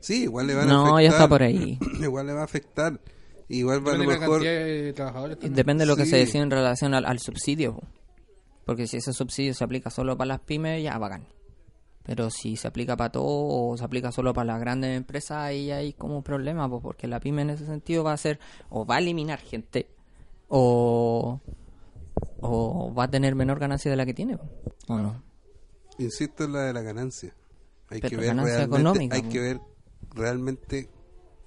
Sí, 0.00 0.24
igual 0.24 0.46
le 0.46 0.54
van 0.54 0.68
a 0.68 0.72
No, 0.72 0.82
afectar. 0.82 1.02
ya 1.02 1.08
está 1.10 1.28
por 1.28 1.42
ahí. 1.42 1.78
Igual 2.00 2.26
le 2.26 2.32
va 2.34 2.40
a 2.42 2.44
afectar. 2.44 3.00
Igual 3.48 3.86
va 3.86 3.92
a 3.92 3.96
lo 3.96 4.04
mejor. 4.04 4.18
cantidad 4.42 4.52
de 4.64 4.92
trabajadores 4.94 5.36
también. 5.38 5.54
Depende 5.54 5.82
de 5.82 5.86
lo 5.86 5.96
que 5.96 6.06
se 6.06 6.16
decide 6.16 6.42
en 6.42 6.50
relación 6.50 6.94
al, 6.94 7.04
al 7.06 7.18
subsidio. 7.20 7.76
po. 7.76 7.82
Porque 8.66 8.86
si 8.86 8.98
ese 8.98 9.12
subsidio 9.12 9.54
se 9.54 9.64
aplica 9.64 9.90
solo 9.90 10.16
para 10.16 10.28
las 10.28 10.40
pymes, 10.40 10.82
ya 10.82 10.98
bacán. 10.98 11.26
Pero 12.04 12.30
si 12.30 12.56
se 12.56 12.66
aplica 12.68 12.96
para 12.96 13.12
todo 13.12 13.24
o 13.26 13.76
se 13.78 13.84
aplica 13.84 14.10
solo 14.12 14.34
para 14.34 14.44
las 14.46 14.60
grandes 14.60 14.96
empresas, 14.96 15.38
ahí 15.38 15.70
hay 15.70 15.92
como 15.92 16.16
un 16.16 16.22
problema, 16.22 16.68
po, 16.68 16.80
porque 16.82 17.06
la 17.06 17.20
pyme 17.20 17.42
en 17.42 17.50
ese 17.50 17.64
sentido 17.64 18.02
va 18.04 18.12
a 18.12 18.16
ser 18.16 18.40
o 18.70 18.84
va 18.84 18.96
a 18.96 18.98
eliminar 18.98 19.38
gente 19.38 19.88
o, 20.48 21.40
o 22.40 22.94
va 22.94 23.04
a 23.04 23.10
tener 23.10 23.34
menor 23.34 23.58
ganancia 23.58 23.90
de 23.90 23.96
la 23.96 24.04
que 24.04 24.14
tiene. 24.14 24.36
¿O 24.88 24.98
no? 24.98 25.22
Insisto 26.04 26.44
en 26.44 26.52
la 26.52 26.62
de 26.62 26.72
la 26.72 26.82
ganancia. 26.82 27.34
Hay 27.88 28.00
Pero 28.00 28.10
que 28.10 28.16
ver 28.16 28.36
realmente, 28.36 28.62
económica, 28.62 29.16
hay 29.16 29.22
que 29.22 29.40
ver 29.40 29.60
realmente 30.14 30.88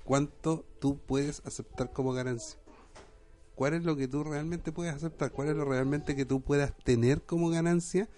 cuánto 0.03 0.65
tú 0.79 0.99
puedes 1.05 1.41
aceptar 1.45 1.91
como 1.91 2.13
ganancia. 2.13 2.59
¿Cuál 3.55 3.73
es 3.73 3.83
lo 3.83 3.95
que 3.95 4.07
tú 4.07 4.23
realmente 4.23 4.71
puedes 4.71 4.93
aceptar? 4.93 5.31
¿Cuál 5.31 5.49
es 5.49 5.55
lo 5.55 5.65
realmente 5.65 6.15
que 6.15 6.25
tú 6.25 6.41
puedas 6.41 6.73
tener 6.83 7.21
como 7.21 7.49
ganancia 7.49 8.09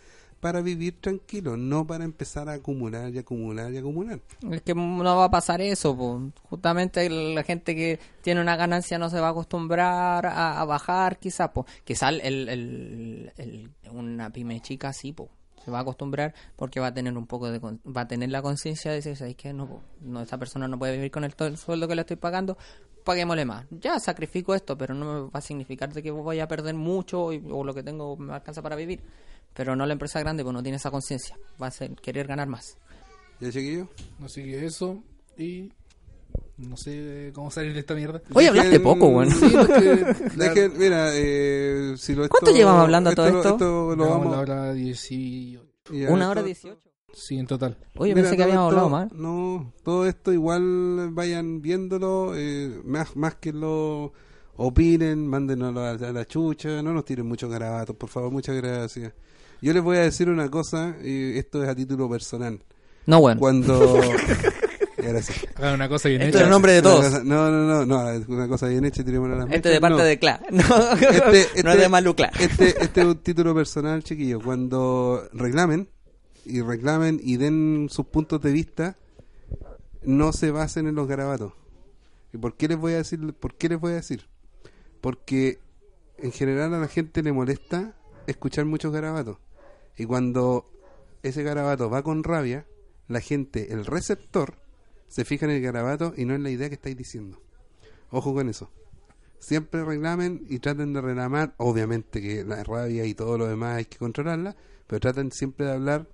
para 0.42 0.62
vivir 0.62 1.00
tranquilo? 1.00 1.58
No 1.58 1.86
para 1.86 2.06
empezar 2.06 2.50
a 2.50 2.54
acumular 2.54 3.14
y 3.14 3.20
acumular 3.20 3.72
y 3.72 3.78
acumular. 3.78 4.20
Es 4.52 4.62
que 4.64 4.74
no 4.74 5.04
va 5.04 5.26
a 5.26 5.30
pasar 5.32 5.62
eso, 5.62 5.96
po. 5.96 6.22
justamente 6.50 7.08
la 7.10 7.44
gente 7.44 7.76
que 7.76 8.00
tiene 8.24 8.42
una 8.42 8.56
ganancia 8.56 8.98
no 8.98 9.10
se 9.12 9.20
va 9.20 9.28
a 9.28 9.32
acostumbrar 9.32 10.26
a, 10.26 10.60
a 10.60 10.66
bajar, 10.66 11.20
quizás, 11.20 11.50
po. 11.50 11.68
quizás 11.84 12.14
el, 12.24 12.50
el- 12.50 13.32
el- 13.38 13.70
una 13.92 14.32
pyme 14.32 14.60
chica 14.62 14.92
sí, 14.92 15.14
po. 15.14 15.30
Se 15.68 15.72
va 15.72 15.80
a 15.80 15.82
acostumbrar 15.82 16.34
porque 16.56 16.80
va 16.80 16.88
a 16.88 16.94
tener 16.94 17.18
un 17.18 17.28
poco 17.28 17.52
de 17.52 17.60
va 17.60 18.02
a 18.02 18.08
tener 18.08 18.30
la 18.30 18.42
conciencia 18.42 18.90
de 18.92 18.98
decir, 18.98 19.18
¿sabes 19.18 19.36
qué? 19.36 19.52
No, 19.52 19.82
no, 20.00 20.22
esta 20.22 20.38
persona 20.38 20.66
no 20.66 20.80
puede 20.80 20.94
vivir 20.96 21.12
con 21.12 21.26
el, 21.26 21.36
todo 21.36 21.50
el 21.50 21.58
sueldo 21.58 21.90
que 21.90 21.96
le 21.96 22.02
estoy 22.04 22.16
pagando, 22.16 22.58
paguémosle 23.04 23.44
más. 23.44 23.66
Ya 23.70 24.00
sacrifico 24.00 24.56
esto, 24.56 24.78
pero 24.78 24.94
no 24.94 25.06
me 25.26 25.30
va 25.30 25.40
a 25.40 25.42
significar 25.42 25.92
de 25.94 26.02
que 26.02 26.10
voy 26.10 26.40
a 26.40 26.48
perder 26.48 26.74
mucho 26.76 27.34
y- 27.34 27.44
o 27.52 27.66
lo 27.66 27.74
que 27.74 27.84
tengo 27.84 28.16
me 28.16 28.34
alcanza 28.34 28.62
para 28.62 28.78
vivir. 28.78 29.02
Pero 29.54 29.76
no 29.76 29.86
la 29.86 29.92
empresa 29.92 30.22
grande, 30.22 30.42
pues 30.42 30.54
no 30.54 30.64
tiene 30.64 30.78
esa 30.78 30.90
conciencia. 30.90 31.38
Va 31.62 31.68
a 31.68 31.72
ser, 31.72 31.96
querer 31.96 32.28
ganar 32.28 32.48
más. 32.48 32.78
¿Ya 33.42 33.52
chiquillo? 33.52 33.90
Así 34.24 34.42
que 34.46 34.66
eso. 34.66 35.04
Y. 35.38 35.74
No 36.58 36.76
sé 36.78 37.32
cómo 37.34 37.52
salir 37.52 37.74
de 37.74 37.80
esta 37.82 37.94
mierda. 37.94 38.22
Oye, 38.34 38.48
hablaste 38.48 38.80
poco, 38.80 39.08
weón. 39.10 39.30
Sí, 39.32 39.46
Dejen- 39.46 40.74
mira, 40.78 41.10
eh, 41.14 41.94
si 41.98 42.16
lo 42.16 42.28
¿Cuánto 42.30 42.52
llevamos 42.52 42.82
hablando 42.84 43.14
todo 43.14 43.28
esto? 43.28 43.96
lo 43.96 44.04
Llevamos 44.04 44.26
vamos 44.26 44.32
la 44.32 44.40
hora 44.40 44.74
18. 44.74 45.64
ya, 45.94 46.10
Una 46.10 46.30
hora 46.30 46.40
esto- 46.42 46.46
dieciocho. 46.46 46.82
Sí, 47.14 47.38
en 47.40 47.48
total. 47.48 47.78
Oye, 47.96 48.14
Mira, 48.14 48.24
pensé 48.24 48.38
que 48.38 48.44
habíamos 48.44 48.72
esto- 48.74 48.80
hablado 48.86 48.90
más. 48.90 49.12
No, 49.14 49.74
todo 49.84 50.06
esto 50.08 50.32
igual 50.34 51.10
vayan 51.12 51.62
viéndolo, 51.62 52.34
eh, 52.36 52.80
más, 52.86 53.16
más 53.16 53.36
que 53.36 53.54
lo 53.54 54.14
opinen, 54.56 55.28
mándenos 55.28 55.76
a 55.76 55.80
la, 55.96 56.10
a 56.10 56.12
la 56.12 56.26
chucha, 56.26 56.82
no 56.82 56.94
nos 56.94 57.06
tiren 57.06 57.26
muchos 57.28 57.50
garabatos, 57.50 57.96
por 57.96 58.10
favor, 58.10 58.32
muchas 58.32 58.56
gracias. 58.56 59.14
Yo 59.62 59.74
les 59.74 59.82
voy 59.84 59.98
a 59.98 60.02
decir 60.02 60.30
una 60.30 60.50
cosa, 60.52 60.96
y 61.04 61.38
esto 61.38 61.64
es 61.64 61.70
a 61.70 61.76
título 61.76 62.08
personal. 62.10 62.60
No, 63.08 63.20
bueno. 63.22 63.40
Cuando... 63.40 64.00
Gracias. 65.08 65.46
Hagan 65.56 65.76
una 65.76 65.90
cosa 65.90 66.10
bien 66.10 66.22
Esto 66.22 66.30
hecha. 66.30 66.40
es 66.40 66.44
el 66.46 66.50
nombre 66.50 66.72
de 66.74 66.80
Una 66.80 66.90
todos. 66.90 67.06
cosa- 67.06 67.24
no, 67.24 67.52
no, 67.52 67.64
no, 67.64 67.86
no, 67.86 68.10
es 68.12 68.28
una 68.28 68.48
cosa 68.48 68.68
bien 68.68 68.86
hecha, 68.86 69.04
tiremos 69.04 69.30
la 69.30 69.46
Este 69.56 69.70
de 69.70 69.80
parte 69.82 69.98
no. 69.98 70.04
de 70.04 70.20
Cla. 70.20 70.42
No, 70.52 70.60
Este- 70.94 71.10
no 71.20 71.32
este- 71.32 71.72
es 71.74 71.80
de 71.80 71.90
Malucla. 71.90 72.32
Este, 72.40 72.84
este 72.84 73.02
es 73.02 73.08
un 73.08 73.18
título 73.18 73.56
personal, 73.56 74.04
chiquillo. 74.04 74.40
Cuando 74.42 75.28
reclamen 75.34 75.88
y 76.46 76.62
reclamen 76.62 77.20
y 77.24 77.38
den 77.38 77.88
sus 77.92 78.06
puntos 78.08 78.42
de 78.42 78.52
vista, 78.52 78.96
no 80.04 80.32
se 80.34 80.52
basen 80.52 80.88
en 80.88 80.96
los 80.96 81.08
garabatos. 81.08 81.54
¿Y 82.34 82.38
por 82.38 82.56
qué 82.56 82.68
les 82.68 82.78
voy 82.78 82.94
a 82.94 82.98
decir? 82.98 83.34
¿Por 83.34 83.56
qué 83.56 83.70
les 83.70 83.80
voy 83.80 83.94
a 83.94 83.96
decir? 83.96 84.28
Porque 85.02 85.60
en 86.18 86.32
general 86.32 86.74
a 86.74 86.80
la 86.80 86.88
gente 86.88 87.22
le 87.24 87.32
molesta 87.32 87.94
escuchar 88.28 88.66
muchos 88.66 88.92
garabatos. 88.92 89.38
Y 89.98 90.06
cuando 90.06 90.66
ese 91.24 91.44
garabato 91.44 91.90
va 91.90 92.04
con 92.04 92.24
rabia, 92.24 92.66
la 93.08 93.22
gente, 93.22 93.72
el 93.74 93.86
receptor, 93.86 94.56
se 95.08 95.26
fija 95.26 95.46
en 95.46 95.52
el 95.52 95.62
garabato 95.62 96.14
y 96.16 96.26
no 96.26 96.36
en 96.36 96.44
la 96.44 96.50
idea 96.50 96.70
que 96.70 96.76
estáis 96.76 96.98
diciendo. 96.98 97.42
Ojo 98.10 98.34
con 98.34 98.50
eso 98.50 98.70
siempre 99.40 99.84
reclamen 99.84 100.46
y 100.50 100.60
traten 100.60 100.94
de 100.94 101.02
reclamar, 101.02 101.54
obviamente 101.58 102.22
que 102.22 102.44
la 102.44 102.64
rabia 102.64 103.06
y 103.06 103.14
todo 103.14 103.38
lo 103.38 103.48
demás 103.48 103.78
hay 103.78 103.86
que 103.86 103.98
controlarla, 103.98 104.56
pero 104.88 105.00
traten 105.00 105.32
siempre 105.32 105.66
de 105.66 105.74
hablar 105.74 106.10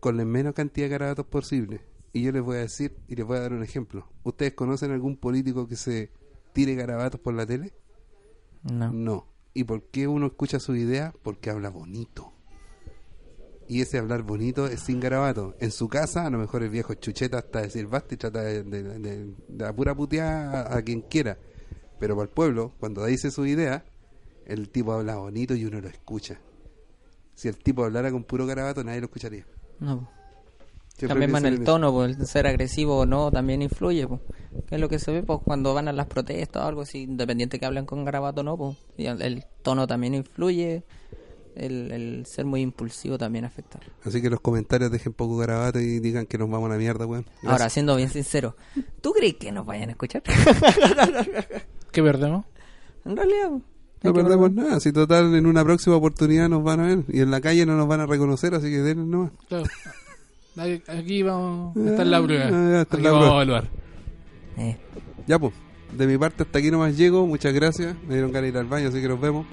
con 0.00 0.16
la 0.16 0.24
menos 0.24 0.54
cantidad 0.54 0.86
de 0.86 0.90
garabatos 0.90 1.26
posible. 1.26 1.82
Y 2.12 2.22
yo 2.22 2.32
les 2.32 2.42
voy 2.42 2.56
a 2.56 2.60
decir 2.60 2.96
y 3.08 3.16
les 3.16 3.24
voy 3.24 3.38
a 3.38 3.40
dar 3.40 3.52
un 3.52 3.62
ejemplo. 3.62 4.06
¿Ustedes 4.22 4.54
conocen 4.54 4.90
algún 4.90 5.16
político 5.16 5.66
que 5.66 5.76
se 5.76 6.10
tire 6.52 6.74
garabatos 6.74 7.20
por 7.20 7.34
la 7.34 7.46
tele? 7.46 7.72
No. 8.70 8.92
No. 8.92 9.26
¿Y 9.54 9.64
por 9.64 9.84
qué 9.84 10.08
uno 10.08 10.26
escucha 10.26 10.60
su 10.60 10.74
idea? 10.74 11.14
Porque 11.22 11.50
habla 11.50 11.70
bonito. 11.70 12.31
Y 13.72 13.80
ese 13.80 13.96
hablar 13.98 14.22
bonito 14.22 14.66
es 14.66 14.80
sin 14.80 15.00
garabato. 15.00 15.54
En 15.58 15.70
su 15.70 15.88
casa, 15.88 16.26
a 16.26 16.30
lo 16.30 16.36
mejor 16.36 16.62
el 16.62 16.68
viejo 16.68 16.92
chucheta 16.92 17.38
hasta 17.38 17.62
decir 17.62 17.86
basta 17.86 18.14
y 18.14 18.18
trata 18.18 18.42
de, 18.42 18.62
de, 18.64 18.82
de- 18.82 19.34
de 19.48 19.66
a 19.66 19.72
pura 19.72 19.94
putear 19.94 20.54
a, 20.54 20.76
a 20.76 20.82
quien 20.82 21.00
quiera. 21.00 21.38
Pero 21.98 22.14
para 22.14 22.24
el 22.24 22.30
pueblo, 22.30 22.72
cuando 22.78 23.02
dice 23.06 23.30
su 23.30 23.46
idea, 23.46 23.82
el 24.44 24.68
tipo 24.68 24.92
habla 24.92 25.16
bonito 25.16 25.54
y 25.54 25.64
uno 25.64 25.80
lo 25.80 25.88
escucha. 25.88 26.38
Si 27.34 27.48
el 27.48 27.56
tipo 27.56 27.82
hablara 27.84 28.10
con 28.10 28.24
puro 28.24 28.44
garabato, 28.44 28.84
nadie 28.84 29.00
lo 29.00 29.06
escucharía. 29.06 29.46
No. 29.80 30.06
Siempre 30.94 31.26
También 31.26 31.46
en 31.46 31.52
el 31.60 31.64
tono, 31.64 31.90
pues, 31.92 32.18
el 32.18 32.26
ser 32.26 32.46
agresivo 32.46 32.98
o 32.98 33.06
no 33.06 33.30
también 33.32 33.62
influye, 33.62 34.06
pues. 34.06 34.20
Que 34.66 34.74
es 34.74 34.80
lo 34.82 34.90
que 34.90 34.98
se 34.98 35.10
ve 35.12 35.22
pues, 35.22 35.40
cuando 35.42 35.72
van 35.72 35.88
a 35.88 35.92
las 35.94 36.06
protestas 36.08 36.62
o 36.62 36.66
algo 36.66 36.82
así, 36.82 37.04
independiente 37.04 37.58
que 37.58 37.64
hablen 37.64 37.86
con 37.86 38.04
garabato 38.04 38.42
o 38.42 38.44
no, 38.44 38.58
pues. 38.58 38.76
El 38.98 39.44
tono 39.62 39.86
también 39.86 40.14
influye, 40.14 40.82
el, 41.56 41.90
el 41.92 42.26
ser 42.26 42.44
muy 42.44 42.60
impulsivo 42.60 43.18
también 43.18 43.44
afecta. 43.44 43.78
Así 44.04 44.20
que 44.22 44.30
los 44.30 44.40
comentarios 44.40 44.90
dejen 44.90 45.12
poco 45.12 45.36
garabato 45.36 45.78
y 45.80 45.98
digan 46.00 46.26
que 46.26 46.38
nos 46.38 46.50
vamos 46.50 46.68
a 46.70 46.72
la 46.74 46.78
mierda, 46.78 47.06
weón. 47.06 47.26
Ahora, 47.44 47.68
siendo 47.68 47.94
bien 47.96 48.08
sincero, 48.08 48.56
¿tú 49.00 49.12
crees 49.12 49.34
que 49.34 49.52
nos 49.52 49.64
vayan 49.66 49.88
a 49.88 49.92
escuchar? 49.92 50.22
¿Qué 51.92 52.02
perdemos? 52.02 52.44
en 53.04 53.16
realidad, 53.16 53.50
No 54.02 54.12
perdemos 54.14 54.52
nada, 54.52 54.78
si 54.80 54.92
total 54.92 55.34
en 55.34 55.46
una 55.46 55.64
próxima 55.64 55.96
oportunidad 55.96 56.48
nos 56.48 56.62
van 56.62 56.80
a 56.80 56.86
ver 56.86 57.04
y 57.08 57.20
en 57.20 57.30
la 57.30 57.40
calle 57.40 57.66
no 57.66 57.76
nos 57.76 57.88
van 57.88 58.00
a 58.00 58.06
reconocer, 58.06 58.54
así 58.54 58.70
que 58.70 58.78
denle 58.78 59.04
nomás. 59.06 59.32
Claro. 59.48 59.64
Aquí- 60.88 61.22
vamos 61.22 61.76
a 61.76 61.90
estar 61.90 62.06
la 62.06 62.22
prueba. 62.22 62.44
Ah, 62.52 62.80
está 62.82 62.96
Aquí 62.96 63.04
la 63.04 63.10
vamos 63.12 63.26
a 63.26 63.30
prueba. 63.30 63.42
evaluar. 63.42 63.68
Eh, 64.58 64.76
Ya 65.26 65.38
pues, 65.38 65.52
de 65.96 66.06
mi 66.06 66.18
parte 66.18 66.42
hasta 66.42 66.58
aquí 66.58 66.70
nomás 66.70 66.96
llego, 66.96 67.26
muchas 67.26 67.52
gracias, 67.54 67.96
me 68.06 68.14
dieron 68.14 68.30
ganas 68.32 68.42
de 68.44 68.48
ir 68.50 68.56
al 68.58 68.66
baño, 68.66 68.88
así 68.88 69.00
que 69.00 69.08
nos 69.08 69.20
vemos. 69.20 69.46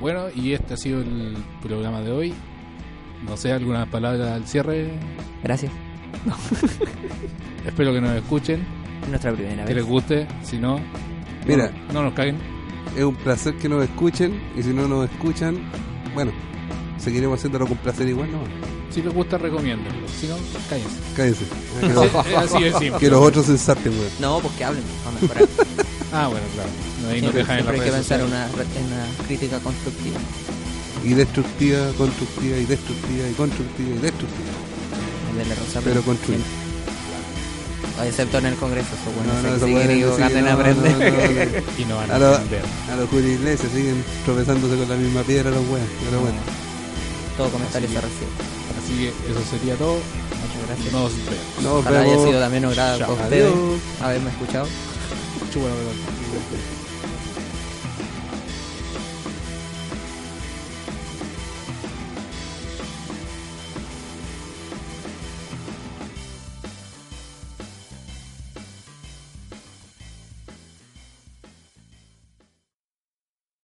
Bueno, 0.00 0.26
y 0.34 0.52
este 0.52 0.74
ha 0.74 0.76
sido 0.76 1.00
el 1.00 1.36
programa 1.62 2.00
de 2.00 2.10
hoy. 2.10 2.34
No 3.26 3.36
sé, 3.36 3.52
algunas 3.52 3.86
palabras 3.88 4.28
al 4.30 4.46
cierre. 4.46 4.90
gracias. 5.42 5.70
Espero 7.66 7.92
que 7.92 8.00
nos 8.00 8.12
escuchen, 8.16 8.64
Es 9.02 9.08
nuestra 9.08 9.32
primera 9.32 9.64
que 9.64 9.74
vez. 9.74 9.76
les 9.76 9.84
guste. 9.86 10.26
Si 10.42 10.58
no, 10.58 10.80
Mira. 11.46 11.70
no, 11.88 11.94
no 11.94 12.02
nos 12.04 12.14
caguen. 12.14 12.38
Es 12.96 13.04
un 13.04 13.14
placer 13.14 13.54
que 13.56 13.68
nos 13.68 13.84
escuchen 13.84 14.40
y 14.56 14.62
si 14.62 14.70
no 14.70 14.88
nos 14.88 15.08
escuchan, 15.10 15.58
bueno, 16.14 16.32
seguiremos 16.98 17.38
haciéndolo 17.38 17.66
con 17.66 17.76
placer 17.78 18.08
igual, 18.08 18.32
¿no? 18.32 18.38
Si 18.90 19.02
les 19.02 19.12
gusta, 19.14 19.38
recomienden. 19.38 19.92
Si 20.18 20.26
no, 20.26 20.36
cállense. 20.68 20.98
Cállense. 21.16 21.44
Que 21.80 21.88
los, 21.94 22.06
Es 22.06 22.36
así 22.36 22.62
de 22.64 22.72
simple. 22.72 22.98
que 22.98 23.08
los 23.10 23.20
otros 23.24 23.46
se 23.46 23.52
ensarten, 23.52 23.92
weón. 23.92 24.10
No, 24.20 24.40
pues 24.40 24.54
que 24.54 24.64
hablen, 24.64 24.82
para 25.04 25.20
mejorar. 25.20 25.44
Ah, 26.12 26.26
bueno, 26.28 26.44
claro. 26.54 26.68
Ahí 27.10 27.20
Siempre, 27.20 27.44
siempre 27.44 27.64
las 27.64 27.74
hay 27.74 27.80
que 27.86 27.92
pensar 27.92 28.24
una, 28.24 28.46
en 28.46 28.86
una 28.86 29.06
crítica 29.26 29.58
constructiva. 29.60 30.18
Y 31.04 31.14
destructiva, 31.14 31.86
constructiva, 31.96 32.56
y 32.58 32.64
destructiva, 32.66 33.28
y 33.28 33.32
constructiva, 33.34 33.88
y 33.96 33.98
destructiva. 33.98 34.50
El 35.32 35.38
de 35.38 35.44
la 35.46 35.54
Rosa 35.54 35.80
Pero 35.84 36.02
construir. 36.02 36.40
siempre. 36.40 38.08
Excepto 38.08 38.38
en 38.38 38.46
el 38.46 38.54
Congreso, 38.56 38.88
eso 38.96 39.12
bueno, 39.14 39.32
No, 39.34 39.42
no, 39.42 39.56
eso 39.56 39.66
siguen 39.66 39.88
decir, 39.88 40.36
en 40.38 40.44
no, 40.44 40.50
no, 40.50 40.56
aprender. 40.56 40.92
no, 40.92 40.98
no. 40.98 41.72
Y 41.78 41.84
no 41.84 41.96
van 41.96 42.10
A 42.10 42.14
a 42.14 42.18
lo- 42.18 42.34
entender. 42.36 42.62
A 42.92 42.96
los 42.96 43.08
Julio 43.10 43.32
Iglesias 43.32 43.70
siguen 43.74 44.02
tropezándose 44.24 44.76
con 44.76 44.88
la 44.88 44.96
misma 44.96 45.22
piedra 45.22 45.50
los 45.50 45.64
weones. 45.68 45.88
Pero 46.04 46.20
bueno, 46.20 46.38
Todo 47.36 47.48
comentario 47.50 47.88
se 47.88 48.00
recibe. 48.00 48.30
Así 48.82 48.92
que 48.98 49.08
eso 49.30 49.40
sería 49.50 49.74
todo. 49.76 49.94
Muchas 50.00 50.66
gracias. 50.66 50.92
Nos 50.92 51.12
vemos. 51.12 51.62
nos 51.62 51.72
Ojalá 51.84 52.00
haya 52.00 52.10
vemos. 52.10 52.28
sido 52.28 52.40
también 52.40 52.64
agrado 52.64 52.98
para 53.00 53.12
ustedes 53.12 53.52
haberme 54.02 54.30
escuchado. 54.30 54.66
Chúpalo, 55.52 55.74
perdón. 55.74 56.79